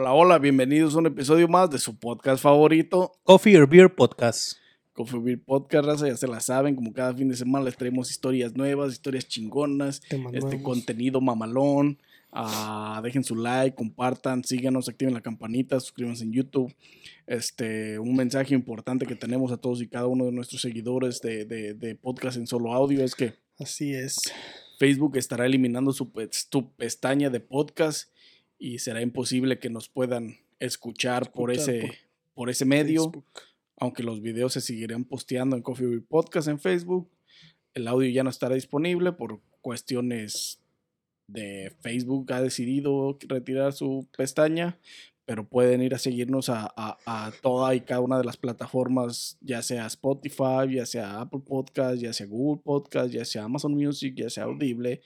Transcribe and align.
Hola, 0.00 0.12
hola, 0.12 0.38
bienvenidos 0.38 0.94
a 0.94 0.98
un 0.98 1.06
episodio 1.06 1.48
más 1.48 1.70
de 1.70 1.78
su 1.80 1.98
podcast 1.98 2.40
favorito, 2.40 3.18
Coffee 3.24 3.56
or 3.58 3.68
Beer 3.68 3.92
Podcast. 3.92 4.52
Coffee 4.92 5.18
Beer 5.18 5.42
Podcast, 5.42 5.84
raza, 5.86 6.06
ya 6.06 6.16
se 6.16 6.28
la 6.28 6.38
saben, 6.38 6.76
como 6.76 6.92
cada 6.92 7.12
fin 7.14 7.28
de 7.28 7.34
semana 7.34 7.64
les 7.64 7.76
traemos 7.76 8.08
historias 8.08 8.54
nuevas, 8.54 8.92
historias 8.92 9.26
chingonas, 9.26 10.00
este 10.32 10.62
contenido 10.62 11.20
mamalón. 11.20 11.98
Ah, 12.30 13.00
dejen 13.02 13.24
su 13.24 13.34
like, 13.34 13.74
compartan, 13.74 14.44
síganos, 14.44 14.88
activen 14.88 15.14
la 15.14 15.20
campanita, 15.20 15.80
suscríbanse 15.80 16.22
en 16.22 16.32
YouTube. 16.32 16.72
Este, 17.26 17.98
un 17.98 18.14
mensaje 18.14 18.54
importante 18.54 19.04
que 19.04 19.16
tenemos 19.16 19.50
a 19.50 19.56
todos 19.56 19.82
y 19.82 19.88
cada 19.88 20.06
uno 20.06 20.26
de 20.26 20.32
nuestros 20.32 20.60
seguidores 20.62 21.20
de, 21.22 21.44
de- 21.44 21.74
de 21.74 21.96
podcast 21.96 22.36
en 22.36 22.46
solo 22.46 22.72
audio 22.72 23.02
es 23.02 23.16
que 23.16 23.34
Así 23.58 23.92
es. 23.92 24.20
Facebook 24.78 25.16
estará 25.16 25.44
eliminando 25.46 25.92
su 25.92 26.12
pestaña 26.76 27.30
de 27.30 27.40
podcast 27.40 28.12
y 28.58 28.78
será 28.80 29.00
imposible 29.02 29.58
que 29.58 29.70
nos 29.70 29.88
puedan 29.88 30.36
escuchar, 30.58 31.32
por, 31.32 31.50
ese, 31.52 31.80
por 31.80 31.94
por 32.34 32.50
ese 32.50 32.64
medio, 32.64 33.04
Facebook. 33.04 33.24
aunque 33.76 34.02
los 34.02 34.20
videos 34.20 34.52
se 34.52 34.60
seguirán 34.60 35.04
posteando 35.04 35.56
en 35.56 35.62
Coffee 35.62 35.86
Break 35.86 36.04
Podcast 36.08 36.48
en 36.48 36.58
Facebook. 36.58 37.08
El 37.74 37.86
audio 37.88 38.08
ya 38.10 38.24
no 38.24 38.30
estará 38.30 38.54
disponible 38.56 39.12
por 39.12 39.40
cuestiones 39.60 40.60
de 41.28 41.72
Facebook. 41.80 42.32
Ha 42.32 42.40
decidido 42.42 43.16
retirar 43.28 43.72
su 43.72 44.08
pestaña, 44.16 44.78
pero 45.26 45.46
pueden 45.46 45.82
ir 45.82 45.94
a 45.94 45.98
seguirnos 45.98 46.48
a, 46.48 46.72
a- 46.76 46.98
a 47.06 47.32
toda 47.42 47.74
y 47.74 47.80
cada 47.82 48.00
una 48.00 48.18
de 48.18 48.24
las 48.24 48.36
plataformas, 48.36 49.36
ya 49.40 49.62
sea 49.62 49.86
Spotify, 49.86 50.72
ya 50.74 50.86
sea 50.86 51.20
Apple 51.20 51.42
Podcast, 51.46 52.00
ya 52.00 52.12
sea 52.12 52.26
Google 52.26 52.62
Podcast, 52.64 53.10
ya 53.12 53.24
sea 53.24 53.44
Amazon 53.44 53.74
Music, 53.74 54.14
ya 54.16 54.30
sea 54.30 54.44
Audible, 54.44 55.02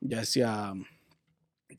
ya 0.00 0.24
sea 0.24 0.72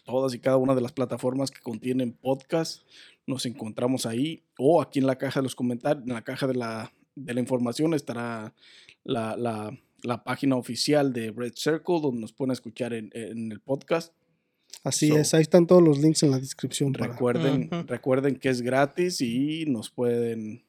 todas 0.09 0.33
y 0.33 0.39
cada 0.39 0.57
una 0.57 0.73
de 0.75 0.81
las 0.81 0.91
plataformas 0.91 1.51
que 1.51 1.61
contienen 1.61 2.13
podcast. 2.13 2.81
Nos 3.27 3.45
encontramos 3.45 4.05
ahí 4.05 4.43
o 4.57 4.81
aquí 4.81 4.99
en 4.99 5.05
la 5.05 5.17
caja 5.17 5.39
de 5.39 5.43
los 5.43 5.55
comentarios, 5.55 6.03
en 6.07 6.13
la 6.13 6.23
caja 6.23 6.47
de 6.47 6.55
la, 6.55 6.91
de 7.15 7.33
la 7.33 7.39
información 7.39 7.93
estará 7.93 8.53
la, 9.03 9.35
la- 9.37 9.77
la 10.01 10.23
página 10.23 10.55
oficial 10.55 11.11
de 11.11 11.29
Red 11.31 11.53
Circle 11.55 11.99
donde 12.01 12.21
nos 12.21 12.31
pueden 12.31 12.53
escuchar 12.53 12.93
en, 12.93 13.09
en 13.13 13.51
el 13.51 13.59
podcast. 13.59 14.13
Así 14.83 15.09
So- 15.09 15.17
es. 15.17 15.33
Ahí 15.33 15.41
están 15.41 15.67
todos 15.67 15.83
los 15.83 15.99
links 15.99 16.23
en 16.23 16.31
la 16.31 16.39
descripción. 16.39 16.93
Para... 16.93 17.11
Recuerden, 17.11 17.69
recuerden 17.85 18.37
que 18.37 18.47
es 18.47 18.61
gratis 18.61 19.19
y 19.19 19.65
nos 19.67 19.89
pueden, 19.91 20.63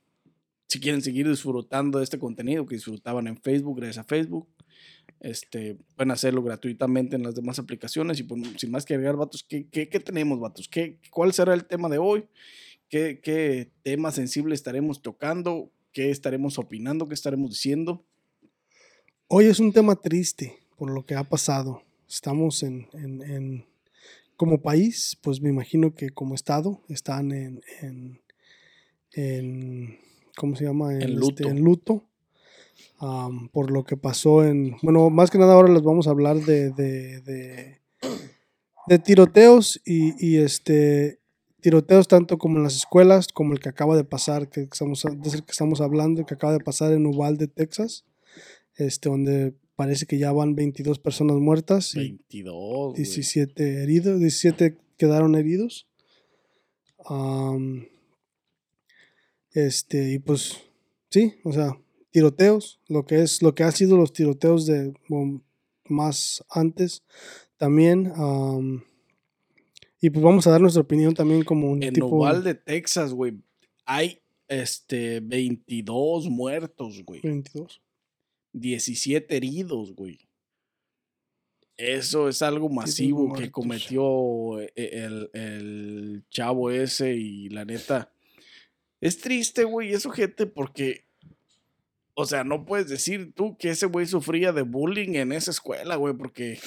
si 0.66 0.80
quieren 0.80 1.00
seguir 1.00 1.28
disfrutando 1.28 1.98
de 1.98 2.04
este 2.04 2.18
contenido 2.18 2.66
que 2.66 2.74
disfrutaban 2.74 3.28
en 3.28 3.36
Facebook, 3.36 3.76
gracias 3.78 3.98
a 3.98 4.08
Facebook, 4.08 4.48
este, 5.20 5.76
pueden 5.96 6.10
hacerlo 6.10 6.42
gratuitamente 6.42 7.16
en 7.16 7.22
las 7.22 7.34
demás 7.34 7.58
aplicaciones. 7.58 8.18
Y 8.20 8.24
pues, 8.24 8.42
sin 8.56 8.70
más 8.70 8.84
que 8.84 8.94
agregar, 8.94 9.16
vatos, 9.16 9.44
¿qué, 9.44 9.66
qué, 9.68 9.88
qué 9.88 10.00
tenemos, 10.00 10.40
vatos? 10.40 10.68
¿Qué, 10.68 10.98
¿Cuál 11.10 11.32
será 11.32 11.54
el 11.54 11.64
tema 11.66 11.88
de 11.88 11.98
hoy? 11.98 12.24
¿Qué, 12.88 13.20
¿Qué 13.22 13.70
tema 13.82 14.10
sensible 14.10 14.54
estaremos 14.54 15.02
tocando? 15.02 15.70
¿Qué 15.92 16.10
estaremos 16.10 16.58
opinando? 16.58 17.06
¿Qué 17.06 17.14
estaremos 17.14 17.50
diciendo? 17.50 18.04
Hoy 19.28 19.46
es 19.46 19.60
un 19.60 19.72
tema 19.72 19.94
triste 19.96 20.58
por 20.76 20.90
lo 20.90 21.04
que 21.06 21.14
ha 21.14 21.24
pasado. 21.24 21.82
Estamos 22.08 22.62
en, 22.62 22.88
en- 22.94 23.22
en- 23.22 23.66
como 24.36 24.62
país, 24.62 25.18
pues 25.20 25.40
me 25.42 25.50
imagino 25.50 25.94
que 25.94 26.10
como 26.10 26.34
estado 26.34 26.82
están 26.88 27.30
en, 27.30 27.60
en, 27.82 28.20
en- 29.12 29.98
¿cómo 30.36 30.56
se 30.56 30.64
llama? 30.64 30.94
En 30.94 31.02
este, 31.02 31.14
luto. 31.14 31.48
en 31.48 31.60
luto, 31.60 32.08
por 33.52 33.70
lo 33.70 33.84
que 33.84 33.96
pasó 33.96 34.44
en, 34.44 34.76
bueno, 34.82 35.08
más 35.10 35.30
que 35.30 35.38
nada 35.38 35.54
ahora 35.54 35.72
les 35.72 35.82
vamos 35.82 36.06
a 36.06 36.10
hablar 36.10 36.36
de, 36.36 36.70
de, 36.70 37.20
de- 37.22 37.80
de 38.86 38.98
tiroteos 38.98 39.80
y, 39.84 40.14
y, 40.26 40.38
este 40.38 41.18
tiroteos 41.60 42.08
tanto 42.08 42.38
como 42.38 42.56
en 42.56 42.62
las 42.64 42.74
escuelas 42.76 43.28
como 43.28 43.52
el 43.52 43.60
que 43.60 43.68
acaba 43.68 43.94
de 43.96 44.04
pasar, 44.04 44.48
que 44.48 44.62
estamos, 44.62 45.04
es 45.04 45.34
el 45.34 45.44
que 45.44 45.52
estamos 45.52 45.80
hablando, 45.80 46.24
que 46.26 46.34
acaba 46.34 46.52
de 46.54 46.60
pasar 46.60 46.92
en 46.92 47.06
Uvalde, 47.06 47.46
Texas 47.46 48.04
este, 48.76 49.08
donde 49.10 49.54
parece 49.76 50.06
que 50.06 50.18
ya 50.18 50.32
van 50.32 50.54
22 50.54 50.98
personas 50.98 51.36
muertas 51.36 51.94
y 51.94 51.98
22. 51.98 52.90
güey. 52.92 52.96
17 52.96 53.82
heridos, 53.82 54.18
17 54.20 54.76
quedaron 54.96 55.34
heridos. 55.34 55.86
Este, 59.52 60.12
y 60.12 60.18
pues, 60.18 60.56
sí, 61.10 61.34
o 61.44 61.52
sea, 61.52 61.76
tiroteos, 62.10 62.80
lo 62.88 63.06
que 63.06 63.22
es, 63.22 63.42
lo 63.42 63.54
que 63.54 63.62
ha 63.62 63.72
sido 63.72 63.96
los 63.96 64.12
tiroteos 64.12 64.66
de 64.66 64.92
um, 65.08 65.40
más 65.88 66.44
antes 66.50 67.04
también. 67.56 68.12
am, 68.16 68.84
y 70.00 70.10
pues 70.10 70.24
vamos 70.24 70.46
a 70.46 70.50
dar 70.50 70.60
nuestra 70.60 70.82
opinión 70.82 71.14
también 71.14 71.44
como 71.44 71.70
un 71.70 71.82
En 71.82 71.92
tipo. 71.92 72.06
Uvalde, 72.06 72.54
Texas, 72.54 73.12
güey, 73.12 73.34
hay 73.84 74.20
este, 74.48 75.20
22 75.20 76.28
muertos, 76.28 77.02
güey. 77.04 77.20
22. 77.22 77.82
17 78.52 79.36
heridos, 79.36 79.94
güey. 79.94 80.18
Eso 81.76 82.28
es 82.28 82.42
algo 82.42 82.68
masivo 82.68 83.32
que 83.32 83.50
cometió 83.50 84.60
e- 84.60 84.72
el, 84.74 85.30
el 85.32 86.24
chavo 86.28 86.70
ese 86.70 87.14
y 87.14 87.48
la 87.48 87.64
neta. 87.64 88.12
Es 89.00 89.18
triste, 89.18 89.64
güey, 89.64 89.92
eso 89.92 90.10
gente, 90.10 90.46
porque, 90.46 91.06
o 92.20 92.26
sea, 92.26 92.44
no 92.44 92.66
puedes 92.66 92.86
decir 92.86 93.32
tú 93.34 93.56
que 93.56 93.70
ese 93.70 93.86
güey 93.86 94.04
sufría 94.04 94.52
de 94.52 94.60
bullying 94.60 95.14
en 95.14 95.32
esa 95.32 95.50
escuela, 95.50 95.96
güey, 95.96 96.12
porque 96.12 96.60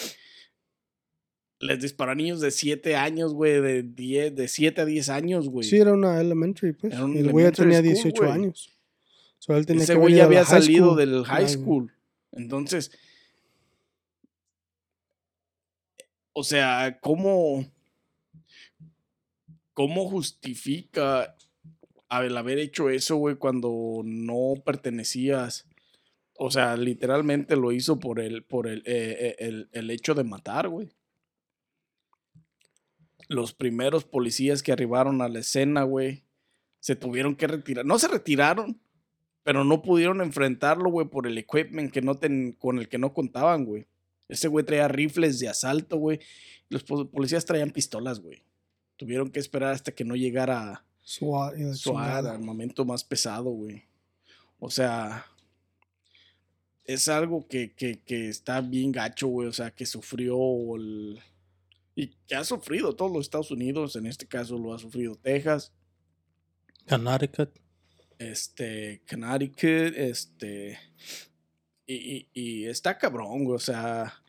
les 1.59 1.79
disparan 1.79 2.17
niños 2.17 2.41
de 2.41 2.49
7 2.49 2.95
años, 2.95 3.35
güey, 3.35 3.61
de 3.61 3.83
10, 3.83 4.35
de 4.35 4.47
7 4.47 4.81
a 4.81 4.85
10 4.85 5.09
años, 5.09 5.49
güey. 5.49 5.67
Sí, 5.69 5.77
era 5.77 5.93
una 5.93 6.19
elementary, 6.19 6.73
pues. 6.73 6.91
Era 6.91 7.05
un 7.05 7.15
y 7.15 7.19
el 7.19 7.29
güey 7.31 7.45
ya 7.45 7.51
tenía 7.51 7.77
school, 7.77 7.93
18 7.93 8.21
güey. 8.21 8.31
años. 8.31 8.69
So, 9.37 9.55
él 9.55 9.65
tenía 9.67 9.83
Ese 9.83 9.93
güey 9.93 10.15
ya 10.15 10.23
a 10.23 10.25
había 10.25 10.43
salido 10.43 10.87
school. 10.87 10.97
del 10.97 11.23
high 11.25 11.47
school. 11.49 11.93
Entonces, 12.31 12.89
o 16.33 16.43
sea, 16.43 16.97
¿cómo, 16.99 17.63
cómo 19.73 20.09
justifica 20.09 21.35
el 22.25 22.35
haber 22.37 22.59
hecho 22.59 22.89
eso, 22.89 23.15
güey, 23.15 23.35
cuando 23.35 24.01
no 24.03 24.55
pertenecías? 24.65 25.67
O 26.37 26.51
sea, 26.51 26.75
literalmente 26.77 27.55
lo 27.55 27.71
hizo 27.71 27.99
por 27.99 28.19
el, 28.19 28.43
por 28.43 28.67
el, 28.67 28.79
eh, 28.79 28.83
eh, 29.19 29.35
el, 29.39 29.69
el 29.71 29.89
hecho 29.91 30.13
de 30.15 30.23
matar, 30.23 30.67
güey. 30.67 30.89
Los 33.29 33.53
primeros 33.53 34.03
policías 34.03 34.61
que 34.63 34.71
arribaron 34.71 35.21
a 35.21 35.29
la 35.29 35.39
escena, 35.39 35.83
güey, 35.83 36.23
se 36.79 36.95
tuvieron 36.95 37.35
que 37.35 37.47
retirar. 37.47 37.85
No 37.85 37.97
se 37.97 38.09
retiraron, 38.09 38.81
pero 39.43 39.63
no 39.63 39.81
pudieron 39.81 40.21
enfrentarlo, 40.21 40.89
güey, 40.89 41.07
por 41.07 41.25
el 41.27 41.37
equipment 41.37 41.91
que 41.91 42.01
no 42.01 42.15
ten- 42.15 42.51
con 42.53 42.79
el 42.79 42.89
que 42.89 42.97
no 42.97 43.13
contaban, 43.13 43.63
güey. 43.65 43.87
Ese 44.27 44.47
güey 44.49 44.65
traía 44.65 44.87
rifles 44.87 45.39
de 45.39 45.47
asalto, 45.47 45.97
güey. 45.97 46.19
Los 46.69 46.83
po- 46.83 47.09
policías 47.09 47.45
traían 47.45 47.71
pistolas, 47.71 48.19
güey. 48.19 48.43
Tuvieron 48.97 49.29
que 49.31 49.39
esperar 49.39 49.71
hasta 49.73 49.91
que 49.93 50.03
no 50.03 50.15
llegara 50.15 50.85
SWAT 51.03 51.57
y 51.57 51.73
SWAT 51.73 52.39
momento 52.39 52.85
más 52.85 53.03
pesado, 53.03 53.49
güey. 53.51 53.83
O 54.59 54.69
sea, 54.69 55.25
es 56.85 57.07
algo 57.07 57.47
que, 57.47 57.73
que, 57.73 58.01
que 58.01 58.29
está 58.29 58.61
bien 58.61 58.91
gacho, 58.91 59.27
güey. 59.27 59.47
O 59.47 59.53
sea, 59.53 59.71
que 59.71 59.85
sufrió 59.85 60.37
el... 60.75 61.19
Y 61.95 62.07
que 62.27 62.35
ha 62.35 62.43
sufrido 62.43 62.95
todos 62.95 63.11
los 63.11 63.25
Estados 63.25 63.51
Unidos. 63.51 63.95
En 63.95 64.05
este 64.07 64.25
caso 64.25 64.57
lo 64.57 64.73
ha 64.73 64.79
sufrido 64.79 65.15
Texas, 65.15 65.73
Connecticut. 66.87 67.49
este, 68.17 69.01
Connecticut, 69.09 69.95
este... 69.95 70.79
Y, 71.85 71.95
y, 71.95 72.29
y 72.33 72.65
está 72.65 72.97
cabrón, 72.97 73.43
güey. 73.43 73.57
O 73.57 73.59
sea, 73.59 74.23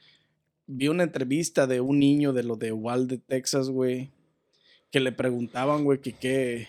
vi 0.67 0.89
una 0.89 1.05
entrevista 1.05 1.69
de 1.69 1.81
un 1.81 2.01
niño 2.01 2.33
de 2.33 2.43
lo 2.43 2.57
de 2.57 2.73
Uvalde, 2.73 3.19
Texas, 3.19 3.69
güey. 3.69 4.11
Que 4.95 5.01
le 5.01 5.11
preguntaban, 5.11 5.83
güey, 5.83 6.01
que 6.01 6.13
qué... 6.13 6.69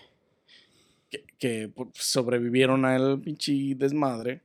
Que, 1.08 1.24
que, 1.38 1.72
sobrevivieron 1.94 2.84
al 2.84 3.20
pinche 3.20 3.52
desmadre. 3.76 4.42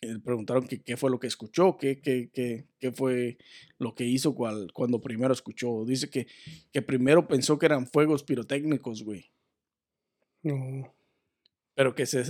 Le 0.00 0.20
preguntaron 0.20 0.68
que 0.68 0.80
qué 0.80 0.96
fue 0.96 1.10
lo 1.10 1.18
que 1.18 1.26
escuchó, 1.26 1.76
qué, 1.76 2.00
qué, 2.00 2.30
qué, 2.32 2.68
qué 2.78 2.92
fue 2.92 3.36
lo 3.78 3.96
que 3.96 4.04
hizo 4.04 4.36
cual- 4.36 4.70
cuando 4.72 5.00
primero 5.00 5.34
escuchó. 5.34 5.84
Dice 5.84 6.08
que, 6.08 6.28
que 6.72 6.82
primero 6.82 7.26
pensó 7.26 7.58
que 7.58 7.66
eran 7.66 7.88
fuegos 7.88 8.22
pirotécnicos, 8.22 9.02
güey. 9.02 9.32
No. 10.44 10.94
Pero 11.74 11.96
que 11.96 12.06
se, 12.06 12.22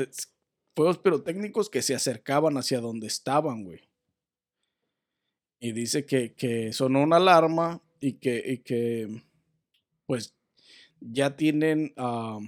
fuegos 0.75 0.97
pirotécnicos 0.97 1.69
que 1.69 1.83
se 1.83 1.95
acercaban 1.95 2.57
hacia 2.57 2.81
donde 2.81 3.07
estaban, 3.07 3.65
güey. 3.65 3.83
Y 5.61 5.73
dice 5.73 6.07
que, 6.07 6.33
que 6.33 6.73
sonó 6.73 7.03
una 7.03 7.17
alarma 7.17 7.83
y 8.01 8.15
que, 8.15 8.43
y 8.47 8.59
que 8.61 9.23
pues 10.07 10.35
ya 11.01 11.37
tienen 11.37 11.93
ah, 11.97 12.39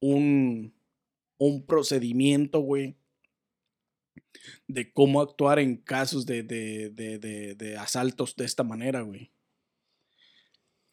un, 0.00 0.74
un 1.38 1.66
procedimiento, 1.66 2.60
güey, 2.60 2.96
de 4.66 4.92
cómo 4.92 5.20
actuar 5.20 5.58
en 5.58 5.76
casos 5.76 6.26
de, 6.26 6.42
de, 6.42 6.90
de, 6.90 7.54
de, 7.54 7.76
asaltos 7.76 8.36
de 8.36 8.44
esta 8.44 8.62
manera, 8.62 9.02
güey. 9.02 9.30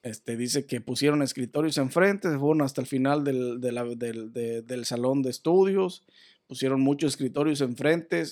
Este, 0.04 0.38
dice 0.38 0.68
que 0.68 0.82
pusieron 0.82 1.22
escritorios 1.24 1.78
enfrente, 1.78 2.30
se 2.30 2.38
fueron 2.38 2.62
hasta 2.62 2.82
el 2.82 2.88
final 2.88 3.24
del, 3.24 3.60
del- 3.60 4.32
de- 4.32 4.62
del 4.62 4.86
salón 4.86 5.24
de 5.24 5.32
estudios, 5.32 6.06
pusieron 6.48 6.82
muchos 6.82 7.14
escritorios 7.14 7.62
enfrente, 7.62 8.24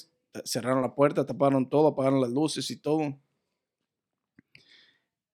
cerraron 0.45 0.83
la 0.83 0.93
puerta, 0.93 1.25
taparon 1.25 1.67
todo, 1.69 1.87
apagaron 1.87 2.21
las 2.21 2.29
luces 2.31 2.69
y 2.69 2.77
todo. 2.77 3.19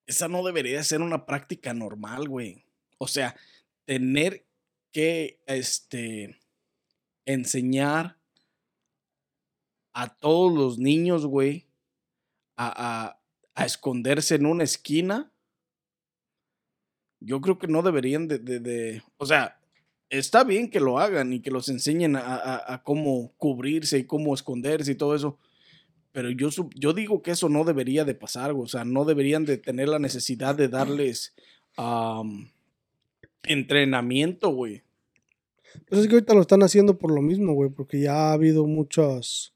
Esa 0.09 0.27
no 0.27 0.44
debería 0.44 0.83
ser 0.83 1.01
una 1.03 1.27
práctica 1.27 1.71
normal, 1.71 2.27
güey. 2.27 2.65
O 2.97 3.07
sea, 3.07 3.35
tener 3.85 4.44
que 4.91 5.39
este, 5.45 6.35
enseñar 7.27 8.17
a 9.94 10.09
todos 10.15 10.51
los 10.51 10.79
niños, 10.79 11.27
güey, 11.27 11.67
a, 12.57 12.69
a- 13.06 13.21
a 13.53 13.65
esconderse 13.67 14.33
en 14.33 14.47
una 14.47 14.63
esquina. 14.63 15.31
Yo 17.19 17.39
creo 17.39 17.59
que 17.59 17.67
no 17.67 17.83
deberían 17.83 18.27
de, 18.27 18.39
de- 18.39 19.03
O 19.17 19.27
sea, 19.27 19.59
está 20.09 20.44
bien 20.44 20.71
que 20.71 20.79
lo 20.79 20.97
hagan 20.97 21.33
y 21.33 21.39
que 21.39 21.51
los 21.51 21.69
enseñen 21.69 22.15
a, 22.15 22.21
a- 22.21 22.73
a 22.73 22.83
cómo 22.83 23.31
cubrirse 23.38 24.00
y 24.00 24.06
cómo 24.06 24.33
esconderse 24.33 24.94
y 24.94 24.95
todo 24.95 25.13
eso. 25.13 25.38
Pero 26.11 26.31
yo, 26.31 26.50
yo 26.75 26.94
digo 26.94 27.21
que 27.21 27.31
eso 27.31 27.50
no 27.50 27.63
debería 27.63 28.06
de 28.06 28.15
pasar. 28.15 28.51
O 28.51 28.67
sea, 28.67 28.83
no 28.83 29.06
deberían 29.06 29.45
de 29.45 29.57
tener 29.57 29.89
la 29.89 30.00
necesidad 30.00 30.56
de 30.56 30.67
darles 30.67 31.33
am, 31.77 32.51
entrenamiento, 33.44 34.50
güey. 34.50 34.83
Pues 35.88 36.01
es 36.01 36.07
que 36.07 36.15
ahorita 36.15 36.33
lo 36.33 36.41
están 36.41 36.63
haciendo 36.63 36.97
por 36.97 37.11
lo 37.11 37.21
mismo, 37.21 37.53
güey, 37.53 37.69
porque 37.69 38.01
ya 38.01 38.29
ha 38.29 38.33
habido 38.33 38.65
muchos 38.65 39.53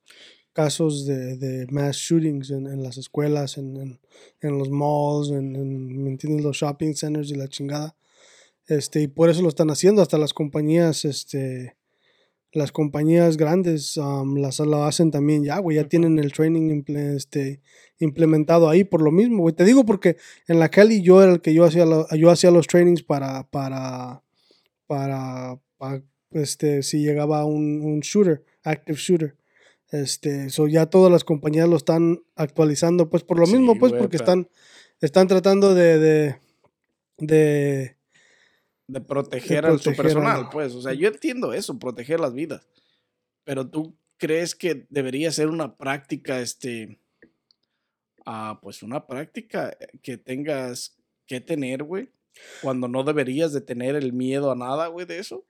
casos 0.53 1.07
de, 1.07 1.37
de 1.37 1.65
mass 1.71 1.97
shootings 1.97 2.51
en, 2.51 2.67
en 2.67 2.83
las 2.83 2.97
escuelas, 2.97 3.57
en, 3.57 3.99
en, 4.39 4.57
los 4.57 4.69
malls, 4.69 5.31
en, 5.31 5.55
en, 5.55 6.03
¿me 6.03 6.11
entiendes? 6.11 6.43
Los 6.43 6.57
shopping 6.57 6.93
centers 6.93 7.31
y 7.31 7.35
la 7.35 7.47
chingada. 7.47 7.95
Este, 8.67 9.01
y 9.01 9.07
por 9.07 9.29
eso 9.29 9.41
lo 9.41 9.49
están 9.49 9.71
haciendo. 9.71 10.01
Hasta 10.01 10.19
las 10.19 10.33
compañías, 10.33 11.05
este, 11.05 11.75
las 12.53 12.71
compañías 12.71 13.35
grandes 13.37 13.97
um, 13.97 14.35
las 14.37 14.59
lo 14.59 14.83
hacen 14.83 15.09
también 15.11 15.43
ya, 15.43 15.57
güey. 15.59 15.77
Ya 15.77 15.87
tienen 15.87 16.19
el 16.19 16.31
training 16.31 16.83
este, 16.87 17.61
implementado 17.99 18.69
ahí 18.69 18.83
por 18.83 19.01
lo 19.01 19.11
mismo, 19.11 19.41
güey. 19.41 19.55
Te 19.55 19.65
digo 19.65 19.85
porque 19.85 20.17
en 20.47 20.59
la 20.59 20.69
Cali 20.69 21.01
yo 21.01 21.21
era 21.23 21.31
el 21.33 21.41
que 21.41 21.53
yo 21.53 21.63
hacía, 21.65 21.85
lo- 21.85 22.07
yo 22.15 22.29
hacía 22.29 22.51
los 22.51 22.67
trainings 22.67 23.01
para, 23.03 23.43
para, 23.49 24.21
para, 24.87 25.59
para, 25.77 26.03
este, 26.31 26.83
si 26.83 26.99
llegaba 27.03 27.45
un, 27.45 27.81
un 27.81 27.99
shooter, 28.01 28.43
active 28.63 28.97
shooter. 28.99 29.35
Este, 29.91 30.49
so 30.49 30.67
ya 30.67 30.87
todas 30.87 31.11
las 31.11 31.23
compañías 31.23 31.69
lo 31.69 31.75
están 31.77 32.19
actualizando, 32.35 33.09
pues 33.09 33.23
por 33.23 33.39
lo 33.39 33.45
Sí, 33.45 33.53
mismo, 33.53 33.77
pues 33.77 33.93
porque 33.93 34.17
pero- 34.17 34.23
están, 34.23 34.47
están 35.01 35.27
tratando 35.27 35.73
de, 35.75 35.99
de, 35.99 36.35
de, 37.19 37.95
de 38.93 39.01
proteger, 39.01 39.65
De 39.65 39.71
a 39.73 39.77
su 39.77 39.89
a 39.89 39.93
personal, 39.93 40.49
pues. 40.51 40.73
O 40.75 40.81
sea, 40.81 40.93
yo 40.93 41.07
entiendo 41.09 41.53
eso, 41.53 41.77
proteger 41.79 42.19
las 42.19 42.33
vidas. 42.33 42.67
Pero 43.43 43.67
tú 43.69 43.95
crees 44.17 44.55
que 44.55 44.85
debería 44.89 45.31
ser 45.31 45.49
una 45.49 45.75
práctica, 45.75 46.39
este, 46.39 46.99
ah, 48.25 48.59
pues 48.61 48.83
una 48.83 49.05
práctica 49.05 49.75
que 50.01 50.17
tengas 50.17 50.95
que 51.27 51.41
tener, 51.41 51.83
güey, 51.83 52.09
cuando 52.61 52.87
no 52.87 53.03
deberías 53.03 53.53
de 53.53 53.61
tener 53.61 53.95
el 53.95 54.13
miedo 54.13 54.51
a 54.51 54.55
nada, 54.55 54.87
güey, 54.87 55.05
de 55.05 55.19
eso. 55.19 55.45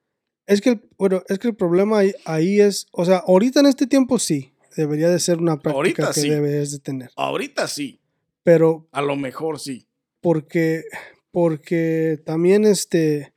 Es 0.45 0.59
que, 0.61 0.71
el- 0.71 0.89
bueno, 0.97 1.23
es 1.29 1.39
que 1.39 1.47
el 1.49 1.55
problema 1.55 1.99
ahí, 1.99 2.13
ahí 2.25 2.59
es, 2.59 2.87
o 2.91 3.05
sea, 3.05 3.17
ahorita 3.19 3.59
en 3.61 3.67
este 3.67 3.87
tiempo 3.87 4.19
sí, 4.19 4.51
debería 4.75 5.09
de 5.09 5.19
ser 5.19 5.37
una 5.37 5.59
práctica 5.59 5.77
Ahorita 5.77 6.07
que 6.13 6.21
sí. 6.21 6.29
debes 6.29 6.71
de 6.71 6.79
tener. 6.79 7.11
Ahorita 7.15 7.67
sí, 7.67 7.99
Pero 8.43 8.87
a 8.91 9.01
lo 9.01 9.15
mejor 9.15 9.59
sí. 9.59 9.87
porque, 10.19 10.83
porque 11.31 12.19
también 12.25 12.65
este, 12.65 13.32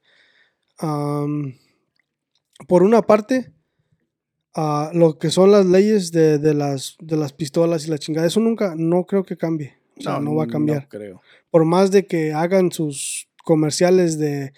por 0.78 2.82
una 2.82 3.02
parte, 3.02 3.52
lo 4.93 5.19
que 5.19 5.31
son 5.31 5.52
las 5.52 5.67
leyes 5.67 6.12
de, 6.12 6.38
de 6.38 6.55
las, 6.55 6.96
de 7.00 7.17
las 7.17 7.32
pistolas 7.32 7.87
y 7.87 7.90
la 7.90 7.99
chingada, 7.99 8.26
eso 8.26 8.40
nunca, 8.40 8.75
no 8.76 9.05
creo 9.05 9.25
que 9.25 9.37
cambie. 9.37 9.75
O 9.99 10.02
sea, 10.02 10.20
no, 10.20 10.34
va 10.34 10.44
a 10.44 10.49
cambiar. 10.49 10.82
No 10.82 10.88
creo. 10.88 11.23
Por 11.50 11.64
más 11.64 11.90
de 11.90 12.06
que 12.06 12.32
hagan 12.32 12.70
sus 12.70 13.28
comerciales 13.44 14.19
de 14.19 14.52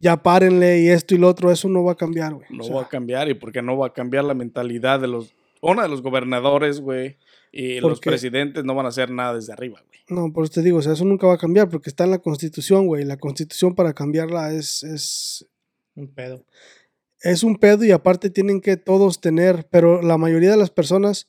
ya 0.00 0.22
párenle 0.22 0.80
y 0.80 0.88
esto 0.88 1.14
y 1.14 1.18
lo 1.18 1.28
otro, 1.28 1.50
eso 1.50 1.68
no 1.68 1.84
va 1.84 1.92
a 1.92 1.96
cambiar, 1.96 2.34
güey. 2.34 2.46
No 2.50 2.62
O 2.62 2.66
sea, 2.66 2.76
va 2.76 2.82
a 2.82 2.88
cambiar 2.88 3.28
y 3.28 3.34
porque 3.34 3.62
no 3.62 3.76
va 3.76 3.88
a 3.88 3.92
cambiar 3.92 4.24
la 4.24 4.34
mentalidad 4.34 5.00
de 5.00 5.08
los, 5.08 5.34
una 5.60 5.82
de 5.82 5.88
los 5.88 6.02
gobernadores, 6.02 6.80
güey, 6.80 7.16
y 7.52 7.80
los 7.80 8.00
presidentes 8.00 8.64
no 8.64 8.74
van 8.74 8.86
a 8.86 8.90
hacer 8.90 9.10
nada 9.10 9.34
desde 9.34 9.52
arriba, 9.52 9.82
güey. 9.86 9.98
No, 10.08 10.32
por 10.32 10.44
eso 10.44 10.54
te 10.54 10.62
digo, 10.62 10.78
o 10.78 10.82
sea, 10.82 10.92
eso 10.92 11.04
nunca 11.04 11.26
va 11.26 11.34
a 11.34 11.38
cambiar 11.38 11.68
porque 11.68 11.90
está 11.90 12.04
en 12.04 12.12
la 12.12 12.18
constitución, 12.18 12.86
güey. 12.86 13.04
La 13.04 13.18
constitución 13.18 13.74
para 13.74 13.92
cambiarla 13.92 14.52
es, 14.52 14.82
es, 14.82 15.46
Un 15.98 16.08
pedo. 16.14 16.44
es 17.20 17.42
un 17.42 17.56
pedo 17.56 17.84
y 17.84 17.90
aparte 17.90 18.30
tienen 18.30 18.60
que 18.60 18.76
todos 18.76 19.20
tener, 19.20 19.66
pero 19.70 20.00
la 20.00 20.16
mayoría 20.16 20.52
de 20.52 20.56
las 20.56 20.70
personas, 20.70 21.26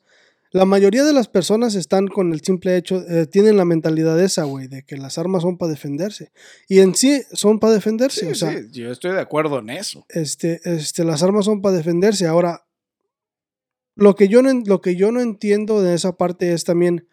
la 0.51 0.66
mayoría 0.66 1.04
de 1.04 1.13
las 1.13 1.27
personas 1.27 1.74
están 1.74 2.07
con 2.07 2.31
el 2.33 2.42
simple 2.42 2.77
hecho, 2.77 3.04
eh, 3.10 3.25
tienen 3.25 3.57
la 3.57 3.66
mentalidad 3.66 4.19
esa, 4.19 4.44
güey, 4.44 4.68
de 4.68 4.83
que 4.83 4.98
las 4.98 5.18
armas 5.18 5.42
son 5.42 5.57
para 5.57 5.71
defenderse. 5.71 6.31
Y 6.68 6.80
en 6.80 6.94
sí 6.94 7.24
son 7.33 7.60
para 7.60 7.74
defenderse, 7.74 8.21
Sí, 8.21 8.31
o 8.31 8.36
sea, 8.36 8.51
sí, 8.60 8.68
yo 8.71 8.92
estoy 8.92 9.13
de 9.13 9.21
acuerdo 9.21 9.57
en 9.60 9.71
eso. 9.71 10.06
este, 10.10 10.62
este, 10.63 11.04
las 11.04 11.24
armas 11.24 11.45
son 11.45 11.62
para 11.62 11.75
defenderse. 11.75 12.27
Ahora, 12.27 12.66
lo 13.95 14.16
que 14.16 14.27
yo 14.27 14.42
no, 14.44 14.54
lo 14.66 14.81
que 14.81 14.95
yo 14.95 15.12
no 15.12 15.21
entiendo 15.21 15.81
de 15.81 15.95
esa 15.95 16.16
parte 16.16 16.54
es 16.54 16.63
también 16.63 17.07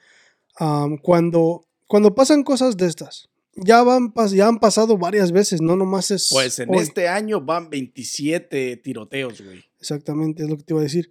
am, 0.56 0.98
cuando, 0.98 1.66
cuando 1.86 2.14
pasan 2.14 2.42
cosas 2.42 2.76
de 2.76 2.86
estas. 2.86 3.30
Ya, 3.56 3.82
van, 3.82 4.12
ya 4.32 4.48
han 4.48 4.58
pasado 4.58 4.98
varias 4.98 5.32
veces, 5.32 5.62
no 5.62 5.76
nomás 5.76 6.10
es. 6.10 6.28
Pues 6.30 6.58
en 6.58 6.70
hoy. 6.70 6.82
este 6.82 7.08
año 7.08 7.40
van 7.40 7.70
27 7.70 8.76
tiroteos, 8.76 9.40
güey. 9.40 9.64
Exactamente, 9.80 10.42
es 10.42 10.50
lo 10.50 10.58
que 10.58 10.62
te 10.62 10.74
iba 10.74 10.80
a 10.80 10.84
decir. 10.84 11.10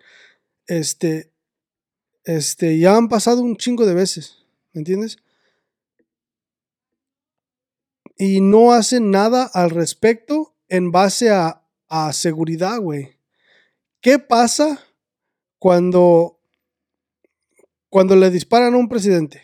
Este, 0.68 1.32
este, 2.24 2.78
ya 2.78 2.96
han 2.96 3.10
pasado 3.10 3.42
un 3.42 3.58
chingo 3.58 3.86
de 3.86 3.96
veces, 3.96 4.46
¿me 4.74 4.82
entiendes? 4.82 5.18
Y 8.18 8.42
no 8.42 8.74
hacen 8.74 9.10
nada 9.10 9.50
al 9.52 9.72
respecto 9.72 10.56
en 10.70 10.92
base 10.92 11.32
a, 11.32 11.64
a 11.88 12.14
seguridad, 12.14 12.80
güey. 12.80 13.18
¿Qué 14.02 14.20
pasa 14.20 14.86
cuando, 15.58 16.40
cuando 17.90 18.16
le 18.16 18.30
disparan 18.30 18.76
a 18.76 18.78
un 18.78 18.88
presidente? 18.88 19.42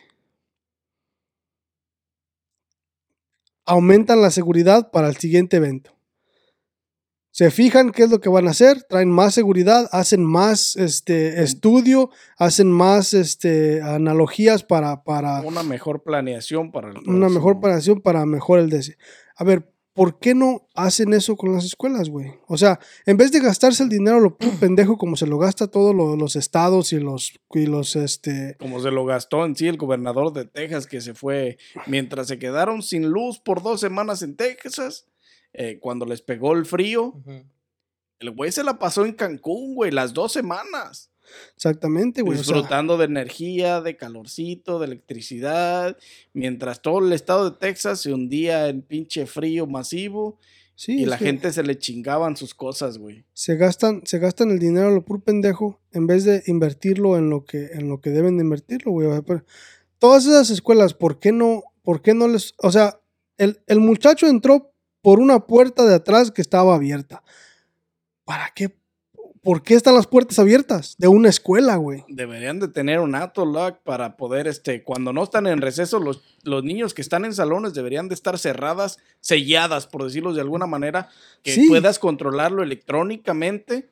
Aumentan 3.71 4.21
la 4.21 4.31
seguridad 4.31 4.91
para 4.91 5.07
el 5.07 5.15
siguiente 5.15 5.57
evento 5.57 5.91
se 7.31 7.49
fijan 7.49 7.91
qué 7.91 8.03
es 8.03 8.09
lo 8.09 8.19
que 8.19 8.29
van 8.29 8.47
a 8.47 8.51
hacer, 8.51 8.83
traen 8.83 9.09
más 9.09 9.33
seguridad, 9.33 9.87
hacen 9.93 10.23
más 10.23 10.75
este 10.75 11.41
estudio, 11.41 12.09
hacen 12.37 12.69
más 12.69 13.13
este 13.13 13.81
analogías 13.81 14.63
para, 14.63 15.03
para 15.03 15.41
Una 15.41 15.63
mejor 15.63 16.03
planeación 16.03 16.71
para 16.71 16.89
el 16.89 16.97
una 17.07 17.29
mejor 17.29 17.61
planeación 17.61 18.01
para 18.01 18.25
mejor 18.25 18.59
el 18.59 18.69
DC. 18.69 18.97
A 19.37 19.45
ver, 19.45 19.70
¿por 19.93 20.19
qué 20.19 20.33
no 20.33 20.67
hacen 20.73 21.13
eso 21.13 21.35
con 21.35 21.53
las 21.53 21.65
escuelas, 21.65 22.09
güey? 22.09 22.31
O 22.47 22.57
sea, 22.57 22.79
en 23.05 23.17
vez 23.17 23.31
de 23.31 23.39
gastarse 23.39 23.83
el 23.83 23.89
dinero 23.89 24.19
lo 24.19 24.37
puro 24.37 24.51
pendejo 24.59 24.97
como 24.97 25.15
se 25.15 25.27
lo 25.27 25.37
gasta 25.37 25.67
todos 25.67 25.93
lo- 25.95 26.15
los 26.15 26.35
estados 26.35 26.93
y 26.93 26.99
los 26.99 27.33
y 27.53 27.65
los 27.65 27.95
este 27.95 28.55
Como 28.59 28.79
se 28.79 28.91
lo 28.91 29.05
gastó 29.05 29.45
en 29.45 29.55
sí 29.55 29.67
el 29.67 29.77
gobernador 29.77 30.33
de 30.33 30.45
Texas 30.45 30.87
que 30.87 31.01
se 31.01 31.13
fue 31.13 31.57
mientras 31.87 32.27
se 32.27 32.39
quedaron 32.39 32.81
sin 32.81 33.09
luz 33.09 33.39
por 33.39 33.61
dos 33.61 33.79
semanas 33.81 34.21
en 34.23 34.35
Texas. 34.35 35.05
eh, 35.53 35.79
cuando 35.81 36.05
les 36.05 36.21
pegó 36.21 36.53
el 36.53 36.65
frío, 36.65 37.13
el 38.19 38.31
güey 38.31 38.51
se 38.53 38.63
la 38.63 38.79
pasó 38.79 39.05
en 39.05 39.11
Cancún, 39.13 39.75
güey, 39.75 39.91
las 39.91 40.13
dos 40.13 40.31
semanas. 40.31 41.10
Exactamente, 41.55 42.21
güey, 42.21 42.37
o 42.39 42.43
sea, 42.43 42.53
disfrutando 42.55 42.97
de 42.97 43.05
energía, 43.05 43.81
de 43.81 43.97
calorcito, 43.97 44.79
de 44.79 44.85
electricidad, 44.87 45.97
mientras 46.33 46.81
todo 46.81 47.05
el 47.05 47.13
estado 47.13 47.49
de 47.51 47.57
Texas 47.57 48.01
se 48.01 48.13
hundía 48.13 48.67
en 48.69 48.81
pinche 48.81 49.25
frío 49.25 49.67
masivo 49.67 50.39
sí, 50.75 51.01
y 51.01 51.05
la 51.05 51.17
que- 51.17 51.25
gente 51.25 51.51
se 51.51 51.63
le 51.63 51.77
chingaban 51.77 52.35
sus 52.37 52.53
cosas, 52.55 52.97
güey. 52.97 53.25
se 53.33 53.55
gastan, 53.55 54.01
se 54.05 54.19
gastan 54.19 54.51
el 54.51 54.59
dinero 54.59 54.87
a 54.87 54.91
lo 54.91 55.03
puro 55.05 55.19
pendejo 55.21 55.79
en 55.91 56.07
vez 56.07 56.23
de 56.25 56.43
invertirlo 56.47 57.17
en 57.17 57.29
lo 57.29 57.45
que, 57.45 57.67
en 57.73 57.87
lo 57.89 58.01
que 58.01 58.09
deben 58.09 58.37
de 58.37 58.43
invertirlo, 58.43 58.91
güey. 58.91 59.07
O 59.07 59.11
sea, 59.11 59.21
pero 59.21 59.43
todas 59.99 60.25
esas 60.25 60.49
escuelas, 60.49 60.93
¿por 60.93 61.19
qué 61.19 61.31
no, 61.31 61.63
por 61.83 62.01
qué 62.01 62.13
no 62.13 62.27
les, 62.27 62.53
o 62.57 62.71
sea, 62.71 62.99
el, 63.37 63.59
el 63.67 63.79
muchacho 63.79 64.27
entró 64.27 64.71
por 65.01 65.19
una 65.19 65.47
puerta 65.47 65.83
de 65.85 65.95
atrás 65.95 66.29
que 66.31 66.43
estaba 66.43 66.75
abierta. 66.75 67.23
¿Para 68.23 68.51
qué? 68.55 68.77
¿Por 69.43 69.63
qué 69.63 69.73
están 69.73 69.95
las 69.95 70.05
puertas 70.05 70.37
abiertas 70.37 70.95
de 70.99 71.07
una 71.07 71.27
escuela, 71.29 71.75
güey? 71.77 72.03
Deberían 72.07 72.59
de 72.59 72.67
tener 72.67 72.99
un 72.99 73.11
lock 73.11 73.79
para 73.83 74.15
poder, 74.15 74.47
este, 74.47 74.83
cuando 74.83 75.13
no 75.13 75.23
están 75.23 75.47
en 75.47 75.61
receso, 75.61 75.99
los, 75.99 76.21
los 76.43 76.63
niños 76.63 76.93
que 76.93 77.01
están 77.01 77.25
en 77.25 77.33
salones 77.33 77.73
deberían 77.73 78.07
de 78.07 78.13
estar 78.13 78.37
cerradas, 78.37 78.99
selladas, 79.19 79.87
por 79.87 80.03
decirlo 80.03 80.33
de 80.33 80.41
alguna 80.41 80.67
manera, 80.67 81.09
que 81.41 81.53
Sí. 81.55 81.67
puedas 81.67 81.97
controlarlo 81.97 82.61
electrónicamente 82.63 83.89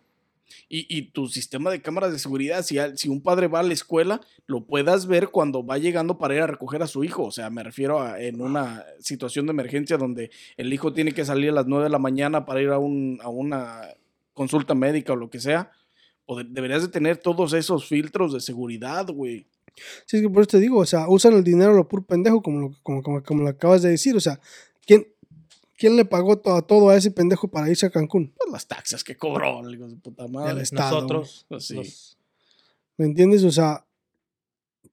Y, 0.67 0.85
y 0.95 1.03
tu 1.11 1.27
sistema 1.27 1.69
de 1.71 1.81
cámaras 1.81 2.11
de 2.11 2.19
seguridad, 2.19 2.63
si, 2.63 2.77
al- 2.79 2.95
si 2.97 3.07
un 3.09 3.21
padre 3.21 3.47
va 3.47 3.59
a 3.59 3.63
la 3.63 3.73
escuela, 3.73 4.21
lo 4.47 4.61
puedas 4.65 5.05
ver 5.07 5.29
cuando 5.29 5.63
va 5.65 5.77
llegando 5.79 6.17
para 6.19 6.35
ir 6.35 6.41
a 6.41 6.47
recoger 6.47 6.81
a 6.83 6.87
su 6.87 7.03
hijo. 7.03 7.23
O 7.23 7.31
sea, 7.31 7.49
me 7.51 7.63
refiero 7.63 8.01
a 8.01 8.19
en 8.21 8.39
una 8.41 8.83
situación 8.99 9.45
de 9.47 9.51
emergencia 9.51 9.97
donde 9.97 10.29
el 10.57 10.71
hijo 10.73 10.91
tiene 10.93 11.11
que 11.11 11.25
salir 11.25 11.49
a 11.49 11.53
las 11.53 11.65
9 11.67 11.83
de 11.85 11.89
la 11.91 11.97
mañana 11.99 12.45
para 12.45 12.61
ir 12.61 12.69
a, 12.69 12.77
un, 12.79 13.19
a 13.23 13.29
una 13.29 13.81
consulta 14.39 14.73
médica 14.73 15.11
o 15.11 15.17
lo 15.17 15.29
que 15.29 15.41
sea. 15.41 15.69
O 16.25 16.37
de- 16.37 16.45
deberías 16.45 16.81
de 16.81 16.87
tener 16.87 17.17
todos 17.17 17.51
esos 17.51 17.85
filtros 17.87 18.31
de 18.31 18.39
seguridad, 18.39 19.05
güey. 19.07 19.45
Sí, 20.05 20.15
es 20.17 20.21
que 20.23 20.29
por 20.29 20.43
eso 20.43 20.51
te 20.51 20.59
digo, 20.59 20.77
o 20.79 20.85
sea, 20.85 21.09
usan 21.09 21.33
el 21.33 21.43
dinero 21.43 21.71
a 21.71 21.75
lo 21.75 21.87
puro 21.89 22.03
pendejo, 22.03 22.41
como 22.41 22.59
lo, 22.61 22.75
como, 22.81 23.03
como, 23.03 23.21
como 23.21 23.43
lo 23.43 23.49
acabas 23.49 23.81
de 23.81 23.89
decir. 23.89 24.15
O 24.15 24.19
sea, 24.21 24.39
¿quién, 24.85 25.05
quién 25.77 25.95
le 25.97 26.05
pagó 26.05 26.37
to- 26.37 26.53
a 26.55 26.61
todo 26.61 26.89
a 26.89 26.95
ese 26.95 27.11
pendejo 27.11 27.49
para 27.49 27.69
irse 27.69 27.85
a 27.85 27.89
Cancún? 27.89 28.33
Pues 28.37 28.49
las 28.51 28.65
taxas 28.67 29.03
que 29.03 29.17
cobró, 29.17 29.59
el 29.67 29.75
hijo 29.75 29.87
de 29.89 29.95
puta 29.97 30.27
madre. 30.27 30.51
El 30.53 30.59
Estado, 30.59 30.95
Nosotros. 31.01 31.45
güey. 31.49 31.61
Sí. 31.61 31.75
los- 31.75 32.17
¿Me 32.97 33.05
entiendes? 33.07 33.43
O 33.43 33.51
sea, 33.51 33.85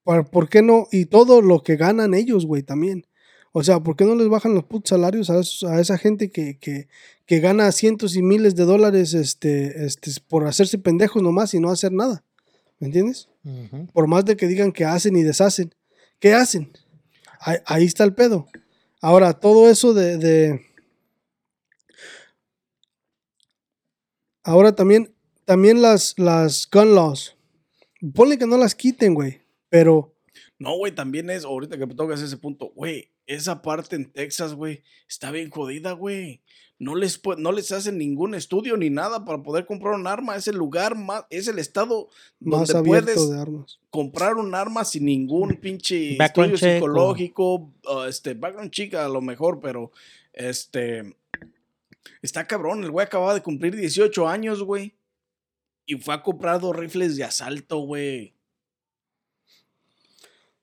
¿por, 0.03 0.29
por 0.29 0.49
qué 0.49 0.61
no? 0.61 0.87
Y 0.91 1.05
todo 1.05 1.41
lo 1.41 1.61
que 1.63 1.75
ganan 1.77 2.13
ellos, 2.13 2.45
güey, 2.45 2.63
también. 2.63 3.05
O 3.51 3.63
sea, 3.63 3.79
¿por 3.79 3.95
qué 3.95 4.05
no 4.05 4.15
les 4.15 4.27
bajan 4.29 4.53
los 4.53 4.63
putos 4.65 4.89
salarios 4.89 5.29
a, 5.29 5.39
esos- 5.39 5.63
a 5.63 5.79
esa 5.79 5.97
gente 5.97 6.29
que, 6.29 6.57
que, 6.59 6.87
que 7.25 7.39
gana 7.39 7.71
cientos 7.71 8.15
y 8.15 8.21
miles 8.21 8.55
de 8.55 8.65
dólares 8.65 9.13
este, 9.13 9.85
este, 9.85 10.11
por 10.27 10.45
hacerse 10.45 10.77
pendejos 10.77 11.23
nomás 11.23 11.53
y 11.53 11.59
no 11.59 11.69
hacer 11.71 11.91
nada? 11.91 12.23
¿Me 12.79 12.87
entiendes? 12.87 13.29
Por 13.93 14.07
más 14.07 14.25
de 14.25 14.35
que 14.37 14.45
digan 14.47 14.71
que 14.71 14.85
hacen 14.85 15.15
y 15.15 15.23
deshacen. 15.23 15.73
¿Qué 16.19 16.33
hacen? 16.33 16.71
Ahí, 17.39 17.57
ahí 17.65 17.85
está 17.85 18.03
el 18.03 18.13
pedo. 18.13 18.47
Ahora, 19.01 19.33
todo 19.33 19.69
eso 19.69 19.93
de, 19.93 20.17
de- 20.17 20.61
Ahora 24.43 24.73
también, 24.75 25.13
también 25.45 25.81
las, 25.81 26.13
las 26.17 26.69
gun 26.71 26.95
laws. 26.95 27.35
Ponle 28.13 28.37
que 28.37 28.45
no 28.45 28.57
las 28.57 28.75
quiten, 28.75 29.13
güey. 29.13 29.41
Pero 29.69 30.15
No, 30.59 30.77
güey, 30.77 30.93
también 30.93 31.29
es, 31.29 31.43
ahorita 31.45 31.77
que 31.77 31.87
tocas 31.87 32.21
ese 32.21 32.37
punto, 32.37 32.71
güey, 32.75 33.11
esa 33.27 33.61
parte 33.61 33.95
en 33.95 34.11
Texas, 34.11 34.53
güey, 34.53 34.81
está 35.07 35.31
bien 35.31 35.49
jodida, 35.49 35.91
güey. 35.91 36.41
No 36.79 36.95
les, 36.95 37.19
no 37.37 37.51
les 37.51 37.71
hacen 37.71 37.97
ningún 37.97 38.35
estudio 38.35 38.77
ni 38.77 38.89
nada 38.89 39.25
para 39.25 39.41
poder 39.41 39.65
comprar 39.65 39.95
un 39.95 40.05
arma. 40.05 40.35
Es 40.35 40.47
el 40.47 40.57
lugar 40.57 40.95
más, 40.95 41.25
es 41.29 41.47
el 41.47 41.57
estado 41.57 42.07
más 42.39 42.69
donde 42.69 42.89
abierto 42.89 43.13
puedes 43.13 43.29
de 43.29 43.39
armas. 43.39 43.79
comprar 43.89 44.35
un 44.35 44.53
arma 44.53 44.85
sin 44.85 45.05
ningún 45.05 45.57
pinche 45.57 46.15
Background 46.17 46.53
estudio 46.53 46.71
check 46.71 46.77
psicológico, 46.77 47.73
uh, 47.89 48.03
este, 48.07 48.35
background 48.35 48.71
chica 48.71 49.05
a 49.05 49.09
lo 49.09 49.21
mejor, 49.21 49.59
pero 49.59 49.91
este, 50.33 51.17
está 52.21 52.45
cabrón, 52.45 52.83
el 52.83 52.91
güey 52.91 53.05
acababa 53.05 53.33
de 53.33 53.41
cumplir 53.41 53.75
18 53.75 54.27
años, 54.27 54.61
güey, 54.61 54.95
y 55.87 55.95
fue 55.95 56.13
a 56.13 56.21
comprar 56.21 56.61
dos 56.61 56.75
rifles 56.75 57.17
de 57.17 57.23
asalto, 57.23 57.79
güey. 57.79 58.36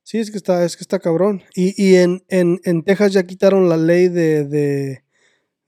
Sí, 0.05 0.19
es 0.19 0.31
que 0.31 0.37
está, 0.37 0.65
es 0.65 0.77
que 0.77 0.83
está 0.83 0.99
cabrón. 1.01 1.43
Y, 1.57 1.75
y 1.83 1.97
en, 1.97 2.23
en, 2.29 2.61
en 2.65 2.83
Texas 2.85 3.13
ya 3.15 3.23
quitaron 3.25 3.69
la 3.69 3.77
ley 3.79 4.09
de, 4.09 4.45
de, 4.45 5.03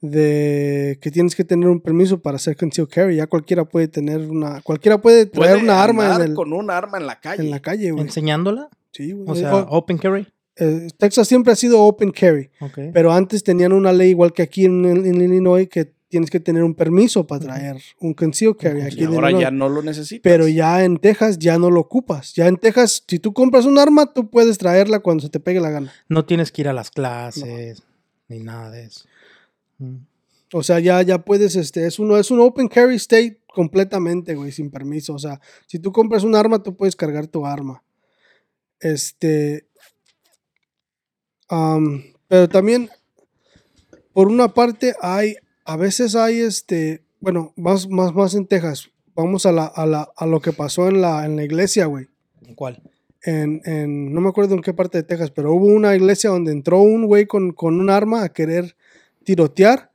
de 0.02 0.99
que 1.00 1.11
tienes 1.11 1.35
que 1.35 1.45
tener 1.45 1.69
un 1.69 1.81
permiso 1.81 2.21
para 2.21 2.37
hacer 2.37 2.57
concealed 2.57 2.90
carry. 2.90 3.16
Ya 3.16 3.26
cualquiera 3.26 3.64
puede 3.64 3.88
tener 3.88 4.21
una, 4.21 4.61
cualquiera 4.62 5.00
puede 5.00 5.26
traer 5.26 5.52
Puede 5.55 5.62
una 5.64 5.83
arma 5.83 6.16
en, 6.16 6.23
el- 6.23 6.35
con 6.35 6.52
un 6.52 6.71
arma 6.71 6.99
en 6.99 7.07
la 7.07 7.19
calle. 7.21 7.43
en 7.45 7.50
la 7.50 7.61
calle, 7.61 7.90
güey. 7.90 8.05
¿Enseñándola? 8.05 8.69
Sí, 8.93 9.12
güey. 9.12 9.25
O 9.28 9.35
sea, 9.35 9.55
Oh, 9.55 9.78
open 9.78 9.99
carry. 9.99 10.26
eh, 10.57 10.88
Texas 10.99 11.28
siempre 11.28 11.52
ha 11.52 11.57
sido 11.57 11.83
open 11.83 12.12
carry, 12.12 12.50
Ok. 12.61 12.78
pero 12.93 13.12
antes 13.12 13.43
tenían 13.43 13.73
una 13.73 13.93
ley 13.93 14.11
igual 14.11 14.33
que 14.33 14.43
aquí 14.43 14.64
en, 14.66 14.85
en 14.87 15.14
Illinois 15.21 15.69
que 15.69 15.93
tienes 16.17 16.31
que 16.31 16.41
tener 16.41 16.65
un 16.65 16.75
permiso 16.75 17.27
para 17.27 17.43
traer 17.43 17.77
un 18.01 18.15
concealed 18.15 18.57
carry. 18.57 18.79
Ujú. 18.79 18.87
Aquí 18.87 19.03
y 19.03 19.05
ahora 19.05 19.31
ya 19.33 19.51
no 19.51 19.69
lo 19.69 19.83
necesitas. 19.83 20.23
Pero 20.23 20.49
ya 20.49 20.83
en 20.83 20.97
Texas 20.97 21.39
ya 21.39 21.59
no 21.59 21.71
lo 21.71 21.81
ocupas. 21.81 22.33
Ya 22.33 22.47
en 22.47 22.57
Texas, 22.57 23.05
si 23.07 23.19
tú 23.19 23.35
compras 23.35 23.67
un 23.67 23.79
arma, 23.79 24.15
tú 24.15 24.31
puedes 24.31 24.57
traerla 24.57 25.01
cuando 25.01 25.25
se 25.25 25.29
te 25.29 25.41
pegue 25.41 25.61
la 25.61 25.69
gana. 25.69 25.93
No 26.09 26.25
tienes 26.25 26.53
que 26.53 26.63
ir 26.63 26.69
a 26.69 26.73
las 26.73 26.91
clases 26.91 27.83
ni 28.29 28.39
nada 28.39 28.71
de 28.71 28.85
eso. 28.85 29.05
Mm. 29.77 29.97
O 30.55 30.63
sea, 30.63 30.81
ya, 30.81 31.03
ya 31.03 31.19
puedes, 31.19 31.55
este, 31.55 31.87
es 31.87 31.99
uno, 31.99 32.17
es 32.17 32.31
un 32.31 32.41
open 32.41 32.69
carry 32.69 32.97
state 32.97 33.43
completamente, 33.53 34.35
güey, 34.35 34.53
sin 34.53 34.71
permiso. 34.71 35.13
O 35.13 35.19
sea, 35.19 35.39
si 35.67 35.79
tú 35.79 35.93
compras 35.93 36.25
un 36.25 36.35
arma, 36.35 36.63
tú 36.63 36.75
puedes 36.75 36.97
cargar 36.97 37.27
tu 37.27 37.45
arma. 37.45 37.83
Este. 38.81 39.69
pero 42.27 42.49
también, 42.49 42.89
por 44.15 44.29
una 44.29 44.49
parte, 44.49 44.95
hay, 45.03 45.37
a 45.67 45.77
veces 45.77 46.15
hay 46.15 46.41
este, 46.41 47.03
bueno, 47.21 47.53
más, 47.57 47.89
más, 47.89 48.15
más 48.15 48.35
en 48.35 48.47
Texas. 48.47 48.91
Vamos 49.15 49.47
a 49.47 49.53
la, 49.53 49.65
a 49.67 49.87
la, 49.87 50.09
a 50.17 50.27
lo 50.27 50.41
que 50.41 50.53
pasó 50.53 50.89
en 50.89 51.01
la, 51.01 51.25
en 51.25 51.37
la 51.37 51.45
iglesia, 51.45 51.87
güey. 51.87 52.07
¿Cuál? 52.55 52.83
En, 53.23 53.61
en- 53.65 54.13
no 54.15 54.21
me 54.21 54.29
acuerdo 54.29 54.55
en 54.55 54.63
qué 54.63 54.73
parte 54.75 54.99
de 54.99 55.05
Texas, 55.05 55.31
pero 55.31 55.53
hubo 55.53 55.67
una 55.67 55.97
iglesia 55.97 56.31
donde 56.31 56.53
entró 56.53 56.81
un 56.81 57.07
güey 57.07 57.27
con, 57.27 57.53
con 57.53 57.81
un 57.81 57.91
arma 57.91 58.23
a 58.23 58.29
querer 58.33 58.77
tirotear. 59.25 59.91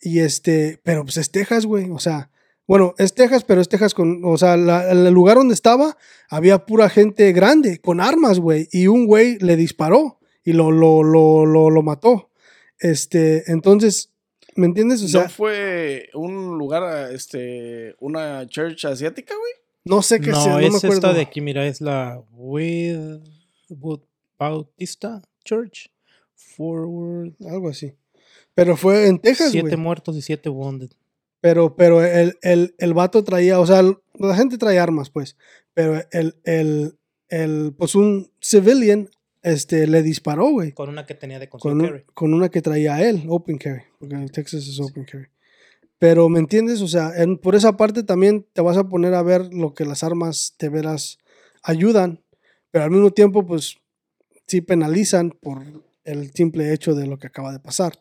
Y 0.00 0.20
este, 0.20 0.78
pero 0.84 1.02
pues 1.04 1.16
es 1.16 1.30
Texas, 1.30 1.66
güey. 1.66 1.90
O 1.90 1.98
sea, 1.98 2.30
bueno, 2.68 2.94
es 2.98 3.14
Texas, 3.14 3.44
pero 3.44 3.60
es 3.60 3.68
Texas 3.68 3.94
con, 3.94 4.20
o 4.24 4.36
sea, 4.36 4.56
la- 4.56 4.90
el 4.90 5.08
lugar 5.10 5.36
donde 5.38 5.54
estaba 5.54 5.96
había 6.28 6.66
pura 6.66 6.88
gente 6.90 7.32
grande 7.32 7.78
con 7.80 8.00
armas, 8.00 8.38
güey. 8.38 8.68
Y 8.70 8.86
un 8.88 9.06
güey 9.06 9.38
le 9.38 9.56
disparó 9.56 10.20
y 10.44 10.52
lo, 10.52 10.70
lo, 10.70 11.02
lo, 11.02 11.46
lo, 11.46 11.70
lo 11.70 11.82
mató. 11.82 12.30
Este, 12.78 13.50
entonces, 13.50 14.12
¿me 14.56 14.66
entiendes? 14.66 15.02
O 15.02 15.08
sea, 15.08 15.24
¿No 15.24 15.28
fue 15.28 16.08
un 16.14 16.58
lugar, 16.58 17.12
este, 17.12 17.94
una 18.00 18.46
church 18.46 18.84
asiática, 18.86 19.34
güey? 19.34 19.52
no 19.84 20.02
sé 20.02 20.20
qué 20.20 20.30
No, 20.32 20.40
sea, 20.42 20.52
no 20.54 20.58
me 20.58 20.66
es 20.66 20.74
acuerdo. 20.76 20.94
esta 20.94 21.12
de 21.12 21.20
aquí, 21.20 21.40
mira, 21.40 21.64
es 21.66 21.80
la 21.80 22.20
Wood 22.32 24.00
Bautista 24.38 25.22
Church. 25.44 25.90
Forward. 26.34 27.32
Algo 27.48 27.68
así. 27.68 27.92
Pero 28.54 28.76
fue 28.76 29.06
en 29.08 29.18
Texas, 29.18 29.52
Siete 29.52 29.68
güey. 29.70 29.80
muertos 29.80 30.16
y 30.16 30.22
siete 30.22 30.48
wounded. 30.48 30.90
Pero, 31.40 31.76
pero 31.76 32.02
el, 32.04 32.38
el, 32.42 32.74
el 32.78 32.94
vato 32.94 33.22
traía, 33.24 33.60
o 33.60 33.66
sea, 33.66 33.80
el- 33.80 33.98
la 34.18 34.34
gente 34.34 34.58
trae 34.58 34.78
armas, 34.78 35.10
pues. 35.10 35.36
Pero 35.74 36.02
el, 36.10 36.36
el, 36.44 36.98
el 37.28 37.74
pues 37.76 37.94
un 37.94 38.30
civilian, 38.42 39.08
este, 39.46 39.86
le 39.86 40.02
disparó, 40.02 40.50
güey. 40.50 40.72
Con 40.72 40.88
una 40.88 41.06
que 41.06 41.14
tenía 41.14 41.38
de 41.38 41.48
Con, 41.48 41.60
concealed 41.60 41.90
carry. 42.02 42.04
con 42.14 42.34
una 42.34 42.48
que 42.48 42.62
traía 42.62 43.00
él, 43.08 43.24
open 43.28 43.58
carry. 43.58 43.82
Porque 44.00 44.16
en 44.16 44.28
Texas 44.28 44.66
es 44.66 44.80
open 44.80 45.04
carry. 45.04 45.28
Pero, 45.98 46.28
¿me 46.28 46.40
entiendes? 46.40 46.82
O 46.82 46.88
sea, 46.88 47.12
en- 47.16 47.38
por 47.38 47.54
esa 47.54 47.76
parte 47.76 48.02
también 48.02 48.44
te 48.52 48.60
vas 48.60 48.76
a 48.76 48.88
poner 48.88 49.14
a 49.14 49.22
ver 49.22 49.52
lo 49.54 49.72
que 49.72 49.84
las 49.84 50.02
armas 50.02 50.54
de 50.58 50.68
veras 50.68 51.18
ayudan. 51.62 52.22
Pero 52.72 52.84
al 52.84 52.90
mismo 52.90 53.10
tiempo, 53.12 53.46
pues, 53.46 53.76
sí 54.48 54.60
penalizan 54.60 55.30
por 55.30 55.62
el 56.04 56.32
simple 56.32 56.72
hecho 56.72 56.94
de 56.94 57.06
lo 57.06 57.18
que 57.18 57.28
acaba 57.28 57.52
de 57.52 57.60
pasar, 57.60 57.92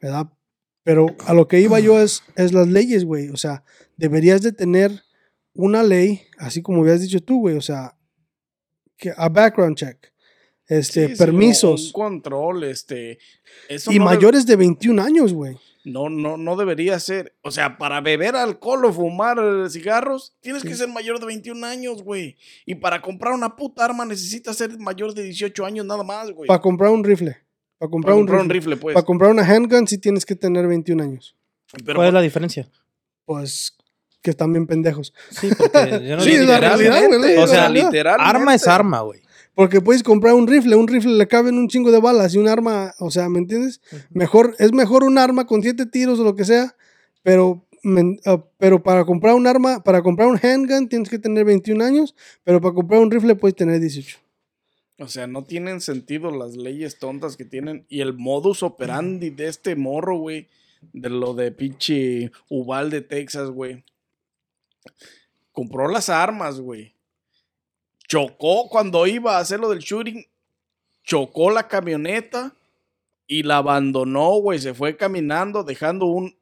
¿verdad? 0.00 0.26
Pero 0.82 1.06
a 1.26 1.34
lo 1.34 1.46
que 1.46 1.60
iba 1.60 1.78
yo 1.80 2.00
es, 2.00 2.22
es 2.36 2.52
las 2.52 2.68
leyes, 2.68 3.04
güey. 3.04 3.28
O 3.28 3.36
sea, 3.36 3.64
deberías 3.96 4.40
de 4.42 4.52
tener 4.52 5.02
una 5.52 5.82
ley, 5.82 6.22
así 6.38 6.62
como 6.62 6.82
habías 6.82 7.00
dicho 7.02 7.20
tú, 7.20 7.40
güey. 7.40 7.56
O 7.56 7.60
sea, 7.62 7.96
que 8.96 9.12
a 9.16 9.28
background 9.28 9.76
check, 9.76 9.98
este, 10.68 11.08
Sí, 11.08 11.12
sí, 11.14 11.18
permisos. 11.18 11.86
Un 11.86 11.92
control, 11.92 12.64
este. 12.64 13.18
Eso 13.68 13.92
y 13.92 13.98
no 13.98 14.04
mayores 14.06 14.46
de 14.46 14.56
21 14.56 15.02
años, 15.02 15.32
güey. 15.32 15.56
No, 15.84 16.08
no, 16.08 16.36
no 16.36 16.56
debería 16.56 16.98
ser. 16.98 17.34
O 17.42 17.52
sea, 17.52 17.78
para 17.78 18.00
beber 18.00 18.34
alcohol 18.34 18.84
o 18.86 18.92
fumar 18.92 19.38
eh, 19.38 19.70
cigarros, 19.70 20.34
tienes 20.40 20.64
que 20.64 20.74
ser 20.74 20.88
mayor 20.88 21.20
de 21.20 21.26
21 21.26 21.64
años, 21.64 22.02
güey. 22.02 22.36
Y 22.64 22.74
para 22.74 23.00
comprar 23.00 23.34
una 23.34 23.54
puta 23.54 23.84
arma 23.84 24.04
necesitas 24.04 24.56
ser 24.56 24.76
mayor 24.78 25.14
de 25.14 25.22
18 25.22 25.64
años 25.64 25.86
nada 25.86 26.02
más, 26.02 26.32
güey. 26.32 26.48
Para 26.48 26.60
comprar 26.60 26.90
un 26.90 27.04
rifle. 27.04 27.36
Para 27.78 27.88
comprar, 27.90 28.12
Para 28.12 28.14
un, 28.16 28.20
comprar 28.26 28.40
un 28.40 28.50
rifle. 28.50 28.76
pues. 28.76 28.94
Para 28.94 29.06
comprar 29.06 29.30
una 29.30 29.44
handgun 29.46 29.86
sí 29.86 29.98
tienes 29.98 30.26
que 30.26 30.34
tener 30.34 30.66
21 30.66 31.02
años. 31.02 31.36
Pero 31.84 31.96
¿Cuál 31.98 32.08
es 32.08 32.14
la 32.14 32.20
diferencia? 32.22 32.68
Pues 33.24 33.76
que 34.22 34.30
están 34.30 34.52
bien 34.52 34.66
pendejos. 34.66 35.14
Sí, 35.30 35.50
porque 35.56 36.04
yo 36.04 36.16
no 36.16 36.22
Sí, 36.24 36.32
la 36.32 36.40
literalmente. 36.40 36.58
realidad, 36.58 37.18
güey, 37.18 37.36
O 37.36 37.46
sea, 37.46 37.68
literalmente. 37.68 38.28
Arma 38.36 38.54
es 38.56 38.66
arma, 38.66 39.00
güey. 39.02 39.20
Porque 39.56 39.80
puedes 39.80 40.02
comprar 40.02 40.34
un 40.34 40.46
rifle, 40.46 40.76
un 40.76 40.86
rifle 40.86 41.14
le 41.16 41.26
caben 41.26 41.56
un 41.56 41.66
chingo 41.66 41.90
de 41.90 41.98
balas 41.98 42.34
y 42.34 42.38
un 42.38 42.46
arma, 42.46 42.94
o 42.98 43.10
sea, 43.10 43.28
¿me 43.30 43.38
entiendes? 43.38 43.80
Mejor, 44.10 44.54
es 44.58 44.72
mejor 44.72 45.02
un 45.02 45.16
arma 45.16 45.46
con 45.46 45.62
siete 45.62 45.86
tiros 45.86 46.20
o 46.20 46.24
lo 46.24 46.36
que 46.36 46.44
sea, 46.44 46.76
pero, 47.22 47.66
men- 47.82 48.20
ah, 48.26 48.44
pero 48.58 48.82
para 48.82 49.06
comprar 49.06 49.34
un 49.34 49.46
arma, 49.46 49.82
para 49.82 50.02
comprar 50.02 50.28
un 50.28 50.38
handgun 50.40 50.88
tienes 50.90 51.08
que 51.08 51.18
tener 51.18 51.46
21 51.46 51.80
años, 51.82 52.14
pero 52.44 52.60
para 52.60 52.74
comprar 52.74 53.00
un 53.00 53.10
rifle 53.10 53.34
puedes 53.34 53.56
tener 53.56 53.80
18. 53.80 54.18
O 54.98 55.08
sea, 55.08 55.26
no 55.26 55.44
tienen 55.44 55.80
sentido 55.80 56.30
las 56.30 56.54
leyes 56.56 56.98
tontas 56.98 57.36
que 57.38 57.44
tienen. 57.46 57.86
Y 57.88 58.00
el 58.02 58.12
modus 58.14 58.62
operandi 58.62 59.30
de 59.30 59.48
este 59.48 59.74
morro, 59.74 60.18
güey. 60.18 60.48
De 60.92 61.08
lo 61.10 61.32
de 61.34 61.50
pinche 61.50 62.30
Uvalde, 62.50 63.00
Texas, 63.00 63.50
güey. 63.50 63.84
Compró 65.52 65.88
las 65.88 66.08
armas, 66.08 66.60
güey. 66.60 66.94
Chocó 68.08 68.68
cuando 68.68 69.06
iba 69.06 69.36
a 69.36 69.40
hacer 69.40 69.60
lo 69.60 69.70
del 69.70 69.80
shooting. 69.80 70.24
Chocó 71.04 71.50
la 71.50 71.68
camioneta 71.68 72.54
y 73.26 73.42
la 73.42 73.58
abandonó, 73.58 74.40
güey. 74.40 74.58
Se 74.58 74.74
fue 74.74 74.96
caminando 74.96 75.62
dejando 75.64 76.06
un 76.06 76.36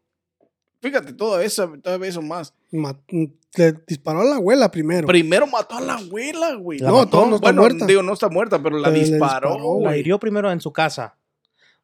fíjate, 0.80 1.14
todo 1.14 1.40
eso, 1.40 1.72
todo 1.82 2.02
eso 2.04 2.20
más. 2.22 2.52
Le 2.70 3.72
disparó 3.86 4.20
a 4.20 4.24
la 4.24 4.36
abuela 4.36 4.70
primero. 4.70 5.06
Primero 5.06 5.46
mató 5.46 5.76
a 5.76 5.80
la 5.80 5.94
abuela, 5.94 6.54
güey. 6.54 6.78
La 6.80 6.90
no, 6.90 6.96
mató. 6.98 7.10
todo 7.10 7.26
no 7.26 7.36
está 7.36 7.48
bueno, 7.52 7.62
muerta. 7.62 7.86
digo, 7.86 8.02
no 8.02 8.12
está 8.12 8.28
muerta, 8.28 8.62
pero 8.62 8.78
la 8.78 8.88
Pero 8.90 9.00
disparó. 9.04 9.80
La 9.80 9.96
hirió 9.96 10.18
primero 10.18 10.50
en 10.52 10.60
su 10.60 10.72
casa. 10.72 11.16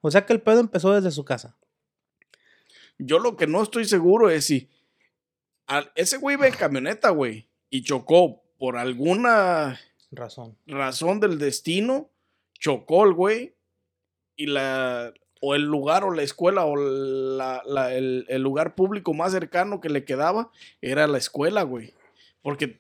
O 0.03 0.11
sea 0.11 0.27
que 0.27 0.33
el 0.35 0.41
pedo 0.43 0.61
empezó 0.61 0.93
desde 0.93 1.11
su 1.11 1.25
casa. 1.25 1.57
Yo 2.99 3.19
lo 3.19 3.37
que 3.37 3.47
no 3.47 3.63
estoy 3.63 3.85
seguro 3.87 4.29
es 4.29 4.45
si 4.47 4.69
al- 5.67 5.91
ese 5.95 6.19
güey 6.19 6.37
iba 6.37 6.47
en 6.47 6.55
camioneta, 6.55 7.11
güey, 7.11 7.49
y 7.71 7.83
chocó 7.83 8.40
por 8.61 8.77
alguna 8.77 9.81
Razón. 10.13 10.57
razón 10.67 11.19
del 11.19 11.39
destino, 11.39 12.09
chocó 12.53 13.05
el 13.05 13.15
güey 13.15 13.55
y 14.37 14.47
la 14.47 15.13
o 15.41 15.55
el 15.55 15.63
lugar 15.63 16.05
o 16.05 16.11
la 16.13 16.23
escuela 16.23 16.67
o 16.67 16.77
la- 16.77 17.63
la- 17.65 17.95
el, 17.95 18.27
el 18.29 18.43
lugar 18.43 18.75
público 18.75 19.15
más 19.15 19.33
cercano 19.33 19.81
que 19.81 19.89
le 19.89 20.05
quedaba 20.05 20.51
era 20.83 21.07
la 21.07 21.17
escuela, 21.17 21.63
güey. 21.63 21.95
Porque 22.43 22.79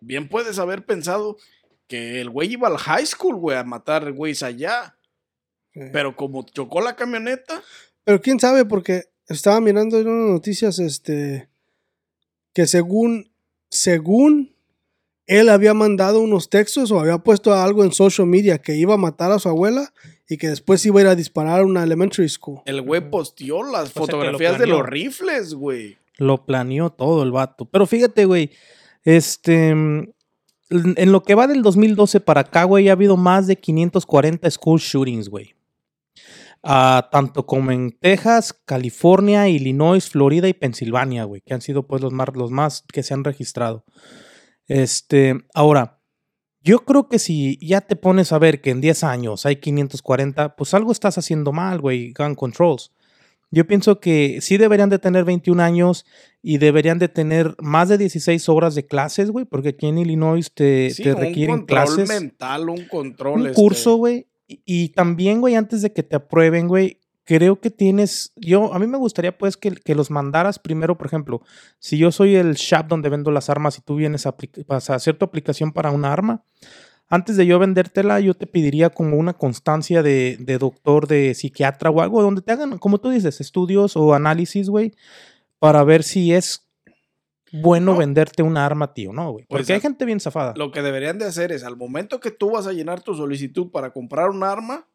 bien 0.00 0.28
puedes 0.28 0.58
haber 0.58 0.84
pensado 0.84 1.36
que 1.86 2.20
el 2.20 2.30
güey 2.30 2.52
iba 2.54 2.66
al 2.66 2.78
high 2.78 3.06
school, 3.06 3.36
güey, 3.36 3.56
a 3.56 3.62
matar 3.62 4.12
güeyes 4.12 4.42
allá. 4.42 4.96
Sí. 5.72 5.82
Pero 5.92 6.16
como 6.16 6.44
chocó 6.46 6.80
la 6.80 6.96
camioneta, 6.96 7.62
Pero 8.02 8.20
quién 8.20 8.40
sabe, 8.40 8.64
porque 8.64 9.04
estaba 9.28 9.60
mirando 9.60 10.00
en 10.00 10.08
unas 10.08 10.30
noticias, 10.32 10.80
este, 10.80 11.48
que 12.52 12.66
según, 12.66 13.30
según 13.70 14.55
él 15.26 15.48
había 15.48 15.74
mandado 15.74 16.20
unos 16.20 16.48
textos 16.50 16.90
o 16.90 17.00
había 17.00 17.18
puesto 17.18 17.52
algo 17.54 17.84
en 17.84 17.92
social 17.92 18.26
media 18.26 18.58
que 18.58 18.76
iba 18.76 18.94
a 18.94 18.98
matar 18.98 19.32
a 19.32 19.38
su 19.38 19.48
abuela 19.48 19.92
y 20.28 20.36
que 20.36 20.48
después 20.48 20.84
iba 20.86 21.00
a 21.00 21.02
ir 21.02 21.08
a 21.08 21.14
disparar 21.14 21.60
a 21.60 21.64
una 21.64 21.82
elementary 21.82 22.28
school. 22.28 22.60
el 22.64 22.82
güey 22.82 23.10
posteó 23.10 23.62
las 23.62 23.92
que 23.92 24.00
lo 24.00 24.06
fotografías 24.06 24.52
de 24.52 24.58
planeó. 24.58 24.78
los 24.78 24.86
rifles, 24.86 25.54
güey. 25.54 25.98
Lo 26.18 26.44
planeó 26.44 26.90
todo 26.90 27.22
el 27.22 27.32
vato. 27.32 27.66
Pero 27.66 27.86
fíjate, 27.86 28.24
güey. 28.24 28.50
Este. 29.04 29.68
En 29.70 31.12
lo 31.12 31.22
que 31.22 31.36
va 31.36 31.46
del 31.46 31.62
2012 31.62 32.18
para 32.20 32.40
acá, 32.40 32.64
güey, 32.64 32.88
ha 32.88 32.92
habido 32.92 33.16
más 33.16 33.46
de 33.46 33.56
540 33.56 34.50
school 34.50 34.80
shootings, 34.80 35.28
güey. 35.28 35.54
Ah, 36.62 37.08
tanto 37.12 37.46
como 37.46 37.70
en 37.70 37.92
Texas, 37.92 38.52
California, 38.64 39.48
Illinois, 39.48 40.08
Florida 40.08 40.48
y 40.48 40.54
Pensilvania, 40.54 41.22
güey, 41.22 41.40
que 41.42 41.54
han 41.54 41.60
sido 41.60 41.86
pues 41.86 42.02
los 42.02 42.12
más, 42.12 42.28
los 42.34 42.50
más 42.50 42.82
que 42.92 43.04
se 43.04 43.14
han 43.14 43.22
registrado. 43.22 43.84
Este, 44.68 45.44
ahora, 45.54 46.00
yo 46.60 46.84
creo 46.84 47.08
que 47.08 47.18
si 47.18 47.58
ya 47.64 47.80
te 47.80 47.94
pones 47.94 48.32
a 48.32 48.38
ver 48.38 48.60
que 48.60 48.70
en 48.70 48.80
10 48.80 49.04
años 49.04 49.46
hay 49.46 49.56
540, 49.56 50.56
pues 50.56 50.74
algo 50.74 50.90
estás 50.90 51.16
haciendo 51.16 51.52
mal, 51.52 51.80
güey, 51.80 52.12
gun 52.12 52.34
controls. 52.34 52.92
Yo 53.52 53.66
pienso 53.66 54.00
que 54.00 54.40
sí 54.40 54.56
deberían 54.56 54.90
de 54.90 54.98
tener 54.98 55.24
21 55.24 55.62
años 55.62 56.04
y 56.42 56.58
deberían 56.58 56.98
de 56.98 57.08
tener 57.08 57.54
más 57.60 57.88
de 57.88 57.96
16 57.98 58.48
horas 58.48 58.74
de 58.74 58.86
clases, 58.86 59.30
güey, 59.30 59.44
porque 59.44 59.70
aquí 59.70 59.86
en 59.86 59.98
Illinois 59.98 60.52
te, 60.52 60.90
Sí, 60.90 61.04
te 61.04 61.14
un 61.14 61.20
requieren 61.20 61.56
control 61.58 61.84
clases 61.84 62.08
mental, 62.08 62.68
un 62.68 62.88
control. 62.88 63.40
un 63.40 63.46
este, 63.46 63.54
curso, 63.54 63.96
güey. 63.96 64.26
Y, 64.48 64.60
y 64.66 64.88
también, 64.88 65.40
güey, 65.40 65.54
antes 65.54 65.82
de 65.82 65.92
que 65.92 66.02
te 66.02 66.16
aprueben, 66.16 66.66
güey, 66.66 67.00
creo 67.26 67.60
que 67.60 67.70
tienes, 67.70 68.32
yo, 68.36 68.72
a 68.72 68.78
mí 68.78 68.86
me 68.86 68.96
gustaría 68.96 69.36
pues 69.36 69.56
que, 69.56 69.72
que 69.72 69.94
los 69.94 70.10
mandaras 70.10 70.58
primero, 70.58 70.96
por 70.96 71.08
ejemplo, 71.08 71.42
si 71.78 71.98
yo 71.98 72.12
soy 72.12 72.36
el 72.36 72.54
shop 72.54 72.86
donde 72.86 73.08
vendo 73.10 73.30
las 73.30 73.50
armas 73.50 73.76
y 73.76 73.82
tú 73.82 73.96
vienes 73.96 74.26
a, 74.26 74.34
vas 74.66 74.88
a 74.88 74.94
hacer 74.94 75.18
tu 75.18 75.24
aplicación 75.24 75.72
para 75.72 75.90
una 75.90 76.12
arma, 76.12 76.44
antes 77.08 77.36
de 77.36 77.44
yo 77.46 77.58
vendértela, 77.58 78.20
yo 78.20 78.34
te 78.34 78.46
pediría 78.46 78.90
como 78.90 79.16
una 79.16 79.32
constancia 79.34 80.02
de, 80.02 80.38
de 80.40 80.58
doctor, 80.58 81.06
de 81.06 81.34
psiquiatra 81.34 81.90
o 81.90 82.00
algo, 82.00 82.22
donde 82.22 82.42
te 82.42 82.52
hagan, 82.52 82.78
como 82.78 82.98
tú 82.98 83.10
dices, 83.10 83.40
estudios 83.40 83.96
o 83.96 84.14
análisis, 84.14 84.68
güey, 84.68 84.92
para 85.58 85.84
ver 85.84 86.02
si 86.04 86.32
es 86.32 86.66
bueno 87.52 87.92
No. 87.92 87.98
venderte 87.98 88.42
una 88.42 88.66
arma, 88.66 88.92
tío, 88.92 89.12
¿no, 89.12 89.32
güey? 89.32 89.46
Pues, 89.48 89.60
Porque 89.60 89.72
hay 89.72 89.80
gente 89.80 90.04
bien 90.04 90.20
zafada. 90.20 90.54
Lo 90.56 90.70
que 90.70 90.82
deberían 90.82 91.18
de 91.18 91.26
hacer 91.26 91.52
es, 91.52 91.64
al 91.64 91.76
momento 91.76 92.20
que 92.20 92.30
tú 92.30 92.50
vas 92.50 92.66
a 92.66 92.72
llenar 92.72 93.00
tu 93.02 93.14
solicitud 93.14 93.70
para 93.70 93.92
comprar 93.92 94.30
un 94.30 94.42
arma, 94.42 94.86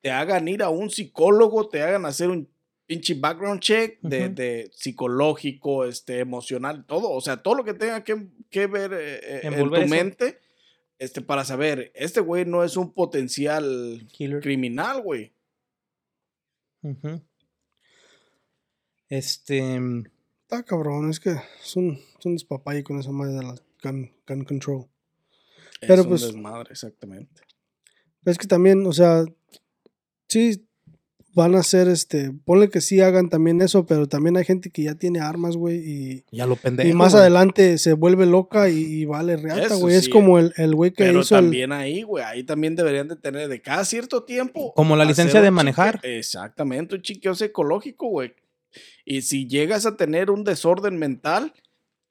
te 0.00 0.10
hagan 0.10 0.48
ir 0.48 0.62
a 0.62 0.70
un 0.70 0.90
psicólogo, 0.90 1.68
te 1.68 1.82
hagan 1.82 2.06
hacer 2.06 2.30
un 2.30 2.48
pinche 2.86 3.14
background 3.14 3.60
check 3.60 4.00
de, 4.00 4.70
psicológico, 4.74 5.84
este, 5.84 6.18
emocional, 6.18 6.84
todo. 6.86 7.10
O 7.10 7.20
sea, 7.20 7.42
todo 7.42 7.54
lo 7.54 7.64
que 7.64 7.74
tenga 7.74 8.02
que, 8.02 8.28
que 8.50 8.66
ver 8.66 8.92
eh, 8.92 9.20
eh, 9.22 9.40
en 9.44 9.68
tu 9.68 9.74
eso. 9.76 9.86
mente, 9.86 10.40
este, 10.98 11.20
para 11.20 11.44
saber, 11.44 11.92
este 11.94 12.20
güey 12.20 12.44
no 12.44 12.64
es 12.64 12.76
un 12.76 12.92
potencial 12.92 14.06
Killer. 14.12 14.40
criminal, 14.40 15.02
güey. 15.02 15.32
Ujú. 16.82 17.22
Este. 19.08 19.78
mm, 19.78 20.04
Está 20.42 20.64
cabrón, 20.64 21.10
es 21.10 21.20
que 21.20 21.30
es 21.62 21.76
un, 21.76 21.92
es 22.18 22.26
un 22.26 22.32
despapalle 22.34 22.82
con 22.82 22.98
esa 22.98 23.12
madre 23.12 23.34
de 23.34 23.42
la 23.44 23.54
gun, 23.84 24.10
gun 24.26 24.44
control. 24.44 24.86
Pero 25.80 25.94
es 25.94 26.00
un 26.00 26.08
pues- 26.08 26.22
desmadre, 26.22 26.72
exactamente. 26.72 27.42
Es 28.24 28.36
que 28.36 28.48
también, 28.48 28.84
o 28.84 28.92
sea, 28.92 29.24
sí 30.30 30.66
van 31.34 31.54
a 31.54 31.60
hacer 31.60 31.88
este, 31.88 32.32
ponle 32.44 32.70
que 32.70 32.80
sí 32.80 33.00
hagan 33.00 33.28
también 33.28 33.60
eso, 33.60 33.86
pero 33.86 34.08
también 34.08 34.36
hay 34.36 34.44
gente 34.44 34.70
que 34.70 34.82
ya 34.82 34.94
tiene 34.94 35.20
armas, 35.20 35.56
güey, 35.56 35.76
y, 35.78 36.24
Ya 36.32 36.46
lo 36.46 36.56
pendejo. 36.56 36.88
y 36.88 36.92
más 36.92 37.12
güey. 37.12 37.20
adelante 37.20 37.78
se 37.78 37.92
vuelve 37.92 38.26
loca 38.26 38.68
y, 38.68 38.78
y 38.80 39.04
vale 39.04 39.36
reata, 39.36 39.66
Eso 39.66 39.78
güey. 39.78 39.94
Es 39.94 40.08
como 40.08 40.38
el 40.38 40.52
el 40.56 40.74
güey 40.74 40.90
que 40.90 41.04
Pero 41.04 41.20
hizo 41.20 41.36
el, 41.38 41.44
también 41.44 41.72
ahí, 41.72 42.02
güey, 42.02 42.24
ahí 42.24 42.42
también 42.42 42.74
deberían 42.74 43.08
de 43.08 43.16
tener 43.16 43.48
de 43.48 43.62
cada 43.62 43.84
cierto 43.84 44.24
tiempo. 44.24 44.72
Como 44.74 44.96
la 44.96 45.04
licencia 45.04 45.40
de 45.40 45.50
manejar. 45.50 46.00
exactamente, 46.02 46.96
un 46.96 47.02
chequeo 47.02 47.34
psicológico, 47.34 48.08
güey. 48.08 48.34
Y 49.04 49.22
si 49.22 49.46
llegas 49.48 49.86
a 49.86 49.96
tener 49.96 50.30
un 50.30 50.44
desorden 50.44 50.96
mental, 50.96 51.52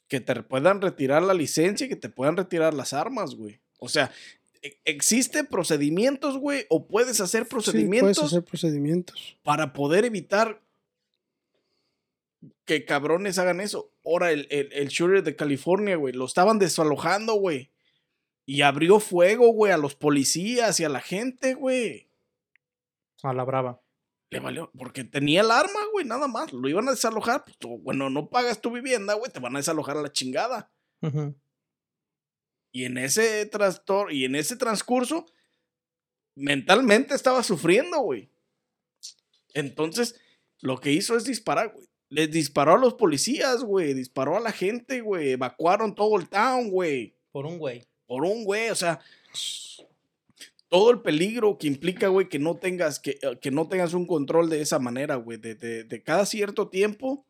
que 0.07 0.19
te 0.19 0.41
puedan 0.43 0.81
retirar 0.81 1.21
la 1.21 1.33
licencia 1.33 1.85
y 1.85 1.89
que 1.89 1.95
te 1.95 2.09
puedan 2.09 2.35
retirar 2.35 2.73
las 2.73 2.93
armas, 2.93 3.35
güey. 3.35 3.61
O 3.79 3.87
sea, 3.87 4.11
existen 4.85 5.47
procedimientos, 5.47 6.37
güey, 6.37 6.65
o 6.69 6.87
puedes 6.87 7.21
hacer 7.21 7.43
sí, 7.43 7.49
procedimientos 7.49 8.17
puedes 8.17 8.33
hacer 8.33 8.43
procedimientos. 8.43 9.37
para 9.43 9.73
poder 9.73 10.05
evitar 10.05 10.61
que 12.65 12.85
cabrones 12.85 13.37
hagan 13.37 13.61
eso. 13.61 13.91
Ahora, 14.05 14.31
el, 14.31 14.47
el, 14.49 14.71
el 14.73 14.87
shooter 14.89 15.23
de 15.23 15.35
California, 15.35 15.95
güey, 15.95 16.13
lo 16.13 16.25
estaban 16.25 16.59
desalojando, 16.59 17.33
güey. 17.33 17.71
Y 18.45 18.61
abrió 18.61 18.99
fuego, 18.99 19.49
güey, 19.49 19.71
a 19.71 19.77
los 19.77 19.95
policías 19.95 20.79
y 20.79 20.83
a 20.83 20.89
la 20.89 21.01
gente, 21.01 21.53
güey. 21.53 22.09
A 23.23 23.33
la 23.33 23.43
brava. 23.43 23.81
Le 24.31 24.39
valió, 24.39 24.71
porque 24.77 25.03
tenía 25.03 25.41
el 25.41 25.51
arma, 25.51 25.79
güey, 25.91 26.05
nada 26.05 26.27
más. 26.27 26.53
Lo 26.53 26.67
iban 26.69 26.87
a 26.87 26.91
desalojar. 26.91 27.43
Pues, 27.43 27.57
tú, 27.57 27.79
bueno, 27.79 28.09
no 28.09 28.29
pagas 28.29 28.61
tu 28.61 28.71
vivienda, 28.71 29.15
güey, 29.15 29.31
te 29.31 29.39
van 29.39 29.55
a 29.55 29.59
desalojar 29.59 29.97
a 29.97 30.01
la 30.01 30.11
chingada. 30.11 30.71
Ujú. 31.01 31.35
Y 32.71 32.85
en 32.85 32.97
ese 32.97 33.45
trastor 33.45 34.13
y 34.13 34.25
en 34.25 34.35
ese 34.35 34.55
transcurso, 34.55 35.25
mentalmente 36.35 37.15
estaba 37.15 37.43
sufriendo, 37.43 37.99
güey. 37.99 38.29
Entonces, 39.53 40.19
lo 40.61 40.79
que 40.79 40.91
hizo 40.91 41.15
es 41.15 41.25
disparar, 41.25 41.73
güey. 41.73 41.87
Les 42.09 42.31
disparó 42.31 42.73
a 42.73 42.79
los 42.79 42.95
policías, 42.95 43.63
güey. 43.63 43.93
Disparó 43.93 44.35
a 44.35 44.39
la 44.39 44.51
gente, 44.51 45.01
güey. 45.01 45.31
Evacuaron 45.31 45.93
todo 45.93 46.17
el 46.17 46.27
town, 46.27 46.69
güey. 46.71 47.15
Por 47.31 47.45
un 47.45 47.59
güey. 47.59 47.87
Por 48.07 48.23
un 48.23 48.43
güey, 48.43 48.69
o 48.69 48.75
sea. 48.75 48.99
Todo 50.69 50.91
el 50.91 51.01
peligro 51.01 51.57
que 51.57 51.67
implica, 51.67 52.09
güey, 52.09 52.29
que 52.29 52.37
no 52.37 52.55
tengas, 52.55 52.99
que, 52.99 53.17
eh, 53.21 53.37
que 53.41 53.49
no 53.49 53.67
tengas 53.67 53.93
un 53.93 54.05
control 54.05 54.49
de 54.49 54.61
esa 54.61 54.79
manera, 54.79 55.15
güey. 55.15 55.37
De, 55.37 55.55
de, 55.55 55.83
de 55.83 56.03
cada 56.03 56.25
cierto 56.25 56.67
tiempo, 56.67 57.25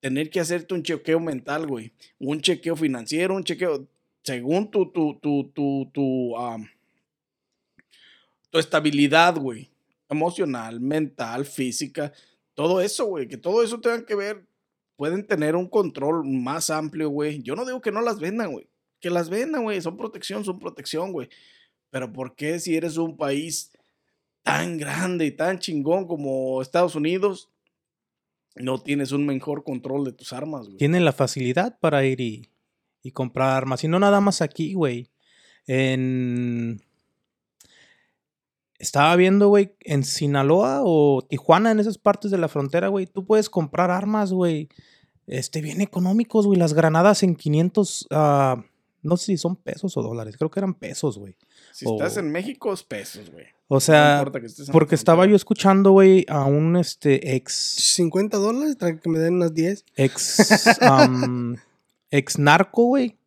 tener 0.00 0.30
que 0.30 0.40
hacerte 0.40 0.74
un 0.74 0.82
chequeo 0.82 1.20
mental, 1.20 1.66
güey. 1.66 1.92
Un 2.18 2.40
chequeo 2.40 2.76
financiero, 2.76 3.34
un 3.34 3.44
chequeo. 3.44 3.88
Según 4.22 4.70
tu, 4.70 4.90
tu, 4.92 5.18
tu, 5.20 5.50
tu, 5.54 5.90
tu, 5.92 6.34
tu 8.50 8.58
estabilidad, 8.58 9.36
güey. 9.36 9.70
Emocional, 10.08 10.80
mental, 10.80 11.44
física. 11.44 12.12
Todo 12.54 12.80
eso, 12.80 13.06
güey. 13.06 13.28
Que 13.28 13.36
todo 13.36 13.62
eso 13.62 13.80
tengan 13.80 14.04
que 14.04 14.14
ver. 14.14 14.46
Pueden 14.96 15.26
tener 15.26 15.56
un 15.56 15.68
control 15.68 16.24
más 16.26 16.68
amplio, 16.68 17.08
güey. 17.08 17.42
Yo 17.42 17.54
no 17.54 17.64
digo 17.64 17.80
que 17.80 17.92
no 17.92 18.02
las 18.02 18.18
vendan, 18.20 18.52
güey. 18.52 18.68
Que 19.00 19.08
las 19.08 19.30
vendan, 19.30 19.62
güey. 19.62 19.80
Son 19.80 19.96
protección, 19.96 20.44
son 20.44 20.58
protección, 20.58 21.12
güey. 21.12 21.28
Pero 21.90 22.12
¿por 22.12 22.34
qué 22.34 22.58
si 22.58 22.76
eres 22.76 22.96
un 22.96 23.16
país 23.16 23.72
tan 24.42 24.78
grande 24.78 25.26
y 25.26 25.30
tan 25.30 25.58
chingón 25.58 26.06
como 26.06 26.60
Estados 26.60 26.94
Unidos, 26.94 27.50
no 28.56 28.82
tienes 28.82 29.12
un 29.12 29.26
mejor 29.26 29.64
control 29.64 30.04
de 30.04 30.12
tus 30.12 30.32
armas, 30.32 30.66
güey? 30.66 30.76
Tienen 30.76 31.04
la 31.04 31.12
facilidad 31.12 31.78
para 31.78 32.04
ir 32.04 32.20
y, 32.20 32.48
y 33.02 33.12
comprar 33.12 33.50
armas. 33.50 33.84
Y 33.84 33.88
no 33.88 33.98
nada 33.98 34.20
más 34.20 34.42
aquí, 34.42 34.74
güey. 34.74 35.10
En. 35.66 36.80
Estaba 38.78 39.14
viendo, 39.16 39.48
güey, 39.48 39.74
en 39.80 40.04
Sinaloa 40.04 40.80
o 40.82 41.22
Tijuana, 41.28 41.70
en 41.70 41.80
esas 41.80 41.98
partes 41.98 42.30
de 42.30 42.38
la 42.38 42.48
frontera, 42.48 42.88
güey, 42.88 43.06
tú 43.06 43.26
puedes 43.26 43.50
comprar 43.50 43.90
armas, 43.90 44.32
güey. 44.32 44.70
Este, 45.26 45.60
bien 45.60 45.82
económicos, 45.82 46.46
güey. 46.46 46.58
Las 46.58 46.72
granadas 46.72 47.22
en 47.22 47.36
500, 47.36 48.08
ah, 48.10 48.64
no 49.02 49.16
sé 49.18 49.26
si 49.26 49.36
son 49.36 49.56
pesos 49.56 49.96
o 49.96 50.02
dólares, 50.02 50.36
creo 50.38 50.50
que 50.50 50.60
eran 50.60 50.74
pesos, 50.74 51.18
güey. 51.18 51.36
Si 51.72 51.86
estás 51.86 52.16
en 52.16 52.32
México, 52.32 52.72
es 52.72 52.82
pesos, 52.82 53.30
güey. 53.30 53.46
O 53.68 53.80
sea, 53.80 54.16
importa 54.18 54.40
que 54.40 54.46
estés 54.46 54.60
en 54.60 54.66
la 54.66 54.72
porque 54.72 54.94
estaba 54.94 55.26
yo 55.26 55.36
escuchando, 55.36 55.92
güey, 55.92 56.26
a 56.28 56.44
un 56.44 56.76
este 56.76 57.36
ex 57.36 57.52
50 57.54 58.38
dólares, 58.38 58.76
que 58.76 59.08
me 59.08 59.18
den 59.18 59.34
unas 59.34 59.54
10. 59.54 59.84
ex 59.94 60.82
am, 60.82 61.56
ex 62.10 62.38
narco, 62.38 62.84
güey. 62.84 63.18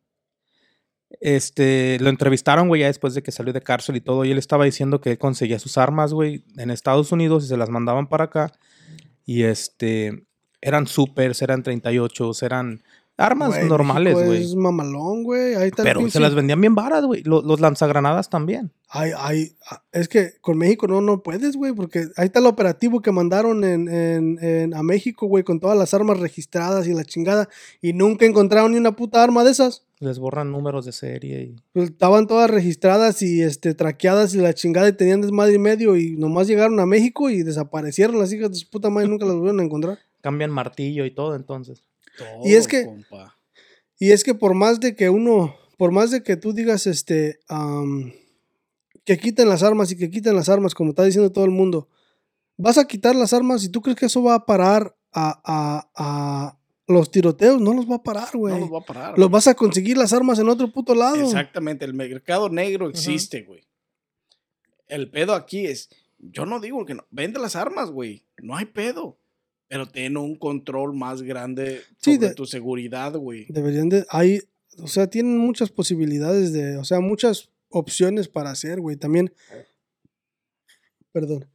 Este, 1.20 1.98
lo 2.00 2.10
entrevistaron, 2.10 2.68
güey, 2.68 2.82
ya 2.82 2.88
después 2.88 3.14
de 3.14 3.22
que 3.22 3.32
salió 3.32 3.52
de 3.52 3.62
cárcel 3.62 3.96
y 3.96 4.00
todo, 4.00 4.24
y 4.24 4.32
él 4.32 4.38
estaba 4.38 4.64
diciendo 4.64 5.00
que 5.00 5.12
él 5.12 5.18
conseguía 5.18 5.58
sus 5.58 5.78
armas, 5.78 6.12
güey, 6.12 6.44
en 6.56 6.70
Estados 6.70 7.12
Unidos 7.12 7.44
y 7.44 7.48
se 7.48 7.56
las 7.56 7.70
mandaban 7.70 8.08
para 8.08 8.24
acá. 8.24 8.52
Y 9.24 9.44
este, 9.44 10.26
eran 10.60 10.86
supers, 10.86 11.40
eran 11.42 11.62
38, 11.62 12.32
eran 12.42 12.82
armas 13.16 13.62
normales, 13.64 14.14
güey. 14.14 14.42
Es 14.42 14.54
mamalón, 14.56 15.22
güey. 15.22 15.54
Ahí 15.54 15.68
está 15.68 15.82
el 15.82 15.88
Pero 15.88 16.10
se 16.10 16.20
las 16.20 16.34
vendían 16.34 16.60
bien 16.60 16.74
baratas, 16.74 17.04
güey. 17.06 17.22
Lo- 17.22 17.42
Los, 17.42 17.60
lanzagranadas 17.60 18.28
también. 18.30 18.72
Ay, 18.88 19.10
ay, 19.16 19.52
ah, 19.70 19.82
es 19.92 20.08
que 20.08 20.34
con 20.40 20.56
México 20.58 20.86
no, 20.86 21.00
no 21.00 21.22
puedes, 21.22 21.56
güey, 21.56 21.72
porque 21.72 22.06
ahí 22.16 22.26
está 22.26 22.38
el 22.40 22.46
operativo 22.46 23.00
que 23.02 23.10
mandaron 23.12 23.64
en, 23.64 23.88
en- 23.88 24.38
en- 24.42 24.74
a 24.74 24.82
México, 24.82 25.26
güey, 25.26 25.42
con 25.44 25.58
todas 25.60 25.76
las 25.76 25.94
armas 25.94 26.20
registradas 26.20 26.86
y 26.86 26.94
la 26.94 27.04
chingada, 27.04 27.48
y 27.82 27.92
nunca 27.92 28.24
encontraron 28.26 28.72
ni 28.72 28.78
una 28.78 28.94
puta 28.94 29.22
arma 29.22 29.42
de 29.44 29.50
esas. 29.50 29.84
Les 30.00 30.18
borran 30.18 30.52
números 30.52 30.84
de 30.84 30.92
serie 30.92 31.42
y... 31.42 31.56
Pues, 31.72 31.90
estaban 31.90 32.26
todas 32.26 32.50
registradas 32.50 33.22
y 33.22 33.42
este, 33.42 33.74
traqueadas 33.74 34.34
y 34.34 34.38
la 34.38 34.52
chingada 34.52 34.88
y 34.88 34.92
tenían 34.92 35.22
desmadre 35.22 35.54
y 35.54 35.58
medio 35.58 35.96
y 35.96 36.16
nomás 36.16 36.46
llegaron 36.46 36.78
a 36.80 36.84
México 36.86 37.30
y 37.30 37.42
desaparecieron 37.42 38.18
las 38.18 38.32
hijas 38.32 38.50
de 38.50 38.56
su 38.56 38.68
puta 38.68 38.90
madre 38.90 39.06
y 39.06 39.10
nunca 39.10 39.24
las 39.24 39.34
volvieron 39.36 39.60
a 39.60 39.64
encontrar. 39.64 39.98
Cambian 40.20 40.50
martillo 40.50 41.04
y 41.06 41.14
todo, 41.14 41.34
entonces. 41.36 41.84
Y 42.44 42.54
es 42.54 42.66
que- 42.68 42.84
compa. 42.84 43.38
Y 43.98 44.10
es 44.12 44.24
que 44.24 44.34
por 44.34 44.54
más 44.54 44.80
de 44.80 44.94
que 44.96 45.08
uno, 45.08 45.54
por 45.78 45.92
más 45.92 46.10
de 46.10 46.22
que 46.22 46.36
tú 46.36 46.52
digas, 46.52 46.86
este, 46.86 47.38
que 49.04 49.18
quiten 49.18 49.48
las 49.48 49.62
armas 49.62 49.90
y 49.92 49.96
que 49.96 50.10
quiten 50.10 50.34
las 50.34 50.48
armas, 50.48 50.74
como 50.74 50.90
está 50.90 51.04
diciendo 51.04 51.30
todo 51.32 51.44
el 51.44 51.50
mundo, 51.50 51.88
vas 52.56 52.78
a 52.78 52.86
quitar 52.86 53.14
las 53.14 53.32
armas 53.32 53.64
y 53.64 53.68
tú 53.68 53.80
crees 53.82 53.98
que 53.98 54.06
eso 54.06 54.22
va 54.22 54.34
a 54.34 54.46
parar 54.46 54.96
a, 55.12 55.40
a- 55.44 55.88
a 55.94 56.58
los 56.86 57.10
tiroteos, 57.10 57.60
no 57.60 57.72
los 57.72 57.88
va 57.90 57.96
a 57.96 58.02
parar, 58.02 58.36
güey. 58.36 58.54
No 58.54 58.60
los 58.60 58.72
va 58.72 58.78
a 58.78 58.84
parar. 58.84 59.10
Los 59.10 59.28
güey. 59.28 59.32
vas 59.32 59.46
a 59.46 59.54
conseguir 59.54 59.96
las 59.96 60.12
armas 60.12 60.38
en 60.38 60.48
otro 60.48 60.70
puto 60.70 60.94
lado. 60.94 61.16
Exactamente, 61.22 61.84
el 61.84 61.94
mercado 61.94 62.48
negro 62.50 62.88
existe, 62.90 63.42
güey. 63.42 63.64
El 64.86 65.10
pedo 65.10 65.34
aquí 65.34 65.66
es, 65.66 65.88
yo 66.18 66.44
no 66.46 66.60
digo 66.60 66.84
que 66.84 66.94
no, 66.94 67.06
vende 67.10 67.38
las 67.40 67.56
armas, 67.56 67.90
güey, 67.90 68.24
no 68.38 68.54
hay 68.56 68.66
pedo, 68.66 69.18
pero 69.74 69.86
ten 69.88 70.16
un 70.16 70.36
control 70.36 70.94
más 70.94 71.22
grande 71.22 71.80
Sí, 71.98 72.14
sobre 72.14 72.28
de- 72.28 72.34
tu 72.34 72.46
seguridad, 72.46 73.12
güey. 73.16 73.46
Deberían 73.48 73.88
de, 73.88 74.06
hay, 74.08 74.38
o 74.78 74.86
sea, 74.86 75.08
tienen 75.10 75.36
muchas 75.36 75.70
posibilidades 75.70 76.52
de, 76.52 76.76
o 76.76 76.84
sea, 76.84 77.00
muchas 77.00 77.50
opciones 77.70 78.28
para 78.28 78.52
hacer, 78.52 78.80
güey. 78.80 78.94
También, 78.96 79.32
perdón, 81.10 81.46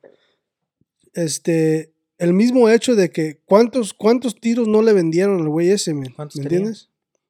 este, 1.13 1.93
el 2.17 2.33
mismo 2.33 2.69
hecho 2.69 2.93
de 2.93 3.09
que 3.09 3.39
cuántos, 3.45 3.93
cuántos 3.93 4.35
tiros 4.35 4.67
no 4.67 4.81
le 4.81 4.91
vendieron 4.91 5.39
al 5.39 5.47
güey 5.47 5.69
ese, 5.69 5.93
men, 5.93 6.11
¿Cuántos 6.13 6.35
¿me 6.37 6.43
tenía? 6.43 6.57
entiendes? 6.57 6.89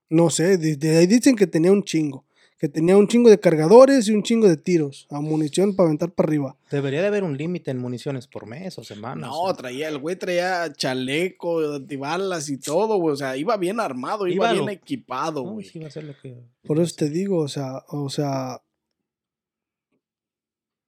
No 0.09 0.31
sé, 0.31 0.57
de, 0.57 0.75
de 0.75 0.97
ahí 0.97 1.05
dicen 1.05 1.35
que 1.35 1.45
tenía 1.45 1.71
un 1.71 1.83
chingo, 1.83 2.25
que 2.59 2.67
tenía 2.67 2.97
un 2.97 3.07
chingo 3.07 3.29
de 3.29 3.39
cargadores 3.39 4.07
y 4.09 4.11
un 4.11 4.21
chingo 4.21 4.47
de 4.47 4.57
tiros, 4.57 5.07
a 5.09 5.21
munición 5.21 5.75
para 5.75 5.87
aventar 5.87 6.11
para 6.11 6.27
arriba. 6.27 6.57
Debería 6.69 7.01
de 7.01 7.07
haber 7.07 7.23
un 7.23 7.37
límite 7.37 7.71
en 7.71 7.77
municiones 7.79 8.27
por 8.27 8.45
mes 8.47 8.77
o 8.77 8.83
semana. 8.83 9.27
No, 9.27 9.41
o 9.43 9.47
sea. 9.47 9.55
traía, 9.55 9.87
el 9.87 9.97
güey 9.97 10.17
traía 10.17 10.71
chaleco, 10.73 11.59
antibalas 11.75 12.49
y 12.49 12.57
todo, 12.57 12.97
güey. 12.97 13.13
O 13.13 13.15
sea, 13.15 13.37
iba 13.37 13.55
bien 13.55 13.79
armado, 13.79 14.27
iba, 14.27 14.33
Iba 14.47 14.51
bien 14.53 14.65
lo- 14.65 14.71
equipado, 14.71 15.43
No, 15.45 15.53
güey. 15.53 15.65
sí 15.65 15.79
va 15.79 15.87
a 15.87 15.91
ser 15.91 16.03
lo 16.03 16.13
que... 16.21 16.35
Por 16.63 16.79
eso 16.79 16.93
te 16.97 17.09
digo, 17.09 17.37
o 17.39 17.47
sea, 17.47 17.83
o 17.87 18.09
sea, 18.09 18.61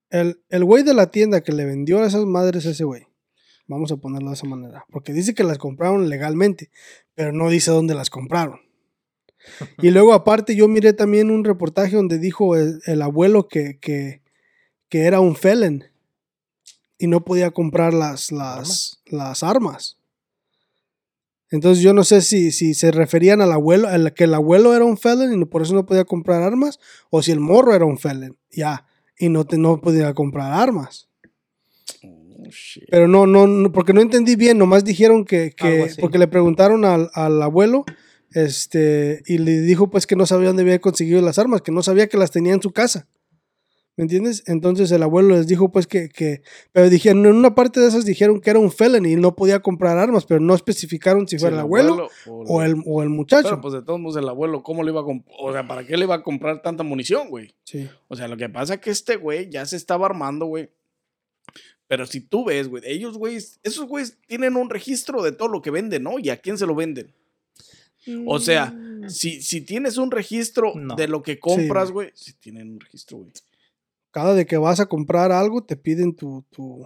el, 0.10 0.42
el 0.50 0.66
güey 0.66 0.84
de 0.84 0.94
la 0.94 1.10
tienda 1.10 1.42
que 1.42 1.54
le 1.54 1.66
vendió 1.66 2.00
a 2.04 2.08
esas 2.08 2.26
madres 2.26 2.66
a 2.66 2.72
ese 2.72 2.84
güey, 2.84 3.04
vamos 3.68 3.92
a 3.94 3.96
ponerlo 3.98 4.30
de 4.30 4.36
esa 4.36 4.46
manera, 4.48 4.86
porque 4.92 5.14
dice 5.14 5.34
que 5.34 5.44
las 5.46 5.58
compraron 5.58 6.10
legalmente, 6.10 6.70
pero 7.16 7.32
no 7.32 7.50
dice 7.50 7.72
dónde 7.72 7.96
las 7.96 8.10
compraron. 8.10 8.60
Y 9.82 9.92
luego 9.92 10.14
aparte 10.14 10.56
yo 10.56 10.68
miré 10.68 10.94
también 10.94 11.32
un 11.32 11.44
reportaje 11.44 11.96
donde 11.96 12.20
dijo 12.20 12.56
el, 12.56 12.82
el 12.86 13.02
abuelo 13.02 13.48
que, 13.48 13.80
que, 13.80 14.22
que 14.90 15.02
era 15.06 15.20
un 15.20 15.36
felon 15.36 15.84
y 16.98 17.08
no 17.08 17.26
podía 17.26 17.52
comprar 17.52 17.94
las, 17.94 18.32
las, 18.32 18.52
Armas. 18.52 19.02
las 19.08 19.44
armas. 19.44 19.98
Entonces 21.50 21.84
yo 21.84 21.94
no 21.94 22.04
sé 22.04 22.22
si, 22.22 22.52
si 22.52 22.74
se 22.74 22.92
referían 22.92 23.42
al 23.42 23.52
abuelo, 23.52 23.88
al 23.88 24.14
que 24.14 24.24
el 24.24 24.34
abuelo 24.34 24.76
era 24.76 24.86
un 24.86 24.98
felon 24.98 25.42
y 25.42 25.46
por 25.46 25.64
eso 25.64 25.74
no 25.74 25.86
podía 25.86 26.06
comprar 26.06 26.44
armas, 26.44 26.80
o 27.10 27.22
si 27.22 27.32
el 27.32 27.40
morro 27.40 27.76
era 27.76 27.86
un 27.86 27.98
felon, 27.98 28.38
ya, 28.52 28.86
y 29.18 29.30
no, 29.30 29.46
te, 29.46 29.58
no 29.58 29.82
podía 29.82 30.14
comprar 30.14 30.54
armas. 30.54 31.10
Oh. 32.04 32.44
Pero 32.90 33.08
no, 33.08 33.28
no, 33.28 33.48
no, 33.48 33.72
porque 33.72 33.94
no 33.94 34.02
entendí 34.02 34.36
bien, 34.36 34.58
nomás 34.58 34.86
dijeron 34.86 35.26
que, 35.26 35.52
que 35.52 35.92
porque 36.00 36.18
le 36.18 36.28
preguntaron 36.28 36.86
al, 36.86 37.10
al 37.14 37.42
abuelo, 37.42 37.84
este, 38.34 39.24
y 39.26 39.38
le 39.38 39.62
dijo 39.62 39.90
pues 39.90 40.08
que 40.08 40.16
no 40.16 40.26
sabía 40.26 40.48
dónde 40.48 40.64
había 40.64 40.80
conseguido 40.80 41.22
las 41.22 41.40
armas, 41.40 41.62
que 41.62 41.72
no 41.72 41.84
sabía 41.84 42.08
que 42.08 42.18
las 42.18 42.32
tenía 42.32 42.54
en 42.54 42.62
su 42.62 42.72
casa. 42.72 43.08
¿Me 43.98 44.04
entiendes? 44.04 44.44
Entonces 44.48 44.90
el 44.92 45.04
abuelo 45.04 45.36
les 45.36 45.48
dijo 45.48 45.72
pues 45.72 45.86
que, 45.86 46.08
que 46.08 46.42
pero 46.72 46.90
dijeron, 46.90 47.26
en 47.26 47.36
una 47.36 47.56
parte 47.56 47.82
de 47.82 47.88
esas 47.88 48.06
dijeron 48.06 48.40
que 48.40 48.50
era 48.50 48.58
un 48.58 48.72
felon 48.72 49.06
y 49.06 49.16
no 49.16 49.36
podía 49.36 49.60
comprar 49.60 49.98
armas, 49.98 50.26
pero 50.26 50.40
no 50.40 50.56
especificaron 50.56 51.28
si 51.28 51.38
Sí, 51.38 51.42
fue 51.42 51.50
el 51.50 51.60
abuelo, 51.60 52.08
o, 52.26 52.44
o, 52.48 52.64
el, 52.64 52.82
o 52.86 53.04
el 53.04 53.10
muchacho. 53.10 53.50
Pero 53.50 53.62
pues 53.62 53.74
de 53.74 53.82
todos 53.82 54.00
modos 54.00 54.16
el 54.16 54.30
abuelo, 54.30 54.64
¿cómo 54.64 54.84
le 54.84 54.92
iba 54.92 55.02
a 55.02 55.04
comprar? 55.04 55.36
O 55.40 55.52
sea, 55.52 55.68
¿para 55.68 55.86
qué 55.86 55.98
le 55.98 56.06
iba 56.06 56.16
a 56.16 56.24
comprar 56.24 56.62
tanta 56.62 56.84
munición, 56.84 57.30
güey? 57.30 57.54
Sí. 57.66 57.90
O 58.08 58.16
sea, 58.16 58.30
lo 58.30 58.38
que 58.38 58.48
pasa 58.48 58.76
es 58.76 58.80
que 58.80 58.92
este 58.92 59.18
güey 59.18 59.50
ya 59.50 59.66
se 59.66 59.76
estaba 59.76 60.06
armando, 60.06 60.46
güey. 60.46 60.70
Pero 61.88 62.06
si 62.06 62.22
tú 62.22 62.46
ves, 62.46 62.70
güey, 62.70 62.84
ellos, 62.86 63.18
güey, 63.18 63.36
esos 63.36 63.86
güeyes 63.86 64.18
tienen 64.26 64.56
un 64.56 64.70
registro 64.70 65.22
de 65.22 65.34
todo 65.34 65.50
lo 65.50 65.62
que 65.62 65.70
venden, 65.70 66.04
¿no? 66.04 66.18
¿Y 66.18 66.30
a 66.30 66.38
quién 66.38 66.58
se 66.58 66.66
lo 66.66 66.74
venden? 66.74 67.14
O 68.26 68.40
sea, 68.40 68.74
si, 69.08 69.42
si 69.42 69.62
tienes 69.62 69.98
un 69.98 70.12
registro 70.12 70.74
No. 70.76 70.96
de 70.96 71.08
lo 71.08 71.22
que 71.22 71.40
compras, 71.40 71.92
güey, 71.92 72.12
si 72.16 72.34
tienen 72.34 72.72
un 72.74 72.80
registro, 72.80 73.18
güey. 73.20 73.32
Cada 74.12 74.34
de 74.34 74.46
que 74.46 74.58
vas 74.58 74.80
a 74.80 74.88
comprar 74.88 75.32
algo 75.32 75.64
te 75.64 75.76
piden 75.78 76.16
tu, 76.16 76.44
tu, 76.50 76.86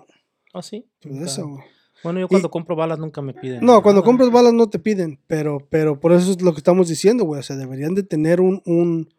¿Ah, 0.53 0.61
sí? 0.61 0.85
tu 0.99 1.09
de 1.09 1.15
Nunca- 1.15 1.31
eso, 1.31 1.47
güey. 1.47 1.63
Bueno, 2.03 2.19
yo 2.19 2.27
cuando 2.27 2.51
compro 2.51 2.75
balas 2.75 2.99
nunca 2.99 3.21
me 3.23 3.33
piden. 3.33 3.65
No, 3.65 3.81
cuando 3.81 4.03
compras 4.03 4.29
balas 4.29 4.53
no 4.53 4.69
te 4.69 4.77
piden, 4.77 5.19
pero, 5.25 5.65
pero 5.71 5.99
por 5.99 6.11
eso 6.11 6.29
es 6.31 6.41
lo 6.41 6.51
que 6.53 6.59
estamos 6.59 6.87
diciendo, 6.87 7.23
güey. 7.23 7.39
O 7.39 7.43
sea, 7.43 7.55
deberían 7.55 7.95
de 7.95 8.03
tener 8.03 8.41
un, 8.41 8.61
un, 8.65 9.11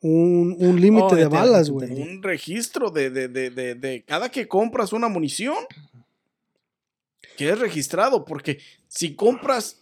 un, 0.00 0.54
un 0.58 0.80
límite 0.80 1.06
Oh, 1.12 1.14
de 1.16 1.26
balas, 1.26 1.70
güey. 1.70 1.90
Un 2.02 2.22
registro 2.22 2.90
de, 2.90 3.08
de, 3.08 3.28
de, 3.28 3.48
de, 3.48 3.74
de 3.76 4.02
cada 4.04 4.28
que 4.30 4.46
compras 4.46 4.92
una 4.92 5.08
munición 5.08 5.56
que 7.38 7.48
es 7.48 7.58
registrado, 7.58 8.24
porque 8.26 8.58
si 8.88 9.14
compras 9.14 9.80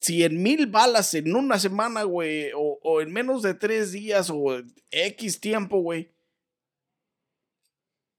100 0.00 0.42
mil 0.42 0.66
balas 0.66 1.12
en 1.14 1.34
una 1.34 1.58
semana, 1.58 2.04
güey, 2.04 2.50
o, 2.54 3.00
en 3.00 3.12
menos 3.12 3.42
de 3.42 3.54
tres 3.54 3.92
días 3.92 4.30
o 4.30 4.60
X 4.90 5.40
tiempo, 5.40 5.80
güey. 5.80 6.10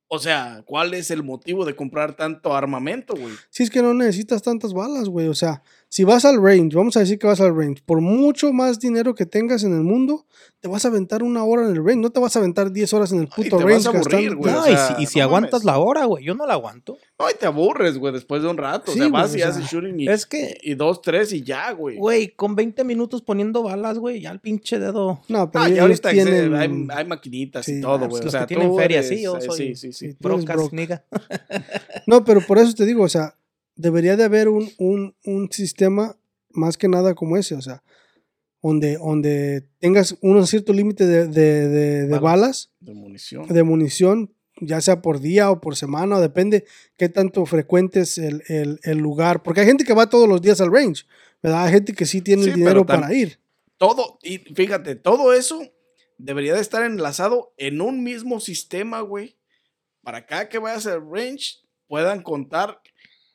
O 0.08 0.20
sea, 0.20 0.62
¿cuál 0.66 0.94
es 0.94 1.10
el 1.10 1.24
motivo 1.24 1.66
de 1.66 1.76
comprar 1.76 2.16
tanto 2.16 2.54
armamento, 2.54 3.16
güey? 3.16 3.34
Si 3.50 3.64
es 3.64 3.70
que 3.70 3.82
no 3.82 3.94
necesitas 3.94 4.42
tantas 4.42 4.74
balas, 4.74 5.08
güey. 5.08 5.28
O 5.28 5.34
sea, 5.34 5.64
si 5.94 6.06
vas 6.06 6.24
al 6.24 6.42
range, 6.42 6.74
vamos 6.74 6.96
a 6.96 7.02
decir 7.02 7.20
que 7.20 7.28
vas 7.28 7.42
al 7.42 7.54
range, 7.54 7.84
por 7.86 8.00
mucho 8.00 8.54
más 8.54 8.80
dinero 8.80 9.14
que 9.14 9.26
tengas 9.26 9.66
en 9.66 9.74
el 9.74 9.82
mundo, 9.84 10.26
te 10.62 10.70
vas 10.70 10.86
a 10.86 10.88
aventar 10.88 11.22
una 11.22 11.44
hora 11.44 11.64
en 11.68 11.76
el 11.76 11.84
range. 11.84 11.98
No 11.98 12.12
te 12.12 12.22
vas 12.22 12.34
a 12.38 12.40
aventar 12.40 12.72
10 12.72 12.94
horas 12.94 13.12
en 13.12 13.20
el 13.20 13.26
Ay, 13.36 13.44
puto 13.44 13.58
te 13.58 13.64
range. 13.66 13.76
vas 13.76 13.86
a 13.88 13.90
aburrir, 13.90 14.30
gastando- 14.30 14.38
güey. 14.38 14.54
No, 14.54 14.60
o 14.62 14.64
sea, 14.64 14.74
y 14.74 14.96
si, 14.96 15.04
y 15.04 15.06
si 15.08 15.20
no 15.20 15.26
aguantas 15.26 15.52
mames. 15.52 15.66
la 15.66 15.78
hora, 15.80 16.06
güey. 16.06 16.24
Yo 16.24 16.34
no 16.34 16.46
la 16.48 16.54
aguanto. 16.54 16.98
Ay, 17.18 17.34
te 17.38 17.46
aburres, 17.46 17.98
güey, 17.98 18.14
después 18.14 18.42
de 18.42 18.48
un 18.48 18.56
rato. 18.58 18.94
Sí, 18.94 19.00
o 19.00 19.04
sea, 19.04 19.10
güey, 19.10 19.22
vas 19.22 19.36
y 19.36 19.42
o 19.42 19.48
haces 19.48 19.66
shooting 19.66 20.00
y, 20.00 20.08
es 20.08 20.26
que- 20.26 20.58
y 20.62 20.76
dos, 20.76 21.02
tres 21.02 21.34
y 21.34 21.44
ya, 21.44 21.72
güey. 21.74 21.98
Güey, 21.98 22.30
con 22.36 22.56
20 22.56 22.86
minutos 22.86 23.22
poniendo 23.22 23.62
balas, 23.62 23.98
güey, 24.00 24.22
ya 24.22 24.32
el 24.32 24.40
pinche 24.40 24.80
dedo. 24.80 25.20
No, 25.28 25.52
pero 25.52 25.66
Ah, 25.66 25.68
y 25.70 25.74
ellos 25.74 25.82
ahorita 25.82 26.12
tienen... 26.12 26.56
hay, 26.56 26.88
hay 26.96 27.06
maquinitas 27.06 27.66
Sí, 27.66 27.80
y 27.80 27.82
todo, 27.82 27.98
pues, 28.08 28.10
güey. 28.12 28.22
O 28.22 28.24
los 28.26 28.32
sea, 28.32 28.42
que 28.42 28.48
tienen 28.56 28.74
feria, 28.78 29.00
eres- 29.00 29.10
sí, 29.10 29.22
yo 29.24 29.36
eh, 29.38 29.42
soy- 29.42 29.58
Sí, 29.58 29.76
sí, 29.76 29.92
sí. 29.92 30.16
Brocas, 30.22 30.72
nigga. 30.72 31.04
No, 32.08 32.24
pero 32.24 32.40
por 32.42 32.58
eso 32.60 32.74
te 32.74 32.86
digo, 32.86 33.04
o 33.04 33.10
sea, 33.10 33.36
debería 33.76 34.16
de 34.18 34.24
haber 34.24 34.50
un, 34.50 34.70
un, 34.78 35.16
un 35.26 35.52
sistema 35.52 36.18
más 36.50 36.78
que 36.78 36.88
nada 36.88 37.16
como 37.16 37.38
ese, 37.38 37.56
o 37.56 37.62
sea, 37.62 37.84
donde, 38.62 38.98
donde 38.98 39.68
tengas 39.80 40.18
un 40.22 40.46
cierto 40.46 40.74
límite 40.74 41.06
de, 41.08 41.28
de- 41.28 41.68
de- 41.70 42.08
de 42.08 42.20
Balas. 42.20 42.72
De 42.80 42.94
munición. 42.94 43.48
de 43.48 43.64
munición, 43.64 44.34
ya 44.60 44.82
sea 44.82 45.02
por 45.02 45.20
día 45.20 45.50
o 45.50 45.62
por 45.62 45.76
semana, 45.76 46.18
o 46.18 46.22
depende 46.22 46.66
qué 46.98 47.10
tanto 47.10 47.46
frecuentes 47.46 48.18
el, 48.18 48.44
el, 48.48 48.80
el 48.84 48.98
lugar, 49.00 49.42
porque 49.42 49.62
hay 49.62 49.68
gente 49.68 49.84
que 49.86 49.94
va 49.94 50.10
todos 50.10 50.28
los 50.30 50.42
días 50.42 50.62
al 50.62 50.72
range, 50.72 51.06
¿verdad? 51.42 51.66
Hay 51.66 51.72
gente 51.74 51.94
que 51.94 52.06
sí 52.06 52.22
tiene 52.22 52.44
Sí, 52.44 52.50
el 52.50 52.56
dinero 52.56 52.86
para 52.86 53.12
ir. 53.14 53.40
Todo, 53.78 54.20
y 54.22 54.38
fíjate, 54.38 54.96
todo 54.96 55.34
eso 55.34 55.60
debería 56.20 56.54
de 56.54 56.62
estar 56.62 56.84
enlazado 56.84 57.54
en 57.58 57.82
un 57.82 58.04
mismo 58.04 58.40
sistema, 58.40 59.02
güey. 59.02 59.38
Para 60.04 60.28
cada 60.28 60.50
que 60.50 60.60
vayas 60.60 60.86
al 60.86 61.02
range, 61.10 61.62
puedan 61.88 62.22
contar 62.22 62.80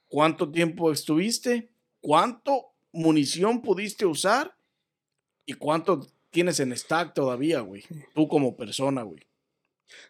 cuánto 0.09 0.51
tiempo 0.51 0.93
estuviste, 0.93 1.71
cuánto 2.01 2.73
munición 2.93 3.63
pudiste 3.63 4.07
usar 4.07 4.57
y 5.45 5.55
cuánto 5.55 6.07
tienes 6.31 6.61
en 6.61 6.77
stack 6.77 7.15
todavía, 7.15 7.61
güey. 7.61 7.85
Tú 8.15 8.29
como 8.29 8.57
persona, 8.57 9.03
güey. 9.03 9.21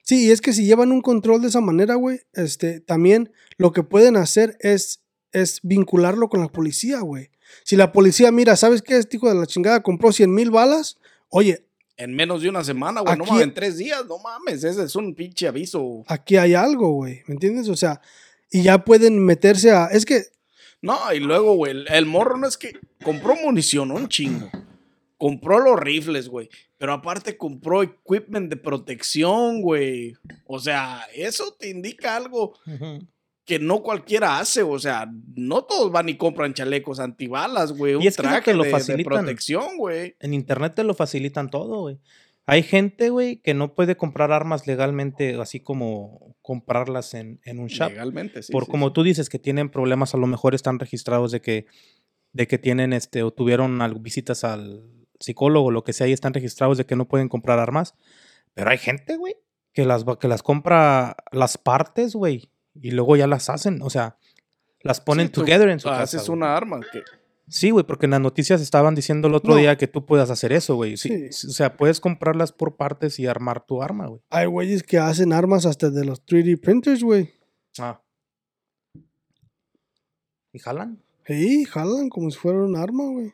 Sí, 0.03 0.27
y 0.27 0.31
es 0.31 0.41
que 0.41 0.53
si 0.53 0.65
llevan 0.65 0.93
un 0.93 1.03
control 1.03 1.43
de 1.43 1.49
esa 1.49 1.61
manera, 1.61 1.95
güey, 1.95 2.21
este, 2.33 2.81
también 2.81 3.33
lo 3.59 3.73
que 3.73 3.83
pueden 3.83 4.17
hacer 4.17 4.57
es, 4.61 5.03
es 5.33 5.61
vincularlo 5.63 6.29
con 6.29 6.41
la 6.41 6.49
policía, 6.49 7.01
güey. 7.01 7.31
Si 7.63 7.77
la 7.77 7.93
policía 7.93 8.33
mira, 8.33 8.57
¿sabes 8.57 8.83
qué? 8.83 8.97
Este 8.97 9.17
hijo 9.17 9.29
de 9.29 9.35
la 9.35 9.47
chingada 9.47 9.83
compró 9.83 10.13
100 10.13 10.33
mil 10.33 10.51
balas. 10.51 10.99
Oye, 11.29 11.65
En 11.99 12.15
menos 12.15 12.43
de 12.43 12.49
una 12.49 12.65
semana, 12.65 13.01
güey. 13.01 13.17
No 13.17 13.25
mames, 13.25 13.43
en 13.43 13.55
tres 13.55 13.77
días, 13.77 14.05
no 14.07 14.19
mames. 14.19 14.65
Ese 14.65 14.83
es 14.83 14.97
un 14.97 15.15
pinche 15.15 15.49
aviso. 15.49 16.05
aquí 16.09 16.37
hay 16.37 16.55
algo, 16.55 16.91
güey. 16.93 17.23
¿Me 17.27 17.35
entiendes? 17.35 17.69
O 17.69 17.77
sea, 17.77 18.01
y 18.51 18.63
ya 18.63 18.85
pueden 18.85 19.19
meterse 19.25 19.71
a. 19.73 19.87
Es 19.87 20.05
que 20.07 20.23
No, 20.83 20.97
y 21.13 21.21
luego, 21.21 21.55
güey, 21.55 21.73
el, 21.73 21.87
el 21.91 22.07
morro 22.07 22.37
no 22.37 22.47
es 22.47 22.57
que 22.57 22.73
compró 23.03 23.35
munición, 23.37 23.91
un 23.91 24.09
chingo. 24.09 24.51
Compró 25.19 25.59
los 25.61 25.81
rifles, 25.81 26.29
güey. 26.29 26.49
Pero 26.77 26.93
aparte 26.93 27.39
compró 27.39 27.83
equipment 27.83 28.51
de 28.51 28.57
protección, 28.57 29.63
güey. 29.63 30.15
O 30.45 30.59
sea, 30.59 31.07
eso 31.15 31.57
te 31.59 31.71
indica 31.71 32.17
algo 32.17 32.53
que 33.47 33.59
no 33.59 33.83
cualquiera 33.83 34.39
hace. 34.39 34.63
O 34.63 34.79
sea, 34.79 35.11
no 35.35 35.65
todos 35.65 35.91
van 35.91 36.11
y 36.11 36.17
compran 36.19 36.53
chalecos 36.53 37.01
antibalas, 37.01 37.73
güey. 37.73 37.95
Un 37.95 38.03
Y 38.03 38.09
es 38.09 38.17
traje 38.17 38.43
que 38.43 38.53
lo 38.55 38.63
de- 38.65 38.69
de, 38.69 38.73
facilitan. 38.75 39.13
protección, 39.13 39.79
güey. 39.79 40.17
En 40.21 40.35
internet 40.35 40.75
te 40.75 40.85
lo 40.85 40.93
facilitan 40.93 41.49
todo, 41.49 41.81
güey. 41.81 41.99
Hay 42.45 42.63
gente, 42.63 43.09
güey, 43.09 43.39
que 43.39 43.55
no 43.55 43.75
puede 43.75 43.97
comprar 43.97 44.31
armas 44.33 44.67
legalmente, 44.67 45.35
así 45.41 45.61
como 45.61 46.36
comprarlas 46.47 47.15
en, 47.15 47.41
en 47.43 47.59
un 47.59 47.67
shop. 47.67 47.89
Legalmente, 47.91 48.41
sí. 48.41 48.53
por 48.53 48.67
sí, 48.67 48.71
como 48.71 48.87
sí. 48.87 48.93
tú 48.93 49.03
dices 49.03 49.29
que 49.29 49.41
tienen 49.41 49.69
problemas, 49.69 50.15
a 50.15 50.17
lo 50.17 50.29
mejor 50.29 50.55
están 50.55 50.79
registrados 50.79 51.33
de 51.33 51.41
que, 51.41 51.67
de 52.33 52.47
que 52.47 52.57
tienen 52.57 52.93
este, 52.93 53.25
o 53.25 53.33
tuvieron 53.33 53.81
visitas 54.01 54.45
al 54.45 54.89
psicólogo, 55.19 55.73
lo 55.73 55.83
que 55.83 55.93
sea, 55.93 56.07
y 56.07 56.13
están 56.13 56.35
registrados 56.35 56.79
de 56.79 56.87
que 56.87 56.95
no 56.95 57.09
pueden 57.09 57.29
comprar 57.29 57.59
armas. 57.59 57.97
Pero 58.55 58.71
hay 58.71 58.79
gente, 58.79 59.17
güey, 59.17 59.35
que 59.73 59.85
las, 59.85 60.05
que 60.21 60.29
las 60.29 60.45
compra 60.45 61.17
las 61.33 61.59
partes, 61.59 62.15
güey, 62.15 62.49
y 62.81 62.93
luego 62.93 63.17
ya 63.17 63.27
las 63.27 63.51
hacen, 63.51 63.83
o 63.83 63.91
sea, 63.91 64.17
las 64.83 65.01
ponen 65.01 65.27
Sí, 65.27 65.33
tú 65.33 65.41
together 65.41 65.69
en 65.69 65.81
su 65.81 65.89
casa. 65.89 66.03
Haces 66.05 66.29
güey. 66.29 66.37
una 66.37 66.57
arma 66.57 66.79
que 66.93 67.03
Sí, 67.49 67.71
güey, 67.71 67.85
porque 67.87 68.07
en 68.07 68.11
las 68.11 68.21
noticias 68.21 68.61
estaban 68.61 68.95
diciendo 68.97 69.29
el 69.29 69.35
otro 69.35 69.55
No. 69.55 69.61
día 69.61 69.77
que 69.77 69.87
tú 69.87 70.05
puedas 70.05 70.31
hacer 70.31 70.53
eso, 70.53 70.75
güey. 70.75 70.97
Sí, 70.97 71.31
Sí. 71.31 71.47
O 71.47 71.51
sea, 71.51 71.77
puedes 71.77 72.01
comprarlas 72.01 72.51
por 72.53 72.77
partes 72.77 73.19
y 73.21 73.27
armar 73.27 73.65
tu 73.65 73.83
arma, 73.83 74.07
güey. 74.09 74.21
hay 74.31 74.47
güeyes 74.47 74.83
que 74.83 74.99
hacen 74.99 75.33
armas 75.33 75.65
hasta 75.67 75.91
de 75.91 76.05
los 76.05 76.25
3D 76.27 76.57
printers, 76.59 77.03
güey. 77.05 77.31
Ah. 77.79 78.01
¿Y 80.53 80.59
jalan? 80.59 80.99
Sí, 81.27 81.65
jalan 81.65 82.09
como 82.09 82.31
si 82.31 82.39
fuera 82.39 82.59
un 82.59 82.77
arma, 82.77 83.05
güey. 83.05 83.33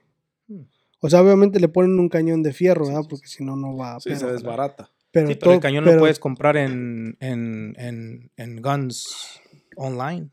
Hmm. 0.49 0.63
O 1.01 1.11
sea, 1.11 1.23
obviamente 1.23 1.61
le 1.61 1.69
ponen 1.69 1.99
un 1.99 2.09
cañón 2.09 2.43
de 2.43 2.53
fierro, 2.53 2.87
¿verdad? 2.87 3.03
Porque 3.09 3.27
si 3.29 3.45
no, 3.45 3.57
no 3.57 3.77
va 3.77 3.97
a. 3.97 4.01
sí, 4.01 4.11
pero, 4.11 4.21
se 4.21 4.27
desbarata. 4.33 4.91
pero 5.11 5.29
sí, 5.29 5.37
pero 5.37 5.53
el 5.53 5.61
cañón 5.61 5.85
pero- 5.85 5.97
lo 5.97 6.01
puedes 6.03 6.19
comprar 6.19 6.57
en, 6.57 7.17
en, 7.21 7.75
en, 7.79 8.31
en 8.37 8.63
Guns 8.63 9.41
online. 9.77 10.29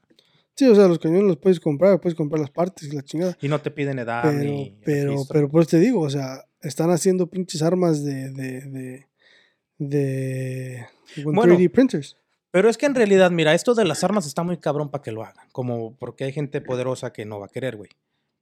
Sí, 0.59 0.67
o 0.67 0.75
sea, 0.75 0.89
los 0.89 0.99
cañones 0.99 1.23
los 1.23 1.37
puedes 1.37 1.57
comprar, 1.59 2.01
puedes 2.01 2.15
comprar 2.17 2.41
las 2.41 2.49
partes 2.51 2.91
y 2.91 2.95
la 2.95 3.01
chingada. 3.01 3.37
Y 3.41 3.47
no 3.47 3.59
te 3.61 3.71
piden 3.71 3.97
edad 3.99 4.23
Pero, 4.23 4.39
ni 4.51 4.77
pero, 4.83 5.11
registro. 5.11 5.33
pero 5.33 5.49
por 5.49 5.61
eso 5.61 5.69
te 5.71 5.79
digo, 5.79 6.01
o 6.01 6.09
sea, 6.09 6.43
están 6.61 6.89
haciendo 6.91 7.27
pinches 7.27 7.61
armas 7.61 8.03
de. 8.03 8.29
de. 8.31 8.61
de. 8.61 9.05
de 9.77 10.85
Bueno. 11.23 11.43
3D 11.55 11.71
printers. 11.71 12.17
Pero 12.51 12.67
es 12.69 12.77
que 12.77 12.87
en 12.87 12.95
realidad, 12.95 13.31
mira, 13.31 13.53
esto 13.53 13.73
de 13.73 13.85
las 13.85 14.03
armas 14.03 14.25
está 14.27 14.43
muy 14.43 14.57
cabrón 14.57 14.89
para 14.89 15.01
que 15.01 15.11
lo 15.13 15.23
hagan. 15.23 15.47
Como 15.53 15.95
porque 15.97 16.25
hay 16.25 16.33
gente 16.33 16.59
poderosa 16.61 17.13
que 17.13 17.23
no 17.25 17.39
va 17.39 17.45
a 17.45 17.49
querer, 17.49 17.77
güey. 17.77 17.91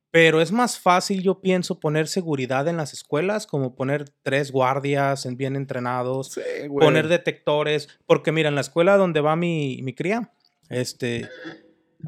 Pero 0.10 0.42
es 0.42 0.52
más 0.52 0.80
fácil, 0.80 1.22
yo 1.22 1.42
pienso, 1.42 1.80
poner 1.80 2.08
seguridad 2.08 2.68
en 2.68 2.78
las 2.78 2.94
escuelas, 2.94 3.46
como 3.46 3.76
poner 3.76 4.10
tres 4.24 4.52
guardias 4.52 5.26
en- 5.28 5.36
bien 5.38 5.56
entrenados, 5.58 6.32
Sí, 6.32 6.42
poner 6.70 7.10
detectores. 7.10 7.90
Porque 8.08 8.32
mira, 8.32 8.50
en 8.50 8.56
la 8.56 8.62
escuela 8.62 8.98
donde 8.98 9.20
va 9.22 9.36
mi, 9.36 9.82
mi 9.84 9.94
cría, 9.94 10.32
este, 10.70 11.28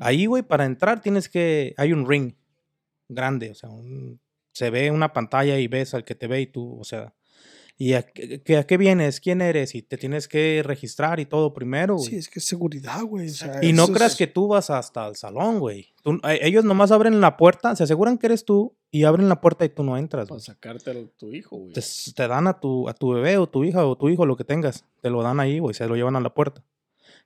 ahí, 0.01 0.25
güey, 0.25 0.43
para 0.43 0.65
entrar 0.65 1.01
tienes 1.01 1.29
que, 1.29 1.73
hay 1.77 1.93
un 1.93 2.07
ring 2.07 2.33
grande, 3.07 3.51
o 3.51 3.55
sea, 3.55 3.69
un- 3.69 4.19
se 4.51 4.69
ve 4.69 4.91
una 4.91 5.13
pantalla 5.13 5.57
y 5.59 5.67
ves 5.67 5.93
al 5.93 6.03
que 6.03 6.15
te 6.15 6.27
ve 6.27 6.41
y 6.41 6.47
tú, 6.47 6.77
o 6.79 6.83
sea, 6.83 7.13
¿y 7.77 7.93
a, 7.93 8.01
qué- 8.03 8.41
qué- 8.41 8.57
a 8.57 8.67
qué 8.67 8.75
vienes? 8.77 9.21
¿Quién 9.21 9.41
eres? 9.41 9.73
Y 9.73 9.81
te 9.81 9.97
tienes 9.97 10.27
que 10.27 10.61
registrar 10.65 11.19
y 11.19 11.25
todo 11.25 11.53
primero, 11.53 11.95
güey. 11.95 12.09
Sí, 12.09 12.15
es 12.17 12.27
que 12.27 12.39
es 12.39 12.45
seguridad, 12.45 13.01
güey. 13.03 13.27
o 13.29 13.33
sea, 13.33 13.59
Y 13.63 13.71
no 13.73 13.87
creas 13.87 14.11
es- 14.13 14.17
que 14.17 14.27
tú 14.27 14.47
vas 14.49 14.69
hasta 14.69 15.07
el 15.07 15.15
salón, 15.15 15.59
güey. 15.59 15.93
Tú- 16.03 16.19
eh, 16.27 16.39
ellos 16.41 16.65
nomás 16.65 16.91
abren 16.91 17.21
la 17.21 17.37
puerta, 17.37 17.75
se 17.75 17.83
aseguran 17.83 18.17
que 18.17 18.27
eres 18.27 18.43
tú 18.43 18.75
y 18.91 19.03
abren 19.05 19.29
la 19.29 19.39
puerta 19.39 19.63
y 19.63 19.69
tú 19.69 19.83
no 19.83 19.95
entras. 19.97 20.25
Para 20.27 20.35
güey. 20.37 20.45
sacarte 20.45 20.91
a 20.91 20.95
tu 21.17 21.31
hijo, 21.33 21.55
güey. 21.57 21.73
Te, 21.73 21.81
te 22.15 22.27
dan 22.27 22.47
a 22.47 22.59
tu, 22.59 22.89
a 22.89 22.93
tu 22.93 23.11
bebé 23.13 23.37
o 23.37 23.47
tu 23.47 23.63
hija 23.63 23.85
o 23.85 23.95
tu 23.97 24.09
hijo, 24.09 24.25
lo 24.25 24.35
que 24.35 24.43
tengas. 24.43 24.83
Te 25.01 25.09
lo 25.09 25.21
dan 25.23 25.39
ahí, 25.39 25.59
güey. 25.59 25.73
Se 25.73 25.87
lo 25.87 25.95
llevan 25.95 26.15
a 26.17 26.19
la 26.19 26.33
puerta. 26.33 26.63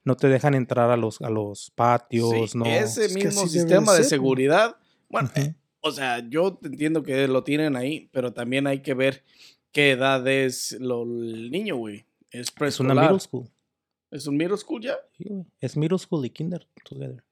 No 0.06 0.16
te 0.16 0.28
dejan 0.28 0.54
entrar 0.54 0.90
a 0.92 0.98
los, 0.98 1.22
a 1.22 1.30
los 1.30 1.72
patios, 1.72 2.52
Sí, 2.52 2.58
no. 2.58 2.66
Ese 2.66 3.06
Es 3.06 3.14
mismo 3.16 3.48
sistema 3.48 3.94
de 3.94 4.04
seguridad. 4.04 4.76
Bueno, 5.10 5.30
eh, 5.36 5.56
o 5.80 5.92
sea, 5.92 6.28
yo 6.30 6.56
te 6.56 6.68
entiendo 6.68 7.04
que 7.04 7.28
lo 7.28 7.44
tienen 7.44 7.76
ahí, 7.76 8.10
pero 8.12 8.34
también 8.34 8.68
hay 8.68 8.82
que 8.82 8.94
ver 8.94 9.24
qué 9.72 9.92
edad 9.92 10.28
es 10.28 10.74
lo- 10.80 11.04
el 11.04 11.50
niño, 11.52 11.78
güey. 11.78 12.06
Es 12.32 12.42
es 12.42 12.50
una 12.50 12.56
preescolar. 12.60 13.06
middle 13.06 13.20
school. 13.20 13.50
¿Es 14.12 14.28
un 14.28 14.38
middle 14.38 14.58
school 14.58 14.82
ya? 14.82 14.96
Sí, 15.18 15.26
güey. 15.28 15.46
Es 15.60 15.78
middle 15.78 15.98
school 15.98 16.26
y 16.26 16.30
kinder 16.30 16.68
together. 16.84 17.24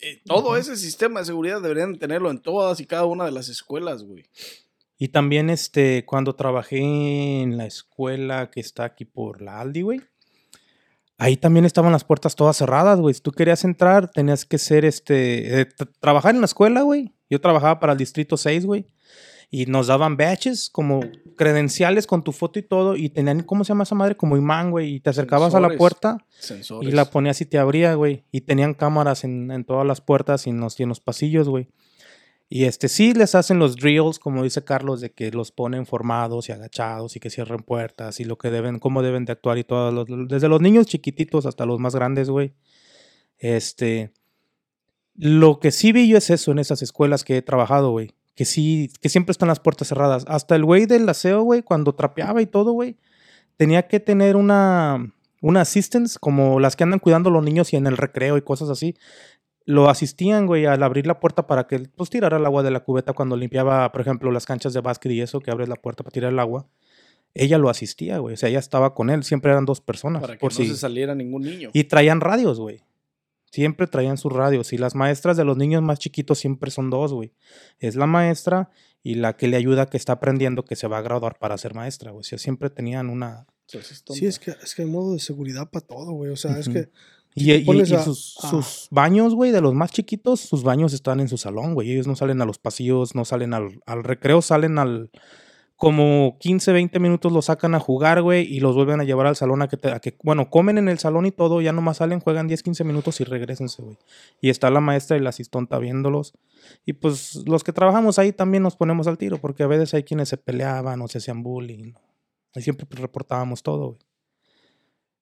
Eh, 0.00 0.20
todo 0.24 0.56
ese 0.56 0.76
sistema 0.76 1.20
de 1.20 1.26
seguridad 1.26 1.62
deberían 1.62 1.96
tenerlo 1.98 2.30
en 2.30 2.40
todas 2.40 2.80
y 2.80 2.86
cada 2.86 3.04
una 3.06 3.24
de 3.24 3.30
las 3.32 3.48
escuelas, 3.48 4.02
güey. 4.02 4.24
Y 4.98 5.08
también, 5.08 5.50
este, 5.50 6.04
cuando 6.04 6.34
trabajé 6.34 6.78
en 6.78 7.56
la 7.56 7.66
escuela 7.66 8.50
que 8.50 8.60
está 8.60 8.84
aquí 8.84 9.04
por 9.04 9.40
la 9.42 9.60
Aldi, 9.60 9.82
güey. 9.82 10.00
Ahí 11.16 11.36
también 11.36 11.64
estaban 11.64 11.92
las 11.92 12.04
puertas 12.04 12.34
todas 12.34 12.56
cerradas, 12.56 13.00
güey. 13.00 13.14
Si 13.14 13.20
tú 13.20 13.30
querías 13.30 13.64
entrar, 13.64 14.10
tenías 14.10 14.44
que 14.44 14.58
ser, 14.58 14.84
este, 14.84 15.60
eh, 15.60 15.68
trabajar 16.00 16.34
en 16.34 16.40
la 16.40 16.46
escuela, 16.46 16.82
güey. 16.82 17.14
Yo 17.30 17.40
trabajaba 17.40 17.78
para 17.78 17.92
el 17.92 17.98
Distrito 17.98 18.36
6, 18.36 18.66
güey. 18.66 18.86
Y 19.50 19.66
nos 19.66 19.86
daban 19.86 20.16
badges, 20.16 20.68
como 20.68 21.00
credenciales 21.36 22.08
con 22.08 22.24
tu 22.24 22.32
foto 22.32 22.58
y 22.58 22.62
todo. 22.62 22.96
Y 22.96 23.10
tenían, 23.10 23.44
¿cómo 23.44 23.62
se 23.62 23.68
llama 23.68 23.84
esa 23.84 23.94
madre? 23.94 24.16
Como 24.16 24.36
imán, 24.36 24.72
güey. 24.72 24.94
Y 24.94 25.00
te 25.00 25.10
acercabas 25.10 25.54
a 25.54 25.60
la 25.60 25.76
puerta 25.76 26.18
Sensores. 26.40 26.88
y 26.88 26.92
la 26.92 27.04
ponías 27.04 27.40
y 27.40 27.46
te 27.46 27.58
abría, 27.58 27.94
güey. 27.94 28.24
Y 28.32 28.40
tenían 28.40 28.74
cámaras 28.74 29.22
en, 29.22 29.52
en 29.52 29.64
todas 29.64 29.86
las 29.86 30.00
puertas 30.00 30.48
y 30.48 30.50
en 30.50 30.58
los, 30.58 30.80
y 30.80 30.82
en 30.82 30.88
los 30.88 30.98
pasillos, 30.98 31.48
güey. 31.48 31.68
Y 32.48 32.64
este 32.64 32.88
sí 32.88 33.14
les 33.14 33.34
hacen 33.34 33.58
los 33.58 33.76
drills, 33.76 34.18
como 34.18 34.42
dice 34.42 34.64
Carlos, 34.64 35.00
de 35.00 35.12
que 35.12 35.30
los 35.30 35.50
ponen 35.50 35.86
formados 35.86 36.48
y 36.48 36.52
agachados 36.52 37.16
y 37.16 37.20
que 37.20 37.30
cierren 37.30 37.60
puertas 37.60 38.20
y 38.20 38.24
lo 38.24 38.38
que 38.38 38.50
deben, 38.50 38.78
cómo 38.78 39.02
deben 39.02 39.24
de 39.24 39.32
actuar 39.32 39.58
y 39.58 39.64
todo. 39.64 40.04
desde 40.04 40.48
los 40.48 40.60
niños 40.60 40.86
chiquititos 40.86 41.46
hasta 41.46 41.66
los 41.66 41.80
más 41.80 41.94
grandes, 41.94 42.30
güey. 42.30 42.54
Este. 43.38 44.12
Lo 45.16 45.60
que 45.60 45.70
sí 45.70 45.92
vi 45.92 46.08
yo 46.08 46.18
es 46.18 46.30
eso 46.30 46.52
en 46.52 46.58
esas 46.58 46.82
escuelas 46.82 47.24
que 47.24 47.36
he 47.38 47.42
trabajado, 47.42 47.90
güey. 47.90 48.12
Que 48.34 48.44
sí, 48.44 48.90
que 49.00 49.08
siempre 49.08 49.32
están 49.32 49.48
las 49.48 49.60
puertas 49.60 49.88
cerradas. 49.88 50.24
Hasta 50.28 50.56
el 50.56 50.64
güey 50.64 50.86
del 50.86 51.08
aseo, 51.08 51.42
güey, 51.42 51.62
cuando 51.62 51.94
trapeaba 51.94 52.42
y 52.42 52.46
todo, 52.46 52.72
güey, 52.72 52.96
tenía 53.56 53.86
que 53.86 54.00
tener 54.00 54.34
una, 54.34 55.14
una 55.40 55.60
assistance, 55.60 56.18
como 56.18 56.58
las 56.58 56.74
que 56.74 56.84
andan 56.84 56.98
cuidando 56.98 57.30
los 57.30 57.44
niños 57.44 57.72
y 57.72 57.76
en 57.76 57.86
el 57.86 57.96
recreo 57.96 58.36
y 58.36 58.42
cosas 58.42 58.70
así. 58.70 58.96
Lo 59.66 59.88
asistían, 59.88 60.46
güey, 60.46 60.66
al 60.66 60.82
abrir 60.82 61.06
la 61.06 61.20
puerta 61.20 61.46
para 61.46 61.66
que 61.66 61.78
pues 61.78 62.10
tirara 62.10 62.36
el 62.36 62.44
agua 62.44 62.62
de 62.62 62.70
la 62.70 62.80
cubeta 62.80 63.14
cuando 63.14 63.36
limpiaba, 63.36 63.90
por 63.92 64.00
ejemplo, 64.02 64.30
las 64.30 64.44
canchas 64.44 64.74
de 64.74 64.80
básquet 64.80 65.12
y 65.12 65.20
eso, 65.22 65.40
que 65.40 65.50
abres 65.50 65.68
la 65.68 65.76
puerta 65.76 66.02
para 66.04 66.12
tirar 66.12 66.32
el 66.32 66.38
agua. 66.38 66.66
Ella 67.32 67.56
lo 67.58 67.68
asistía, 67.70 68.18
güey. 68.18 68.34
O 68.34 68.36
sea, 68.36 68.48
ella 68.50 68.58
estaba 68.58 68.94
con 68.94 69.08
él. 69.10 69.24
Siempre 69.24 69.50
eran 69.50 69.64
dos 69.64 69.80
personas. 69.80 70.20
Para 70.20 70.34
que 70.34 70.40
por 70.40 70.52
no 70.52 70.56
si- 70.56 70.68
se 70.68 70.76
saliera 70.76 71.14
ningún 71.14 71.42
niño. 71.42 71.70
y 71.72 71.84
traían 71.84 72.20
radios, 72.20 72.60
güey. 72.60 72.82
Siempre 73.50 73.86
traían 73.86 74.18
sus 74.18 74.32
radios. 74.32 74.72
Y 74.72 74.78
las 74.78 74.94
maestras 74.94 75.36
de 75.36 75.44
los 75.44 75.56
niños 75.56 75.82
más 75.82 75.98
chiquitos 75.98 76.38
siempre 76.38 76.70
son 76.70 76.90
dos, 76.90 77.12
güey. 77.12 77.32
Es 77.78 77.96
la 77.96 78.06
maestra 78.06 78.70
y 79.02 79.14
la 79.14 79.36
que 79.36 79.48
le 79.48 79.56
ayuda 79.56 79.86
que 79.86 79.96
está 79.96 80.12
aprendiendo 80.14 80.64
que 80.64 80.76
se 80.76 80.86
va 80.88 80.98
a 80.98 81.02
graduar 81.02 81.38
para 81.38 81.56
ser 81.58 81.74
maestra, 81.74 82.10
güey. 82.10 82.20
O 82.20 82.24
sea, 82.24 82.38
siempre 82.38 82.68
tenían 82.70 83.08
una... 83.10 83.46
Sí, 84.14 84.26
es 84.26 84.38
que, 84.38 84.50
es 84.62 84.74
que 84.74 84.82
hay 84.82 84.88
modo 84.88 85.14
de 85.14 85.20
seguridad 85.20 85.70
para 85.70 85.86
todo, 85.86 86.12
güey. 86.12 86.30
O 86.30 86.36
sea, 86.36 86.58
es 86.58 86.68
que. 86.68 86.90
Y, 87.34 87.40
Si 87.40 87.46
te 87.46 87.56
y- 87.56 87.64
pones 87.64 87.90
y 87.90 87.94
a- 87.96 88.02
sus, 88.02 88.88
baños, 88.90 89.34
güey, 89.34 89.50
de 89.50 89.60
los 89.60 89.74
más 89.74 89.90
chiquitos, 89.90 90.40
sus 90.40 90.62
baños 90.62 90.92
están 90.92 91.18
en 91.20 91.28
su 91.28 91.36
salón, 91.36 91.74
güey. 91.74 91.90
Ellos 91.90 92.06
no 92.06 92.14
salen 92.16 92.40
a 92.40 92.44
los 92.44 92.58
pasillos, 92.58 93.14
no 93.14 93.24
salen 93.24 93.54
al, 93.54 93.80
al 93.86 94.04
recreo, 94.04 94.40
salen 94.42 94.78
al... 94.78 95.10
Como 95.76 96.36
15, 96.38 96.72
20 96.72 97.00
minutos 97.00 97.32
los 97.32 97.46
sacan 97.46 97.74
a 97.74 97.80
jugar, 97.80 98.22
güey, 98.22 98.44
y 98.46 98.60
los 98.60 98.76
vuelven 98.76 99.00
a 99.00 99.04
llevar 99.04 99.26
al 99.26 99.34
salón 99.34 99.60
a 99.60 99.66
que, 99.68 99.76
te- 99.76 99.90
a 99.90 99.98
que, 99.98 100.16
bueno, 100.22 100.48
comen 100.48 100.78
en 100.78 100.88
el 100.88 101.00
salón 101.00 101.26
y 101.26 101.32
todo, 101.32 101.60
ya 101.60 101.72
nomás 101.72 101.96
salen, 101.96 102.20
juegan 102.20 102.46
10, 102.46 102.62
15 102.62 102.84
minutos 102.84 103.20
y 103.20 103.24
regresense, 103.24 103.82
güey. 103.82 103.98
Y 104.40 104.50
está 104.50 104.70
la 104.70 104.78
maestra 104.80 105.16
y 105.16 105.20
la 105.20 105.30
asistonta 105.30 105.78
viéndolos. 105.80 106.32
Y 106.86 106.92
pues 106.92 107.42
los 107.46 107.64
que 107.64 107.72
trabajamos 107.72 108.20
ahí 108.20 108.32
también 108.32 108.62
nos 108.62 108.76
ponemos 108.76 109.08
al 109.08 109.18
tiro, 109.18 109.38
porque 109.38 109.64
a 109.64 109.66
veces 109.66 109.92
hay 109.94 110.04
quienes 110.04 110.28
se 110.28 110.36
peleaban 110.36 111.02
o 111.02 111.08
se 111.08 111.18
hacían 111.18 111.42
bullying. 111.42 111.92
Y 112.54 112.62
siempre 112.62 112.86
reportábamos 112.92 113.64
todo, 113.64 113.88
güey. 113.88 113.98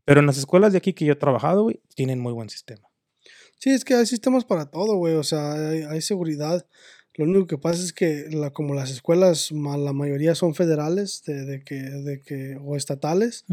Pero 0.04 0.20
en 0.20 0.26
las 0.26 0.38
escuelas 0.38 0.72
de 0.72 0.78
aquí 0.78 0.92
que 0.92 1.04
yo 1.04 1.12
he 1.12 1.16
trabajado, 1.16 1.64
güey, 1.64 1.80
tienen 1.94 2.18
muy 2.18 2.32
buen 2.32 2.48
sistema. 2.48 2.88
Sí, 3.58 3.70
es 3.70 3.84
que 3.84 3.94
hay 3.94 4.06
sistemas 4.06 4.44
para 4.44 4.66
todo, 4.66 4.96
güey. 4.96 5.14
O 5.14 5.22
sea, 5.22 5.52
hay, 5.52 5.82
hay 5.82 6.02
seguridad. 6.02 6.66
Lo 7.14 7.24
único 7.24 7.46
que 7.46 7.58
pasa 7.58 7.82
es 7.82 7.92
que 7.92 8.26
la, 8.30 8.50
como 8.50 8.74
las 8.74 8.90
escuelas, 8.90 9.52
la 9.52 9.92
mayoría 9.92 10.34
son 10.34 10.54
federales 10.54 11.22
de, 11.26 11.44
de 11.44 11.62
que, 11.62 11.76
de 11.76 12.20
que, 12.20 12.56
o 12.60 12.76
estatales, 12.76 13.44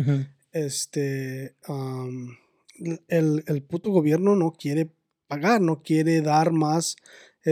este, 0.52 1.56
am, 1.66 2.38
el, 3.08 3.44
el 3.46 3.64
puto 3.64 3.92
gobierno 3.92 4.36
no 4.36 4.54
quiere 4.54 4.90
pagar, 5.28 5.62
no 5.62 5.84
quiere 5.84 6.22
dar 6.22 6.52
más, 6.52 6.96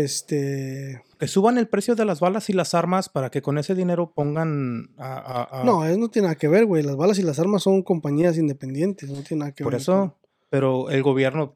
este, 0.03 1.01
Que 1.19 1.27
suban 1.27 1.57
el 1.57 1.67
precio 1.67 1.95
de 1.95 2.05
las 2.05 2.19
balas 2.19 2.49
y 2.49 2.53
las 2.53 2.73
armas 2.73 3.09
para 3.09 3.29
que 3.29 3.41
con 3.41 3.57
ese 3.57 3.75
dinero 3.75 4.11
pongan 4.13 4.89
a... 4.97 5.13
a- 5.17 5.61
a- 5.61 5.63
no, 5.63 5.85
eso 5.85 5.97
no 5.97 6.09
tiene 6.09 6.27
nada 6.27 6.35
que 6.39 6.47
ver, 6.47 6.65
güey. 6.65 6.83
Las 6.83 6.95
balas 6.95 7.19
y 7.19 7.23
las 7.23 7.39
armas 7.39 7.63
son 7.63 7.83
compañías 7.83 8.37
independientes, 8.37 9.09
no 9.09 9.21
tiene 9.23 9.41
nada 9.41 9.51
que 9.53 9.63
por 9.63 9.73
ver. 9.73 9.81
eso, 9.81 10.15
pero 10.49 10.89
el 10.89 11.03
gobierno 11.03 11.55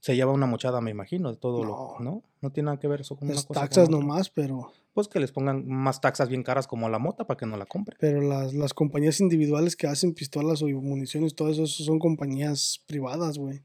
se 0.00 0.16
lleva 0.16 0.32
una 0.32 0.46
mochada, 0.46 0.80
me 0.80 0.90
imagino, 0.90 1.30
de 1.30 1.36
todo 1.36 1.62
No. 1.64 1.68
lo... 1.98 2.04
¿No? 2.04 2.22
No 2.40 2.50
tiene 2.50 2.66
nada 2.66 2.80
que 2.80 2.88
ver 2.88 3.02
eso 3.02 3.14
con 3.14 3.20
con 3.20 3.28
una 3.28 3.34
las 3.36 3.46
cosa 3.46 3.60
taxas 3.60 3.88
nomás, 3.88 4.28
pero, 4.28 4.72
Pues 4.94 5.06
que 5.06 5.20
les 5.20 5.30
pongan 5.30 5.64
más 5.68 6.00
taxas 6.00 6.28
bien 6.28 6.42
caras 6.42 6.66
como 6.66 6.88
la 6.88 6.98
mota 6.98 7.24
para 7.24 7.38
que 7.38 7.46
no 7.46 7.56
la 7.56 7.66
compren. 7.66 7.96
pero 8.00 8.20
las, 8.20 8.52
las 8.52 8.74
compañías 8.74 9.20
individuales 9.20 9.76
que 9.76 9.86
hacen 9.86 10.12
pistolas 10.12 10.60
o 10.62 10.66
municiones, 10.66 11.36
todo 11.36 11.50
eso, 11.50 11.62
eso 11.62 11.84
son 11.84 12.00
compañías 12.00 12.82
privadas, 12.88 13.38
güey. 13.38 13.62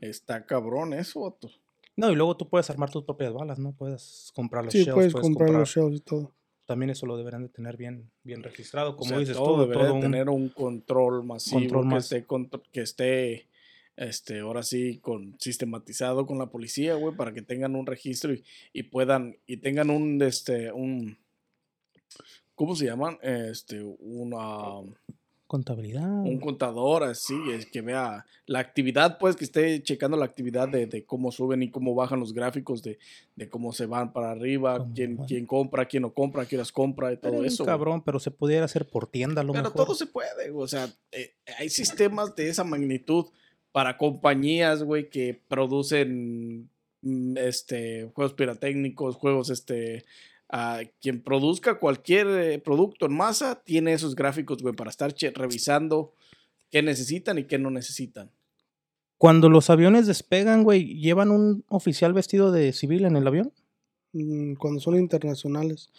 Está 0.00 0.46
cabrón 0.46 0.94
eso, 0.94 1.22
vato. 1.22 1.50
No, 1.96 2.10
y 2.12 2.14
luego 2.14 2.36
tú 2.36 2.48
puedes 2.48 2.68
armar 2.70 2.90
tus 2.90 3.04
propias 3.04 3.32
balas, 3.32 3.58
¿no? 3.58 3.72
Puedes 3.72 4.30
comprar 4.34 4.64
los 4.64 4.72
Sí, 4.72 4.80
shells, 4.84 4.92
puedes 4.94 5.14
comprar 5.14 5.50
los 5.50 5.68
shells 5.70 5.96
y 5.96 6.00
todo. 6.00 6.32
También 6.66 6.90
eso 6.90 7.06
lo 7.06 7.16
deberán 7.16 7.42
de 7.42 7.48
tener 7.48 7.76
bien, 7.76 8.10
bien 8.22 8.42
registrado. 8.42 8.90
O 8.90 8.96
Como 8.96 9.10
sea, 9.10 9.18
dices, 9.18 9.36
todo 9.36 9.46
todo, 9.46 9.60
debería 9.62 9.86
todo 9.86 9.94
de 9.94 10.00
tener 10.02 10.28
un 10.28 10.48
control 10.50 11.24
masivo 11.24 11.60
control 11.60 11.82
que, 11.88 11.94
más. 11.94 12.04
esté 12.04 12.26
contro- 12.26 12.62
que 12.72 12.80
esté 12.82 13.48
este 13.96 14.40
ahora 14.40 14.62
sí 14.62 14.98
con 14.98 15.36
sistematizado 15.40 16.26
con 16.26 16.38
la 16.38 16.50
policía, 16.50 16.96
güey, 16.96 17.14
para 17.16 17.32
que 17.32 17.40
tengan 17.40 17.76
un 17.76 17.86
registro 17.86 18.34
y, 18.34 18.44
y 18.74 18.82
puedan 18.82 19.38
y 19.46 19.56
tengan 19.58 19.88
un 19.90 20.20
este 20.20 20.70
un 20.72 21.16
¿cómo 22.54 22.74
se 22.76 22.86
llaman? 22.86 23.16
Este 23.22 23.82
una 24.00 24.80
contabilidad. 25.46 26.08
un 26.22 26.38
contador 26.40 27.04
así, 27.04 27.34
es 27.52 27.66
que 27.66 27.80
vea 27.80 28.24
la 28.46 28.58
actividad, 28.58 29.18
pues 29.18 29.36
que 29.36 29.44
esté 29.44 29.82
checando 29.82 30.16
la 30.16 30.24
actividad 30.24 30.68
de, 30.68 30.86
de 30.86 31.04
cómo 31.04 31.30
suben 31.32 31.62
y 31.62 31.70
cómo 31.70 31.94
bajan 31.94 32.20
los 32.20 32.32
gráficos 32.32 32.82
de, 32.82 32.98
de 33.36 33.48
cómo 33.48 33.72
se 33.72 33.86
van 33.86 34.12
para 34.12 34.30
arriba, 34.30 34.78
Cómo 34.78 34.94
quién, 34.94 35.16
quién 35.18 35.46
compra, 35.46 35.86
quién 35.86 36.02
no 36.02 36.12
compra, 36.12 36.44
quién 36.46 36.58
las 36.58 36.72
compra 36.72 37.12
y 37.12 37.16
todo 37.16 37.32
Pero, 37.32 37.44
eso. 37.44 37.64
cabrón, 37.64 38.02
pero 38.04 38.18
se 38.20 38.30
pudiera 38.30 38.64
hacer 38.64 38.88
por 38.88 39.06
tienda 39.06 39.40
a 39.40 39.44
lo 39.44 39.52
Pero 39.52 39.64
mejor. 39.64 39.84
todo 39.86 39.94
se 39.94 40.06
puede, 40.06 40.50
o 40.52 40.66
sea, 40.68 40.88
eh, 41.12 41.34
hay 41.58 41.68
sistemas 41.68 42.34
de 42.36 42.48
esa 42.48 42.64
magnitud 42.64 43.26
para 43.72 43.96
compañías, 43.98 44.82
güey, 44.82 45.10
que 45.10 45.40
producen 45.48 46.70
mm, 47.02 47.36
este 47.38 48.10
juegos 48.14 48.34
piratécnicos, 48.34 49.16
juegos 49.16 49.50
este 49.50 50.04
ah, 50.50 50.80
quien 51.00 51.22
produzca 51.22 51.78
cualquier 51.78 52.26
eh, 52.28 52.58
producto 52.58 53.06
en 53.06 53.14
masa 53.16 53.62
tiene 53.64 53.92
esos 53.92 54.14
gráficos, 54.14 54.62
güey, 54.62 54.74
para 54.74 54.90
estar 54.90 55.14
revisando 55.34 56.12
qué 56.70 56.82
necesitan 56.82 57.38
y 57.38 57.44
qué 57.44 57.58
no 57.58 57.70
necesitan. 57.70 58.30
Cuando 59.18 59.48
los 59.48 59.70
aviones 59.70 60.06
despegan, 60.06 60.62
güey, 60.62 60.98
¿llevan 61.00 61.30
un 61.30 61.64
oficial 61.68 62.12
vestido 62.12 62.52
de 62.52 62.72
civil 62.72 63.04
en 63.06 63.16
el 63.16 63.26
avión? 63.26 63.52
Mm, 64.12 64.54
Cuando 64.54 64.80
son 64.80 64.96
internacionales. 64.96 65.90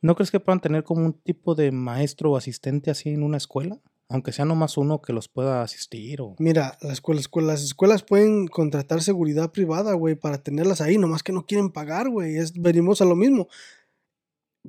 ¿No 0.00 0.14
crees 0.16 0.30
que 0.30 0.40
puedan 0.40 0.60
tener 0.60 0.82
como 0.82 1.04
un 1.04 1.12
tipo 1.12 1.54
de 1.54 1.70
maestro 1.70 2.32
o 2.32 2.36
asistente 2.36 2.90
así 2.90 3.10
en 3.10 3.22
una 3.22 3.36
escuela? 3.36 3.78
Aunque 4.08 4.32
sea 4.32 4.44
nomás 4.44 4.76
uno 4.76 5.00
que 5.00 5.12
los 5.12 5.28
pueda 5.28 5.62
asistir 5.62 6.20
o... 6.20 6.34
Mira, 6.38 6.76
la 6.82 6.92
escuela, 6.92 7.20
escuela- 7.20 7.52
las 7.52 7.62
escuelas 7.62 8.02
pueden 8.02 8.46
contratar 8.48 9.00
seguridad 9.00 9.52
privada, 9.52 9.94
güey, 9.94 10.16
para 10.16 10.42
tenerlas 10.42 10.80
ahí, 10.80 10.98
nomás 10.98 11.22
que 11.22 11.32
no 11.32 11.46
quieren 11.46 11.70
pagar, 11.70 12.10
güey. 12.10 12.36
Es, 12.36 12.52
venimos 12.54 13.00
a 13.00 13.04
lo 13.04 13.14
mismo. 13.16 13.48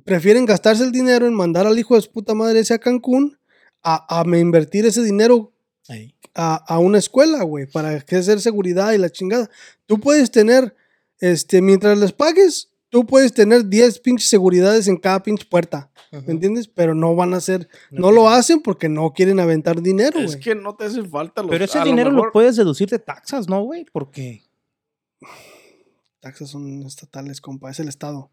Prefieren 0.04 0.44
gastarse 0.44 0.82
el 0.82 0.90
dinero 0.92 1.26
en 1.26 1.34
mandar 1.34 1.66
al 1.66 1.78
hijo 1.78 1.94
de 1.94 2.02
su 2.02 2.10
puta 2.10 2.34
madre 2.34 2.60
ese 2.60 2.74
a 2.74 2.78
Cancún 2.78 3.38
a, 3.82 4.20
a 4.20 4.24
me 4.24 4.40
invertir 4.40 4.86
ese 4.86 5.02
dinero 5.04 5.52
Ahí. 5.88 6.14
a, 6.34 6.56
a 6.56 6.78
una 6.80 6.98
escuela, 6.98 7.42
güey, 7.44 7.66
para 7.66 8.00
que 8.00 8.16
hacer 8.16 8.40
seguridad 8.40 8.92
y 8.92 8.98
la 8.98 9.10
chingada. 9.10 9.48
Tú 9.86 10.00
puedes 10.00 10.30
tener, 10.30 10.74
este, 11.20 11.62
mientras 11.62 11.96
les 11.98 12.12
pagues, 12.12 12.70
tú 12.88 13.06
puedes 13.06 13.32
tener 13.32 13.68
10 13.68 14.00
pinches 14.00 14.28
seguridades 14.28 14.88
en 14.88 14.96
cada 14.96 15.22
pinche 15.22 15.44
puerta, 15.44 15.90
¿me 16.10 16.32
entiendes? 16.32 16.66
Pero 16.68 16.94
no 16.94 17.14
van 17.14 17.34
a 17.34 17.36
hacer, 17.36 17.68
no 17.90 18.10
lo 18.10 18.28
hacen 18.28 18.60
porque 18.60 18.88
no 18.88 19.12
quieren 19.12 19.38
aventar 19.38 19.80
dinero, 19.82 20.18
Es 20.18 20.36
que 20.36 20.54
no 20.54 20.74
te 20.76 20.84
hacen 20.86 21.08
falta 21.08 21.42
los 21.42 21.50
Pero 21.50 21.64
ese 21.66 21.80
dinero 21.82 22.10
mejor- 22.10 22.26
lo 22.26 22.32
puedes 22.32 22.56
deducir 22.56 22.88
de 22.88 22.98
taxas, 22.98 23.48
¿no, 23.48 23.62
güey? 23.62 23.84
Porque... 23.92 24.42
Taxas 26.20 26.50
son 26.50 26.82
estatales, 26.84 27.40
compa, 27.40 27.70
es 27.70 27.80
el 27.80 27.88
Estado. 27.88 28.30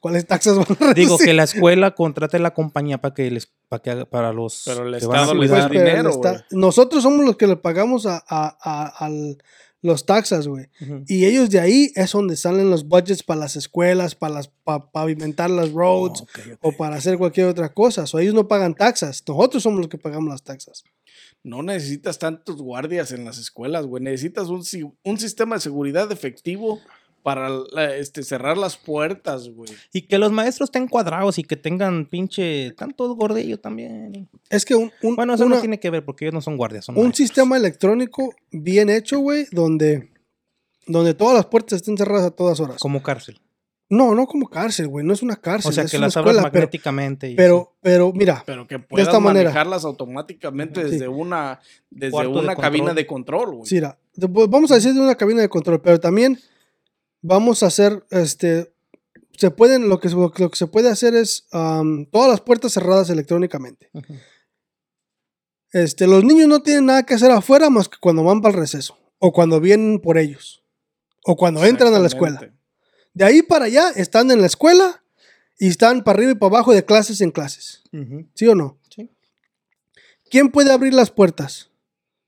¿Cuáles 0.00 0.26
taxas 0.26 0.56
van 0.56 0.66
a 0.80 0.92
Digo 0.94 1.10
reducir? 1.16 1.26
que 1.26 1.34
la 1.34 1.44
escuela 1.44 1.94
contrate 1.94 2.38
la 2.38 2.54
compañía 2.54 2.98
para 2.98 3.14
que 3.14 3.30
les 3.30 3.46
para 3.68 3.82
que 3.82 3.90
haga- 3.90 4.04
para 4.06 4.32
los 4.32 4.62
Pero 4.64 4.86
el 4.88 4.98
que 4.98 5.06
van 5.06 5.18
a 5.18 5.22
Estado 5.22 5.34
les 5.40 5.50
da 5.50 5.56
cuidar. 5.56 5.70
Pues, 5.70 5.80
dinero, 5.84 6.10
esta-. 6.10 6.46
Nosotros 6.50 7.02
somos 7.02 7.24
los 7.24 7.36
que 7.36 7.46
le 7.46 7.56
pagamos 7.56 8.06
a, 8.06 8.16
a- 8.26 8.56
a- 8.60 8.86
al- 9.06 9.38
los 9.82 10.04
taxas, 10.04 10.46
güey. 10.46 10.66
Y 11.06 11.24
ellos 11.24 11.48
de 11.48 11.58
ahí 11.58 11.90
es 11.94 12.12
donde 12.12 12.36
salen 12.36 12.68
los 12.68 12.86
budgets 12.86 13.22
para 13.22 13.40
las 13.40 13.56
escuelas, 13.56 14.14
para 14.14 14.34
las 14.34 14.48
pa- 14.48 14.90
pavimentar 14.92 15.48
las 15.48 15.72
roads 15.72 16.24
o 16.60 16.72
para 16.72 16.96
hacer 16.96 17.16
cualquier 17.16 17.46
otra 17.46 17.72
cosa. 17.72 18.04
O 18.12 18.18
ellos 18.18 18.34
no 18.34 18.46
pagan 18.46 18.74
taxas. 18.74 19.22
Nosotros 19.26 19.62
somos 19.62 19.78
los 19.78 19.88
que 19.88 19.96
pagamos 19.96 20.28
las 20.28 20.42
taxas. 20.42 20.84
No 21.42 21.62
necesitas 21.62 22.18
tantos 22.18 22.56
guardias 22.60 23.12
en 23.12 23.24
las 23.24 23.38
escuelas, 23.38 23.86
güey. 23.86 24.02
Necesitas 24.02 24.48
un, 24.48 24.64
si- 24.64 24.84
un 25.02 25.18
sistema 25.18 25.56
de 25.56 25.62
seguridad 25.62 26.12
efectivo 26.12 26.78
para 27.22 27.48
este, 27.96 28.22
cerrar 28.22 28.56
las 28.56 28.76
puertas, 28.76 29.48
güey. 29.50 29.70
Y 29.92 30.02
que 30.02 30.18
los 30.18 30.32
maestros 30.32 30.68
estén 30.68 30.88
cuadrados 30.88 31.38
y 31.38 31.44
que 31.44 31.56
tengan 31.56 32.06
pinche 32.06 32.72
tanto 32.72 33.14
gordillo 33.14 33.58
también. 33.60 34.28
Es 34.48 34.64
que 34.64 34.74
un, 34.74 34.90
un- 35.02 35.16
Bueno, 35.16 35.34
eso 35.34 35.44
una- 35.46 35.56
no 35.56 35.60
tiene 35.60 35.78
que 35.80 35.90
ver 35.90 36.04
porque 36.04 36.24
ellos 36.24 36.34
no 36.34 36.40
son 36.40 36.56
guardias, 36.56 36.84
son 36.86 36.96
un 36.96 37.04
maestros. 37.04 37.26
sistema 37.28 37.56
electrónico 37.56 38.34
bien 38.50 38.88
hecho, 38.90 39.18
güey, 39.18 39.46
donde, 39.52 40.10
donde 40.86 41.14
todas 41.14 41.34
las 41.34 41.46
puertas 41.46 41.76
estén 41.76 41.96
cerradas 41.96 42.26
a 42.26 42.30
todas 42.30 42.58
horas. 42.60 42.78
como 42.78 43.02
cárcel. 43.02 43.40
No, 43.92 44.14
no 44.14 44.26
como 44.28 44.48
cárcel, 44.48 44.86
güey. 44.86 45.04
No 45.04 45.12
es 45.12 45.20
una 45.20 45.34
cárcel. 45.34 45.70
O 45.70 45.72
sea, 45.72 45.82
es 45.82 45.90
que 45.90 45.98
las 45.98 46.16
abras 46.16 46.36
escuela, 46.36 46.52
pero- 46.52 46.62
magnéticamente. 46.62 47.28
y 47.28 47.34
Pero, 47.34 47.74
pero, 47.82 48.12
mira, 48.12 48.44
Pero 48.46 48.64
que 48.68 48.78
puedas 48.78 49.08
esta 49.08 49.18
manera. 49.18 49.50
manejarlas 49.50 49.84
automáticamente 49.84 50.84
Sí. 50.84 50.90
desde 50.92 51.08
una, 51.08 51.58
desde 51.90 52.12
Cuarto 52.12 52.34
de 52.34 52.38
una 52.38 52.54
cabina 52.54 52.94
de 52.94 53.04
control, 53.04 53.50
güey. 53.56 53.66
sí, 53.66 53.74
mira, 53.74 53.98
pues, 54.32 54.48
vamos 54.48 54.70
a 54.70 54.76
decir 54.76 54.94
de 54.94 55.00
una 55.00 55.16
cabina 55.16 55.40
de 55.42 55.48
control, 55.48 55.80
pero 55.82 55.98
también 55.98 56.38
vamos 57.22 57.62
a 57.62 57.66
hacer, 57.66 58.04
este, 58.10 58.72
se 59.36 59.50
pueden, 59.50 59.88
lo 59.88 60.00
que, 60.00 60.08
se- 60.08 60.14
lo 60.16 60.30
que 60.32 60.56
se 60.56 60.66
puede 60.66 60.88
hacer 60.90 61.14
es 61.14 61.46
todas 61.50 62.28
las 62.30 62.40
puertas 62.40 62.72
cerradas 62.72 63.10
electrónicamente. 63.10 63.90
Este, 65.72 66.06
los 66.06 66.24
niños 66.24 66.48
no 66.48 66.62
tienen 66.62 66.86
nada 66.86 67.04
que 67.04 67.14
hacer 67.14 67.30
afuera 67.30 67.70
más 67.70 67.88
que 67.88 67.96
cuando 68.00 68.24
van 68.24 68.40
para 68.40 68.54
el 68.54 68.60
receso, 68.60 68.98
o 69.18 69.32
cuando 69.32 69.60
vienen 69.60 70.00
por 70.00 70.18
ellos, 70.18 70.64
o 71.24 71.36
cuando 71.36 71.64
entran 71.64 71.94
a 71.94 71.98
la 72.00 72.08
escuela. 72.08 72.40
De 73.14 73.24
ahí 73.24 73.42
para 73.42 73.66
allá 73.66 73.90
están 73.90 74.30
en 74.30 74.40
la 74.40 74.46
escuela 74.46 75.02
y 75.58 75.68
están 75.68 76.02
para 76.02 76.16
arriba 76.16 76.32
y 76.32 76.34
para 76.36 76.56
abajo 76.56 76.72
de 76.72 76.84
clases 76.84 77.20
en 77.20 77.30
clases. 77.30 77.82
¿Sí 78.34 78.46
o 78.48 78.54
no? 78.54 78.78
Sí. 78.94 79.10
¿Quién 80.30 80.50
puede 80.50 80.72
abrir 80.72 80.94
las 80.94 81.10
puertas? 81.10 81.70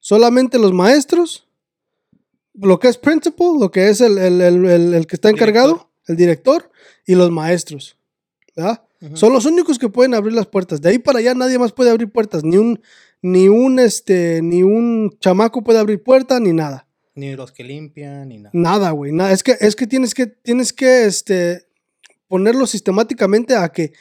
¿Solamente 0.01 0.59
los 0.59 0.73
maestros? 0.73 1.47
Lo 2.55 2.79
que 2.79 2.89
es 2.89 2.99
principal, 2.99 3.55
lo 3.59 3.71
que 3.71 3.89
es 3.89 4.01
el, 4.01 4.19
el- 4.19 4.41
el- 4.41 4.95
el- 4.95 5.07
que 5.07 5.17
está 5.17 5.31
encargado, 5.31 5.69
Director. 5.73 5.89
el 6.09 6.17
director 6.17 6.71
y 7.07 7.15
los 7.15 7.31
maestros. 7.31 7.97
¿verdad? 8.55 8.85
Son 9.15 9.33
los 9.33 9.47
únicos 9.47 9.79
que 9.79 9.89
pueden 9.89 10.15
abrir 10.15 10.35
las 10.35 10.47
puertas. 10.47 10.81
De 10.81 10.91
ahí 10.91 10.99
para 10.99 11.19
allá 11.19 11.35
nadie 11.35 11.59
más 11.59 11.73
puede 11.73 11.91
abrir 11.91 12.11
puertas. 12.11 12.45
Ni 12.45 12.57
un, 12.59 12.81
ni 13.23 13.49
un, 13.49 13.79
este, 13.81 14.41
ni 14.43 14.63
un 14.63 15.17
chamaco 15.19 15.63
puede 15.65 15.79
abrir 15.81 16.03
puerta, 16.03 16.39
ni 16.39 16.53
nada. 16.53 16.87
Ni 17.15 17.35
los 17.35 17.51
que 17.53 17.65
limpian, 17.65 18.29
ni 18.29 18.39
nada. 18.39 18.51
Nada, 18.53 18.91
güey. 18.91 19.11
Nada. 19.13 19.33
Es 19.33 19.43
que, 19.43 19.57
es 19.61 19.75
que 19.75 19.87
tienes 19.87 20.15
que, 20.15 20.27
tienes 20.27 20.73
que, 20.73 21.07
este, 21.07 21.67
ponerlo 22.29 22.67
sistemáticamente 22.67 23.57
a 23.57 23.71
que 23.71 23.93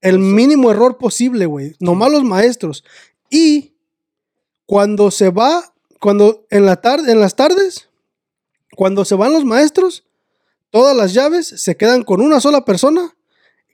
el 0.00 0.18
mínimo 0.18 0.70
error 0.70 0.96
posible, 0.98 1.46
güey. 1.46 1.74
Nomás 1.80 2.10
los 2.10 2.24
maestros. 2.24 2.82
Y 3.30 3.74
cuando 4.66 5.10
se 5.10 5.30
va, 5.30 5.73
cuando 6.04 6.44
en 6.50 6.66
la 6.66 6.76
tarde, 6.82 7.10
en 7.12 7.18
las 7.18 7.34
tardes, 7.34 7.88
cuando 8.76 9.06
se 9.06 9.14
van 9.14 9.32
los 9.32 9.42
maestros, 9.46 10.04
todas 10.68 10.94
las 10.94 11.14
llaves 11.14 11.46
se 11.46 11.78
quedan 11.78 12.02
con 12.02 12.20
una 12.20 12.40
sola 12.40 12.66
persona, 12.66 13.16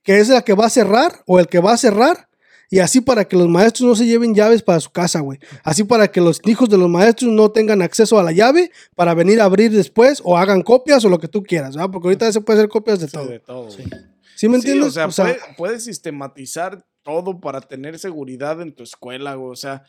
que 0.05 0.19
es 0.21 0.29
la 0.29 0.43
que 0.43 0.55
va 0.55 0.67
a 0.67 0.71
cerrar 0.71 1.25
o 1.27 1.41
el 1.41 1.49
que 1.49 1.59
va 1.59 1.73
a 1.73 1.77
cerrar. 1.77 2.29
Y 2.71 2.79
así 2.79 3.01
para 3.01 3.25
que 3.25 3.37
los 3.37 3.49
maestros 3.49 3.89
no 3.89 3.97
se 3.97 4.07
lleven 4.07 4.33
llaves 4.33 4.63
para 4.63 4.79
su 4.79 4.91
casa, 4.93 5.19
güey. 5.19 5.41
Así 5.65 5.83
para 5.83 6.07
que 6.07 6.21
los 6.21 6.41
hijos 6.45 6.69
de 6.69 6.79
los 6.79 6.89
maestros 6.89 7.33
no 7.33 7.51
tengan 7.51 7.83
acceso 7.83 8.17
a 8.17 8.23
la 8.23 8.31
llave 8.31 8.71
para 8.95 9.13
venir 9.15 9.41
a 9.41 9.45
abrir 9.47 9.73
después 9.73 10.21
o 10.25 10.39
hagan 10.39 10.63
copias 10.63 11.05
o 11.05 11.09
lo 11.09 11.19
que 11.19 11.27
tú 11.27 11.43
quieras, 11.43 11.75
¿verdad? 11.75 11.91
Porque 11.91 12.07
ahorita 12.07 12.33
se 12.33 12.41
puede 12.41 12.61
hacer 12.61 12.69
copias 12.71 13.01
de 13.01 13.07
Sí, 13.09 13.13
todo. 13.13 13.27
de 13.27 13.41
todo. 13.41 13.71
Sí. 13.73 13.83
¿Sí 14.37 14.49
me 14.49 14.61
Sí, 14.61 14.69
entiendes? 14.69 14.87
o 14.87 14.91
sea, 14.93 15.07
O 15.07 15.11
sea, 15.11 15.25
puede- 15.25 15.41
puedes 15.57 15.83
sistematizar 15.85 16.87
todo 17.03 17.41
para 17.41 17.61
tener 17.61 17.99
seguridad 17.99 18.61
en 18.63 18.73
tu 18.73 18.85
escuela, 18.85 19.35
güey. 19.35 19.51
O 19.51 19.57
sea, 19.57 19.83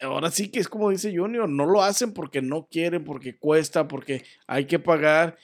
ahora 0.00 0.30
sí 0.30 0.48
que 0.48 0.60
es 0.60 0.68
como 0.68 0.90
dice 0.90 1.16
Junior, 1.16 1.48
no 1.48 1.66
lo 1.66 1.82
hacen 1.82 2.12
porque 2.12 2.42
no 2.42 2.66
quieren, 2.70 3.04
porque 3.04 3.36
cuesta, 3.38 3.88
porque 3.88 4.24
hay 4.46 4.66
que 4.66 4.78
pagar 4.78 5.36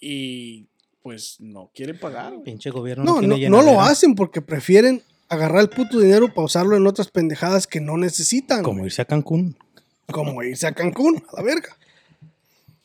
y 0.00 0.66
pues 1.02 1.36
no 1.40 1.70
quieren 1.74 1.98
pagar. 1.98 2.32
güey. 2.32 2.44
Pinche 2.44 2.70
gobierno 2.70 3.04
no, 3.04 3.18
tiene 3.20 3.48
no, 3.48 3.58
no 3.58 3.62
lo 3.72 3.80
hacen 3.80 4.14
porque 4.14 4.42
prefieren 4.42 5.02
agarrar 5.28 5.60
el 5.60 5.68
puto 5.68 6.00
dinero 6.00 6.28
para 6.28 6.46
usarlo 6.46 6.76
en 6.76 6.86
otras 6.86 7.08
pendejadas 7.10 7.66
que 7.66 7.80
no 7.80 7.96
necesitan. 7.96 8.62
Como 8.62 8.84
irse 8.84 9.02
a 9.02 9.04
Cancún. 9.04 9.56
Como 10.10 10.42
irse 10.42 10.66
a 10.66 10.72
Cancún, 10.72 11.22
a 11.32 11.36
la 11.36 11.42
verga. 11.42 11.76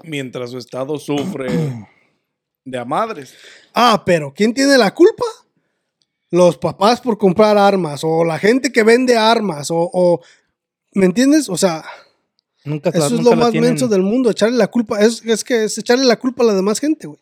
Mientras 0.03 0.51
su 0.51 0.57
estado 0.57 0.99
sufre 0.99 1.47
de 2.65 2.77
a 2.77 2.85
madres. 2.85 3.33
Ah, 3.73 4.03
pero 4.05 4.33
¿quién 4.33 4.53
tiene 4.53 4.77
la 4.77 4.93
culpa? 4.93 5.23
Los 6.31 6.57
papás 6.57 6.99
por 6.99 7.17
comprar 7.17 7.57
armas, 7.57 8.01
o 8.03 8.23
la 8.25 8.39
gente 8.39 8.71
que 8.71 8.83
vende 8.83 9.15
armas, 9.15 9.69
o, 9.71 9.89
o- 9.93 10.21
¿me 10.93 11.05
entiendes? 11.05 11.49
O 11.49 11.57
sea, 11.57 11.83
Nunca, 12.65 12.89
eso 12.91 13.05
es 13.05 13.11
nunca 13.11 13.31
lo 13.31 13.35
más 13.35 13.51
tienen 13.51 13.71
menso 13.71 13.87
del 13.87 14.03
mundo, 14.03 14.29
echarle 14.31 14.57
la 14.57 14.67
culpa, 14.67 15.01
es, 15.01 15.23
es 15.25 15.43
que 15.43 15.65
es 15.65 15.77
echarle 15.77 16.05
la 16.05 16.17
culpa 16.17 16.43
a 16.43 16.47
la 16.47 16.53
demás 16.53 16.79
gente, 16.79 17.07
güey. 17.07 17.19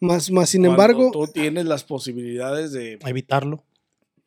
Más, 0.00 0.30
más 0.30 0.50
sin 0.50 0.62
Cuando 0.62 0.74
embargo, 0.74 1.10
tú 1.10 1.26
tienes 1.32 1.64
las 1.64 1.84
posibilidades 1.84 2.72
de 2.72 2.98
evitarlo. 3.06 3.64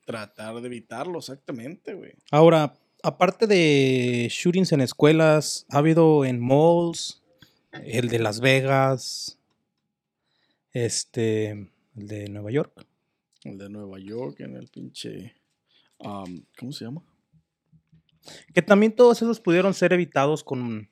tratar 0.06 0.60
de 0.60 0.68
evitarlo, 0.68 1.20
exactamente, 1.20 1.94
güey. 1.94 2.14
Ahora, 2.32 2.74
aparte 3.04 3.46
de 3.46 4.28
shootings 4.32 4.72
en 4.72 4.82
escuelas, 4.82 5.66
ha 5.70 5.78
habido 5.78 6.26
en 6.26 6.40
malls, 6.40 7.22
el 7.86 8.10
de 8.10 8.20
Las 8.20 8.42
Vegas, 8.42 9.38
este, 10.74 11.52
el 11.96 12.08
de 12.08 12.30
Nueva 12.30 12.52
York. 12.52 12.86
El 13.44 13.60
de 13.60 13.70
Nueva 13.70 14.00
York, 14.00 14.40
en 14.40 14.56
el 14.56 14.68
pinche. 14.68 15.36
um, 16.00 16.44
¿Cómo 16.58 16.72
se 16.72 16.86
llama? 16.86 17.04
Que 18.54 18.62
también 18.62 18.94
todos 18.94 19.22
esos 19.22 19.40
pudieron 19.40 19.74
ser 19.74 19.94
evitados 19.94 20.44
con, 20.44 20.90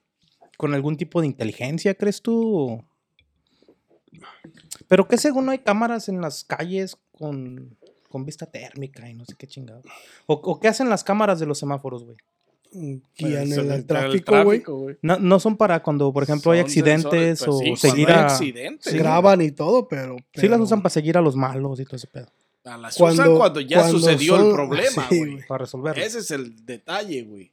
con 0.57 0.73
algún 0.73 0.97
tipo 0.97 1.21
de 1.21 1.27
inteligencia, 1.27 1.93
¿crees 1.95 2.21
tú? 2.21 2.57
o? 2.57 2.85
Pero 4.87 5.07
que 5.07 5.17
según 5.17 5.45
no 5.45 5.51
hay 5.51 5.59
cámaras 5.59 6.09
en 6.09 6.21
las 6.21 6.43
calles 6.43 6.97
con, 7.11 7.77
con 8.09 8.25
vista 8.25 8.45
térmica 8.45 9.09
y 9.09 9.13
no 9.13 9.25
sé 9.25 9.35
qué 9.37 9.47
chingado. 9.47 9.81
O, 10.25 10.33
o 10.33 10.59
qué 10.59 10.67
hacen 10.67 10.89
las 10.89 11.03
cámaras 11.03 11.39
de 11.39 11.45
los 11.45 11.59
semáforos, 11.59 12.03
güey. 12.05 12.17
guían 12.71 13.47
Pues, 13.47 13.57
el, 13.57 13.71
el 13.71 13.85
tráfico, 13.85 14.43
güey. 14.43 14.97
No, 15.01 15.17
no 15.17 15.39
son 15.39 15.57
para 15.57 15.81
cuando, 15.81 16.11
por 16.13 16.23
ejemplo, 16.23 16.51
hay 16.51 16.59
Son 16.59 16.65
accidentes 16.65 17.39
sensores, 17.39 17.47
o 17.47 17.69
pues 17.69 17.79
sí, 17.79 17.89
seguir 17.89 18.09
hay 18.09 18.23
accidentes, 18.23 18.91
Sí. 18.91 18.97
Graban 18.97 19.41
y 19.41 19.51
todo, 19.51 19.87
pero. 19.87 20.17
Sí 20.33 20.47
las 20.47 20.51
pero 20.51 20.63
usan 20.63 20.81
para 20.81 20.91
seguir 20.91 21.17
a 21.17 21.21
los 21.21 21.35
malos 21.35 21.79
y 21.79 21.85
todo 21.85 21.95
ese 21.95 22.07
pedo. 22.07 22.27
A 22.65 22.77
las 22.77 22.95
cuando- 22.97 23.23
usan 23.23 23.37
cuando 23.37 23.61
ya 23.61 23.77
cuando 23.79 23.99
sucedió 23.99 24.35
el 24.49 24.53
problema, 24.53 25.07
güey. 25.09 25.47
Para 25.47 25.63
resolverlo. 25.65 26.03
Ese 26.03 26.19
es 26.19 26.31
el 26.31 26.65
detalle, 26.65 27.23
güey. 27.23 27.51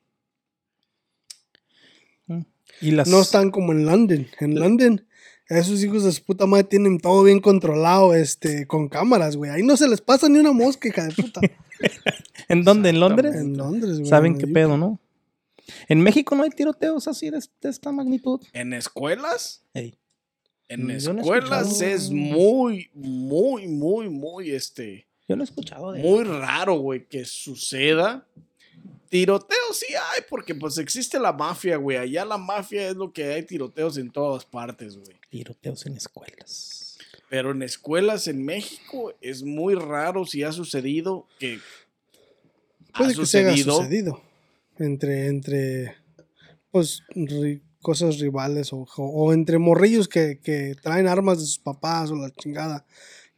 Y 2.81 2.91
las... 2.91 3.09
No 3.09 3.23
están 3.23 3.51
como 3.51 3.73
en 3.73 3.87
London. 3.87 4.27
En 4.41 4.59
London, 4.59 5.07
esos 5.49 5.83
hijos 5.83 6.05
de 6.05 6.13
su 6.13 6.23
puta 6.25 6.47
madre 6.47 6.65
tienen 6.65 6.99
todo 6.99 7.23
bien 7.23 7.41
controlado, 7.41 8.15
este, 8.15 8.67
con 8.67 8.89
cámaras, 8.89 9.37
güey. 9.37 9.51
Ahí 9.51 9.63
no 9.63 9.77
se 9.77 9.89
les 9.89 10.01
pasa 10.01 10.29
ni 10.29 10.39
una 10.39 10.53
mosca, 10.53 10.89
hija 10.89 11.05
de 11.07 11.15
puta. 11.15 11.41
¿En 12.49 12.65
dónde? 12.65 12.91
¿En 12.91 13.01
Londres? 13.01 13.35
en 13.35 13.57
Londres, 13.57 13.95
güey. 13.99 14.07
¿Saben 14.07 14.33
en 14.33 14.39
qué 14.39 14.47
la 14.47 14.53
pedo, 14.53 14.77
no? 14.77 15.01
En 15.89 16.01
México 16.01 16.35
no 16.37 16.43
hay 16.43 16.51
tiroteos 16.51 17.09
así 17.09 17.31
de, 17.31 17.43
de 17.61 17.69
esta 17.71 17.91
magnitud. 17.93 18.41
En 18.53 18.73
escuelas, 18.73 19.65
Ey. 19.75 19.99
En 20.69 20.87
Mm, 20.87 20.87
no 20.87 21.21
escuelas 21.21 21.81
es 21.81 22.11
muy, 22.11 22.91
muy, 22.95 23.67
muy, 23.69 24.09
muy, 24.09 24.51
este, 24.51 25.07
Yo 25.29 25.37
no 25.37 25.43
he 25.43 25.45
escuchado 25.45 25.93
de 25.93 26.03
muy 26.03 26.25
raro, 26.25 26.75
güey, 26.75 27.07
que 27.07 27.25
suceda. 27.25 28.27
Tiroteos 29.09 29.77
sí 29.77 29.95
hay, 29.95 30.23
porque 30.29 30.55
pues 30.55 30.79
existe 30.79 31.19
la 31.19 31.33
mafia, 31.33 31.77
güey. 31.77 31.97
Allá 31.97 32.25
la 32.25 32.39
mafia 32.39 32.89
es 32.89 32.97
lo 32.97 33.13
que 33.13 33.25
hay 33.25 33.45
tiroteos 33.45 33.97
en 33.99 34.11
todas 34.11 34.45
partes, 34.45 34.97
güey. 34.97 35.17
tiroteos 35.31 35.87
en 35.87 35.97
escuelas. 35.97 36.99
Pero 37.29 37.53
en 37.53 37.63
escuelas 37.63 38.29
en 38.29 38.45
México 38.45 39.15
es 39.21 39.43
muy 39.43 39.75
raro 39.75 40.25
si 40.27 40.43
ha 40.43 40.53
sucedido 40.53 41.27
que 41.39 41.61
ha 42.93 42.99
Puede 42.99 43.15
que 43.15 43.27
se 43.27 43.39
haya 43.39 43.63
sucedido. 43.63 44.23
Entre, 44.79 45.27
entre, 45.27 45.97
pues, 46.71 47.03
cosas 47.83 48.19
rivales 48.19 48.73
o, 48.73 48.79
o- 48.79 48.87
o 48.97 49.33
entre 49.33 49.59
morrillos 49.59 50.09
que, 50.09 50.41
que 50.43 50.75
traen 50.83 51.07
armas 51.07 51.39
de 51.39 51.45
sus 51.47 51.59
papás 51.59 52.11
o 52.11 52.17
la 52.17 52.31
chingada, 52.33 52.85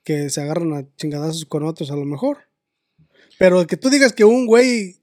que 0.05 0.31
se 0.31 0.41
agarran 0.41 0.73
a 0.75 0.87
chingadazos 0.97 1.45
con 1.45 1.65
otros 1.65 1.91
a 1.91 1.97
lo 1.97 2.05
mejor. 2.05 2.39
Pero 3.39 3.67
que 3.67 3.77
tú 3.77 3.91
digas 3.91 4.13
que 4.13 4.25
un 4.25 4.47
güey 4.47 4.97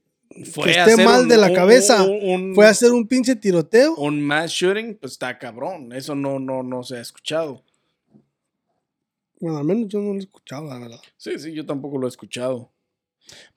Fue 0.52 0.64
que 0.72 0.78
a 0.78 0.84
esté 0.86 1.02
mal 1.04 1.22
un- 1.22 1.28
de 1.28 1.36
la 1.38 1.52
cabeza 1.52 2.02
un- 2.04 2.28
un- 2.48 2.54
fue 2.54 2.66
a 2.66 2.70
hacer 2.70 2.92
un 2.92 3.06
pinche 3.06 3.36
tiroteo. 3.36 3.94
un 3.96 4.20
mass 4.22 4.50
shooting, 4.50 4.96
pues 5.00 5.12
está 5.12 5.38
cabrón. 5.38 5.92
Eso 5.92 6.14
no, 6.14 6.38
no, 6.38 6.62
no 6.62 6.82
se 6.82 6.96
ha 6.96 7.00
escuchado. 7.00 7.62
Bueno, 9.40 9.58
al 9.58 9.64
menos 9.64 9.88
yo 9.88 10.00
no 10.00 10.10
lo 10.12 10.14
he 10.16 10.18
escuchado, 10.22 10.66
la 10.66 10.78
verdad. 10.78 11.00
Sí, 11.16 11.38
sí, 11.38 11.52
yo 11.52 11.64
tampoco 11.66 11.98
lo 11.98 12.06
he 12.06 12.10
escuchado. 12.10 12.70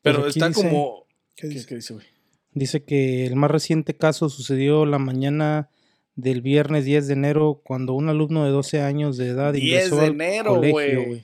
Pero 0.01 0.19
Pues 0.21 0.31
aquí 0.31 0.39
está 0.39 0.47
dice- 0.49 0.61
como. 0.61 1.05
¿Qué 1.35 1.47
¿Qué, 1.47 1.53
dice? 1.53 1.65
qué 1.67 1.75
dice, 1.75 1.93
güey? 1.93 2.05
Dice 2.53 2.83
que 2.83 3.25
el 3.25 3.35
más 3.35 3.51
reciente 3.51 3.95
caso 3.95 4.29
sucedió 4.29 4.85
la 4.85 4.99
mañana 4.99 5.69
del 6.15 6.41
viernes 6.41 6.83
10 6.85 7.07
de 7.07 7.13
enero 7.13 7.61
cuando 7.63 7.93
un 7.93 8.09
alumno 8.09 8.43
de 8.43 8.51
12 8.51 8.81
años 8.81 9.17
de 9.17 9.27
edad 9.29 9.53
10 9.53 9.63
ingresó 9.65 9.95
de 9.97 10.05
al 10.07 10.13
enero, 10.13 10.55
colegio. 10.55 11.23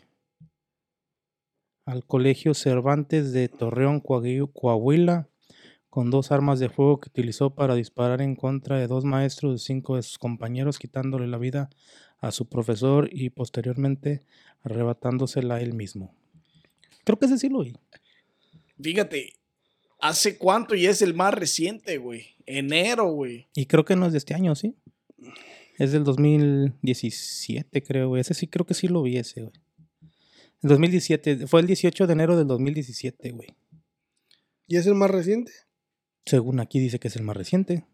Al 1.86 2.05
colegio 2.05 2.53
Cervantes 2.53 3.32
de 3.32 3.47
Torreón, 3.47 4.01
Coahu- 4.01 4.51
Coahuila, 4.53 5.30
con 5.89 6.09
dos 6.09 6.32
armas 6.32 6.59
de 6.59 6.69
fuego 6.69 6.99
que 6.99 7.09
utilizó 7.09 7.53
para 7.55 7.76
disparar 7.76 8.21
en 8.21 8.36
contra 8.36 8.80
de 8.80 8.88
dos 8.88 9.05
maestros 9.05 9.61
y 9.61 9.65
cinco 9.65 9.95
de 9.95 10.03
sus 10.03 10.17
compañeros, 10.17 10.80
quitándole 10.80 11.28
la 11.28 11.38
vida 11.38 11.69
a 12.19 12.32
su 12.32 12.47
profesor 12.47 13.07
y 13.11 13.30
posteriormente 13.30 14.23
arrebatándosela 14.63 15.55
a 15.55 15.61
él 15.61 15.73
mismo. 15.73 16.13
Creo 17.03 17.19
que 17.19 17.28
ese 17.28 17.38
sí 17.38 17.49
lo. 17.49 17.63
Fíjate, 18.82 19.34
¿hace 20.00 20.38
cuánto 20.38 20.76
y 20.76 20.86
es 20.86 21.02
el 21.02 21.14
más 21.14 21.34
reciente, 21.34 21.98
güey? 21.98 22.36
Enero, 22.46 23.12
güey. 23.12 23.48
Y 23.56 23.66
creo 23.66 23.86
que 23.86 23.96
no 23.96 24.06
es 24.08 24.12
de 24.12 24.18
este 24.20 24.34
año, 24.34 24.56
¿sí? 24.56 24.76
Es 25.78 25.91
del 25.91 26.04
2017, 26.04 27.84
creo, 27.84 28.10
güey. 28.10 28.22
Ese 28.22 28.34
sí, 28.34 28.48
creo 28.48 28.66
que 28.66 28.74
sí 28.74 28.88
lo 28.88 29.02
vi 29.02 29.18
ese, 29.18 29.41
güey. 29.41 29.54
El 30.62 30.70
2017, 30.70 31.48
fue 31.48 31.62
el 31.62 31.68
18 31.68 32.08
de 32.08 32.14
enero 32.14 32.38
del 32.38 32.48
2017, 32.48 33.32
güey. 33.32 33.50
¿Y 34.68 34.78
es 34.78 34.88
el 34.88 34.96
más 34.96 35.12
reciente? 35.12 35.52
Según 36.26 36.60
aquí 36.60 36.80
dice 36.80 37.00
que 37.00 37.10
es 37.10 37.16
el 37.16 37.24
más 37.24 37.38
reciente. 37.38 37.86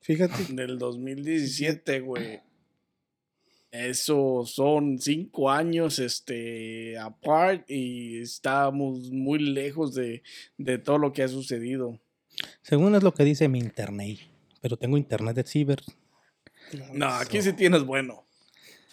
Fíjate. 0.00 0.52
Del 0.54 0.78
2017, 0.78 2.00
güey. 2.00 2.40
Eso 3.72 4.44
son 4.44 4.98
cinco 4.98 5.50
años, 5.50 5.98
este, 5.98 6.98
apart 6.98 7.64
y 7.70 8.20
estamos 8.20 9.10
muy 9.10 9.38
lejos 9.38 9.94
de, 9.94 10.22
de 10.58 10.76
todo 10.76 10.98
lo 10.98 11.14
que 11.14 11.22
ha 11.22 11.28
sucedido. 11.28 11.98
Según 12.60 12.94
es 12.94 13.02
lo 13.02 13.14
que 13.14 13.24
dice 13.24 13.48
mi 13.48 13.58
internet. 13.58 14.18
Pero 14.60 14.76
tengo 14.76 14.96
internet 14.98 15.34
de 15.36 15.44
ciber. 15.44 15.80
No, 16.92 17.06
aquí 17.06 17.40
sí 17.42 17.52
tienes 17.54 17.84
bueno. 17.84 18.24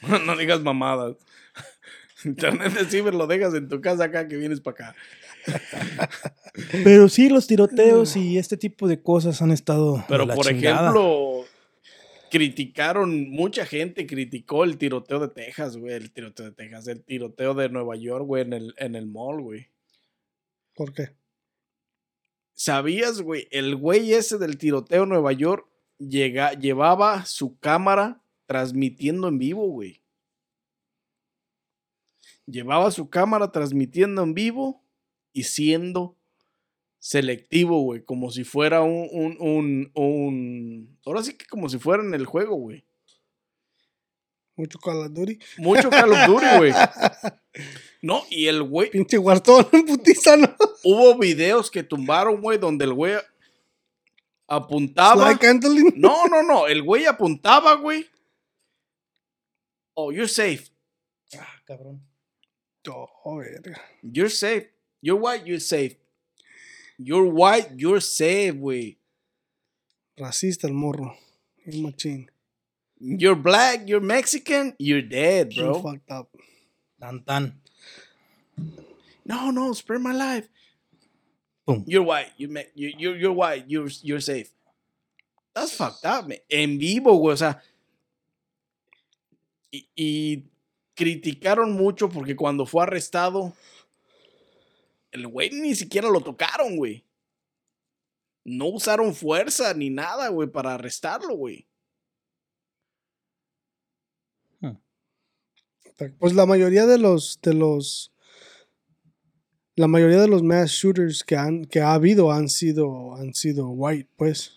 No 0.25 0.37
digas 0.37 0.61
mamadas. 0.61 1.17
Internet 2.23 2.73
de 2.73 2.85
ciber 2.85 3.13
lo 3.13 3.27
dejas 3.27 3.53
en 3.53 3.67
tu 3.67 3.81
casa 3.81 4.05
acá 4.05 4.27
que 4.27 4.37
vienes 4.37 4.61
para 4.61 4.91
acá. 4.91 4.95
Pero 6.83 7.09
sí, 7.09 7.29
los 7.29 7.47
tiroteos 7.47 8.15
y 8.15 8.37
este 8.37 8.57
tipo 8.57 8.87
de 8.87 9.01
cosas 9.01 9.41
han 9.41 9.51
estado. 9.51 10.03
Pero 10.07 10.25
la 10.25 10.35
por 10.35 10.45
chingada. 10.45 10.89
ejemplo, 10.89 11.45
criticaron, 12.29 13.29
mucha 13.29 13.65
gente 13.65 14.05
criticó 14.05 14.63
el 14.63 14.77
tiroteo 14.77 15.19
de 15.19 15.29
Texas, 15.29 15.77
güey. 15.77 15.93
El 15.93 16.11
tiroteo 16.11 16.45
de 16.47 16.51
Texas, 16.51 16.87
el 16.87 17.03
tiroteo 17.03 17.53
de 17.53 17.69
Nueva 17.69 17.95
York, 17.95 18.25
güey, 18.25 18.43
en 18.43 18.53
el, 18.53 18.73
en 18.77 18.95
el 18.95 19.07
mall, 19.07 19.41
güey. 19.41 19.67
¿Por 20.75 20.93
qué? 20.93 21.15
¿Sabías, 22.53 23.21
güey? 23.21 23.47
El 23.51 23.75
güey 23.75 24.13
ese 24.13 24.37
del 24.37 24.57
tiroteo 24.57 25.03
en 25.03 25.09
Nueva 25.09 25.31
York 25.31 25.65
llega, 25.97 26.53
llevaba 26.53 27.25
su 27.25 27.57
cámara 27.59 28.21
transmitiendo 28.45 29.27
en 29.29 29.37
vivo, 29.37 29.67
güey. 29.67 30.01
Llevaba 32.45 32.91
su 32.91 33.09
cámara 33.09 33.51
transmitiendo 33.51 34.23
en 34.23 34.33
vivo 34.33 34.83
y 35.31 35.43
siendo 35.43 36.18
selectivo, 36.99 37.81
güey. 37.81 38.03
Como 38.03 38.29
si 38.31 38.43
fuera 38.43 38.81
un, 38.81 39.07
un, 39.11 39.37
un, 39.39 39.91
un- 39.95 40.99
Ahora 41.05 41.23
sí 41.23 41.33
que 41.33 41.45
como 41.47 41.69
si 41.69 41.79
fuera 41.79 42.03
en 42.03 42.13
el 42.13 42.25
juego, 42.25 42.55
güey. 42.55 42.85
Mucho 44.55 44.77
Call 44.79 44.97
of 44.97 45.13
Duty. 45.13 45.39
Mucho 45.59 45.89
Call 45.89 46.11
of 46.11 46.27
Duty, 46.27 46.45
güey. 46.57 46.73
No, 48.01 48.23
y 48.29 48.47
el 48.47 48.63
güey... 48.63 48.89
Pinche 48.91 49.17
guartón, 49.17 49.65
putiza, 49.87 50.37
¿no? 50.37 50.55
Hubo 50.85 51.17
videos 51.17 51.69
que 51.69 51.83
tumbaron, 51.83 52.39
güey, 52.39 52.57
donde 52.57 52.85
el 52.85 52.93
güey 52.93 53.15
apuntaba... 54.47 55.37
No, 55.95 56.27
no, 56.27 56.41
no. 56.43 56.67
El 56.67 56.81
güey 56.83 57.05
apuntaba, 57.05 57.73
güey. 57.75 58.05
Oh, 59.95 60.13
you're 60.13 60.29
safe. 60.29 60.69
Ah, 61.37 61.61
cabrón. 61.65 62.01
Oh, 62.89 63.35
verga. 63.37 63.81
You're 64.01 64.29
safe. 64.29 64.71
You're 65.01 65.19
white, 65.21 65.43
you're 65.45 65.59
safe. 65.59 65.97
You're 67.01 67.31
white, 67.31 67.71
you're 67.77 68.01
safe, 68.01 68.59
güey. 68.59 68.97
Racista 70.17 70.67
el 70.67 70.73
morro. 70.73 71.15
El 71.65 71.81
machín. 71.81 72.27
You're 72.99 73.35
black, 73.35 73.87
you're 73.87 74.01
Mexican, 74.01 74.75
you're 74.77 75.01
dead, 75.01 75.55
bro. 75.55 75.81
fucked 75.81 76.11
up. 76.11 76.27
Tan 76.99 77.23
tan. 77.23 77.61
No, 79.23 79.51
no, 79.51 79.71
spare 79.73 79.99
my 79.99 80.11
life. 80.11 80.49
Pum. 81.65 81.85
You're 81.87 82.03
white. 82.03 82.33
You're, 82.35 83.15
you're 83.15 83.31
white. 83.31 83.63
You're, 83.67 83.87
you're 84.01 84.19
safe. 84.19 84.51
That's 85.55 85.71
fucked 85.71 86.03
up, 86.03 86.27
man. 86.27 86.39
En 86.49 86.77
vivo, 86.77 87.15
güey. 87.17 87.33
O 87.33 87.37
sea. 87.37 87.61
Y, 89.71 89.87
y 89.95 90.43
criticaron 90.95 91.71
mucho 91.71 92.09
porque 92.09 92.35
cuando 92.35 92.65
fue 92.65 92.83
arrestado, 92.83 93.53
el 95.11 95.27
güey 95.27 95.49
ni 95.51 95.75
siquiera 95.75 96.09
lo 96.09 96.21
tocaron, 96.21 96.75
güey. 96.77 97.05
No 98.45 98.67
usaron 98.67 99.13
fuerza 99.13 99.73
ni 99.73 99.89
nada, 99.89 100.29
güey, 100.29 100.49
para 100.49 100.73
arrestarlo, 100.75 101.35
güey. 101.35 101.67
Pues 106.17 106.33
la 106.33 106.45
mayoría 106.45 106.85
de 106.85 106.97
los, 106.97 107.39
de 107.41 107.53
los, 107.53 108.13
la 109.75 109.87
mayoría 109.89 110.21
de 110.21 110.29
los 110.29 110.43
mass 110.43 110.71
shooters 110.71 111.23
que 111.23 111.35
han, 111.35 111.65
que 111.65 111.81
ha 111.81 111.93
habido 111.93 112.31
han 112.31 112.47
sido, 112.47 113.15
han 113.15 113.33
sido 113.33 113.69
white, 113.69 114.09
pues. 114.15 114.53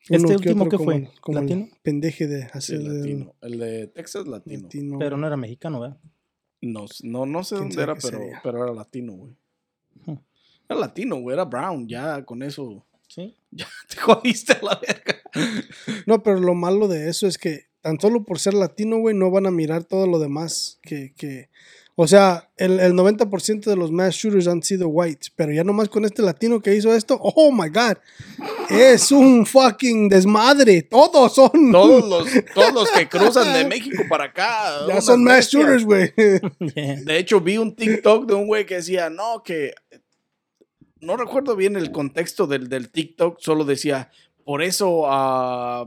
¿Este 0.00 0.16
Uno 0.18 0.28
que 0.28 0.34
último 0.34 0.68
como 0.68 0.84
fue? 0.84 0.96
el- 0.96 1.20
Como 1.22 1.38
el 1.38 1.44
¿Latino? 1.46 1.68
pendeje 1.82 2.26
de 2.26 2.42
Sí, 2.42 2.48
hacer 2.52 2.80
el 2.80 2.98
latino. 2.98 3.34
El 3.40 3.58
de 3.58 3.86
Texas, 3.86 4.26
latino. 4.26 4.62
latino. 4.62 4.98
Pero 4.98 5.16
no 5.16 5.26
era 5.26 5.36
mexicano, 5.38 5.80
¿verdad? 5.80 5.98
No, 6.62 6.86
no, 7.02 7.26
no 7.26 7.44
sé 7.44 7.56
¿Quién 7.56 7.68
dónde 7.68 7.82
era, 7.82 7.94
pero, 7.96 8.18
sería? 8.18 8.40
pero 8.42 8.64
era 8.64 8.72
latino, 8.72 9.12
güey. 9.12 9.32
Hmm. 10.06 10.18
Era 10.68 10.80
latino, 10.80 11.16
güey. 11.16 11.34
Era 11.34 11.44
brown. 11.44 11.86
Ya 11.88 12.24
con 12.24 12.42
eso. 12.42 12.84
Sí. 13.08 13.36
Ya 13.50 13.66
te 13.86 13.96
jodiste 13.96 14.54
a 14.54 14.62
la 14.62 14.80
verga. 14.80 15.16
No, 16.06 16.22
pero 16.22 16.40
lo 16.40 16.54
malo 16.54 16.88
de 16.88 17.10
eso 17.10 17.26
es 17.26 17.36
que 17.36 17.66
tan 17.82 18.00
solo 18.00 18.24
por 18.24 18.38
ser 18.38 18.54
latino, 18.54 18.98
güey, 18.98 19.14
no 19.14 19.30
van 19.30 19.46
a 19.46 19.50
mirar 19.50 19.84
todo 19.84 20.06
lo 20.06 20.18
demás 20.18 20.78
que, 20.82 21.12
que 21.14 21.50
o 21.94 22.06
sea, 22.06 22.50
el, 22.56 22.80
el 22.80 22.94
90% 22.94 23.64
de 23.64 23.76
los 23.76 23.92
mass 23.92 24.14
shooters 24.14 24.48
han 24.48 24.62
sido 24.62 24.88
whites, 24.88 25.30
pero 25.30 25.52
ya 25.52 25.62
nomás 25.62 25.90
con 25.90 26.06
este 26.06 26.22
latino 26.22 26.60
que 26.60 26.74
hizo 26.74 26.94
esto, 26.94 27.18
oh 27.20 27.52
my 27.52 27.68
god, 27.68 27.98
es 28.70 29.12
un 29.12 29.44
fucking 29.44 30.08
desmadre, 30.08 30.82
todos 30.82 31.34
son, 31.34 31.50
Todos 31.72 32.08
los, 32.08 32.44
todos 32.54 32.72
los 32.72 32.90
que 32.90 33.08
cruzan 33.08 33.52
de 33.52 33.66
México 33.66 34.04
para 34.08 34.24
acá. 34.24 34.86
ya 34.88 35.02
son 35.02 35.22
mass 35.22 35.36
bestias. 35.36 35.62
shooters, 35.62 35.84
güey. 35.84 36.12
De 37.04 37.18
hecho, 37.18 37.40
vi 37.40 37.58
un 37.58 37.76
TikTok 37.76 38.26
de 38.26 38.34
un 38.34 38.46
güey 38.46 38.64
que 38.64 38.76
decía, 38.76 39.10
no, 39.10 39.42
que. 39.42 39.74
No 41.00 41.16
recuerdo 41.16 41.56
bien 41.56 41.74
el 41.74 41.90
contexto 41.90 42.46
del, 42.46 42.68
del 42.68 42.90
TikTok, 42.90 43.40
solo 43.40 43.64
decía, 43.64 44.10
por 44.44 44.62
eso 44.62 45.02
ah, 45.06 45.84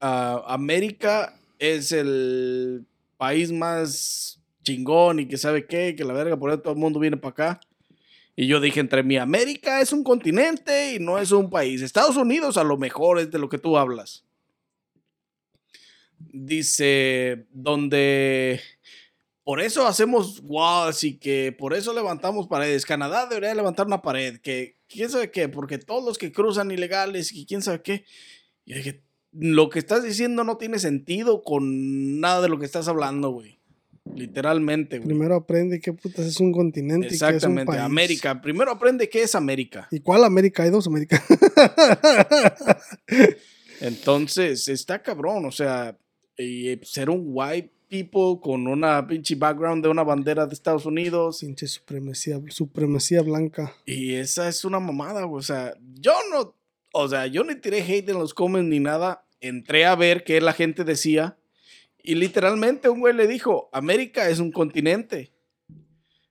América 0.00 1.38
es 1.58 1.90
el 1.92 2.86
país 3.16 3.50
más 3.50 4.35
chingón 4.66 5.20
y 5.20 5.28
que 5.28 5.38
sabe 5.38 5.66
qué, 5.66 5.94
que 5.96 6.04
la 6.04 6.12
verga, 6.12 6.36
por 6.36 6.50
eso 6.50 6.60
todo 6.60 6.72
el 6.74 6.78
mundo 6.78 6.98
viene 6.98 7.16
para 7.16 7.30
acá. 7.30 7.60
Y 8.34 8.46
yo 8.48 8.60
dije, 8.60 8.80
entre 8.80 9.02
mí, 9.02 9.16
América 9.16 9.80
es 9.80 9.92
un 9.92 10.04
continente 10.04 10.94
y 10.94 10.98
no 10.98 11.18
es 11.18 11.30
un 11.30 11.48
país. 11.48 11.80
Estados 11.80 12.16
Unidos 12.16 12.58
a 12.58 12.64
lo 12.64 12.76
mejor 12.76 13.18
es 13.18 13.30
de 13.30 13.38
lo 13.38 13.48
que 13.48 13.58
tú 13.58 13.78
hablas. 13.78 14.24
Dice, 16.18 17.46
donde 17.50 18.60
por 19.42 19.60
eso 19.60 19.86
hacemos 19.86 20.42
walls 20.42 21.04
y 21.04 21.18
que 21.18 21.54
por 21.56 21.72
eso 21.72 21.94
levantamos 21.94 22.46
paredes. 22.46 22.84
Canadá 22.84 23.26
debería 23.26 23.54
levantar 23.54 23.86
una 23.86 24.02
pared. 24.02 24.38
Que 24.40 24.76
quién 24.86 25.08
sabe 25.08 25.30
qué, 25.30 25.48
porque 25.48 25.78
todos 25.78 26.04
los 26.04 26.18
que 26.18 26.32
cruzan 26.32 26.70
ilegales 26.70 27.32
y 27.32 27.46
quién 27.46 27.62
sabe 27.62 27.80
qué. 27.80 28.04
Y 28.66 28.74
dije, 28.74 29.02
lo 29.32 29.70
que 29.70 29.78
estás 29.78 30.02
diciendo 30.02 30.44
no 30.44 30.58
tiene 30.58 30.78
sentido 30.78 31.42
con 31.42 32.20
nada 32.20 32.42
de 32.42 32.48
lo 32.48 32.58
que 32.58 32.66
estás 32.66 32.88
hablando, 32.88 33.30
güey. 33.30 33.55
Literalmente, 34.16 34.98
güey. 34.98 35.08
Primero 35.08 35.34
aprende 35.36 35.80
qué 35.80 35.92
putas 35.92 36.26
es 36.26 36.40
un 36.40 36.52
continente 36.52 37.06
y 37.06 37.10
qué 37.10 37.14
es 37.16 37.22
un 37.22 37.28
Exactamente. 37.28 37.66
país. 37.66 37.80
América. 37.80 38.40
Primero 38.40 38.70
aprende 38.70 39.08
qué 39.08 39.22
es 39.22 39.34
América. 39.34 39.88
¿Y 39.90 40.00
cuál 40.00 40.24
América? 40.24 40.62
Hay 40.62 40.70
dos 40.70 40.86
América. 40.86 41.22
Entonces, 43.80 44.68
está 44.68 45.02
cabrón, 45.02 45.44
o 45.44 45.52
sea, 45.52 45.96
y 46.36 46.68
eh, 46.68 46.80
ser 46.82 47.10
un 47.10 47.22
white 47.26 47.70
people 47.88 48.40
con 48.42 48.66
una 48.66 49.06
pinche 49.06 49.34
background 49.34 49.82
de 49.84 49.90
una 49.90 50.02
bandera 50.02 50.46
de 50.46 50.54
Estados 50.54 50.86
Unidos. 50.86 51.40
Pinche 51.40 51.66
supremacía, 51.66 52.40
supremacía 52.48 53.22
blanca. 53.22 53.74
Y 53.84 54.14
esa 54.14 54.48
es 54.48 54.64
una 54.64 54.80
mamada, 54.80 55.24
güey. 55.24 55.38
O 55.38 55.42
sea, 55.42 55.74
yo 56.00 56.12
no, 56.32 56.54
o 56.92 57.08
sea, 57.08 57.26
yo 57.26 57.44
ni 57.44 57.54
tiré 57.56 57.82
hate 57.82 58.08
en 58.08 58.18
los 58.18 58.34
comments 58.34 58.68
ni 58.68 58.80
nada. 58.80 59.24
Entré 59.40 59.84
a 59.84 59.94
ver 59.94 60.24
qué 60.24 60.40
la 60.40 60.52
gente 60.52 60.84
decía. 60.84 61.36
Y 62.06 62.14
literalmente 62.14 62.88
un 62.88 63.00
güey 63.00 63.12
le 63.14 63.26
dijo, 63.26 63.68
América 63.72 64.28
es 64.30 64.38
un 64.38 64.52
continente. 64.52 65.32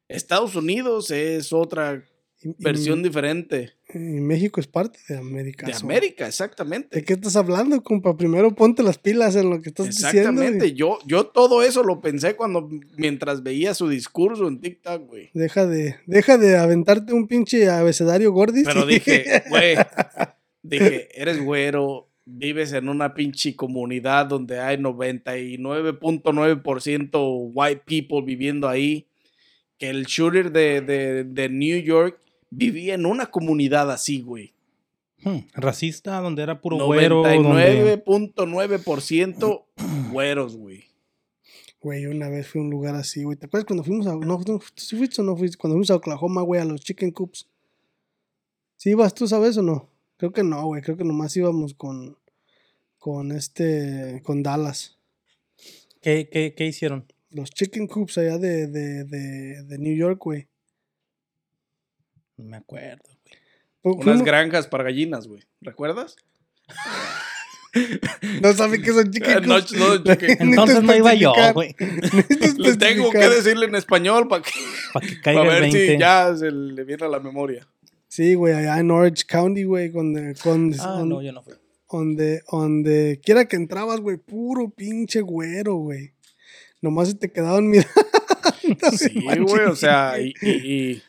Estados 0.07 0.55
Unidos 0.55 1.11
es 1.11 1.51
otra 1.51 2.03
Y- 2.41 2.49
y- 2.49 2.55
versión 2.59 3.01
diferente 3.03 3.73
y 3.93 3.97
México 3.97 4.59
es 4.59 4.67
parte 4.67 4.99
de 5.09 5.17
América. 5.17 5.65
de 5.65 5.73
so- 5.73 5.85
América, 5.85 6.27
exactamente. 6.27 6.95
¿De 6.99 7.03
qué 7.03 7.13
estás 7.13 7.35
hablando, 7.35 7.81
compa? 7.81 8.15
Primero 8.15 8.53
ponte 8.53 8.83
las 8.83 8.97
pilas 8.99 9.35
en 9.35 9.49
lo 9.49 9.61
que 9.61 9.69
estás 9.69 9.87
diciendo. 9.87 10.19
Exactamente, 10.19 10.73
yo, 10.73 10.99
yo 11.05 11.27
todo 11.27 11.63
eso 11.63 11.81
lo 11.83 12.01
pensé 12.01 12.35
cuando 12.35 12.69
mientras 12.97 13.41
veía 13.43 13.73
su 13.73 13.87
discurso 13.89 14.47
en 14.47 14.59
TikTok, 14.61 15.07
güey. 15.07 15.29
Deja 15.33 15.65
de, 15.65 15.95
deja 16.05 16.37
de 16.37 16.55
aventarte 16.57 17.13
un 17.13 17.27
pinche 17.27 17.67
abecedario 17.69 18.31
gordis. 18.31 18.63
Pero 18.65 18.85
dije, 18.85 19.43
güey, 19.49 19.75
dije, 20.61 21.09
eres 21.19 21.41
güero, 21.43 22.09
vives 22.25 22.73
en 22.73 22.89
una 22.89 23.13
pinche 23.13 23.55
comunidad 23.55 24.25
donde 24.25 24.59
hay 24.59 24.77
99.9% 24.77 27.51
white 27.53 27.83
people 27.85 28.21
viviendo 28.21 28.67
ahí, 28.67 29.07
que 29.77 29.89
el 29.89 30.05
shooter 30.05 30.51
de, 30.51 30.81
de, 30.81 31.23
de 31.23 31.49
New 31.49 31.79
York 31.81 32.19
vivía 32.49 32.95
en 32.95 33.05
una 33.05 33.27
comunidad 33.27 33.89
así, 33.91 34.21
güey. 34.21 34.53
Hmm, 35.23 35.39
Racista, 35.53 36.19
donde 36.19 36.43
era 36.43 36.59
puro 36.61 36.85
güero. 36.85 37.23
donde- 37.23 37.95
99.9% 38.05 39.65
güeros, 40.11 40.57
güey. 40.57 40.83
Güey, 41.81 42.05
una 42.07 42.29
vez 42.29 42.47
fui 42.47 42.61
a 42.61 42.63
un 42.63 42.71
lugar 42.71 42.95
así, 42.95 43.23
güey. 43.23 43.37
¿Te 43.37 43.45
acuerdas 43.45 43.65
cuando 43.67 43.83
fuimos 43.83 44.07
a. 44.07 44.15
No, 44.15 44.39
no, 44.47 44.59
¿sí 44.75 44.95
fuiste 44.97 45.21
o 45.21 45.23
no 45.23 45.37
fuiste? 45.37 45.55
Cuando 45.57 45.75
fuimos 45.75 45.91
a 45.91 45.95
Oklahoma, 45.97 46.41
güey, 46.41 46.59
a 46.59 46.65
los 46.65 46.81
Chicken 46.81 47.11
Coops. 47.11 47.47
¿Sí 48.77 48.89
ibas 48.91 49.13
tú, 49.13 49.27
sabes 49.27 49.55
o 49.57 49.61
no? 49.61 49.89
Creo 50.17 50.31
que 50.31 50.43
no, 50.43 50.65
güey. 50.65 50.81
Creo 50.81 50.97
que 50.97 51.03
nomás 51.03 51.35
íbamos 51.37 51.73
con. 51.73 52.17
Con 52.97 53.31
este. 53.31 54.21
Con 54.23 54.43
Dallas. 54.43 54.97
¿Qué, 56.01 56.29
qué, 56.31 56.53
qué 56.55 56.65
hicieron? 56.65 57.05
Los 57.31 57.49
Chicken 57.49 57.87
Coops 57.87 58.17
allá 58.17 58.37
de, 58.37 58.67
de, 58.67 59.03
de, 59.05 59.63
de 59.63 59.77
New 59.79 59.95
York, 59.95 60.19
güey. 60.23 60.47
No 62.37 62.45
me 62.45 62.57
acuerdo, 62.57 63.01
güey. 63.83 63.95
Unas 63.95 64.03
fuimos- 64.05 64.23
granjas 64.23 64.67
para 64.67 64.83
gallinas, 64.83 65.27
güey. 65.27 65.43
¿Recuerdas? 65.61 66.15
No 68.41 68.53
saben 68.53 68.81
qué 68.81 68.93
son 68.93 69.11
Chicken 69.11 69.43
No, 69.45 69.55
Coops. 69.55 69.73
no, 69.73 69.95
chicken- 70.01 70.37
Entonces 70.39 70.81
no 70.81 70.95
iba 70.95 71.13
yo, 71.13 71.33
güey. 71.53 71.73
Tengo 72.79 73.11
que 73.11 73.17
decirle 73.29 73.65
en 73.65 73.75
español 73.75 74.29
para 74.29 74.43
que 74.43 74.51
Para 74.93 75.05
que 75.05 75.15
para 75.15 75.21
caiga 75.23 75.41
el 75.41 75.47
ver 75.49 75.61
20. 75.63 75.87
si 75.93 75.99
ya 75.99 76.33
se 76.37 76.51
le 76.51 76.83
viene 76.85 77.05
a 77.05 77.09
la 77.09 77.19
memoria. 77.19 77.67
Sí, 78.15 78.33
güey, 78.35 78.53
allá 78.53 78.79
en 78.79 78.91
Orange 78.91 79.25
County, 79.27 79.63
güey, 79.65 79.89
donde, 79.89 80.35
con, 80.41 80.73
Ah, 80.79 81.01
on- 81.01 81.09
no, 81.09 81.21
yo 81.21 81.33
no 81.33 81.43
fui. 81.43 81.53
donde, 81.91 82.41
donde 82.49 83.19
quiera 83.21 83.45
que 83.45 83.57
entrabas, 83.57 83.99
güey, 83.99 84.15
puro 84.15 84.69
pinche 84.69 85.19
güero, 85.19 85.75
güey. 85.75 86.13
Nomás 86.81 87.09
se 87.09 87.15
te 87.15 87.29
quedaban 87.31 87.67
mirando. 87.67 87.89
Sí, 88.97 89.25
güey, 89.41 89.65
o 89.65 89.75
sea, 89.75 90.19
y, 90.21 90.33
y- 90.41 90.49
y 90.91 91.03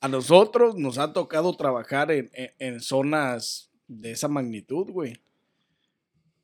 a 0.00 0.08
nosotros 0.08 0.74
nos 0.76 0.98
ha 0.98 1.12
tocado 1.12 1.56
trabajar 1.56 2.10
en, 2.10 2.30
en- 2.34 2.50
en 2.58 2.80
zonas 2.80 3.70
de 3.86 4.10
esa 4.10 4.26
magnitud, 4.26 4.90
güey. 4.90 5.20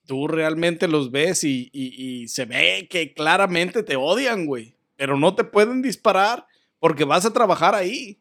Tú 0.07 0.29
realmente 0.29 0.87
los 0.87 1.11
ves 1.11 1.43
y, 1.43 1.69
y- 1.73 2.23
y 2.23 2.29
se 2.29 2.45
ve 2.45 2.87
que 2.89 3.13
claramente 3.13 3.83
te 3.83 3.97
odian, 3.97 4.47
güey. 4.47 4.77
Pero 4.97 5.19
no 5.19 5.35
te 5.35 5.43
pueden 5.45 5.83
disparar 5.83 6.47
porque 6.79 7.05
vas 7.05 7.25
a 7.25 7.33
trabajar 7.33 7.75
ahí. 7.75 8.19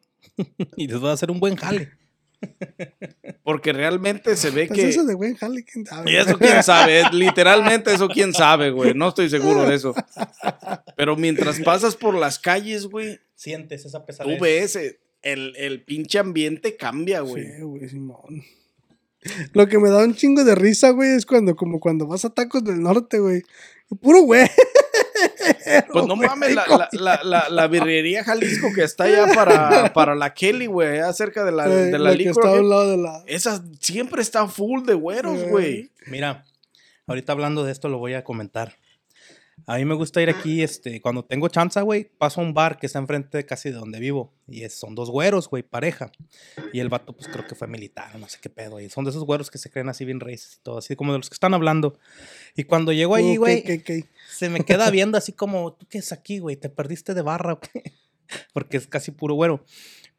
Y 0.77 0.87
les 0.87 0.99
voy 0.99 1.09
a 1.09 1.13
hacer 1.13 1.31
un 1.31 1.39
buen 1.39 1.55
jale. 1.55 1.91
Porque 3.43 3.71
realmente 3.71 4.35
se 4.35 4.49
ve 4.49 4.65
Pues 4.67 4.79
que... 4.79 4.89
eso 4.89 5.05
de 5.05 5.13
buen 5.13 5.35
jale, 5.35 5.63
quién 5.63 5.85
sabe. 5.85 6.11
Y 6.11 6.15
eso 6.15 6.37
quién 6.39 6.63
sabe, 6.63 7.01
es 7.01 7.13
literalmente 7.13 7.93
eso 7.93 8.07
quién 8.07 8.33
sabe, 8.33 8.71
güey. 8.71 8.93
No 8.95 9.09
estoy 9.09 9.29
seguro 9.29 9.65
de 9.67 9.75
eso. 9.75 9.93
Pero 10.95 11.15
mientras 11.15 11.59
pasas 11.59 11.95
por 11.95 12.15
las 12.15 12.39
calles, 12.39 12.87
güey, 12.87 13.19
Sientes 13.35 13.85
esa 13.85 13.99
tú 13.99 14.05
pesadez. 14.05 14.39
ves 14.39 14.75
eh, 14.75 14.99
el, 15.21 15.53
el 15.57 15.83
pinche 15.83 16.19
ambiente 16.19 16.75
cambia, 16.77 17.21
güey. 17.21 17.45
Sí, 17.45 17.61
güey, 17.61 17.89
Simón. 17.89 18.43
Lo 19.53 19.67
que 19.67 19.77
me 19.77 19.89
da 19.89 20.03
un 20.03 20.15
chingo 20.15 20.43
de 20.43 20.55
risa, 20.55 20.89
güey, 20.91 21.11
es 21.11 21.25
cuando, 21.27 21.55
como 21.55 21.79
cuando 21.79 22.07
vas 22.07 22.25
a 22.25 22.31
tacos 22.31 22.63
del 22.63 22.81
norte, 22.81 23.19
güey. 23.19 23.43
Puro 23.99 24.21
güey. 24.21 24.47
Pues 25.91 26.05
no 26.07 26.15
mames, 26.15 26.55
la, 26.55 26.65
la, 26.67 26.89
la, 26.91 27.23
la, 27.23 27.49
la 27.49 27.67
birrería 27.67 28.23
Jalisco 28.23 28.69
que 28.73 28.83
está 28.83 29.03
allá 29.05 29.27
para, 29.33 29.93
para 29.93 30.15
la 30.15 30.33
Kelly, 30.33 30.65
güey, 30.65 30.99
allá 30.99 31.13
cerca 31.13 31.43
de 31.43 31.51
la, 31.51 31.65
Eh, 31.67 31.69
de 31.85 31.91
la 31.99 31.99
la 31.99 32.11
que 32.11 32.17
licor. 32.17 32.43
está 32.43 32.49
a 32.49 32.55
Hill. 32.55 32.61
un 32.63 32.69
lado 32.69 32.91
de 32.91 32.97
la. 32.97 33.23
Esa 33.27 33.61
siempre 33.79 34.21
está 34.21 34.47
full 34.47 34.83
de 34.85 34.93
güeros, 34.93 35.39
Eh. 35.39 35.47
güey. 35.49 35.91
Mira, 36.07 36.45
ahorita 37.07 37.33
hablando 37.33 37.63
de 37.63 37.71
esto 37.71 37.87
lo 37.89 37.97
voy 37.99 38.13
a 38.15 38.23
comentar. 38.23 38.75
A 39.67 39.77
mí 39.77 39.85
me 39.85 39.93
gusta 39.95 40.21
ir 40.21 40.29
aquí, 40.29 40.61
este, 40.63 41.01
cuando 41.01 41.23
tengo 41.23 41.47
chance, 41.47 41.79
güey, 41.81 42.05
paso 42.17 42.41
a 42.41 42.43
un 42.43 42.53
bar 42.53 42.77
que 42.79 42.85
está 42.87 42.99
enfrente 42.99 43.45
casi 43.45 43.69
de 43.69 43.75
donde 43.75 43.99
vivo. 43.99 44.33
Y 44.47 44.63
es- 44.63 44.73
son 44.75 44.95
dos 44.95 45.09
güeros, 45.09 45.47
güey, 45.49 45.63
pareja. 45.63 46.11
Y 46.73 46.79
el 46.79 46.89
vato, 46.89 47.13
pues 47.13 47.27
creo 47.27 47.45
que 47.47 47.55
fue 47.55 47.67
militar, 47.67 48.17
no 48.17 48.27
sé 48.27 48.37
qué 48.41 48.49
pedo. 48.49 48.79
Y 48.79 48.89
son 48.89 49.03
de 49.05 49.11
esos 49.11 49.23
güeros 49.23 49.51
que 49.51 49.57
se 49.57 49.69
creen 49.69 49.89
así 49.89 50.03
bien 50.05 50.19
raíces 50.19 50.55
y 50.59 50.63
todo, 50.63 50.77
así 50.79 50.95
como 50.95 51.11
de 51.13 51.19
los 51.19 51.29
que 51.29 51.35
están 51.35 51.53
hablando. 51.53 51.97
Y 52.55 52.63
cuando 52.63 52.91
llego 52.91 53.15
allí, 53.15 53.35
güey, 53.37 53.59
ok, 53.59 53.81
ok. 53.81 54.05
se 54.31 54.49
me 54.49 54.61
queda 54.65 54.89
viendo 54.91 55.17
así 55.17 55.31
como, 55.33 55.73
¿tú 55.73 55.85
qué 55.89 55.99
es 55.99 56.11
aquí, 56.11 56.39
güey? 56.39 56.55
¿Te 56.55 56.69
perdiste 56.69 57.13
de 57.13 57.21
barra? 57.21 57.59
Porque 58.53 58.77
es 58.77 58.87
casi 58.87 59.11
puro 59.11 59.35
güero. 59.35 59.63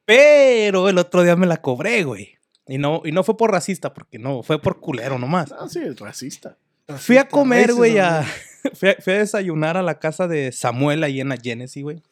Pero 0.04 0.88
el 0.88 0.98
otro 0.98 1.22
día 1.22 1.36
me 1.36 1.46
la 1.46 1.60
cobré, 1.62 2.04
güey. 2.04 2.36
Y 2.66 2.78
no, 2.78 3.02
y 3.04 3.12
no 3.12 3.24
fue 3.24 3.36
por 3.36 3.50
racista, 3.50 3.92
porque 3.92 4.18
no, 4.18 4.42
fue 4.42 4.60
por 4.60 4.78
culero 4.80 5.18
nomás. 5.18 5.52
Ah, 5.52 5.66
sí, 5.68 5.80
es 5.80 5.98
racista. 5.98 6.56
Fui 6.86 7.16
a 7.16 7.22
Racista, 7.22 7.28
comer, 7.28 7.74
güey, 7.74 7.98
a... 7.98 8.24
Fui 8.74 8.90
a, 8.90 8.96
fui 9.00 9.12
a 9.14 9.18
desayunar 9.18 9.76
a 9.76 9.82
la 9.82 9.98
casa 9.98 10.28
de 10.28 10.52
Samuel 10.52 11.02
ahí 11.04 11.20
en 11.20 11.28
la 11.30 11.36
Genesis, 11.36 11.82
güey. 11.82 12.02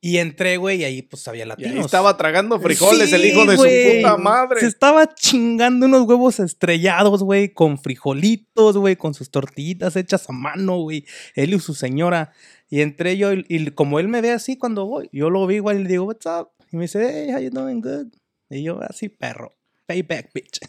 Y 0.00 0.18
entré, 0.18 0.58
güey, 0.58 0.82
y 0.82 0.84
ahí 0.84 1.02
pues 1.02 1.26
había 1.26 1.44
Y 1.44 1.48
latinos. 1.48 1.74
ahí 1.74 1.80
estaba 1.80 2.16
tragando 2.16 2.60
frijoles 2.60 3.12
el 3.12 3.24
hijo 3.24 3.44
de 3.46 3.56
güey. 3.56 3.92
su 3.92 3.96
puta 4.02 4.16
madre. 4.16 4.60
Se 4.60 4.66
estaba 4.66 5.12
chingando 5.12 5.86
unos 5.86 6.06
huevos 6.06 6.38
estrellados, 6.38 7.24
güey, 7.24 7.48
con 7.48 7.78
frijolitos, 7.78 8.76
güey, 8.76 8.94
con 8.94 9.12
sus 9.14 9.30
tortillitas 9.30 9.96
hechas 9.96 10.28
a 10.30 10.32
mano, 10.32 10.78
güey. 10.78 11.04
Él 11.34 11.52
y 11.52 11.58
su 11.58 11.74
señora. 11.74 12.32
Y 12.70 12.80
entré 12.82 13.16
yo, 13.16 13.32
y, 13.32 13.44
y 13.48 13.70
como 13.72 13.98
él 13.98 14.06
me 14.06 14.20
ve 14.20 14.30
así 14.30 14.56
cuando 14.56 14.86
voy, 14.86 15.08
yo 15.12 15.30
lo 15.30 15.44
vi 15.48 15.56
igual 15.56 15.80
y 15.80 15.82
le 15.82 15.88
digo, 15.88 16.04
what's 16.04 16.26
up? 16.26 16.50
Y 16.70 16.76
me 16.76 16.82
dice, 16.82 17.08
hey, 17.10 17.32
how 17.34 17.40
you 17.40 17.50
doing, 17.50 17.80
good? 17.80 18.06
Y 18.50 18.62
yo, 18.62 18.80
así, 18.82 19.08
perro. 19.08 19.57
Payback, 19.88 20.34
bitch. 20.34 20.60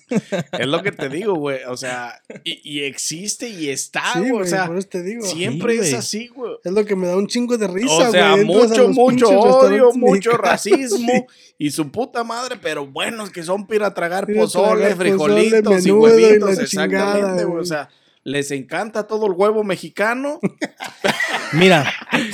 Es 0.58 0.66
lo 0.66 0.82
que 0.82 0.94
te 0.94 1.10
digo, 1.10 1.36
güey. 1.36 1.60
O 1.68 1.76
sea, 1.76 2.22
y, 2.46 2.62
y 2.64 2.84
existe 2.86 3.50
y 3.50 3.70
está, 3.70 4.14
güey. 4.16 4.32
o 4.32 4.46
sea, 4.46 4.66
por 4.66 4.78
eso 4.78 4.88
te 4.88 5.04
digo. 5.04 5.26
siempre 5.26 5.74
Sí, 5.74 5.80
es 5.90 5.94
así, 5.94 6.28
güey. 6.28 6.54
Es 6.64 6.72
lo 6.72 6.86
que 6.86 6.96
me 6.96 7.06
da 7.06 7.18
un 7.18 7.28
chingo 7.28 7.58
de 7.58 7.68
risa, 7.68 7.92
O 7.92 8.12
sea, 8.12 8.32
güey. 8.32 8.42
Entras 8.44 8.72
a 8.72 8.88
mucho, 8.88 8.90
mucho 8.90 9.30
odio, 9.30 9.92
mucho 9.92 10.30
mexicanos. 10.32 10.42
racismo 10.42 11.28
y 11.58 11.72
su 11.72 11.92
puta 11.92 12.24
madre, 12.24 12.56
pero 12.62 12.88
buenos 12.88 13.30
que 13.30 13.44
son 13.44 13.68
para 13.68 13.94
tragar 13.94 14.26
pozole, 14.26 14.84
tragar 14.84 14.96
pozole, 14.96 14.96
frijolitos 14.96 15.86
y 15.86 15.90
y 15.90 15.92
huevitos, 15.92 16.70
chingada, 16.70 17.18
exactamente, 17.18 17.44
güey. 17.44 17.62
O 17.62 17.66
sea, 17.66 17.90
les 18.24 18.52
encanta 18.52 19.06
todo 19.06 19.26
el 19.26 19.34
huevo 19.34 19.66
mexicano, 19.66 20.40
Mira, 21.52 21.92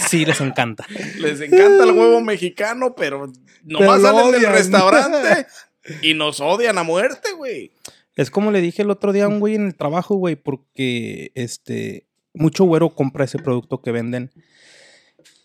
sí 0.07 0.23
les 0.23 0.39
encanta. 0.39 0.85
les 1.17 1.41
encanta 1.41 1.83
el 1.83 1.91
huevo 1.91 2.21
mexicano, 2.21 2.93
pero 2.95 3.31
nomás 3.63 4.01
lo 4.01 4.11
salen 4.11 4.31
del 4.33 4.51
restaurante 4.51 5.47
y 6.01 6.13
nos 6.13 6.39
odian 6.39 6.77
a 6.77 6.83
muerte, 6.83 7.33
güey. 7.33 7.71
Es 8.15 8.31
como 8.31 8.51
le 8.51 8.61
dije 8.61 8.81
el 8.81 8.91
otro 8.91 9.11
día 9.11 9.25
a 9.25 9.27
un 9.27 9.39
güey 9.39 9.55
en 9.55 9.67
el 9.67 9.75
trabajo, 9.75 10.15
güey, 10.15 10.35
porque 10.35 11.31
este 11.35 12.07
mucho 12.33 12.65
güero 12.65 12.93
compra 12.93 13.25
ese 13.25 13.39
producto 13.39 13.81
que 13.81 13.91
venden. 13.91 14.31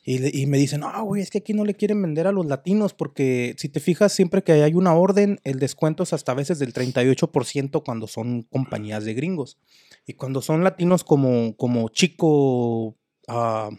Y, 0.02 0.42
y 0.42 0.46
me 0.46 0.58
dicen, 0.58 0.80
no, 0.80 1.04
güey, 1.04 1.22
es 1.22 1.30
que 1.30 1.38
aquí 1.38 1.52
no 1.52 1.64
le 1.64 1.74
quieren 1.74 2.00
vender 2.00 2.26
a 2.26 2.32
los 2.32 2.46
latinos 2.46 2.94
porque 2.94 3.54
si 3.58 3.68
te 3.68 3.80
fijas, 3.80 4.12
siempre 4.12 4.42
que 4.42 4.52
hay 4.52 4.74
una 4.74 4.94
orden, 4.94 5.40
el 5.44 5.58
descuento 5.58 6.02
es 6.02 6.12
hasta 6.12 6.32
a 6.32 6.34
veces 6.34 6.58
del 6.58 6.72
38% 6.72 7.82
cuando 7.84 8.06
son 8.06 8.42
compañías 8.42 9.04
de 9.04 9.14
gringos. 9.14 9.58
Y 10.06 10.14
cuando 10.14 10.42
son 10.42 10.64
latinos 10.64 11.04
como, 11.04 11.54
como 11.56 11.88
Chico 11.90 12.96
ah, 13.28 13.70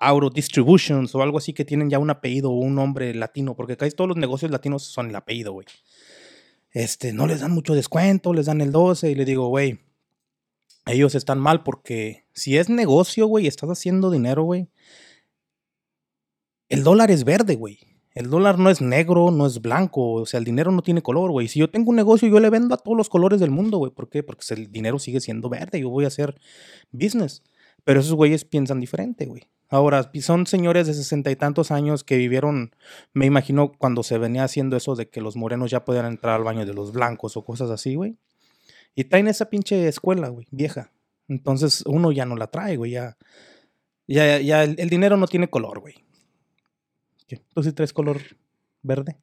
Auro 0.00 0.30
Distributions 0.30 1.14
o 1.14 1.22
algo 1.22 1.38
así 1.38 1.52
que 1.52 1.64
tienen 1.64 1.90
ya 1.90 1.98
un 1.98 2.10
apellido 2.10 2.50
o 2.50 2.54
un 2.54 2.74
nombre 2.74 3.14
latino, 3.14 3.54
porque 3.54 3.76
casi 3.76 3.92
todos 3.94 4.08
los 4.08 4.16
negocios 4.16 4.50
latinos 4.50 4.82
son 4.82 5.10
el 5.10 5.16
apellido, 5.16 5.52
güey 5.52 5.66
este, 6.72 7.12
no 7.12 7.26
les 7.26 7.40
dan 7.40 7.52
mucho 7.52 7.74
descuento, 7.74 8.32
les 8.32 8.46
dan 8.46 8.60
el 8.60 8.72
12 8.72 9.10
y 9.10 9.14
le 9.14 9.24
digo, 9.24 9.48
güey, 9.48 9.80
ellos 10.86 11.14
están 11.14 11.38
mal 11.38 11.62
porque 11.62 12.24
si 12.32 12.56
es 12.56 12.68
negocio, 12.68 13.26
güey, 13.26 13.46
estás 13.46 13.70
haciendo 13.70 14.10
dinero, 14.10 14.44
güey, 14.44 14.68
el 16.68 16.84
dólar 16.84 17.10
es 17.10 17.24
verde, 17.24 17.56
güey. 17.56 17.78
El 18.12 18.28
dólar 18.28 18.58
no 18.58 18.70
es 18.70 18.80
negro, 18.80 19.30
no 19.30 19.46
es 19.46 19.60
blanco, 19.60 20.12
o 20.12 20.26
sea, 20.26 20.38
el 20.38 20.44
dinero 20.44 20.72
no 20.72 20.82
tiene 20.82 21.00
color, 21.00 21.30
güey. 21.30 21.46
Si 21.46 21.60
yo 21.60 21.70
tengo 21.70 21.90
un 21.90 21.96
negocio, 21.96 22.28
yo 22.28 22.40
le 22.40 22.50
vendo 22.50 22.74
a 22.74 22.78
todos 22.78 22.96
los 22.96 23.08
colores 23.08 23.38
del 23.38 23.50
mundo, 23.50 23.78
güey. 23.78 23.92
¿Por 23.92 24.08
qué? 24.08 24.22
Porque 24.24 24.42
el 24.52 24.70
dinero 24.70 24.98
sigue 24.98 25.20
siendo 25.20 25.48
verde, 25.48 25.80
yo 25.80 25.90
voy 25.90 26.04
a 26.04 26.08
hacer 26.08 26.40
business. 26.90 27.42
Pero 27.84 28.00
esos 28.00 28.14
güeyes 28.14 28.44
piensan 28.44 28.80
diferente, 28.80 29.26
güey. 29.26 29.48
Ahora, 29.68 30.10
son 30.20 30.46
señores 30.46 30.86
de 30.86 30.94
sesenta 30.94 31.30
y 31.30 31.36
tantos 31.36 31.70
años 31.70 32.02
que 32.02 32.16
vivieron, 32.16 32.74
me 33.12 33.26
imagino, 33.26 33.72
cuando 33.72 34.02
se 34.02 34.18
venía 34.18 34.42
haciendo 34.42 34.76
eso 34.76 34.96
de 34.96 35.08
que 35.08 35.20
los 35.20 35.36
morenos 35.36 35.70
ya 35.70 35.84
podían 35.84 36.06
entrar 36.06 36.34
al 36.34 36.44
baño 36.44 36.66
de 36.66 36.74
los 36.74 36.92
blancos 36.92 37.36
o 37.36 37.44
cosas 37.44 37.70
así, 37.70 37.94
güey. 37.94 38.16
Y 38.96 39.04
traen 39.04 39.28
esa 39.28 39.48
pinche 39.48 39.86
escuela, 39.86 40.28
güey, 40.28 40.46
vieja. 40.50 40.92
Entonces 41.28 41.84
uno 41.86 42.10
ya 42.10 42.26
no 42.26 42.36
la 42.36 42.48
trae, 42.48 42.76
güey. 42.76 42.92
Ya, 42.92 43.16
ya, 44.08 44.40
ya 44.40 44.64
el, 44.64 44.74
el 44.78 44.90
dinero 44.90 45.16
no 45.16 45.28
tiene 45.28 45.48
color, 45.48 45.78
güey. 45.78 45.94
¿Tú 47.54 47.62
sí 47.62 47.72
traes 47.72 47.92
color 47.92 48.20
verde? 48.82 49.16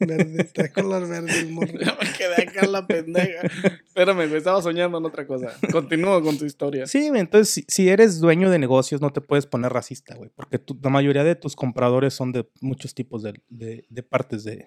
Verde, 0.00 0.44
trae 0.44 0.70
color 0.72 1.08
verde 1.08 1.40
el 1.40 1.50
morro. 1.50 1.72
Ya 1.80 1.96
me 2.00 2.12
quedé 2.16 2.48
acá 2.48 2.60
en 2.64 2.72
la 2.72 2.86
pendeja. 2.86 3.42
Espérame, 3.86 4.26
güey, 4.28 4.36
estaba 4.36 4.62
soñando 4.62 4.98
en 4.98 5.04
otra 5.06 5.26
cosa. 5.26 5.52
Continúa 5.72 6.22
con 6.22 6.38
tu 6.38 6.44
historia. 6.44 6.86
Sí, 6.86 7.10
entonces 7.14 7.52
si, 7.52 7.64
si 7.66 7.88
eres 7.88 8.20
dueño 8.20 8.48
de 8.50 8.58
negocios 8.60 9.00
no 9.00 9.10
te 9.12 9.20
puedes 9.20 9.46
poner 9.46 9.72
racista, 9.72 10.14
güey, 10.14 10.30
porque 10.34 10.58
tu- 10.58 10.78
la 10.82 10.90
mayoría 10.90 11.24
de 11.24 11.34
tus 11.34 11.56
compradores 11.56 12.14
son 12.14 12.30
de 12.32 12.48
muchos 12.60 12.94
tipos 12.94 13.22
de, 13.24 13.40
de- 13.48 13.84
de 13.88 14.02
partes 14.04 14.44
de 14.44 14.66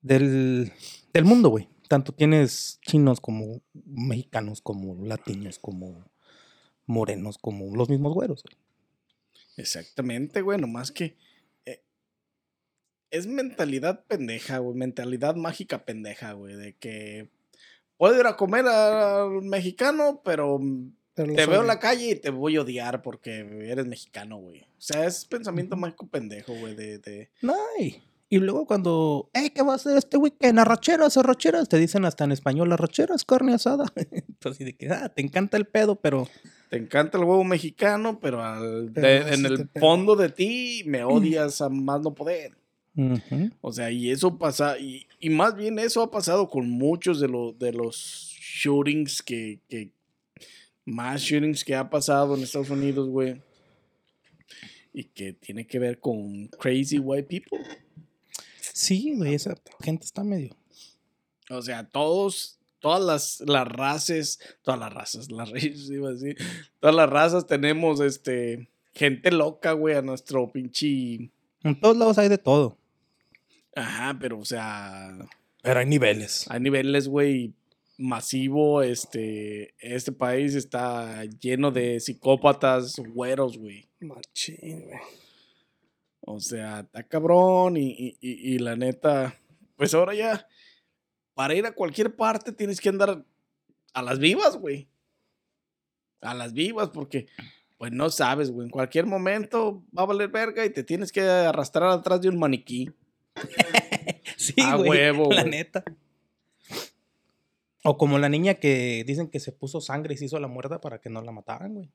del, 0.00 0.72
del 1.12 1.24
mundo, 1.24 1.48
güey. 1.48 1.68
Tanto 1.88 2.12
tienes 2.12 2.78
chinos 2.86 3.20
como 3.20 3.60
mexicanos, 3.74 4.60
como 4.62 5.04
latinos, 5.04 5.58
como 5.58 6.04
morenos, 6.86 7.38
como 7.38 7.74
los 7.76 7.88
mismos 7.88 8.14
güeros. 8.14 8.42
güey. 8.42 8.56
Exactamente, 9.56 10.40
güey, 10.40 10.58
nomás 10.58 10.90
que 10.90 11.16
es 13.12 13.26
mentalidad 13.28 14.04
pendeja, 14.08 14.58
güey, 14.58 14.76
mentalidad 14.76 15.36
mágica 15.36 15.84
pendeja, 15.84 16.32
güey, 16.32 16.56
de 16.56 16.74
que 16.74 17.28
puedo 17.96 18.18
ir 18.18 18.26
a 18.26 18.36
comer 18.36 18.66
al 18.66 19.42
mexicano, 19.42 20.20
pero 20.24 20.58
te 21.14 21.24
veo 21.46 21.60
en 21.60 21.66
la 21.68 21.78
calle 21.78 22.10
y 22.10 22.16
te 22.16 22.30
voy 22.30 22.56
a 22.56 22.62
odiar 22.62 23.02
porque 23.02 23.40
eres 23.70 23.86
mexicano, 23.86 24.38
güey. 24.38 24.62
O 24.62 24.66
sea, 24.80 25.06
es 25.06 25.24
pensamiento 25.26 25.76
mágico 25.76 26.08
pendejo, 26.08 26.54
güey, 26.54 26.74
de, 26.74 26.98
de... 26.98 27.30
No, 27.42 27.54
y, 27.78 28.02
y 28.30 28.38
luego 28.38 28.66
cuando, 28.66 29.28
hey, 29.34 29.50
¿qué 29.54 29.62
va 29.62 29.72
a 29.74 29.76
hacer 29.76 29.96
este 29.98 30.16
weekend? 30.16 30.58
Arracheras, 30.58 31.16
arracheras, 31.18 31.68
te 31.68 31.76
dicen 31.76 32.04
hasta 32.06 32.24
en 32.24 32.32
español, 32.32 32.72
arracheras, 32.72 33.24
carne 33.24 33.52
asada. 33.54 33.84
Entonces, 34.10 34.66
de 34.66 34.72
que, 34.74 34.88
ah, 34.88 35.10
te 35.10 35.20
encanta 35.22 35.56
el 35.58 35.66
pedo, 35.66 35.96
pero 35.96 36.26
Te 36.70 36.78
encanta 36.78 37.18
el 37.18 37.24
huevo 37.24 37.44
mexicano, 37.44 38.18
pero, 38.20 38.42
al- 38.42 38.90
Pero 38.94 39.06
de- 39.06 39.20
no 39.20 39.28
en 39.28 39.46
el 39.46 39.68
fondo 39.78 40.16
de 40.16 40.30
ti 40.30 40.82
me 40.86 41.04
odias 41.04 41.60
a 41.60 41.68
más 41.68 42.00
no 42.00 42.14
poder. 42.14 42.56
O 43.60 43.72
sea, 43.72 43.90
y 43.90 44.10
eso 44.10 44.38
pasa, 44.38 44.78
y, 44.78 45.06
y 45.18 45.30
más 45.30 45.56
bien 45.56 45.78
eso 45.78 46.02
ha 46.02 46.10
pasado 46.10 46.48
con 46.48 46.68
muchos 46.68 47.20
de, 47.20 47.28
los 47.28 47.58
de 47.58 47.72
los 47.72 48.36
shootings 48.38 49.22
que, 49.22 49.60
que, 49.68 49.90
más 50.84 51.22
shootings 51.22 51.64
que 51.64 51.74
ha 51.74 51.88
pasado 51.88 52.34
en 52.34 52.42
Estados 52.42 52.70
Unidos, 52.70 53.08
güey. 53.08 53.40
Y 54.92 55.04
que 55.04 55.32
tiene 55.32 55.66
que 55.66 55.78
ver 55.78 56.00
con 56.00 56.48
crazy 56.48 56.98
white 56.98 57.28
people. 57.28 57.58
Sí, 58.60 59.14
güey, 59.16 59.34
esa 59.34 59.54
gente 59.82 60.04
está 60.04 60.22
medio. 60.22 60.54
O 61.48 61.62
sea, 61.62 61.88
todos, 61.88 62.58
todas 62.78 63.02
las, 63.02 63.40
las 63.46 63.66
razas, 63.66 64.38
todas 64.62 64.78
las 64.78 64.92
razas, 64.92 65.30
las 65.30 65.50
raíces, 65.50 65.90
iba 65.90 66.08
a 66.08 66.12
decir, 66.12 66.36
todas 66.78 66.94
las 66.94 67.08
razas 67.08 67.46
tenemos, 67.46 68.00
este, 68.00 68.68
gente 68.92 69.30
loca, 69.30 69.72
güey, 69.72 69.96
a 69.96 70.02
nuestro 70.02 70.50
pinche... 70.50 71.30
En 71.62 71.80
todos 71.80 71.96
lados 71.96 72.18
hay 72.18 72.28
de 72.28 72.38
todo. 72.38 72.78
Ajá, 73.74 74.16
pero, 74.20 74.38
o 74.38 74.44
sea, 74.44 75.10
Pero 75.62 75.80
hay 75.80 75.86
niveles. 75.86 76.46
a 76.50 76.58
niveles, 76.58 77.08
güey, 77.08 77.54
masivo, 77.98 78.82
este, 78.82 79.74
este 79.78 80.12
país 80.12 80.54
está 80.54 81.24
lleno 81.24 81.70
de 81.70 82.00
psicópatas 82.00 82.96
güeros, 83.14 83.58
güey. 83.58 83.86
Machín, 84.00 84.82
güey. 84.86 84.98
O 86.20 86.38
sea, 86.40 86.80
está 86.80 87.02
cabrón 87.02 87.76
y, 87.76 87.90
y, 87.90 88.16
y- 88.20 88.54
y 88.54 88.58
la 88.58 88.76
neta, 88.76 89.38
pues 89.76 89.92
ahora 89.94 90.14
ya, 90.14 90.46
para 91.34 91.54
ir 91.54 91.66
a 91.66 91.72
cualquier 91.72 92.14
parte 92.14 92.52
tienes 92.52 92.80
que 92.80 92.88
andar 92.90 93.24
a 93.94 94.02
las 94.02 94.18
vivas, 94.18 94.56
güey. 94.56 94.88
A 96.20 96.34
las 96.34 96.52
vivas, 96.52 96.90
porque, 96.90 97.26
pues 97.78 97.90
no 97.90 98.08
sabes, 98.10 98.50
güey, 98.52 98.66
en 98.66 98.70
cualquier 98.70 99.06
momento 99.06 99.82
va 99.96 100.02
a 100.02 100.06
valer 100.06 100.28
verga 100.28 100.64
y 100.64 100.70
te 100.70 100.84
tienes 100.84 101.10
que 101.10 101.22
arrastrar 101.22 101.90
atrás 101.90 102.20
de 102.20 102.28
un 102.28 102.38
maniquí. 102.38 102.90
Sí, 104.36 104.54
A 104.62 104.76
güey. 104.76 104.90
huevo, 104.90 105.28
La 105.32 105.42
güey. 105.42 105.50
neta. 105.52 105.84
O 107.84 107.96
como 107.96 108.18
la 108.18 108.28
niña 108.28 108.54
que 108.54 109.04
dicen 109.06 109.28
que 109.28 109.40
se 109.40 109.52
puso 109.52 109.80
sangre 109.80 110.14
y 110.14 110.16
se 110.16 110.26
hizo 110.26 110.38
la 110.38 110.48
muerta 110.48 110.80
para 110.80 111.00
que 111.00 111.10
no 111.10 111.20
la 111.22 111.32
mataran, 111.32 111.74
güey. 111.74 111.90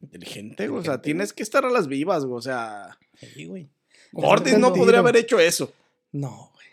Inteligente, 0.00 0.68
güey. 0.68 0.80
O 0.80 0.84
sea, 0.84 1.00
tienes 1.02 1.32
que 1.32 1.42
estar 1.42 1.64
a 1.64 1.70
las 1.70 1.86
vivas, 1.88 2.24
güey. 2.24 2.38
O 2.38 2.42
sea, 2.42 2.98
Sí, 3.18 3.46
güey. 3.46 3.68
No 4.12 4.72
podría 4.72 5.00
haber 5.00 5.16
hecho 5.16 5.38
eso. 5.38 5.72
No, 6.12 6.50
güey. 6.54 6.66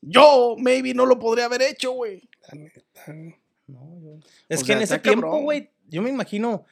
Yo, 0.00 0.56
maybe, 0.58 0.94
no 0.94 1.06
lo 1.06 1.18
podría 1.18 1.44
haber 1.46 1.62
hecho, 1.62 1.92
güey. 1.92 2.28
La 2.50 2.58
neta, 2.58 2.82
güey. 3.06 3.34
No, 3.66 4.20
Es 4.48 4.60
O 4.60 4.62
que 4.62 4.66
sea, 4.66 4.76
en 4.76 4.82
ese 4.82 4.98
tiempo, 4.98 5.22
cabrón. 5.26 5.44
güey, 5.44 5.70
yo 5.88 6.02
me 6.02 6.10
imagino, 6.10 6.64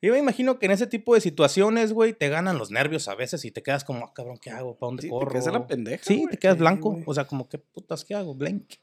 yo 0.00 0.12
me 0.12 0.18
imagino 0.18 0.58
que 0.58 0.66
en 0.66 0.72
ese 0.72 0.86
tipo 0.86 1.14
de 1.14 1.20
situaciones, 1.20 1.92
güey, 1.92 2.12
te 2.12 2.28
ganan 2.28 2.58
los 2.58 2.70
nervios 2.70 3.08
a 3.08 3.14
veces 3.14 3.44
y 3.44 3.50
te 3.50 3.62
quedas 3.62 3.84
como, 3.84 4.04
ah, 4.06 4.12
cabrón, 4.14 4.38
¿qué 4.40 4.50
hago? 4.50 4.76
¿Para 4.76 4.88
dónde 4.88 5.02
Sí, 5.02 5.08
te 5.08 5.12
corro? 5.12 5.30
quedas 5.32 5.46
a 5.48 5.52
la 5.52 5.66
pendeja, 5.66 6.04
Sí, 6.04 6.26
te 6.30 6.36
quedas 6.38 6.58
blanco. 6.58 7.00
O 7.06 7.14
sea, 7.14 7.24
como, 7.26 7.48
¿qué 7.48 7.58
putas, 7.58 8.04
qué 8.04 8.14
hago? 8.14 8.34
Blank, 8.34 8.74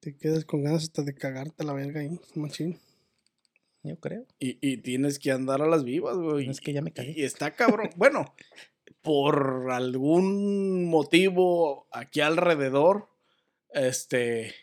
Te 0.00 0.16
quedas 0.16 0.44
con 0.44 0.62
ganas 0.64 0.82
hasta 0.84 1.02
de 1.02 1.14
cagarte 1.14 1.64
la 1.64 1.72
verga 1.72 2.00
ahí, 2.00 2.18
machín. 2.34 2.78
yo 3.82 3.98
creo. 4.00 4.26
Y, 4.38 4.58
y 4.60 4.78
tienes 4.78 5.18
que 5.18 5.30
andar 5.32 5.62
a 5.62 5.66
las 5.66 5.84
vivas, 5.84 6.16
güey. 6.16 6.48
Es 6.48 6.60
que 6.60 6.72
ya 6.72 6.82
me 6.82 6.92
cagué. 6.92 7.14
Y 7.16 7.24
está 7.24 7.52
cabrón. 7.54 7.90
bueno, 7.96 8.34
por 9.02 9.70
algún 9.70 10.84
motivo 10.86 11.86
aquí 11.92 12.20
alrededor, 12.20 13.08
este, 13.70 14.54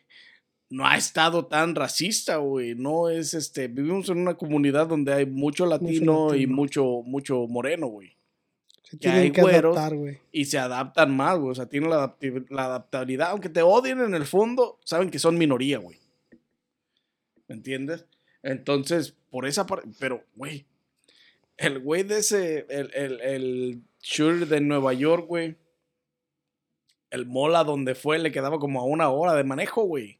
no 0.70 0.88
ha 0.88 0.98
estado 0.98 1.46
tan 1.46 1.76
racista, 1.76 2.38
güey. 2.38 2.76
No 2.76 3.10
es, 3.10 3.34
este, 3.34 3.68
vivimos 3.68 4.10
en 4.10 4.18
una 4.18 4.36
comunidad 4.36 4.88
donde 4.88 5.14
hay 5.14 5.26
mucho 5.26 5.66
latino, 5.66 6.30
y 6.34 6.42
latino. 6.42 6.56
mucho, 6.56 6.86
mucho 7.06 7.48
moreno, 7.48 7.88
güey. 7.88 8.16
Se 8.84 8.98
Que 8.98 9.08
hay 9.10 9.14
tienen 9.14 9.34
que 9.34 9.42
güeros. 9.42 9.78
adaptar, 9.78 9.98
güey. 9.98 10.20
Y 10.32 10.46
se 10.46 10.58
adaptan 10.58 11.16
más, 11.16 11.38
güey. 11.40 11.52
O 11.52 11.56
sea, 11.56 11.68
tienen 11.68 11.90
la 11.90 12.66
adaptabilidad. 12.66 13.30
Aunque 13.32 13.50
te 13.50 13.62
odien 13.62 14.02
en 14.02 14.14
el 14.16 14.26
fondo, 14.26 14.80
saben 14.84 15.10
que 15.10 15.20
son 15.20 15.38
minoría, 15.38 15.78
güey. 15.80 16.00
¿Me 17.48 17.56
entiendes? 17.56 18.06
Entonces, 18.44 19.16
por 19.30 19.46
esa 19.46 19.66
parte. 19.66 19.90
Pero, 20.00 20.24
güey. 20.36 20.66
El 21.58 21.80
güey 21.80 22.04
de 22.04 22.20
ese. 22.20 22.66
El, 22.70 22.92
el, 22.94 23.22
el 23.22 23.82
shooter 24.02 24.48
de 24.48 24.62
Nueva 24.62 24.94
York, 24.94 25.26
güey. 25.28 25.56
El 27.16 27.26
mola 27.26 27.64
donde 27.64 27.96
fue 27.96 28.20
le 28.20 28.32
quedaba 28.32 28.60
como 28.60 28.82
a 28.82 28.84
una 28.84 29.10
hora 29.10 29.34
de 29.36 29.44
manejo, 29.44 29.84
güey. 29.84 30.20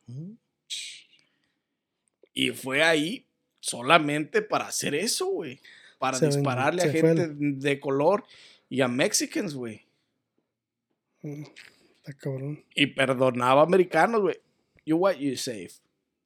Y 2.34 2.52
fue 2.52 2.84
ahí 2.84 3.26
solamente 3.60 4.42
para 4.42 4.68
hacer 4.68 4.96
eso, 4.96 5.28
güey. 5.28 5.60
Para 6.00 6.18
Se 6.18 6.26
ven- 6.28 6.36
dispararle 6.36 6.82
a 6.84 6.86
el- 6.86 6.92
gente 6.92 7.28
de 7.36 7.80
color 7.80 8.24
y 8.70 8.82
a 8.82 8.88
Mexicans, 8.88 9.54
güey. 9.56 9.82
Mm, 11.22 11.44
Está 11.98 12.14
cabrón. 12.14 12.64
y 12.76 12.88
perdonaba 12.88 13.62
a 13.62 13.66
americanos, 13.66 14.22
güey. 14.22 14.38
You 14.86 14.98
what 14.98 15.16
you 15.16 15.36
safe. 15.38 15.72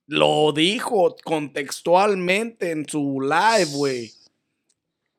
Lo 0.08 0.52
dijo 0.52 1.16
contextualmente 1.24 2.72
en 2.72 2.88
su 2.88 3.22
live, 3.22 3.72
güey. 3.76 4.12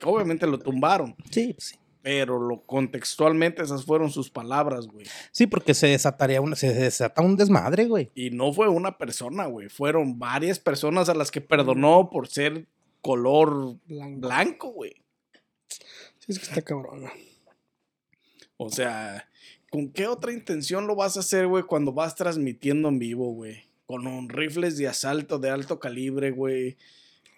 Obviamente 0.02 0.46
lo 0.46 0.58
tumbaron, 0.58 1.14
Sí, 1.30 1.52
pues 1.54 1.64
sí. 1.64 1.76
Pero 2.02 2.38
lo 2.38 2.62
contextualmente 2.62 3.62
esas 3.62 3.84
fueron 3.84 4.10
sus 4.10 4.30
palabras, 4.30 4.86
güey. 4.86 5.06
Sí, 5.32 5.46
porque 5.46 5.74
se 5.74 5.88
desataría 5.88 6.40
una, 6.40 6.56
se 6.56 6.72
desata 6.72 7.22
un 7.22 7.36
desmadre, 7.36 7.86
güey. 7.86 8.10
Y 8.14 8.30
no 8.30 8.52
fue 8.52 8.68
una 8.68 8.96
persona, 8.96 9.46
güey. 9.46 9.68
Fueron 9.68 10.18
varias 10.18 10.58
personas 10.58 11.08
a 11.08 11.14
las 11.14 11.30
que 11.30 11.40
perdonó 11.40 12.08
por 12.10 12.28
ser 12.28 12.66
color 13.02 13.76
Blanco. 13.86 14.20
blanco, 14.20 14.68
güey. 14.72 14.94
Sí, 15.68 16.26
es 16.28 16.38
que 16.38 16.44
está 16.46 16.62
cabrón. 16.62 17.00
güey. 17.00 17.12
O 18.56 18.70
sea, 18.70 19.28
¿con 19.70 19.90
qué 19.90 20.06
otra 20.06 20.32
intención 20.32 20.86
lo 20.86 20.94
vas 20.94 21.16
a 21.16 21.20
hacer, 21.20 21.46
güey, 21.46 21.64
cuando 21.64 21.92
vas 21.92 22.14
transmitiendo 22.14 22.88
en 22.88 22.98
vivo, 22.98 23.32
güey? 23.32 23.64
Con 23.86 24.06
un 24.06 24.28
rifles 24.28 24.76
de 24.76 24.86
asalto 24.88 25.38
de 25.38 25.50
alto 25.50 25.80
calibre, 25.80 26.30
güey. 26.30 26.76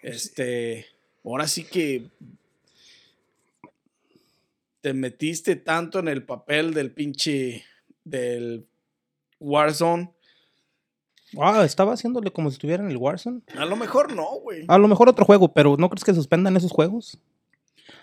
Este, 0.01 0.85
ahora 1.23 1.47
sí 1.47 1.63
que 1.63 2.07
te 4.83 4.93
metiste 4.93 5.55
tanto 5.55 5.99
en 5.99 6.09
el 6.09 6.25
papel 6.25 6.73
del 6.73 6.91
pinche 6.91 7.63
del 8.03 8.67
Warzone. 9.39 10.11
Ah, 11.39 11.63
estaba 11.63 11.93
haciéndole 11.93 12.31
como 12.31 12.49
si 12.49 12.55
estuviera 12.55 12.83
en 12.83 12.91
el 12.91 12.97
Warzone. 12.97 13.43
A 13.57 13.63
lo 13.63 13.77
mejor 13.77 14.13
no, 14.13 14.27
güey. 14.41 14.65
A 14.67 14.77
lo 14.77 14.89
mejor 14.89 15.07
otro 15.07 15.23
juego, 15.23 15.53
pero 15.53 15.77
¿no 15.77 15.89
crees 15.89 16.03
que 16.03 16.13
suspendan 16.13 16.57
esos 16.57 16.73
juegos? 16.73 17.17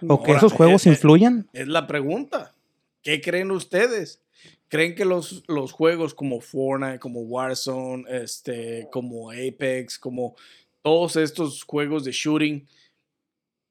¿O 0.09 0.23
que 0.23 0.33
esos 0.33 0.55
juegos 0.55 0.87
eh, 0.87 0.89
eh, 0.89 0.93
influyan? 0.93 1.51
Es 1.53 1.69
la 1.69 1.87
pregunta. 1.87 2.55
¿Qué 3.03 3.21
creen 3.21 3.51
ustedes? 3.51 4.23
¿Creen 4.69 4.95
que 4.95 5.05
los, 5.05 5.45
los 5.49 5.73
juegos 5.73 6.15
como 6.15 6.41
Fortnite, 6.41 6.99
como 6.99 7.21
Warzone, 7.21 8.05
este, 8.09 8.89
como 8.91 9.31
Apex, 9.33 9.99
como 9.99 10.35
todos 10.81 11.17
estos 11.17 11.63
juegos 11.63 12.05
de 12.05 12.13
shooting 12.13 12.67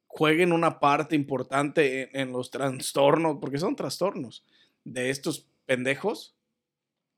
jueguen 0.10 0.52
una 0.52 0.82
parte 0.82 1.16
importante 1.16 2.02
en, 2.02 2.10
en 2.28 2.34
los 2.34 2.52
trastornos, 2.52 3.38
porque 3.40 3.60
son 3.60 3.78
trastornos, 3.78 4.44
de 4.84 5.10
estos 5.10 5.48
pendejos 5.66 6.36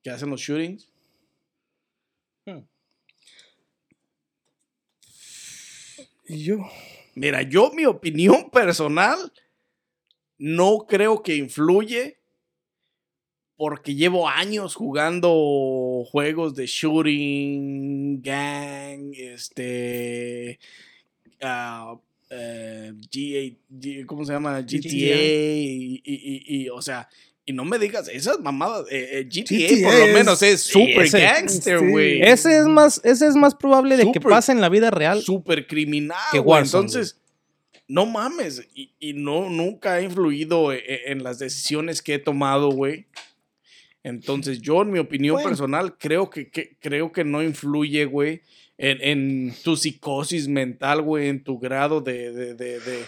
que 0.04 0.12
hacen 0.12 0.30
los 0.30 0.42
shootings? 0.42 0.92
Y 6.28 6.44
yo, 6.44 6.60
Mira, 7.14 7.42
yo 7.42 7.72
mi 7.74 7.86
opinión 7.86 8.50
personal 8.50 9.34
no 10.38 10.86
creo 10.88 11.22
que 11.22 11.36
influye 11.36 12.20
porque 13.58 13.94
llevo 13.94 14.28
años 14.28 14.74
jugando 14.74 16.04
juegos 16.10 16.56
de 16.56 16.66
shooting, 16.66 18.22
gang, 18.22 19.14
este, 19.14 20.60
ah, 21.42 22.00
eh, 22.34 22.94
GA 22.96 23.58
G- 23.80 24.06
¿cómo 24.06 24.24
se 24.26 24.32
llama? 24.34 24.62
GTA, 24.62 24.88
y, 24.90 26.02
y- 26.04 26.04
y- 26.06 26.62
y, 26.64 26.70
o 26.70 26.82
sea, 26.82 27.10
y 27.46 27.52
no 27.54 27.66
me 27.66 27.78
digas 27.78 28.08
esas 28.08 28.40
mamadas, 28.40 28.86
eh, 28.90 29.20
eh, 29.20 29.30
GTA, 29.30 29.90
por 29.90 30.00
lo 30.08 30.14
menos 30.14 30.42
es- 30.42 30.62
super 30.62 31.02
ese- 31.06 31.20
gangster, 31.20 31.80
sí. 31.80 31.86
güey. 31.88 32.22
Ese 32.22 32.60
es 32.60 32.66
más, 32.68 33.02
ese 33.04 33.28
es 33.28 33.36
más 33.36 33.54
probable 33.56 33.98
de 33.98 34.10
que 34.12 34.22
pase 34.22 34.52
en 34.54 34.62
la 34.62 34.70
vida 34.70 34.92
real. 34.92 35.22
super 35.22 35.68
criminal, 35.68 36.18
que. 36.32 36.40
Warzone, 36.40 36.86
Entonces, 36.86 37.20
no 37.88 38.06
mames. 38.06 38.66
Y, 38.74 39.14
no, 39.14 39.50
nunca 39.50 39.96
ha 39.96 40.02
influido 40.02 40.72
en, 40.72 41.24
las 41.24 41.40
decisiones 41.40 42.02
que 42.02 42.14
he 42.14 42.20
tomado, 42.20 42.70
güey. 42.72 43.08
Entonces, 44.04 44.62
yo, 44.62 44.82
en 44.82 44.92
mi 44.92 45.00
opinión 45.00 45.36
Bueno. 45.36 45.50
personal, 45.50 45.98
creo 45.98 46.30
que, 46.30 46.50
que- 46.50 46.78
creo 46.80 47.12
que 47.12 47.24
no 47.24 47.44
influye, 47.44 48.06
güey, 48.06 48.42
en, 48.78 49.02
en 49.02 49.54
tu 49.64 49.76
psicosis 49.78 50.48
mental, 50.48 51.02
güey, 51.02 51.30
en 51.30 51.44
tu 51.44 51.60
grado 51.60 52.02
de, 52.02 52.32
de, 52.32 52.54
de, 52.56 52.80
de- 52.80 53.06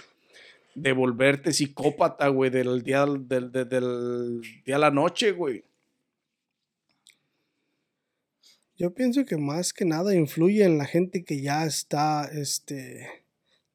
de 0.76 0.92
volverte 0.92 1.54
psicópata, 1.54 2.28
güey, 2.30 2.50
del 2.50 2.82
día, 2.82 3.06
del, 3.06 3.52
del- 3.52 3.70
del 3.70 4.42
día 4.66 4.78
a 4.78 4.80
la 4.80 4.90
noche, 4.92 5.32
güey. 5.32 5.64
yo 8.76 8.94
pienso 8.94 9.24
que 9.24 9.38
más 9.38 9.72
que 9.72 9.86
nada 9.86 10.16
influye 10.16 10.64
en 10.66 10.78
la 10.78 10.86
gente 10.86 11.24
que 11.24 11.42
ya 11.42 11.64
está 11.66 12.26
este, 12.34 13.08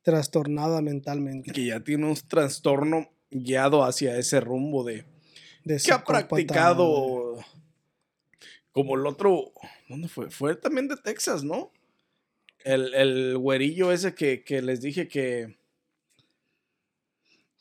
trastornada 0.02 0.82
mentalmente. 0.82 1.52
Que 1.52 1.66
ya 1.66 1.80
tiene 1.80 2.06
un 2.06 2.16
trastorno 2.16 3.08
guiado 3.30 3.84
hacia 3.84 4.18
ese 4.18 4.40
rumbo 4.40 4.84
de... 4.84 5.04
de 5.64 5.78
que 5.78 5.92
ha 5.92 6.04
practicado 6.04 7.38
como 8.72 8.96
el 8.96 9.06
otro, 9.06 9.52
¿dónde 9.88 10.08
fue? 10.08 10.30
Fue 10.30 10.56
también 10.56 10.88
de 10.88 10.96
Texas, 10.96 11.42
¿no? 11.44 11.70
El, 12.64 12.92
el 12.94 13.38
güerillo 13.38 13.92
ese 13.92 14.14
que, 14.14 14.42
que 14.42 14.60
les 14.62 14.80
dije 14.80 15.08
que, 15.08 15.56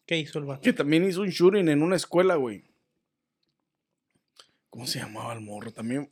¿Qué 0.06 0.18
hizo 0.18 0.40
el 0.40 0.46
vato? 0.46 0.62
que 0.62 0.74
también 0.74 1.08
hizo 1.08 1.22
un 1.22 1.30
shooting 1.30 1.68
en 1.70 1.82
una 1.84 1.96
escuela, 1.96 2.36
güey. 2.36 2.64
¿Cómo 4.70 4.86
se 4.88 5.00
llamaba 5.00 5.34
el 5.34 5.42
morro? 5.42 5.72
También 5.72 6.10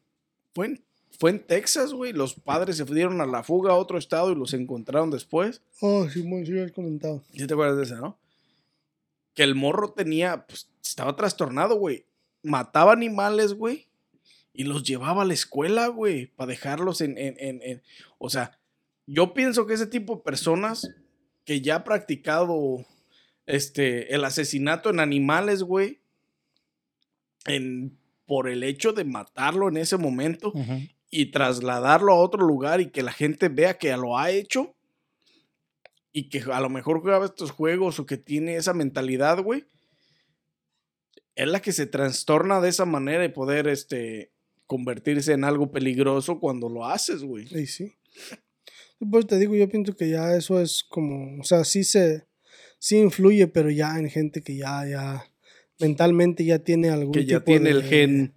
fue 0.54 0.68
en, 0.68 0.84
fue 1.20 1.32
en 1.32 1.40
Texas, 1.46 1.94
güey. 1.94 2.14
Los 2.14 2.34
padres 2.36 2.78
se 2.78 2.86
dieron 2.86 3.22
a 3.22 3.26
la 3.26 3.44
fuga 3.44 3.72
a 3.72 3.76
otro 3.76 3.98
estado 3.98 4.32
y 4.32 4.36
los 4.36 4.54
encontraron 4.54 5.12
después. 5.12 5.62
Oh, 5.82 6.10
sí, 6.10 6.24
muy 6.24 6.46
sí, 6.46 6.52
lo 6.52 6.64
has 6.64 6.72
comentado. 6.72 7.24
¿Sí 7.34 7.46
te 7.48 7.54
acuerdas 7.54 7.78
de 7.78 7.84
ese, 7.84 7.96
no? 7.96 8.18
Que 9.34 9.44
el 9.44 9.56
morro 9.56 9.92
tenía, 9.92 10.46
pues, 10.48 10.70
estaba 10.84 11.16
trastornado, 11.16 11.76
güey. 11.76 12.06
Mataba 12.44 12.94
animales, 12.94 13.54
güey. 13.54 13.88
Y 14.54 14.64
los 14.64 14.84
llevaba 14.84 15.24
a 15.24 15.26
la 15.26 15.34
escuela, 15.34 15.88
güey. 15.88 16.28
Para 16.28 16.50
dejarlos 16.52 17.02
en, 17.02 17.18
en, 17.18 17.36
en, 17.40 17.62
en- 17.62 17.84
O 18.18 18.30
sea, 18.30 18.58
yo 19.08 19.34
pienso 19.34 19.66
que 19.66 19.74
ese 19.74 19.88
tipo 19.88 20.16
de 20.16 20.22
personas 20.22 20.90
que 21.46 21.62
ya 21.62 21.76
ha 21.76 21.84
practicado 21.84 22.86
este, 23.46 24.14
el 24.14 24.26
asesinato 24.26 24.90
en 24.90 25.00
animales, 25.00 25.64
güey. 25.64 26.02
En, 27.46 27.98
por 28.26 28.50
el 28.50 28.64
hecho 28.64 28.92
de 28.92 29.04
matarlo 29.04 29.70
en 29.70 29.78
ese 29.78 29.98
momento 29.98 30.52
y 31.12 31.28
trasladarlo 31.28 32.12
a 32.12 32.16
otro 32.16 32.46
lugar 32.46 32.82
y 32.82 32.90
que 32.90 33.04
la 33.04 33.12
gente 33.12 33.50
vea 33.50 33.78
que 33.78 33.96
lo 33.96 34.18
ha 34.18 34.32
hecho 34.32 34.76
y 36.12 36.30
que 36.30 36.44
a 36.52 36.60
lo 36.60 36.70
mejor 36.70 37.02
juega 37.02 37.24
estos 37.24 37.52
juegos 37.52 38.00
o 38.00 38.06
que 38.06 38.18
tiene 38.18 38.56
esa 38.56 38.74
mentalidad, 38.74 39.44
güey, 39.44 39.66
es 41.36 41.48
la 41.48 41.62
que 41.62 41.72
se 41.72 41.86
trastorna 41.86 42.62
de 42.62 42.70
esa 42.70 42.86
manera 42.86 43.26
y 43.26 43.30
poder 43.30 43.68
este, 43.68 44.32
convertirse 44.66 45.34
en 45.34 45.44
algo 45.44 45.72
peligroso 45.72 46.40
cuando 46.40 46.70
lo 46.70 46.86
haces, 46.86 47.24
güey. 47.24 47.46
Y 47.52 47.68
sí. 47.68 47.96
Pues 49.00 49.28
te 49.28 49.38
digo, 49.38 49.56
yo 49.56 49.68
pienso 49.70 49.94
que 49.96 50.10
ya 50.10 50.36
eso 50.36 50.60
es 50.62 50.84
como, 50.84 51.40
o 51.40 51.44
sea, 51.44 51.64
sí 51.66 51.84
se, 51.84 52.26
sí 52.80 52.98
influye, 52.98 53.48
pero 53.48 53.70
ya 53.70 53.98
en 54.00 54.10
gente 54.10 54.42
que 54.42 54.56
ya, 54.56 54.86
ya, 54.88 55.26
mentalmente 55.80 56.46
ya 56.46 56.60
tiene 56.60 56.90
algún 56.90 57.12
Que 57.14 57.26
ya 57.26 57.40
tipo 57.40 57.46
tiene 57.52 57.70
el 57.72 57.84
gen. 57.84 58.34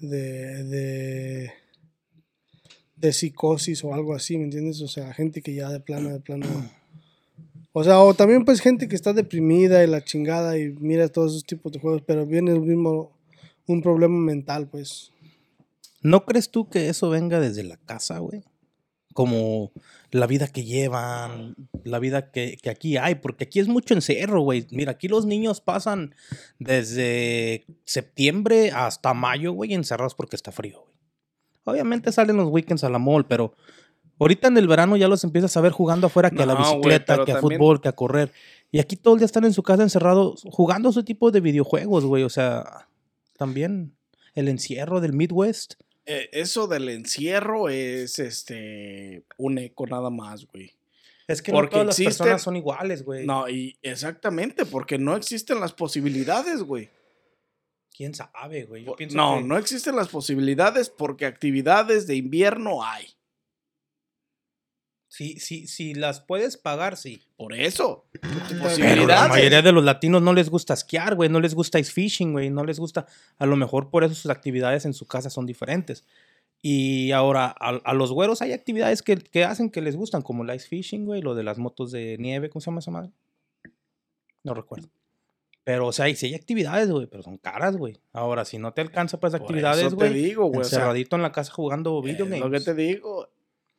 de, 0.00 0.64
de, 0.64 1.50
de 2.96 3.12
psicosis 3.12 3.82
o 3.84 3.94
algo 3.94 4.14
así, 4.14 4.36
¿me 4.36 4.44
entiendes? 4.44 4.80
O 4.82 4.88
sea, 4.88 5.12
gente 5.14 5.40
que 5.42 5.54
ya 5.54 5.70
de 5.70 5.80
plano, 5.80 6.10
de 6.10 6.20
plano. 6.20 6.46
O 7.72 7.84
sea, 7.84 8.00
o 8.00 8.14
también 8.14 8.44
pues 8.44 8.60
gente 8.60 8.88
que 8.88 8.96
está 8.96 9.12
deprimida 9.12 9.84
y 9.84 9.86
la 9.86 10.02
chingada 10.02 10.58
y 10.58 10.70
mira 10.80 11.06
todos 11.06 11.30
esos 11.30 11.44
tipos 11.44 11.70
de 11.70 11.78
juegos, 11.78 12.02
pero 12.04 12.26
viene 12.26 12.50
el 12.50 12.60
mismo, 12.60 13.16
un 13.68 13.80
problema 13.80 14.18
mental, 14.18 14.66
pues. 14.68 15.12
¿No 16.02 16.24
crees 16.24 16.50
tú 16.50 16.68
que 16.68 16.88
eso 16.88 17.10
venga 17.10 17.38
desde 17.38 17.62
la 17.62 17.76
casa, 17.76 18.18
güey? 18.18 18.42
Como 19.12 19.72
la 20.12 20.26
vida 20.26 20.46
que 20.46 20.64
llevan, 20.64 21.56
la 21.84 21.98
vida 21.98 22.30
que, 22.30 22.56
que 22.62 22.70
aquí 22.70 22.96
hay, 22.96 23.16
porque 23.16 23.44
aquí 23.44 23.58
es 23.58 23.66
mucho 23.68 23.94
encerro, 23.94 24.40
güey. 24.42 24.66
Mira, 24.70 24.92
aquí 24.92 25.08
los 25.08 25.26
niños 25.26 25.60
pasan 25.60 26.14
desde 26.58 27.66
septiembre 27.84 28.70
hasta 28.70 29.12
mayo, 29.14 29.52
güey, 29.52 29.74
encerrados 29.74 30.14
porque 30.14 30.36
está 30.36 30.52
frío, 30.52 30.80
güey. 30.82 30.94
Obviamente 31.64 32.12
salen 32.12 32.36
los 32.36 32.48
weekends 32.48 32.84
a 32.84 32.88
la 32.88 32.98
mall, 32.98 33.26
pero 33.26 33.54
ahorita 34.18 34.48
en 34.48 34.56
el 34.56 34.66
verano 34.68 34.96
ya 34.96 35.08
los 35.08 35.24
empiezas 35.24 35.56
a 35.56 35.60
ver 35.60 35.72
jugando 35.72 36.06
afuera 36.06 36.30
que 36.30 36.42
a 36.42 36.46
la 36.46 36.54
bicicleta, 36.54 37.24
que 37.24 37.32
a 37.32 37.40
también- 37.40 37.58
fútbol, 37.58 37.80
que 37.80 37.88
a 37.88 37.92
correr. 37.92 38.32
Y 38.72 38.78
aquí 38.78 38.96
todo 38.96 39.14
el 39.14 39.20
día 39.20 39.26
están 39.26 39.44
en 39.44 39.52
su 39.52 39.62
casa 39.62 39.82
encerrados 39.82 40.42
jugando 40.50 40.90
ese 40.90 41.02
tipo 41.02 41.30
de 41.32 41.40
videojuegos, 41.40 42.04
güey. 42.04 42.22
O 42.22 42.28
sea, 42.28 42.88
también 43.36 43.96
el 44.34 44.48
encierro 44.48 45.00
del 45.00 45.12
Midwest. 45.12 45.74
Eh, 46.12 46.28
eso 46.32 46.66
del 46.66 46.88
encierro 46.88 47.68
es 47.68 48.18
este 48.18 49.22
un 49.36 49.58
eco 49.58 49.86
nada 49.86 50.10
más, 50.10 50.44
güey. 50.46 50.72
Es 51.28 51.40
que 51.40 51.52
Porque 51.52 51.76
no 51.76 51.82
todas 51.84 51.86
las 51.86 52.04
personas 52.04 52.42
son 52.42 52.56
iguales, 52.56 53.04
güey. 53.04 53.24
No, 53.24 53.48
y 53.48 53.76
exactamente, 53.82 54.66
porque 54.66 54.98
no 54.98 55.14
existen 55.14 55.60
las 55.60 55.72
posibilidades, 55.72 56.64
güey. 56.64 56.90
¿Quién 57.96 58.12
sabe, 58.14 58.64
güey? 58.64 58.84
Yo 58.84 58.96
pienso 58.96 59.16
No, 59.16 59.36
que- 59.38 59.44
no 59.44 59.56
existen 59.56 59.94
las 59.94 60.08
posibilidades 60.08 60.90
porque 60.90 61.26
actividades 61.26 62.08
de 62.08 62.16
invierno 62.16 62.82
hay. 62.82 63.06
Si, 65.10 65.40
si, 65.40 65.66
si 65.66 65.92
las 65.92 66.20
puedes 66.20 66.56
pagar, 66.56 66.96
sí. 66.96 67.20
Por 67.36 67.52
eso. 67.52 68.06
Pero 68.78 69.08
la 69.08 69.26
mayoría 69.26 69.60
de 69.60 69.72
los 69.72 69.82
latinos 69.82 70.22
no 70.22 70.32
les 70.32 70.48
gusta 70.48 70.72
esquiar, 70.72 71.16
güey. 71.16 71.28
No 71.28 71.40
les 71.40 71.56
gusta 71.56 71.80
ice 71.80 71.90
fishing, 71.90 72.30
güey. 72.30 72.48
No 72.48 72.64
les 72.64 72.78
gusta. 72.78 73.06
A 73.36 73.44
lo 73.44 73.56
mejor 73.56 73.90
por 73.90 74.04
eso 74.04 74.14
sus 74.14 74.30
actividades 74.30 74.84
en 74.84 74.94
su 74.94 75.08
casa 75.08 75.28
son 75.28 75.46
diferentes. 75.46 76.04
Y 76.62 77.10
ahora, 77.10 77.46
a, 77.58 77.70
a 77.70 77.92
los 77.92 78.12
güeros 78.12 78.40
hay 78.40 78.52
actividades 78.52 79.02
que, 79.02 79.16
que 79.16 79.42
hacen 79.44 79.68
que 79.70 79.80
les 79.80 79.96
gustan, 79.96 80.22
como 80.22 80.44
el 80.44 80.54
ice 80.54 80.68
fishing, 80.68 81.04
güey. 81.06 81.22
Lo 81.22 81.34
de 81.34 81.42
las 81.42 81.58
motos 81.58 81.90
de 81.90 82.16
nieve, 82.20 82.48
¿cómo 82.48 82.60
se 82.60 82.66
llama 82.70 82.78
esa 82.78 82.92
madre? 82.92 83.10
No 84.44 84.54
recuerdo. 84.54 84.88
Pero, 85.64 85.88
o 85.88 85.92
sea, 85.92 86.08
y 86.08 86.14
sí 86.14 86.26
hay 86.26 86.34
actividades, 86.36 86.88
güey, 86.88 87.08
pero 87.08 87.24
son 87.24 87.36
caras, 87.36 87.76
güey. 87.76 88.00
Ahora, 88.12 88.44
si 88.44 88.58
no 88.58 88.72
te 88.72 88.80
alcanza 88.80 89.18
para 89.18 89.30
esas 89.30 89.40
actividades, 89.40 89.86
eso 89.86 89.96
te 89.96 90.08
güey, 90.08 90.14
digo, 90.14 90.46
güey. 90.46 90.60
o 90.60 90.64
sea, 90.64 90.78
encerradito 90.78 91.16
en 91.16 91.22
la 91.22 91.32
casa 91.32 91.52
jugando 91.52 92.00
video 92.00 92.26
es 92.26 92.30
games. 92.30 92.44
lo 92.44 92.50
que 92.50 92.60
te 92.60 92.74
digo. 92.74 93.28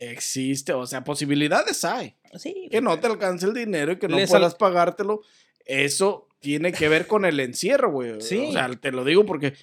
Existe, 0.02 0.74
o 0.74 0.88
sea, 0.88 1.04
posibilidades 1.04 1.84
hay. 1.86 2.16
Sí, 2.36 2.68
Que 2.72 2.82
no 2.82 2.96
te 2.96 3.02
pero- 3.04 3.14
alcance 3.14 3.46
el 3.46 3.54
dinero 3.54 3.92
y 3.92 3.98
que 4.00 4.08
no 4.08 4.18
puedas 4.28 4.56
pagártelo. 4.56 5.22
Eso 5.66 6.28
tiene 6.40 6.72
que 6.72 6.90
ver 6.90 7.06
con 7.06 7.24
el 7.24 7.40
encierro, 7.40 7.92
güey. 7.92 8.20
Sí. 8.20 8.46
O 8.50 8.52
sea, 8.52 8.68
te 8.70 8.92
lo 8.92 9.06
digo 9.06 9.26
porque. 9.28 9.54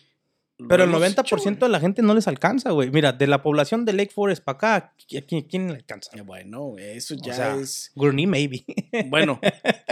Pero 0.69 0.85
el 0.85 0.91
hemos 0.91 1.01
90% 1.03 1.53
hecho, 1.57 1.67
de 1.67 1.69
la 1.69 1.81
gente 1.81 2.03
no 2.03 2.15
les 2.15 2.27
alcanza, 2.29 2.71
güey. 2.71 2.91
Mira, 2.91 3.13
de 3.13 3.27
la 3.27 3.43
población 3.43 3.85
de 3.85 3.93
Lake 3.93 4.13
Forest 4.13 4.43
para 4.45 4.57
acá, 4.57 4.75
¿a 4.77 4.93
quién, 5.27 5.43
quién 5.43 5.69
le 5.69 5.75
alcanza? 5.77 6.17
Eh, 6.17 6.21
Bueno, 6.23 6.75
eso 6.79 7.15
O 7.15 7.19
ya 7.19 7.35
sea, 7.35 7.57
es. 7.57 7.91
Gurney, 7.97 8.27
maybe. 8.27 8.65
Bueno, 9.07 9.41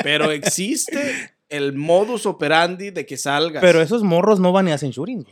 pero 0.03 0.31
existe 0.33 1.33
el 1.49 1.73
modus 1.73 2.25
operandi 2.27 2.91
de 2.91 3.05
que 3.07 3.17
salgas. 3.17 3.61
Pero 3.63 3.81
esos 3.81 4.03
morros 4.05 4.39
no 4.41 4.51
van 4.53 4.67
y 4.69 4.73
hacen 4.73 4.91
shooting. 4.91 5.25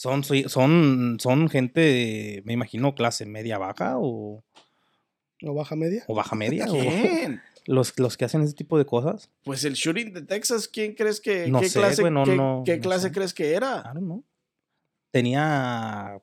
Son, 0.00 0.24
son, 0.24 1.18
son 1.20 1.50
gente, 1.50 1.78
de, 1.82 2.42
me 2.46 2.54
imagino, 2.54 2.94
clase 2.94 3.26
media 3.26 3.58
baja 3.58 3.98
o, 3.98 4.42
¿O 5.42 5.52
baja 5.54 5.76
media? 5.76 6.04
o 6.06 6.14
baja 6.14 6.34
media. 6.34 6.64
o- 6.70 6.72
¿Quién? 6.72 7.42
los, 7.66 7.92
los 7.98 8.16
que 8.16 8.24
hacen 8.24 8.40
ese 8.40 8.54
tipo 8.54 8.78
de 8.78 8.86
cosas. 8.86 9.30
Pues 9.44 9.62
el 9.66 9.74
shooting 9.74 10.14
de 10.14 10.22
Texas, 10.22 10.68
¿quién 10.68 10.94
crees 10.94 11.20
que. 11.20 11.48
No 11.48 11.60
¿Qué 11.60 11.68
sé, 11.68 11.80
clase, 11.80 12.10
no, 12.10 12.24
qué, 12.24 12.34
no, 12.34 12.62
qué 12.64 12.76
no 12.78 12.82
clase 12.82 13.08
sé. 13.08 13.12
crees 13.12 13.34
que 13.34 13.52
era? 13.52 13.82
Don't 13.82 13.98
know. 13.98 14.24
Tenía 15.10 16.18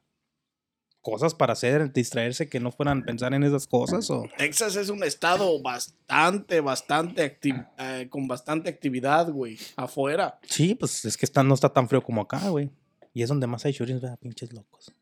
cosas 1.01 1.35
para 1.35 1.53
hacer, 1.53 1.93
distraerse 1.93 2.49
que 2.49 2.59
no 2.59 2.71
fueran 2.71 3.03
a 3.03 3.05
pensar 3.05 3.35
en 3.35 3.43
esas 3.43 3.67
cosas 3.67 4.09
o... 4.09 4.25
Texas 4.39 4.75
es 4.75 4.89
un 4.89 5.03
estado 5.03 5.61
bastante, 5.61 6.61
bastante 6.61 7.37
eh, 7.77 8.07
con 8.09 8.27
bastante 8.27 8.71
actividad, 8.71 9.29
güey, 9.29 9.59
afuera. 9.75 10.39
Sí, 10.47 10.73
pues 10.73 11.05
es 11.05 11.15
que 11.15 11.27
está, 11.27 11.43
no 11.43 11.53
está 11.53 11.69
tan 11.71 11.87
frío 11.87 12.01
como 12.01 12.21
acá, 12.21 12.49
güey. 12.49 12.71
Y 13.13 13.23
es 13.23 13.29
donde 13.29 13.47
más 13.47 13.65
hay 13.65 13.71
shootings, 13.73 14.01
¿verdad? 14.01 14.19
Pinches 14.19 14.53
locos. 14.53 14.93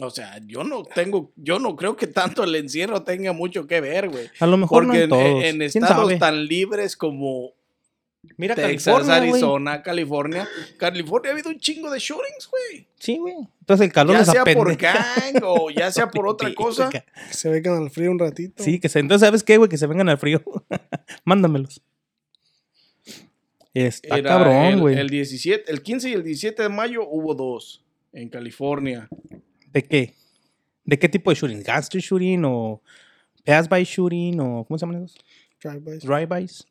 O 0.00 0.10
sea, 0.10 0.40
yo 0.46 0.62
no 0.62 0.84
tengo, 0.84 1.32
yo 1.36 1.58
no 1.58 1.74
creo 1.74 1.96
que 1.96 2.06
tanto 2.06 2.44
el 2.44 2.54
encierro 2.54 3.02
tenga 3.02 3.32
mucho 3.32 3.66
que 3.66 3.80
ver, 3.80 4.08
güey. 4.08 4.28
A 4.38 4.46
lo 4.46 4.56
mejor 4.56 4.84
Porque 4.86 5.06
no 5.08 5.16
en, 5.16 5.24
en 5.24 5.30
todos. 5.30 5.44
en 5.44 5.58
¿Quién 5.58 5.62
estados 5.62 6.06
sabe? 6.06 6.18
tan 6.18 6.46
libres 6.46 6.96
como 6.96 7.52
Mira 8.36 8.54
Texas, 8.54 8.94
California. 8.94 9.16
Arizona, 9.16 9.82
California. 9.82 10.48
California 10.76 11.30
ha 11.30 11.32
habido 11.34 11.50
un 11.50 11.58
chingo 11.58 11.90
de 11.90 11.98
shootings, 11.98 12.48
güey. 12.48 12.86
Sí, 12.98 13.16
güey. 13.18 13.34
Entonces 13.60 13.86
el 13.86 13.92
calor 13.92 14.14
Ya 14.14 14.18
les 14.20 14.28
sea 14.30 14.44
por 14.44 14.76
gang 14.76 15.42
o 15.42 15.70
ya 15.70 15.90
sea 15.90 16.10
por 16.10 16.26
otra 16.28 16.54
cosa. 16.54 16.90
Que 16.90 17.04
se 17.30 17.48
vengan 17.48 17.82
al 17.82 17.90
frío 17.90 18.10
un 18.10 18.18
ratito. 18.18 18.62
Sí, 18.62 18.78
que 18.78 18.88
se... 18.88 19.00
Entonces, 19.00 19.26
¿sabes 19.26 19.42
qué, 19.42 19.56
güey? 19.56 19.68
Que 19.68 19.78
se 19.78 19.86
vengan 19.86 20.08
al 20.08 20.18
frío. 20.18 20.42
Mándamelos. 21.24 21.82
Está 23.74 24.16
Era 24.18 24.28
cabrón, 24.30 24.64
el, 24.64 24.80
güey. 24.80 24.98
el 24.98 25.08
17, 25.08 25.70
el 25.70 25.82
15 25.82 26.10
y 26.10 26.12
el 26.14 26.22
17 26.24 26.62
de 26.64 26.68
mayo 26.68 27.06
hubo 27.08 27.34
dos 27.34 27.84
en 28.12 28.28
California. 28.28 29.08
¿De 29.72 29.82
qué? 29.84 30.14
¿De 30.84 30.98
qué 30.98 31.08
tipo 31.08 31.30
de 31.30 31.36
shooting? 31.36 31.62
¿Gangster 31.62 32.00
shooting 32.00 32.44
o 32.44 32.80
pass-by 33.44 33.84
shooting 33.84 34.40
o... 34.40 34.64
¿Cómo 34.66 34.78
se 34.78 34.86
llaman 34.86 35.04
esos? 35.04 35.16
Drive-bys. 35.62 36.02
Drive-bys. 36.04 36.66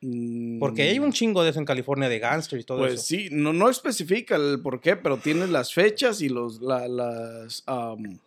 Mm, 0.00 0.58
Porque 0.58 0.82
hay 0.82 0.98
un 0.98 1.12
chingo 1.12 1.42
de 1.44 1.50
eso 1.50 1.58
en 1.58 1.64
California 1.64 2.08
de 2.08 2.18
gangster 2.18 2.58
y 2.60 2.64
todo 2.64 2.78
Pues 2.78 2.94
eso. 2.94 3.02
sí, 3.04 3.28
no, 3.30 3.52
no 3.52 3.68
especifica 3.70 4.36
el 4.36 4.60
por 4.62 4.80
qué, 4.80 4.96
pero 4.96 5.16
tiene 5.18 5.46
las 5.46 5.72
fechas 5.72 6.20
y 6.22 6.28
los 6.28 6.60
la- 6.60 6.88
las 6.88 7.64
um, 7.68 8.18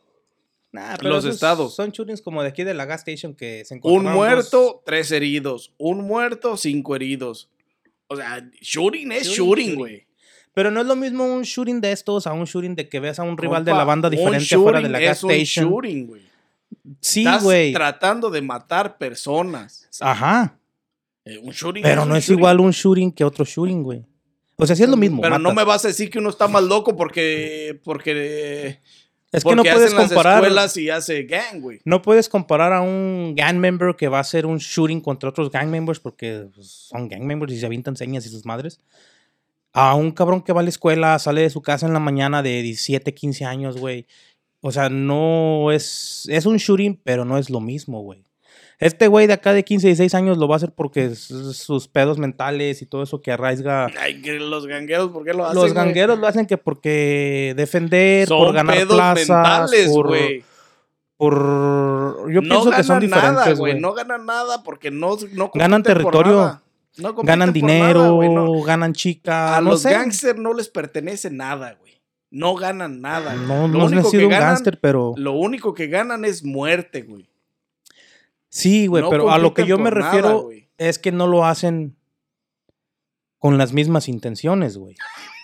Nah, 0.72 0.98
los 1.02 1.26
estados. 1.26 1.76
Son 1.76 1.90
shootings 1.90 2.22
como 2.22 2.44
de 2.44 2.50
aquí 2.50 2.64
de 2.64 2.76
la 2.76 2.86
gas 2.86 3.00
station 3.02 3.34
que 3.34 3.66
se 3.66 3.74
un 3.74 3.78
encontraron 3.80 4.16
muerto, 4.16 4.62
dos- 4.62 4.76
tres 4.86 5.12
heridos, 5.12 5.74
un 5.80 6.06
muerto, 6.06 6.58
cinco 6.58 6.96
heridos. 6.96 7.50
O 8.12 8.16
sea, 8.16 8.46
shooting 8.60 9.12
es 9.12 9.28
Shooting, 9.28 9.76
güey. 9.76 10.06
Pero 10.54 10.72
no 10.72 10.82
es 10.82 10.88
lo 10.88 10.96
mismo 10.96 11.26
un 11.26 11.44
shooting 11.44 11.80
de 11.80 11.92
estos 11.92 12.28
a 12.28 12.34
un 12.34 12.46
shooting 12.46 12.76
de 12.76 12.90
que 12.90 13.00
veas 13.00 13.20
a 13.20 13.24
un 13.24 13.38
rival 13.38 13.64
de 13.64 13.72
la 13.72 13.84
banda 13.84 14.10
diferente 14.10 14.54
afuera 14.56 14.82
de 14.82 14.90
la 14.90 15.00
gas 15.00 15.20
es 15.20 15.24
un 15.24 15.32
station. 15.32 15.70
shooting, 15.70 16.08
güey. 16.08 16.22
Sí, 17.00 17.26
güey. 17.42 17.72
tratando 17.72 18.30
de 18.30 18.42
matar 18.42 18.98
personas. 18.98 19.88
Ajá. 20.02 20.58
Eh, 21.24 21.38
un 21.38 21.52
shooting 21.52 21.84
Pero 21.84 22.04
no 22.06 22.16
es 22.16 22.26
shooting. 22.26 22.40
igual 22.40 22.60
un 22.60 22.72
shooting 22.72 23.12
que 23.12 23.24
otro 23.24 23.46
shooting, 23.46 23.84
güey. 23.84 24.04
O 24.56 24.66
sea, 24.66 24.76
sí 24.76 24.84
es 24.84 24.90
lo 24.90 24.98
mismo. 24.98 25.22
Pero 25.22 25.38
no 25.40 25.54
me 25.54 25.64
vas 25.64 25.86
a 25.86 25.90
decir 25.90 26.10
que 26.10 26.20
uno 26.20 26.30
está 26.30 26.48
más 26.48 26.64
loco 26.64 26.96
porque 26.98 27.80
porque 27.84 28.82
Es 29.32 29.44
que 29.44 29.56
no 29.56 29.64
puedes 29.64 29.94
comparar. 29.94 30.38
escuelas 30.38 30.76
y 30.78 30.90
hace 30.90 31.24
gang, 31.24 31.62
güey. 31.62 31.80
No 31.86 32.02
puedes 32.02 32.30
comparar 32.30 32.74
a 32.74 32.82
un 32.82 33.36
gang 33.36 33.58
member 33.58 33.96
que 33.96 34.08
va 34.08 34.18
a 34.18 34.22
hacer 34.22 34.46
un 34.46 34.58
shooting 34.58 35.02
contra 35.02 35.30
otros 35.30 35.52
gang 35.52 35.70
members 35.70 36.00
porque 36.00 36.48
pues, 36.54 36.68
son 36.68 37.08
gang 37.08 37.24
members 37.24 37.54
y 37.54 37.60
se 37.60 37.66
avientan 37.66 37.96
señas 37.96 38.26
y 38.26 38.30
sus 38.30 38.46
madres. 38.46 38.80
A 39.72 39.94
un 39.94 40.12
cabrón 40.12 40.42
que 40.42 40.52
va 40.52 40.62
a 40.62 40.64
la 40.64 40.70
escuela, 40.70 41.20
sale 41.20 41.42
de 41.42 41.50
su 41.52 41.62
casa 41.62 41.86
en 41.86 41.94
la 41.94 42.00
mañana 42.00 42.42
de 42.42 42.64
17, 42.64 43.14
15 43.14 43.46
años, 43.46 43.78
güey. 43.78 44.08
O 44.62 44.72
sea, 44.72 44.90
no 44.90 45.72
es. 45.72 46.28
Es 46.30 46.46
un 46.48 46.58
shooting, 46.58 47.00
pero 47.04 47.24
no 47.24 47.38
es 47.38 47.52
lo 47.52 47.60
mismo, 47.60 48.02
güey. 48.02 48.24
Este 48.80 49.08
güey 49.10 49.28
de 49.28 49.34
acá 49.34 49.52
de 49.52 49.66
15, 49.66 49.88
16 49.88 50.16
años 50.16 50.38
lo 50.38 50.48
va 50.48 50.56
a 50.56 50.58
hacer 50.58 50.72
porque 50.74 51.14
sus 51.14 51.88
pedos 51.90 52.18
mentales 52.18 52.82
y 52.82 52.86
todo 52.86 53.04
eso 53.04 53.22
que 53.22 53.32
arraiga. 53.34 53.88
Ay, 54.00 54.22
que 54.22 54.40
los 54.40 54.66
gangueros, 54.68 55.12
¿por 55.12 55.26
qué 55.26 55.34
lo 55.34 55.44
hacen? 55.46 55.56
Los 55.56 55.74
güey? 55.74 55.86
gangueros 55.86 56.18
lo 56.18 56.28
hacen 56.28 56.46
que 56.46 56.58
porque 56.58 57.54
defender, 57.58 58.28
por 58.30 58.54
ganar 58.54 58.76
pedos 58.76 58.96
plazas, 58.96 59.28
mentales, 59.30 59.90
por, 59.90 60.08
güey. 60.08 60.44
por- 61.18 62.32
Yo 62.32 62.42
no 62.42 62.48
pienso 62.50 62.72
que 62.72 62.84
son 62.84 63.00
ganan 63.00 63.02
diferentes, 63.02 63.36
nada, 63.36 63.54
güey. 63.56 63.80
No 63.80 63.94
ganan 63.94 64.26
nada 64.26 64.64
porque 64.64 64.92
no, 64.92 65.18
no 65.34 65.52
Ganan 65.54 65.84
por 65.84 65.94
territorio, 65.94 66.32
nada. 66.38 66.64
No 66.98 67.16
compiten 67.16 67.26
ganan 67.40 67.54
dinero, 67.54 68.00
nada, 68.00 68.12
güey, 68.12 68.30
no. 68.30 68.62
ganan 68.64 68.94
chica, 68.94 69.58
A 69.58 69.62
no 69.62 69.72
los 69.72 69.82
sé. 69.82 69.92
gangsters 69.92 70.40
no 70.40 70.54
les 70.54 70.70
pertenece 70.70 71.30
nada, 71.30 71.76
güey. 71.80 72.02
No 72.32 72.56
ganan 72.56 73.02
nada. 73.02 73.34
No, 73.36 73.68
Lo 73.68 73.80
no 73.80 73.86
único 73.88 74.08
he 74.08 74.12
sido 74.12 74.22
que 74.22 74.26
un 74.28 74.32
ganan- 74.32 74.78
pero 74.82 75.14
Lo 75.18 75.34
único 75.34 75.74
que 75.74 75.88
ganan 75.88 76.24
es 76.26 76.44
muerte, 76.44 77.02
güey. 77.02 77.29
Sí, 78.50 78.88
güey, 78.88 79.04
No 79.04 79.10
pero 79.10 79.32
a 79.32 79.38
lo 79.38 79.54
que 79.54 79.66
yo 79.66 79.78
me 79.78 79.90
nada, 79.92 80.02
refiero 80.12 80.50
es 80.78 81.00
que 81.00 81.12
no 81.12 81.28
lo 81.28 81.46
hacen 81.46 81.96
con 83.38 83.58
las 83.58 83.72
mismas 83.74 84.08
intenciones, 84.10 84.78
güey. 84.78 84.96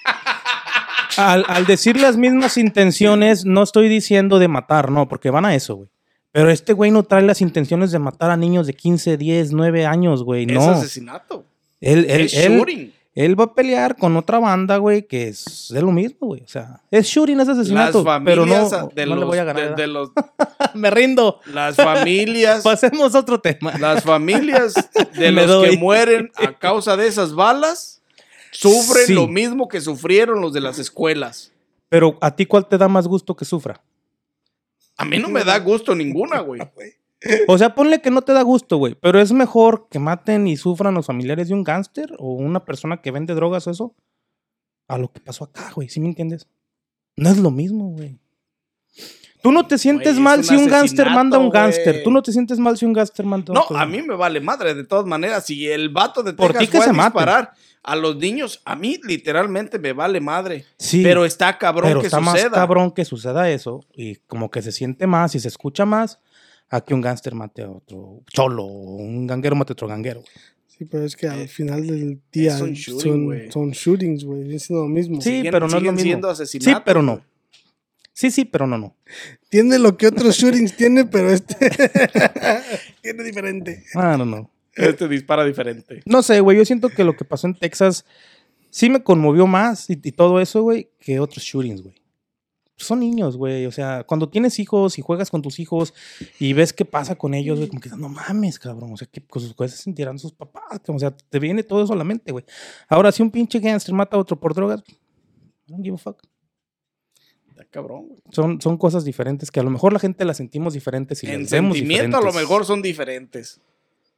Al, 1.17 1.45
al 1.47 1.65
decir 1.65 1.97
las 1.97 2.17
mismas 2.17 2.57
intenciones, 2.57 3.45
no 3.45 3.63
estoy 3.63 3.87
diciendo 3.87 4.37
de 4.37 4.49
matar, 4.49 4.91
no, 4.91 5.07
porque 5.07 5.29
van 5.29 5.45
a 5.45 5.55
eso, 5.55 5.75
güey. 5.75 5.89
Pero 6.33 6.49
este 6.49 6.73
güey 6.73 6.91
no 6.91 7.03
trae 7.03 7.21
las 7.21 7.39
intenciones 7.39 7.91
de 7.91 7.99
matar 7.99 8.31
a 8.31 8.35
niños 8.35 8.67
de 8.67 8.73
15, 8.73 9.15
10, 9.15 9.53
9 9.53 9.85
años, 9.85 10.23
güey. 10.25 10.43
Es 10.43 10.51
No. 10.51 10.71
asesinato. 10.71 11.45
Él, 11.79 12.05
él, 12.09 12.21
es 12.25 12.33
él, 12.33 12.57
shooting. 12.57 12.93
Él 13.15 13.39
va 13.39 13.45
a 13.45 13.53
pelear 13.53 13.95
con 13.95 14.17
otra 14.17 14.39
banda, 14.39 14.75
güey, 14.77 15.07
que 15.07 15.29
es 15.29 15.69
de 15.69 15.81
lo 15.81 15.91
mismo, 15.93 16.27
güey. 16.27 16.41
O 16.43 16.47
sea, 16.49 16.81
es 16.91 17.07
shooting, 17.07 17.39
es 17.39 17.47
asesinato. 17.47 18.03
Las 18.03 18.21
pero 18.25 18.45
no, 18.45 18.53
familias 18.69 18.93
de, 18.93 19.05
no 19.05 19.11
los, 19.15 19.19
le 19.19 19.25
voy 19.25 19.37
a 19.37 19.43
ganar. 19.45 19.61
de- 19.63 19.69
¿verdad? 19.69 19.77
de 19.77 19.87
los- 19.87 20.11
Me 20.73 20.89
rindo. 20.91 21.39
las 21.45 21.77
familias, 21.77 22.61
Pasemos 22.63 23.15
a 23.15 23.19
otro 23.19 23.39
tema. 23.39 23.77
las 23.79 24.03
familias 24.03 24.73
de 25.17 25.31
los 25.31 25.63
que 25.65 25.77
mueren 25.77 26.29
a 26.35 26.51
causa 26.59 26.97
de 26.97 27.07
esas 27.07 27.33
balas 27.33 28.01
sufren 28.51 29.05
Sí. 29.07 29.13
lo 29.13 29.27
mismo 29.27 29.69
que 29.69 29.79
sufrieron 29.79 30.41
los 30.41 30.51
de 30.51 30.59
las 30.61 30.77
escuelas. 30.77 31.53
Pero 31.87 32.17
a 32.19 32.35
ti, 32.35 32.45
¿cuál 32.45 32.67
te 32.67 32.77
da 32.77 32.89
más 32.89 33.07
gusto 33.07 33.33
que 33.35 33.45
sufra? 33.45 33.81
A 34.97 35.05
mí 35.05 35.19
no 35.19 35.29
me 35.29 35.43
da 35.45 35.57
gusto 35.59 35.95
ninguna, 35.95 36.39
güey. 36.41 36.61
O 37.47 37.57
sea, 37.57 37.75
ponle 37.75 38.01
que 38.01 38.11
no 38.11 38.21
te 38.21 38.33
da 38.33 38.41
gusto, 38.41 38.77
güey. 38.77 38.95
Pero 39.01 39.19
es 39.19 39.31
mejor 39.31 39.87
que 39.89 39.99
maten 39.99 40.47
y 40.47 40.57
sufran 40.57 40.93
los 40.93 41.05
familiares 41.07 41.47
de 41.47 41.53
un 41.53 41.63
gángster 41.63 42.13
o 42.19 42.33
una 42.33 42.63
persona 42.65 43.01
que 43.01 43.11
vende 43.11 43.33
drogas 43.35 43.67
o 43.67 43.71
eso. 43.71 43.95
A 44.87 44.97
lo 44.97 45.11
que 45.11 45.19
pasó 45.19 45.45
acá, 45.45 45.71
güey. 45.73 45.89
¿Sí 45.89 45.99
me 45.99 46.07
entiendes? 46.07 46.47
No 47.17 47.29
es 47.29 47.37
lo 47.37 47.49
mismo, 47.51 47.89
güey. 47.89 48.19
Tú 49.41 49.51
no 49.51 49.67
te 49.67 49.77
sientes 49.77 50.13
Güey, 50.13 50.23
mal 50.23 50.39
un 50.39 50.43
si 50.43 50.55
un 50.55 50.67
gángster 50.67 51.07
manda 51.11 51.37
a 51.37 51.39
un 51.39 51.51
gángster. 51.51 52.03
Tú 52.03 52.09
no 52.09 52.23
te 52.23 52.31
sientes 52.31 52.57
mal 52.57 52.77
si 52.77 52.85
un 52.85 52.93
gángster 52.93 53.25
manda 53.25 53.51
a 53.51 53.53
No, 53.53 53.61
otro. 53.61 53.77
a 53.77 53.85
mí 53.85 54.01
me 54.01 54.15
vale 54.15 54.39
madre, 54.41 54.73
de 54.73 54.83
todas 54.83 55.05
maneras. 55.05 55.45
Si 55.45 55.67
el 55.67 55.89
vato 55.89 56.23
de 56.23 56.33
Por 56.33 56.47
Texas 56.53 56.59
ti 56.65 56.71
que 56.71 56.77
fue 56.77 56.85
a 56.85 56.87
se 56.89 56.93
maten. 56.93 57.13
disparar 57.13 57.53
a 57.83 57.95
los 57.95 58.15
niños, 58.17 58.61
a 58.65 58.75
mí 58.75 58.99
literalmente 59.03 59.77
me 59.77 59.93
vale 59.93 60.19
madre. 60.19 60.65
Sí, 60.79 61.03
Pero 61.03 61.25
está 61.25 61.59
cabrón 61.59 61.89
pero 61.89 61.99
que 62.01 62.07
está 62.07 62.19
más 62.19 62.43
cabrón 62.45 62.89
que 62.91 63.05
suceda 63.05 63.47
eso 63.51 63.81
y 63.93 64.15
como 64.27 64.49
que 64.49 64.63
se 64.63 64.71
siente 64.71 65.05
más 65.05 65.35
y 65.35 65.39
se 65.39 65.47
escucha 65.47 65.85
más 65.85 66.19
a 66.75 66.81
que 66.81 66.93
un 66.93 67.01
gángster 67.01 67.33
mate 67.35 67.63
a 67.63 67.69
otro 67.69 68.21
cholo 68.31 68.63
o 68.63 68.95
un 68.97 69.25
ganguero 69.27 69.55
mate 69.55 69.71
a 69.71 69.73
otro 69.73 69.87
ganguero. 69.87 70.21
güey. 70.21 70.31
Sí, 70.67 70.83
pero 70.85 71.05
es 71.05 71.15
que 71.15 71.27
al 71.27 71.39
Eh, 71.41 71.47
final 71.47 71.87
del 71.87 72.19
día 72.31 72.57
son, 72.57 72.73
shooting, 72.73 73.49
son 73.51 73.71
shootings, 73.71 74.25
güey. 74.25 74.59
Siendo 74.59 74.83
lo 74.83 74.89
mismo. 74.89 75.21
Sí, 75.21 75.29
Siguen- 75.41 75.51
pero 75.51 75.67
no 75.69 75.77
es 75.77 75.83
lo 75.83 75.91
mismo. 75.93 76.03
siendo 76.03 76.35
Sí, 76.35 76.59
pero 76.83 77.01
no. 77.01 77.21
Sí, 78.11 78.29
sí, 78.31 78.45
pero 78.45 78.65
no, 78.67 78.77
no. 78.77 78.95
Tiene 79.49 79.77
lo 79.79 79.95
que 79.97 80.07
otros 80.07 80.35
shootings 80.37 80.75
tiene, 80.77 81.05
pero 81.05 81.31
este 81.31 81.55
tiene 83.01 83.23
diferente. 83.23 83.83
Ah, 83.93 84.15
no, 84.17 84.25
no. 84.25 84.49
Este 84.73 85.07
dispara 85.07 85.45
diferente. 85.45 86.01
No 86.05 86.21
sé, 86.21 86.39
güey, 86.41 86.57
yo 86.57 86.65
siento 86.65 86.89
que 86.89 87.03
lo 87.05 87.15
que 87.15 87.23
pasó 87.23 87.47
en 87.47 87.55
Texas 87.55 88.05
sí 88.69 88.89
me 88.89 89.01
conmovió 89.03 89.47
más 89.47 89.89
y, 89.89 89.93
y 90.03 90.11
todo 90.11 90.41
eso, 90.41 90.61
güey, 90.63 90.89
que 90.99 91.19
otros 91.19 91.43
shootings, 91.43 91.81
güey. 91.81 91.95
Son 92.77 92.99
niños, 92.99 93.37
güey. 93.37 93.65
O 93.65 93.71
sea, 93.71 94.03
cuando 94.03 94.29
tienes 94.29 94.59
hijos 94.59 94.97
y 94.99 95.01
juegas 95.01 95.31
con 95.31 95.41
tus 95.41 95.59
hijos 95.59 95.93
y 96.39 96.53
ves 96.53 96.73
qué 96.73 96.83
pasa 96.83 97.15
con 97.15 97.33
ellos, 97.33 97.57
güey, 97.57 97.69
como 97.69 97.81
que 97.81 97.89
no 97.89 98.09
mames, 98.09 98.59
cabrón. 98.59 98.93
O 98.93 98.97
sea, 98.97 99.07
¿qué 99.09 99.25
cosas 99.25 99.55
se 99.71 99.77
sentirán 99.77 100.19
sus 100.19 100.33
papás? 100.33 100.81
O 100.87 100.99
sea, 100.99 101.15
te 101.15 101.39
viene 101.39 101.63
todo 101.63 101.83
eso 101.83 101.93
a 101.93 101.95
la 101.95 102.03
mente, 102.03 102.31
güey. 102.31 102.43
Ahora, 102.89 103.11
si 103.11 103.23
un 103.23 103.31
pinche 103.31 103.59
gangster 103.59 103.95
mata 103.95 104.17
a 104.17 104.19
otro 104.19 104.37
por 104.37 104.53
drogas, 104.53 104.83
don't 105.67 105.83
give 105.83 105.95
a 105.95 105.97
fuck. 105.97 106.21
Está 107.47 107.63
cabrón, 107.65 108.07
güey. 108.07 108.21
Son, 108.31 108.59
son 108.59 108.77
cosas 108.77 109.05
diferentes 109.05 109.51
que 109.51 109.61
a 109.61 109.63
lo 109.63 109.69
mejor 109.69 109.93
la 109.93 109.99
gente 109.99 110.25
las 110.25 110.37
sentimos 110.37 110.73
diferentes 110.73 111.23
y 111.23 111.27
en 111.27 111.43
las 111.43 111.51
vemos 111.51 111.77
sentimiento 111.77 112.17
a 112.17 112.21
lo 112.21 112.33
mejor 112.33 112.65
son 112.65 112.81
diferentes. 112.81 113.61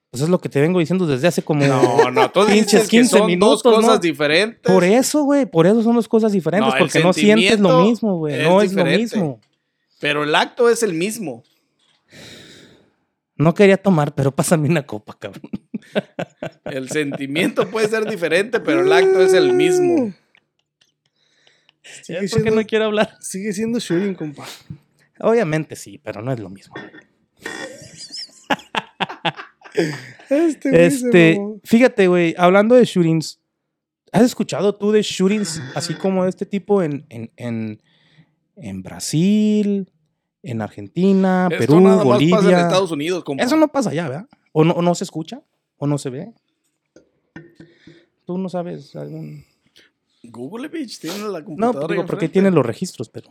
Pues 0.10 0.24
es 0.24 0.30
lo 0.30 0.40
que 0.40 0.48
te 0.48 0.62
vengo 0.62 0.80
diciendo 0.80 1.06
desde 1.06 1.28
hace 1.28 1.44
como 1.44 1.66
No, 1.66 2.12
no, 2.12 2.32
tú 2.32 2.46
pinches 2.46 2.66
dices 2.72 2.82
que 2.84 2.98
15 2.98 3.18
son 3.18 3.28
minutos, 3.28 3.64
dos 3.64 3.76
cosas 3.76 3.96
¿no? 3.96 4.00
diferentes. 4.00 4.60
Por 4.62 4.84
eso, 4.84 5.24
güey, 5.24 5.46
por 5.46 5.68
eso 5.68 5.84
son 5.84 5.96
dos 5.96 6.08
cosas 6.08 6.32
diferentes, 6.32 6.74
No, 6.74 6.80
porque 6.80 7.00
no 7.00 7.14
sientes 7.14 7.60
lo 7.60 7.84
mismo, 7.84 8.18
güey, 8.18 8.44
no 8.44 8.62
es 8.62 8.74
lo 8.74 8.86
mismo. 8.86 9.42
Pero 10.00 10.24
el 10.24 10.34
acto 10.36 10.70
es 10.70 10.84
el 10.84 10.94
mismo. 10.94 11.44
No 13.36 13.54
quería 13.54 13.78
tomar, 13.78 14.16
pero 14.16 14.32
pásame 14.32 14.70
una 14.70 14.86
copa, 14.86 15.18
cabrón. 15.20 15.52
El 16.66 16.90
sentimiento 16.90 17.70
puede 17.70 17.88
ser 17.88 18.10
diferente, 18.10 18.60
pero 18.60 18.82
el 18.82 18.92
acto 18.92 19.22
es 19.22 19.34
el 19.34 19.54
mismo. 19.54 20.14
Sigue 22.04 22.20
¿Por 22.20 22.22
qué 22.22 22.28
siendo, 22.28 22.56
no 22.56 22.66
quiero 22.66 22.86
hablar? 22.86 23.18
sigue 23.20 23.54
siendo 23.54 23.80
shooting, 23.80 24.16
compa. 24.16 24.46
Obviamente 25.20 25.76
sí, 25.76 25.98
pero 25.98 26.22
no 26.22 26.32
es 26.32 26.40
lo 26.40 26.50
mismo. 26.50 26.76
Este, 30.30 30.86
Este, 30.86 31.40
fíjate, 31.64 32.08
güey, 32.08 32.36
hablando 32.38 32.76
de 32.76 32.84
shootings, 32.86 33.40
¿has 34.12 34.24
escuchado 34.24 34.76
tú 34.76 34.92
de 34.92 35.02
shootings 35.02 35.62
así 35.76 35.94
como 35.94 36.24
de 36.24 36.30
este 36.30 36.46
tipo 36.46 36.84
en, 36.84 37.06
en, 37.10 37.32
en, 37.38 37.82
en 38.56 38.84
Brasil, 38.84 39.92
en 40.44 40.62
Argentina, 40.62 41.48
Esto 41.52 41.60
Perú, 41.60 41.80
nada 41.82 42.04
más 42.04 42.06
pasa 42.06 42.24
en 42.24 42.30
Bolivia? 42.32 42.62
Estados 42.62 42.92
Unidos, 42.92 43.24
compa. 43.24 43.44
Eso 43.44 43.56
no 43.56 43.68
pasa 43.70 43.90
allá, 43.92 44.10
¿verdad? 44.10 44.28
O 44.52 44.64
no, 44.64 44.74
o 44.74 44.82
no 44.82 44.96
se 44.96 45.04
escucha, 45.04 45.42
o 45.78 45.88
no 45.88 45.98
se 45.98 46.10
ve. 46.10 46.34
Tú 48.26 48.38
no 48.38 48.50
sabes 48.50 48.96
algún... 48.96 49.46
Google, 50.24 50.68
bitch, 50.68 51.00
tiene 51.00 51.20
la 51.30 51.40
No, 51.40 51.46
computadora. 51.46 51.86
ahí 51.86 51.92
digo, 51.94 52.06
porque 52.06 52.28
tienen 52.28 52.54
los 52.54 52.66
registros, 52.66 53.08
pero... 53.08 53.30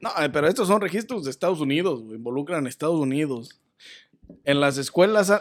No, 0.00 0.08
eh, 0.22 0.30
pero 0.32 0.48
estos 0.48 0.66
son 0.68 0.80
registros 0.80 1.24
de 1.24 1.30
Estados 1.30 1.60
Unidos, 1.60 2.00
involucran 2.08 2.64
a 2.64 2.68
Estados 2.70 2.98
Unidos. 2.98 3.60
En 4.44 4.60
las 4.60 4.78
escuelas, 4.78 5.32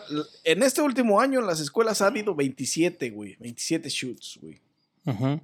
en 0.43 0.63
este 0.63 0.81
último 0.81 1.19
año, 1.19 1.39
en 1.39 1.47
las 1.47 1.59
escuelas 1.59 2.01
ha 2.01 2.07
habido 2.07 2.35
27, 2.35 3.09
güey, 3.09 3.35
27 3.39 3.89
shoots, 3.89 4.39
güey. 4.41 4.59
Ujú. 5.05 5.41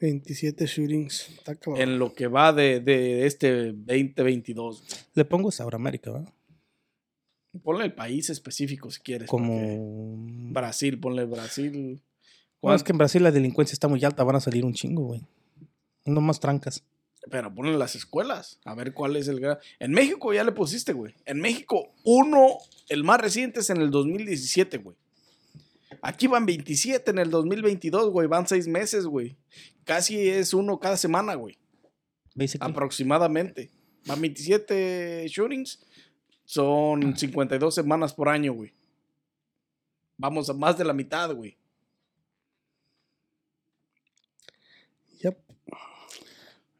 27 0.00 0.66
shootings. 0.66 1.30
Está 1.30 1.54
cabrón. 1.54 1.82
En 1.82 1.98
lo 1.98 2.12
que 2.14 2.26
va 2.26 2.52
de, 2.52 2.80
de 2.80 3.26
este 3.26 3.72
2022. 3.72 4.80
güey. 4.80 5.00
Le 5.14 5.24
pongo 5.24 5.50
América, 5.72 6.12
¿verdad? 6.12 6.32
Ponle 7.62 7.84
el 7.84 7.94
país 7.94 8.28
específico 8.28 8.90
si 8.90 9.00
quieres. 9.00 9.28
Como... 9.28 10.16
Brasil, 10.52 11.00
ponle 11.00 11.24
Brasil. 11.24 12.02
Bueno, 12.60 12.76
es 12.76 12.82
que 12.82 12.92
en 12.92 12.98
Brasil 12.98 13.22
la 13.22 13.30
delincuencia 13.30 13.72
está 13.72 13.88
muy 13.88 14.04
alta, 14.04 14.24
van 14.24 14.36
a 14.36 14.40
salir 14.40 14.64
un 14.64 14.74
chingo, 14.74 15.04
güey. 15.04 15.22
No 16.04 16.20
más 16.20 16.40
trancas. 16.40 16.84
Pero 17.30 17.52
ponle 17.52 17.76
las 17.76 17.96
escuelas, 17.96 18.60
a 18.64 18.74
ver 18.74 18.94
cuál 18.94 19.16
es 19.16 19.26
el 19.26 19.40
grado. 19.40 19.58
En 19.80 19.92
México 19.92 20.32
ya 20.32 20.44
le 20.44 20.52
pusiste, 20.52 20.92
güey. 20.92 21.14
En 21.24 21.40
México, 21.40 21.92
uno, 22.04 22.58
el 22.88 23.02
más 23.02 23.20
reciente 23.20 23.60
es 23.60 23.70
en 23.70 23.78
el 23.78 23.90
2017, 23.90 24.78
güey. 24.78 24.96
Aquí 26.02 26.26
van 26.28 26.46
27 26.46 27.10
en 27.10 27.18
el 27.18 27.30
2022, 27.30 28.10
güey. 28.10 28.28
Van 28.28 28.46
seis 28.46 28.68
meses, 28.68 29.06
güey. 29.06 29.36
Casi 29.84 30.28
es 30.28 30.54
uno 30.54 30.78
cada 30.78 30.96
semana, 30.96 31.34
güey. 31.34 31.58
Aproximadamente. 32.60 33.70
Van 34.06 34.20
27 34.20 35.26
shootings. 35.28 35.84
Son 36.44 37.16
52 37.16 37.74
semanas 37.74 38.14
por 38.14 38.28
año, 38.28 38.52
güey. 38.52 38.72
Vamos 40.16 40.48
a 40.48 40.54
más 40.54 40.78
de 40.78 40.84
la 40.84 40.92
mitad, 40.92 41.34
güey. 41.34 41.56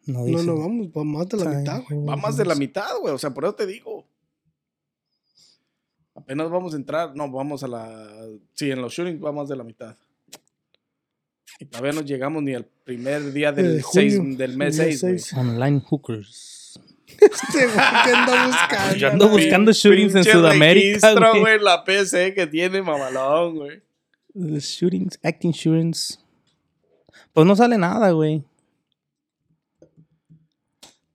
No, 0.07 0.21
No, 0.21 0.25
dice. 0.25 0.45
no, 0.47 0.57
vamos, 0.59 0.89
va 0.89 1.03
más 1.05 1.29
de 1.29 1.37
la 1.45 1.51
mitad, 1.51 1.83
güey. 1.89 2.05
Va 2.07 2.17
más 2.17 2.37
de 2.37 2.45
la 2.45 2.55
mitad, 2.55 2.97
güey. 3.01 3.13
O 3.15 3.19
sea, 3.19 3.31
por 3.35 3.45
eso 3.45 3.55
te 3.55 3.67
digo. 3.67 4.07
Apenas 6.15 6.49
vamos 6.51 6.73
a 6.73 6.77
entrar. 6.77 7.15
No, 7.15 7.31
vamos 7.31 7.63
a 7.63 7.69
la. 7.69 8.27
Sí, 8.55 8.71
en 8.71 8.81
los 8.81 8.93
shootings 8.93 9.23
va 9.23 9.33
más 9.33 9.49
de 9.49 9.57
la 9.57 9.65
mitad. 9.65 9.97
Y 11.59 11.65
todavía 11.67 11.93
no 11.93 12.03
llegamos 12.03 12.43
ni 12.43 12.55
al 12.55 12.65
primer 12.85 13.33
día 13.33 13.51
del, 13.53 13.77
De 13.79 13.83
seis- 13.83 14.19
del 14.39 14.57
mes 14.57 14.77
del 14.77 14.87
6, 14.89 15.03
güey. 15.03 15.19
seis. 15.19 15.33
Online 15.39 15.81
hookers. 15.81 16.81
Este 17.07 17.67
güey 17.67 17.77
que 18.05 18.11
anda 18.13 18.47
buscando. 18.47 18.97
Yo 18.97 19.09
ando 19.11 19.29
buscando 19.29 19.73
shootings 19.73 20.15
en 20.15 20.25
Sudamérica, 20.25 20.85
registro, 21.13 21.31
güey. 21.31 21.41
güey. 21.41 21.59
La 21.61 21.85
PC 21.85 22.35
que 22.35 22.47
tiene 22.47 22.83
mamalón, 22.83 23.57
güey. 23.57 23.83
The 24.35 24.61
shootings, 24.61 25.19
acting 25.23 25.53
shootings. 25.53 26.21
Pues 27.33 27.47
no 27.47 27.57
sale 27.57 27.79
nada, 27.79 28.11
güey. 28.11 28.43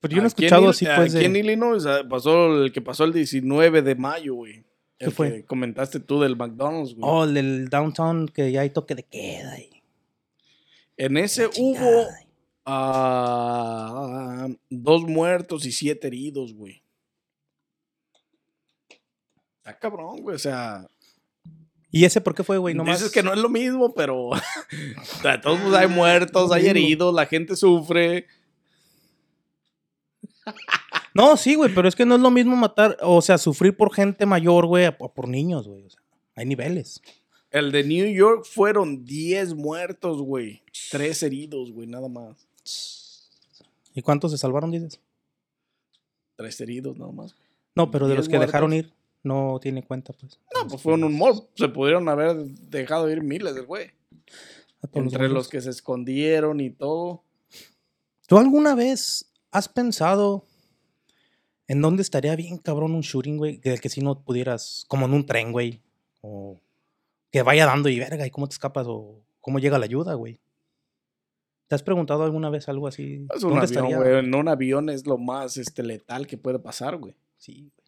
Pero 0.02 0.16
yo 0.16 0.18
no 0.18 0.24
he 0.24 0.26
en 0.26 0.28
escuchado 0.28 0.70
así, 0.70 0.86
pues, 0.86 1.16
Aquí 1.16 1.26
en 1.26 1.34
de... 1.34 1.40
Illinois 1.40 1.86
ah, 1.86 2.02
pasó 2.10 2.64
el 2.64 2.72
que 2.72 2.82
pasó 2.82 3.04
el 3.04 3.14
19 3.14 3.84
de 3.84 3.96
mayo, 3.96 4.34
güey. 4.36 4.64
¿Qué 4.98 5.06
El 5.06 5.12
fue? 5.12 5.32
que 5.32 5.46
comentaste 5.46 6.00
tú 6.00 6.20
del 6.20 6.36
McDonald's, 6.36 6.96
güey. 6.96 7.10
Oh, 7.10 7.24
el 7.24 7.36
del 7.36 7.70
downtown, 7.70 8.28
que 8.28 8.52
ya 8.52 8.62
hay 8.62 8.72
toque 8.72 8.96
de 8.96 9.04
queda. 9.04 9.60
Y... 9.60 9.84
En 10.98 11.18
ese 11.18 11.48
hubo 11.58 12.08
ah, 12.66 14.48
dos 14.70 15.04
muertos 15.04 15.66
y 15.66 15.72
siete 15.72 16.08
heridos, 16.08 16.54
güey. 16.54 16.82
Está 19.58 19.78
cabrón, 19.78 20.24
güey. 20.24 20.36
O 20.36 20.40
sea, 20.40 20.88
¿Y 21.92 22.06
ese 22.06 22.22
por 22.22 22.34
qué 22.34 22.44
fue, 22.44 22.58
güey? 22.58 22.74
Nomás... 22.74 23.00
dices 23.00 23.12
que 23.12 23.22
no 23.22 23.34
es 23.34 23.40
lo 23.40 23.50
mismo, 23.50 23.94
pero 23.94 24.32
todos 25.44 25.76
hay 25.76 25.88
muertos, 25.88 26.52
hay 26.52 26.68
heridos, 26.68 27.14
la 27.14 27.26
gente 27.26 27.56
sufre. 27.56 28.28
No, 31.14 31.36
sí, 31.36 31.56
güey, 31.56 31.74
pero 31.74 31.88
es 31.88 31.96
que 31.96 32.06
no 32.06 32.16
es 32.16 32.22
lo 32.22 32.32
mismo 32.32 32.56
matar, 32.56 32.98
o 33.02 33.22
sea, 33.22 33.38
sufrir 33.38 33.76
por 33.76 33.94
gente 33.94 34.26
mayor, 34.26 34.66
güey, 34.66 34.86
a 34.86 34.98
por 34.98 35.28
niños, 35.28 35.68
güey. 35.68 35.84
O 35.84 35.90
sea, 35.90 36.02
hay 36.36 36.46
niveles. 36.46 37.02
El 37.50 37.74
de 37.74 37.84
New 37.84 38.08
York 38.14 38.46
fueron 38.46 39.04
10 39.04 39.56
muertos, 39.56 40.22
güey. 40.22 40.64
Tres 40.90 41.22
heridos, 41.22 41.72
güey, 41.72 41.86
nada 41.86 42.08
más. 42.08 42.48
¿Y 43.94 44.02
cuántos 44.02 44.32
se 44.32 44.38
salvaron, 44.38 44.72
dices? 44.72 45.02
Tres 46.38 46.62
heridos, 46.62 46.98
nada 46.98 47.12
más. 47.12 47.36
No, 47.76 47.92
pero 47.92 48.08
de 48.08 48.16
los 48.16 48.30
que 48.30 48.40
dejaron 48.40 48.72
ir, 48.74 48.94
no 49.22 49.60
tiene 49.62 49.84
cuenta, 49.84 50.14
pues. 50.14 50.40
No, 50.56 50.68
pues 50.68 50.82
fue 50.82 50.94
en 50.94 51.04
un 51.04 51.18
mall. 51.18 51.48
Se 51.56 51.68
pudieron 51.68 52.08
haber 52.08 52.38
dejado 52.38 53.10
ir 53.10 53.22
miles 53.22 53.54
del 53.54 53.66
güey. 53.66 53.92
Entre 54.94 55.24
los 55.24 55.32
güeyes. 55.32 55.48
que 55.50 55.62
se 55.62 55.70
escondieron 55.70 56.62
y 56.62 56.70
todo. 56.70 57.24
¿Tú 58.28 58.38
alguna 58.38 58.76
vez 58.76 59.31
has 59.52 59.68
pensado 59.70 60.46
en 61.68 61.82
dónde 61.82 62.02
estaría 62.02 62.36
bien 62.36 62.58
cabrón 62.58 62.94
un 62.96 63.02
shooting, 63.02 63.38
güey? 63.38 63.58
Del 63.58 63.80
que 63.82 63.90
si 63.90 64.02
no 64.02 64.22
pudieras, 64.24 64.86
como 64.88 65.06
en 65.06 65.14
un 65.14 65.26
tren, 65.26 65.52
güey. 65.52 65.82
O 66.22 66.60
que 67.32 67.42
vaya 67.44 67.66
dando 67.66 67.90
y 67.90 68.00
verga, 68.00 68.26
¿y 68.26 68.32
cómo 68.32 68.48
te 68.48 68.54
escapas? 68.54 68.86
O 68.90 69.22
cómo 69.40 69.60
llega 69.60 69.80
la 69.80 69.86
ayuda, 69.86 70.14
güey. 70.16 70.40
¿Te 71.68 71.76
has 71.76 71.84
preguntado 71.84 72.24
alguna 72.24 72.50
vez 72.50 72.68
algo 72.68 72.88
así? 72.88 73.26
Es 73.34 73.44
un 73.44 73.52
¿Dónde 73.52 73.66
avión, 73.68 73.86
estaría? 73.86 73.98
güey. 73.98 74.26
En 74.26 74.36
un 74.36 74.48
avión 74.50 74.90
es 74.90 75.06
lo 75.08 75.18
más 75.18 75.56
este, 75.56 75.84
letal 75.84 76.28
que 76.28 76.38
puede 76.38 76.60
pasar, 76.60 76.98
güey. 76.98 77.16
Sí, 77.38 77.72
güey. 77.76 77.88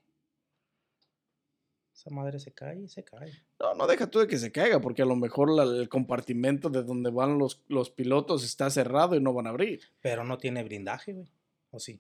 Esa 1.94 2.10
madre 2.10 2.40
se 2.40 2.52
cae 2.54 2.80
y 2.82 2.88
se 2.88 3.04
cae. 3.04 3.32
No, 3.60 3.74
no 3.76 3.88
deja 3.88 4.08
tú 4.08 4.20
de 4.20 4.28
que 4.28 4.38
se 4.38 4.52
caiga, 4.52 4.80
porque 4.82 5.02
a 5.02 5.06
lo 5.06 5.16
mejor 5.16 5.50
la- 5.50 5.64
el 5.64 5.90
compartimento 5.90 6.70
de 6.70 6.84
donde 6.84 7.12
van 7.12 7.38
los, 7.38 7.62
los 7.68 7.90
pilotos 7.90 8.44
está 8.44 8.70
cerrado 8.70 9.16
y 9.16 9.22
no 9.22 9.34
van 9.34 9.48
a 9.48 9.52
abrir. 9.52 9.82
Pero 10.02 10.24
no 10.24 10.38
tiene 10.38 10.64
blindaje, 10.64 11.14
güey. 11.14 11.28
¿O 11.74 11.80
sí? 11.80 12.00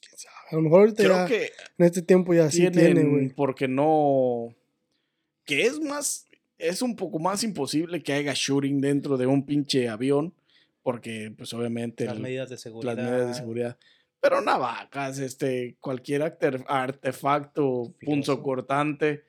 ¿Quién 0.00 0.16
sabe? 0.16 0.36
A 0.52 0.54
lo 0.54 0.62
mejor 0.62 0.80
ahorita 0.80 1.02
Creo 1.02 1.16
ya, 1.16 1.26
que 1.26 1.50
en 1.78 1.84
este 1.84 2.00
tiempo 2.02 2.32
ya 2.32 2.48
sí 2.50 2.58
tienen, 2.70 2.94
tiene, 2.94 3.10
güey. 3.10 3.28
porque 3.30 3.66
no... 3.68 4.54
Que 5.44 5.62
es 5.66 5.80
más, 5.80 6.26
es 6.58 6.80
un 6.82 6.94
poco 6.96 7.18
más 7.18 7.42
imposible 7.44 8.02
que 8.02 8.12
haya 8.12 8.32
shooting 8.34 8.80
dentro 8.80 9.16
de 9.16 9.26
un 9.26 9.44
pinche 9.44 9.88
avión, 9.88 10.32
porque 10.82 11.32
pues 11.36 11.52
obviamente 11.54 12.04
Las 12.04 12.16
el- 12.16 12.22
medidas 12.22 12.48
de 12.50 12.56
seguridad. 12.58 12.94
las 12.96 13.04
medidas 13.04 13.28
de 13.28 13.34
seguridad. 13.34 13.78
Pero 14.20 14.40
navajas, 14.40 15.18
este, 15.18 15.76
cualquier 15.80 16.22
artefacto 16.68 17.92
punzo 18.04 18.42
cortante, 18.42 19.24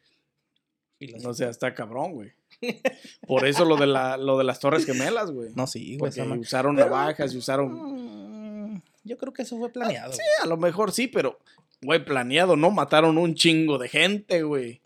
no 1.22 1.34
sé, 1.34 1.47
está 1.49 1.74
cabrón, 1.76 2.13
güey. 2.13 2.32
Por 3.28 3.45
eso 3.45 3.65
lo 3.65 3.76
de, 3.78 3.86
la, 3.88 4.18
lo 4.18 4.38
de 4.39 4.43
las 4.43 4.59
Torres 4.59 4.86
Gemelas, 4.86 5.30
güey. 5.32 5.51
No, 5.55 5.68
sí, 5.68 5.97
güey. 5.97 6.11
Porque 6.11 6.39
usaron 6.39 6.76
navajas 6.76 7.34
y 7.34 7.38
usaron... 7.38 8.82
Yo 9.08 9.18
creo 9.18 9.34
que 9.34 9.41
eso 9.41 9.58
fue 9.58 9.72
planeado. 9.72 10.14
Sí, 10.14 10.22
a 10.43 10.45
lo 10.45 10.58
mejor 10.58 10.91
sí, 10.91 11.08
pero, 11.08 11.39
güey, 11.82 12.03
planeado, 12.03 12.55
¿no? 12.55 12.72
Mataron 12.72 13.18
un 13.18 13.36
chingo 13.36 13.78
de 13.78 13.89
gente, 13.89 14.43
güey. 14.43 14.82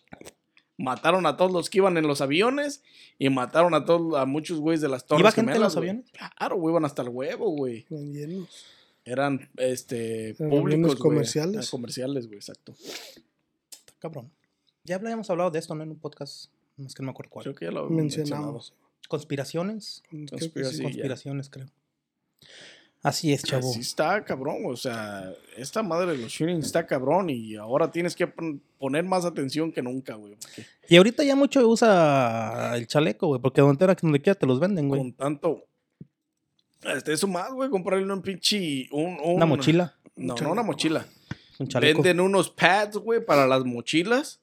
Mataron 0.77 1.25
a 1.25 1.37
todos 1.37 1.51
los 1.51 1.69
que 1.69 1.79
iban 1.79 1.97
en 1.97 2.07
los 2.07 2.21
aviones 2.21 2.81
y 3.19 3.29
mataron 3.29 3.73
a 3.73 3.85
todos, 3.85 4.17
a 4.19 4.25
muchos 4.25 4.59
güeyes 4.59 4.81
de 4.81 4.89
las 4.89 5.05
Torres 5.05 5.21
¿Iba 5.21 5.31
gente 5.31 5.53
en 5.53 5.61
los 5.61 5.77
aviones? 5.77 6.05
Claro, 6.37 6.55
güey, 6.55 6.73
iban 6.73 6.85
hasta 6.85 7.01
el 7.01 7.09
huevo, 7.09 7.49
güey. 7.51 7.85
Eran, 9.05 9.49
este, 9.57 10.29
Eran 10.31 10.49
públicos, 10.49 10.95
comerciales. 10.95 11.67
Ah, 11.67 11.71
comerciales, 11.71 12.27
güey, 12.27 12.37
exacto. 12.37 12.73
Cabrón. 13.99 14.31
Ya 14.83 14.95
habíamos 14.95 15.29
hablado 15.29 15.51
de 15.51 15.59
esto, 15.59 15.75
¿no? 15.75 15.83
En 15.83 15.91
un 15.91 15.99
podcast. 15.99 16.51
Más 16.77 16.95
que 16.95 17.03
no 17.03 17.07
me 17.07 17.11
acuerdo 17.11 17.29
cuál. 17.29 17.43
Creo 17.43 17.55
que 17.55 17.65
ya 17.65 17.71
lo 17.71 17.81
habíamos 17.81 17.97
mencionado. 17.97 18.53
Mencionamos. 18.53 18.73
Conspiraciones. 19.07 20.03
Creo 20.09 20.71
sí. 20.71 20.83
Conspiraciones, 20.83 21.49
creo. 21.49 21.67
Así 23.03 23.33
es, 23.33 23.41
chavo. 23.43 23.71
Sí 23.73 23.79
está 23.79 24.23
cabrón, 24.23 24.57
o 24.67 24.77
sea, 24.77 25.33
esta 25.57 25.81
madre 25.81 26.11
de 26.11 26.17
los 26.19 26.31
shootings 26.31 26.65
está 26.67 26.85
cabrón 26.85 27.31
y 27.31 27.55
ahora 27.55 27.89
tienes 27.91 28.15
que 28.15 28.27
pon- 28.27 28.61
poner 28.77 29.03
más 29.03 29.25
atención 29.25 29.71
que 29.71 29.81
nunca, 29.81 30.13
güey. 30.15 30.35
porque 30.35 30.65
Y 30.87 30.97
ahorita 30.97 31.23
ya 31.23 31.35
mucho 31.35 31.67
usa 31.67 32.73
el 32.77 32.85
chaleco, 32.85 33.25
güey. 33.27 33.41
Porque 33.41 33.61
donde, 33.61 33.83
era- 33.83 33.95
donde 33.99 34.21
quiera 34.21 34.37
te 34.37 34.45
los 34.45 34.59
venden, 34.59 34.87
güey. 34.87 35.01
Con 35.01 35.13
tanto... 35.13 35.65
Este, 36.83 37.13
eso 37.13 37.27
más, 37.27 37.51
güey, 37.53 37.69
comprarle 37.69 38.11
un 38.11 38.21
pinche... 38.21 38.87
Un, 38.91 39.17
un- 39.23 39.35
Una 39.35 39.45
mochila. 39.47 39.95
No, 40.15 40.35
Un 40.35 40.43
no 40.43 40.51
una 40.51 40.63
mochila. 40.63 41.05
Un 41.59 41.67
chaleco. 41.67 42.03
Venden 42.03 42.19
unos 42.23 42.49
pads, 42.51 42.97
güey, 42.97 43.23
para 43.25 43.47
las 43.47 43.63
mochilas. 43.65 44.41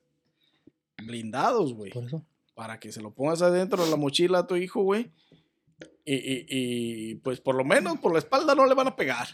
Blindados, 1.05 1.75
güey. 1.75 1.93
Por 1.93 2.05
eso. 2.05 2.25
Para 2.55 2.81
que 2.81 2.91
se 2.91 3.01
lo 3.01 3.13
pongas 3.13 3.41
adentro 3.43 3.85
de 3.85 3.91
la 3.91 3.97
mochila 3.97 4.41
a 4.41 4.47
tu 4.47 4.57
hijo, 4.57 4.83
güey. 4.83 5.11
Y, 6.05 6.15
y, 6.15 6.47
y, 6.49 7.15
pues 7.17 7.41
por 7.41 7.55
lo 7.55 7.65
menos 7.65 7.99
por 7.99 8.13
la 8.13 8.19
espalda 8.19 8.55
no 8.55 8.67
le 8.67 8.75
van 8.75 8.89
a 8.89 8.97
pegar. 8.97 9.29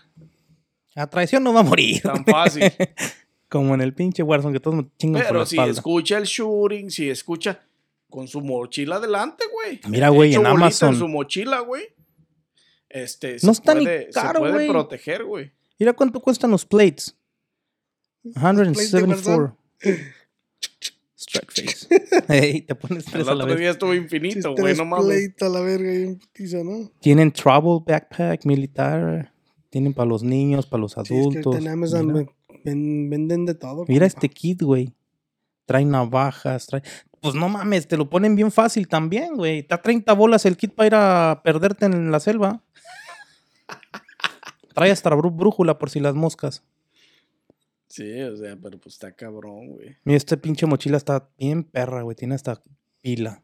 A 0.96 1.06
traición 1.08 1.42
no 1.44 1.52
va 1.52 1.60
a 1.60 1.64
morir. 1.64 2.02
Tan 2.02 2.24
fácil. 2.24 2.64
Como 3.48 3.74
en 3.74 3.80
el 3.80 3.94
pinche 3.94 4.22
Warzone 4.22 4.52
que 4.54 4.60
todos 4.60 4.76
me 4.76 4.86
chingan 4.98 5.22
por 5.22 5.26
la 5.26 5.28
Pero 5.32 5.46
si 5.46 5.56
espalda. 5.56 5.72
escucha 5.72 6.18
el 6.18 6.24
shooting, 6.24 6.90
si 6.90 7.08
escucha 7.08 7.60
con 8.10 8.26
su 8.28 8.40
mochila 8.40 8.96
adelante, 8.96 9.44
güey. 9.52 9.80
Mira, 9.88 10.08
güey, 10.08 10.34
en 10.34 10.46
Amazon. 10.46 10.94
En 10.94 10.98
su 10.98 11.08
mochila, 11.08 11.60
güey. 11.60 11.84
Este, 12.88 13.36
No 13.42 13.52
está 13.52 13.74
ni 13.74 13.84
puede- 13.84 14.12
Se 14.12 14.20
puede 14.38 14.68
proteger, 14.68 15.24
güey. 15.24 15.52
Mira 15.78 15.92
cuánto 15.92 16.20
cuestan 16.20 16.50
los 16.52 16.64
plates. 16.64 17.16
plates 18.32 18.56
de 18.68 18.74
174. 18.74 19.56
Strike 21.16 21.52
face. 21.52 21.88
Hey, 22.28 22.62
te 22.62 22.74
pones 22.74 23.04
tres 23.04 23.22
El 23.22 23.28
a 23.28 23.34
la 23.34 23.44
otro 23.44 23.46
vez. 23.54 23.58
día 23.60 23.70
estuvo 23.70 23.94
infinito, 23.94 24.54
güey, 24.54 24.76
no 24.76 24.84
mames. 24.84 25.06
plate 25.32 25.44
a 25.44 25.48
la 25.48 25.60
verga 25.60 25.94
y 25.94 26.04
un 26.04 26.18
putiza, 26.18 26.58
¿no? 26.64 26.90
Tienen 27.00 27.32
travel 27.32 27.80
backpack 27.86 28.44
militar. 28.46 29.32
Tienen 29.70 29.92
para 29.92 30.08
los 30.08 30.22
niños, 30.22 30.66
para 30.66 30.82
los 30.82 30.92
Sí, 30.92 31.00
es 31.00 31.08
que 31.08 31.14
adultos. 31.16 31.46
ahorita 31.46 31.62
en 31.66 31.68
Amazon 31.72 32.06
Mira, 32.06 32.18
ven- 32.18 32.30
ven- 32.64 33.10
venden 33.10 33.46
de 33.46 33.54
todo. 33.54 33.84
Mira 33.88 34.06
compa. 34.06 34.06
este 34.06 34.28
kit, 34.28 34.62
güey. 34.62 34.92
Trae 35.66 35.84
navajas, 35.84 36.66
trae... 36.66 36.82
Pues 37.20 37.34
no 37.34 37.48
mames, 37.48 37.88
te 37.88 37.96
lo 37.96 38.08
ponen 38.10 38.36
bien 38.36 38.52
fácil 38.52 38.86
también, 38.86 39.34
güey. 39.36 39.60
Está 39.60 39.80
30 39.80 40.12
bolas 40.12 40.44
el 40.44 40.56
kit 40.58 40.74
para 40.74 40.86
ir 40.86 40.94
a 40.94 41.40
perderte 41.42 41.86
en 41.86 42.10
la 42.10 42.20
selva. 42.20 42.62
Trae 44.74 44.90
hasta 44.90 45.10
brú- 45.10 45.34
brújula 45.34 45.78
por 45.78 45.88
si 45.90 46.00
las 46.00 46.14
moscas. 46.14 46.62
Sí, 47.94 48.20
o 48.22 48.36
sea, 48.36 48.56
pero 48.56 48.76
pues 48.80 48.96
está 48.96 49.12
cabrón, 49.12 49.68
güey. 49.68 49.94
Mira, 50.02 50.16
este 50.16 50.36
pinche 50.36 50.66
mochila 50.66 50.96
está 50.96 51.30
bien 51.38 51.62
perra, 51.62 52.02
güey. 52.02 52.16
Tiene 52.16 52.34
hasta 52.34 52.60
pila. 53.00 53.40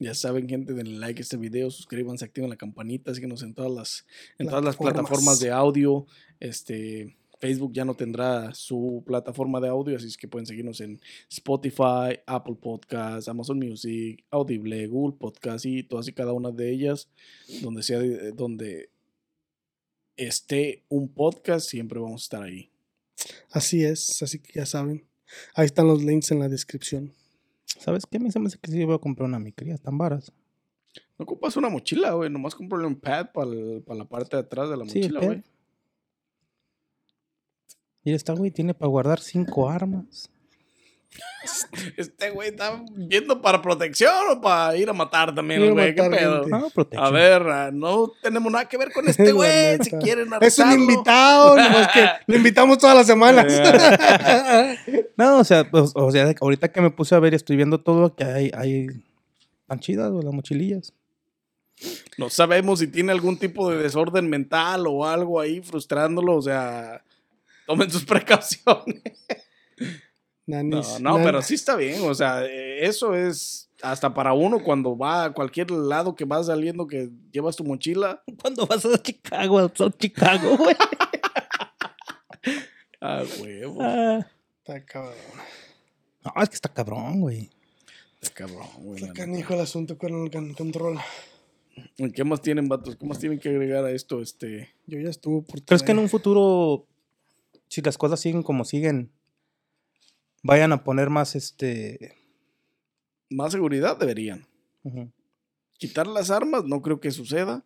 Ya 0.00 0.14
saben, 0.14 0.48
gente, 0.48 0.72
denle 0.74 0.98
like 0.98 1.20
a 1.20 1.22
este 1.22 1.36
video, 1.36 1.70
suscríbanse, 1.70 2.24
activen 2.24 2.50
la 2.50 2.56
campanita, 2.56 3.14
síguenos 3.14 3.42
en 3.44 3.54
todas 3.54 3.70
las, 3.70 4.06
en 4.38 4.48
todas 4.48 4.64
las 4.64 4.76
Plataformas. 4.76 5.38
de 5.38 5.52
audio. 5.52 6.06
Este, 6.40 7.16
Facebook 7.40 7.72
ya 7.72 7.84
no 7.84 7.94
tendrá 7.94 8.52
su 8.52 9.04
plataforma 9.06 9.60
de 9.60 9.68
audio, 9.68 9.96
así 9.96 10.08
es 10.08 10.16
que 10.16 10.26
pueden 10.26 10.46
seguirnos 10.46 10.80
en 10.80 11.00
Spotify, 11.30 12.18
Apple 12.26 12.56
Podcasts, 12.60 13.28
Amazon 13.28 13.58
Music, 13.60 14.24
Audible, 14.32 14.88
Google 14.88 15.16
Podcast 15.20 15.64
y 15.66 15.84
todas 15.84 16.08
y 16.08 16.12
cada 16.12 16.32
una 16.32 16.50
de 16.50 16.68
ellas, 16.72 17.08
donde 17.62 17.84
sea 17.84 18.00
de- 18.00 18.32
donde 18.32 18.90
esté 20.16 20.84
un 20.88 21.08
podcast, 21.14 21.68
siempre 21.68 22.00
vamos 22.00 22.22
a 22.22 22.24
estar 22.24 22.42
ahí. 22.42 22.70
Así 23.50 23.84
es, 23.84 24.22
así 24.22 24.38
que 24.38 24.52
ya 24.54 24.66
saben. 24.66 25.06
Ahí 25.54 25.66
están 25.66 25.86
los 25.86 26.02
links 26.02 26.30
en 26.30 26.38
la 26.38 26.48
descripción. 26.48 27.12
¿Sabes 27.64 28.04
qué? 28.10 28.18
Me 28.18 28.28
hace 28.28 28.58
que 28.58 28.70
sí 28.70 28.84
voy 28.84 28.94
a 28.94 28.98
comprar 28.98 29.28
una 29.28 29.38
micría. 29.38 29.74
Están 29.74 29.98
varas. 29.98 30.32
No 31.18 31.24
ocupas 31.24 31.56
una 31.56 31.68
mochila, 31.68 32.12
güey, 32.12 32.30
nomás 32.30 32.54
comprarle 32.54 32.86
un 32.86 32.96
pad 32.96 33.30
para 33.32 33.50
la 33.98 34.04
parte 34.04 34.36
de 34.36 34.42
atrás 34.42 34.70
de 34.70 34.76
la 34.76 34.84
Sí, 34.86 35.00
mochila, 35.00 35.20
güey. 35.20 35.42
Mira, 38.04 38.16
esta 38.16 38.32
güey 38.32 38.50
tiene 38.50 38.74
para 38.74 38.88
guardar 38.88 39.20
cinco 39.20 39.68
armas. 39.68 40.30
Este 41.96 42.30
güey 42.30 42.50
está 42.50 42.82
viendo 42.94 43.40
para 43.40 43.62
protección 43.62 44.12
o 44.30 44.40
para 44.40 44.76
ir 44.76 44.88
a 44.90 44.92
matar 44.92 45.34
también, 45.34 45.72
güey. 45.72 45.94
Ah. 45.98 46.68
A 46.98 47.10
ver, 47.10 47.42
ah, 47.42 47.70
no 47.72 48.12
tenemos 48.22 48.52
nada 48.52 48.68
que 48.68 48.76
ver 48.76 48.92
con 48.92 49.08
este 49.08 49.32
güey. 49.32 49.78
si 49.82 49.90
quieren 49.92 50.24
Es 50.24 50.28
un 50.28 50.34
arrestarlo. 50.34 50.74
invitado, 50.74 51.56
nomás 51.56 51.88
que 51.92 52.06
lo 52.26 52.36
invitamos 52.36 52.78
todas 52.78 52.96
las 52.96 53.06
semanas. 53.06 53.46
No, 55.16 55.38
o 55.38 55.44
sea, 55.44 55.68
pues, 55.68 55.90
o 55.94 56.10
sea, 56.12 56.32
ahorita 56.40 56.70
que 56.70 56.80
me 56.80 56.90
puse 56.90 57.14
a 57.14 57.18
ver 57.18 57.32
y 57.32 57.36
estoy 57.36 57.56
viendo 57.56 57.80
todo, 57.80 58.14
que 58.14 58.22
hay, 58.22 58.52
hay 58.54 58.86
tan 59.66 59.80
chidas, 59.80 60.12
las 60.12 60.32
mochilillas. 60.32 60.92
No 62.16 62.30
sabemos 62.30 62.78
si 62.78 62.86
tiene 62.86 63.10
algún 63.10 63.36
tipo 63.36 63.68
de 63.70 63.78
desorden 63.78 64.28
mental 64.28 64.86
o 64.86 65.04
algo 65.06 65.40
ahí 65.40 65.60
frustrándolo. 65.60 66.36
O 66.36 66.42
sea, 66.42 67.02
tomen 67.66 67.90
sus 67.90 68.04
precauciones. 68.04 69.02
No, 70.48 70.56
Nanis, 70.56 70.98
no, 71.00 71.18
nan- 71.18 71.22
pero 71.24 71.42
sí 71.42 71.54
está 71.54 71.76
bien. 71.76 72.00
O 72.02 72.14
sea, 72.14 72.44
eso 72.46 73.14
es 73.14 73.68
hasta 73.82 74.12
para 74.14 74.32
uno 74.32 74.62
cuando 74.64 74.96
va 74.96 75.24
a 75.26 75.32
cualquier 75.32 75.70
lado 75.70 76.14
que 76.16 76.24
vas 76.24 76.46
saliendo 76.46 76.86
que 76.86 77.10
llevas 77.30 77.54
tu 77.54 77.64
mochila. 77.64 78.22
¿Cuándo 78.40 78.66
vas 78.66 78.84
a 78.86 79.00
Chicago, 79.02 79.58
al 79.58 79.70
South 79.76 79.94
Chicago, 79.98 80.56
güey? 80.56 80.74
Ah, 83.00 83.22
huevo. 83.40 83.78
Ah. 83.80 84.26
Está 84.58 84.84
cabrón. 84.84 85.14
No, 86.24 86.42
es 86.42 86.48
que 86.48 86.54
está 86.56 86.68
cabrón, 86.68 87.20
güey. 87.20 87.48
Está 88.20 88.34
cabrón, 88.34 88.66
güey. 88.78 88.96
Está 88.96 89.06
la 89.08 89.12
canijo 89.14 89.54
el 89.54 89.60
asunto 89.60 89.96
con 89.96 90.24
el 90.24 90.30
con- 90.30 90.52
control. 90.54 90.98
¿Qué 92.12 92.24
más 92.24 92.42
tienen, 92.42 92.68
vatos? 92.68 92.96
¿Qué 92.96 93.06
más 93.06 93.20
tienen 93.20 93.38
que 93.38 93.50
agregar 93.50 93.84
a 93.84 93.92
esto? 93.92 94.20
Este. 94.20 94.70
Yo 94.86 94.98
ya 94.98 95.10
estuvo 95.10 95.42
por 95.42 95.62
¿Crees 95.62 95.84
que 95.84 95.92
en 95.92 96.00
un 96.00 96.08
futuro, 96.08 96.86
si 97.68 97.82
las 97.82 97.96
cosas 97.96 98.18
siguen 98.18 98.42
como 98.42 98.64
siguen, 98.64 99.12
vayan 100.42 100.72
a 100.72 100.84
poner 100.84 101.10
más 101.10 101.34
este. 101.34 102.16
Más 103.30 103.52
seguridad 103.52 103.98
deberían. 103.98 104.46
Quitar 105.78 106.06
las 106.06 106.30
armas 106.30 106.64
no 106.64 106.82
creo 106.82 107.00
que 107.00 107.10
suceda. 107.10 107.64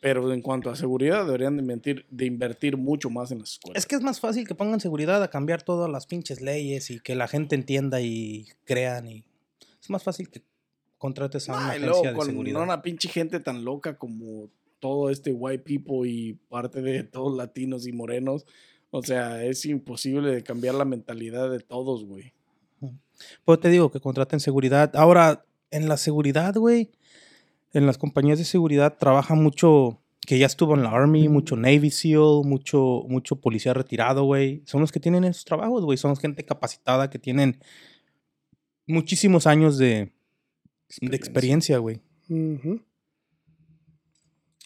Pero 0.00 0.32
en 0.32 0.42
cuanto 0.42 0.70
a 0.70 0.76
seguridad 0.76 1.24
deberían 1.26 1.56
de 1.56 1.62
invertir, 1.62 2.06
de 2.08 2.24
invertir 2.24 2.76
mucho 2.76 3.10
más 3.10 3.32
en 3.32 3.40
las 3.40 3.54
escuelas. 3.54 3.82
Es 3.82 3.86
que 3.86 3.96
es 3.96 4.02
más 4.02 4.20
fácil 4.20 4.46
que 4.46 4.54
pongan 4.54 4.78
seguridad 4.78 5.20
a 5.24 5.28
cambiar 5.28 5.62
todas 5.62 5.90
las 5.90 6.06
pinches 6.06 6.40
leyes 6.40 6.90
y 6.90 7.00
que 7.00 7.16
la 7.16 7.26
gente 7.26 7.56
entienda 7.56 8.00
y 8.00 8.46
crean 8.64 9.08
y 9.08 9.24
es 9.80 9.90
más 9.90 10.04
fácil 10.04 10.28
que 10.30 10.42
contrates 10.98 11.48
a 11.48 11.52
una 11.54 11.70
Ah, 11.70 11.78
y 11.78 11.82
agencia 11.82 12.12
de 12.12 12.56
una 12.56 12.82
pinche 12.82 13.08
gente 13.08 13.40
tan 13.40 13.64
loca 13.64 13.98
como 13.98 14.50
todo 14.78 15.10
este 15.10 15.32
white 15.32 15.64
people 15.64 16.08
y 16.08 16.34
parte 16.34 16.80
de 16.80 17.02
todos 17.02 17.36
latinos 17.36 17.86
y 17.86 17.92
morenos. 17.92 18.46
O 18.90 19.02
sea, 19.02 19.44
es 19.44 19.64
imposible 19.66 20.34
de 20.34 20.42
cambiar 20.42 20.74
la 20.74 20.84
mentalidad 20.84 21.50
de 21.50 21.60
todos, 21.60 22.04
güey. 22.04 22.32
Pues 23.44 23.60
te 23.60 23.68
digo 23.68 23.90
que 23.90 24.00
contraten 24.00 24.40
seguridad. 24.40 24.94
Ahora, 24.96 25.44
en 25.70 25.88
la 25.88 25.96
seguridad, 25.96 26.54
güey, 26.54 26.90
en 27.72 27.86
las 27.86 27.98
compañías 27.98 28.38
de 28.38 28.44
seguridad 28.44 28.96
trabaja 28.96 29.34
mucho 29.34 30.00
que 30.26 30.38
ya 30.38 30.46
estuvo 30.46 30.74
en 30.74 30.82
la 30.82 30.90
Army, 30.90 31.28
mucho 31.28 31.56
Navy 31.56 31.90
SEAL, 31.90 32.44
mucho, 32.44 33.04
mucho 33.08 33.36
policía 33.36 33.74
retirado, 33.74 34.24
güey. 34.24 34.62
Son 34.66 34.80
los 34.80 34.92
que 34.92 35.00
tienen 35.00 35.24
esos 35.24 35.44
trabajos, 35.44 35.84
güey. 35.84 35.96
Son 35.96 36.14
gente 36.16 36.44
capacitada 36.44 37.08
que 37.10 37.18
tienen 37.18 37.60
muchísimos 38.86 39.46
años 39.46 39.78
de, 39.78 40.12
de 41.00 41.16
experiencia, 41.16 41.78
güey. 41.78 42.00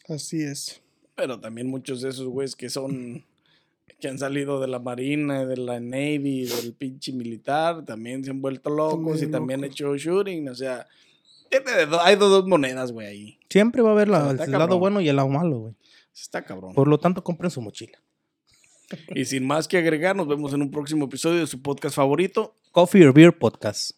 Así 0.08 0.42
es. 0.42 0.82
Pero 1.14 1.38
también 1.38 1.68
muchos 1.68 2.02
de 2.02 2.08
esos 2.08 2.26
güeyes 2.26 2.56
que 2.56 2.68
son. 2.68 3.24
Que 4.00 4.08
han 4.08 4.18
salido 4.18 4.60
de 4.60 4.68
la 4.68 4.78
Marina, 4.78 5.44
de 5.46 5.56
la 5.56 5.78
Navy, 5.80 6.44
del 6.46 6.74
pinche 6.74 7.12
militar, 7.12 7.84
también 7.84 8.24
se 8.24 8.30
han 8.30 8.40
vuelto 8.42 8.70
locos 8.70 9.20
También 9.20 9.28
y 9.28 9.32
también 9.32 9.60
han 9.64 9.70
hecho 9.70 9.96
shooting. 9.96 10.48
O 10.48 10.54
sea, 10.54 10.86
hay 12.02 12.16
dos 12.16 12.46
monedas, 12.46 12.92
güey, 12.92 13.06
ahí. 13.06 13.38
Siempre 13.50 13.82
va 13.82 13.90
a 13.90 13.92
haber 13.92 14.08
la- 14.08 14.30
el 14.30 14.50
lado 14.50 14.78
bueno 14.78 15.00
y 15.00 15.08
el 15.08 15.16
lado 15.16 15.28
malo, 15.28 15.58
güey. 15.58 15.74
Está 16.14 16.44
cabrón. 16.44 16.74
Por 16.74 16.88
lo 16.88 16.98
tanto, 16.98 17.22
compren 17.24 17.50
su 17.50 17.60
mochila. 17.62 17.98
Y 19.14 19.24
sin 19.24 19.46
más 19.46 19.66
que 19.68 19.78
agregar, 19.78 20.14
nos 20.14 20.28
vemos 20.28 20.52
en 20.52 20.60
un 20.62 20.70
próximo 20.70 21.06
episodio 21.06 21.40
de 21.40 21.46
su 21.46 21.62
podcast 21.62 21.96
favorito. 21.96 22.54
Coffee 22.72 23.06
or 23.06 23.14
Beer 23.14 23.36
Podcast. 23.38 23.92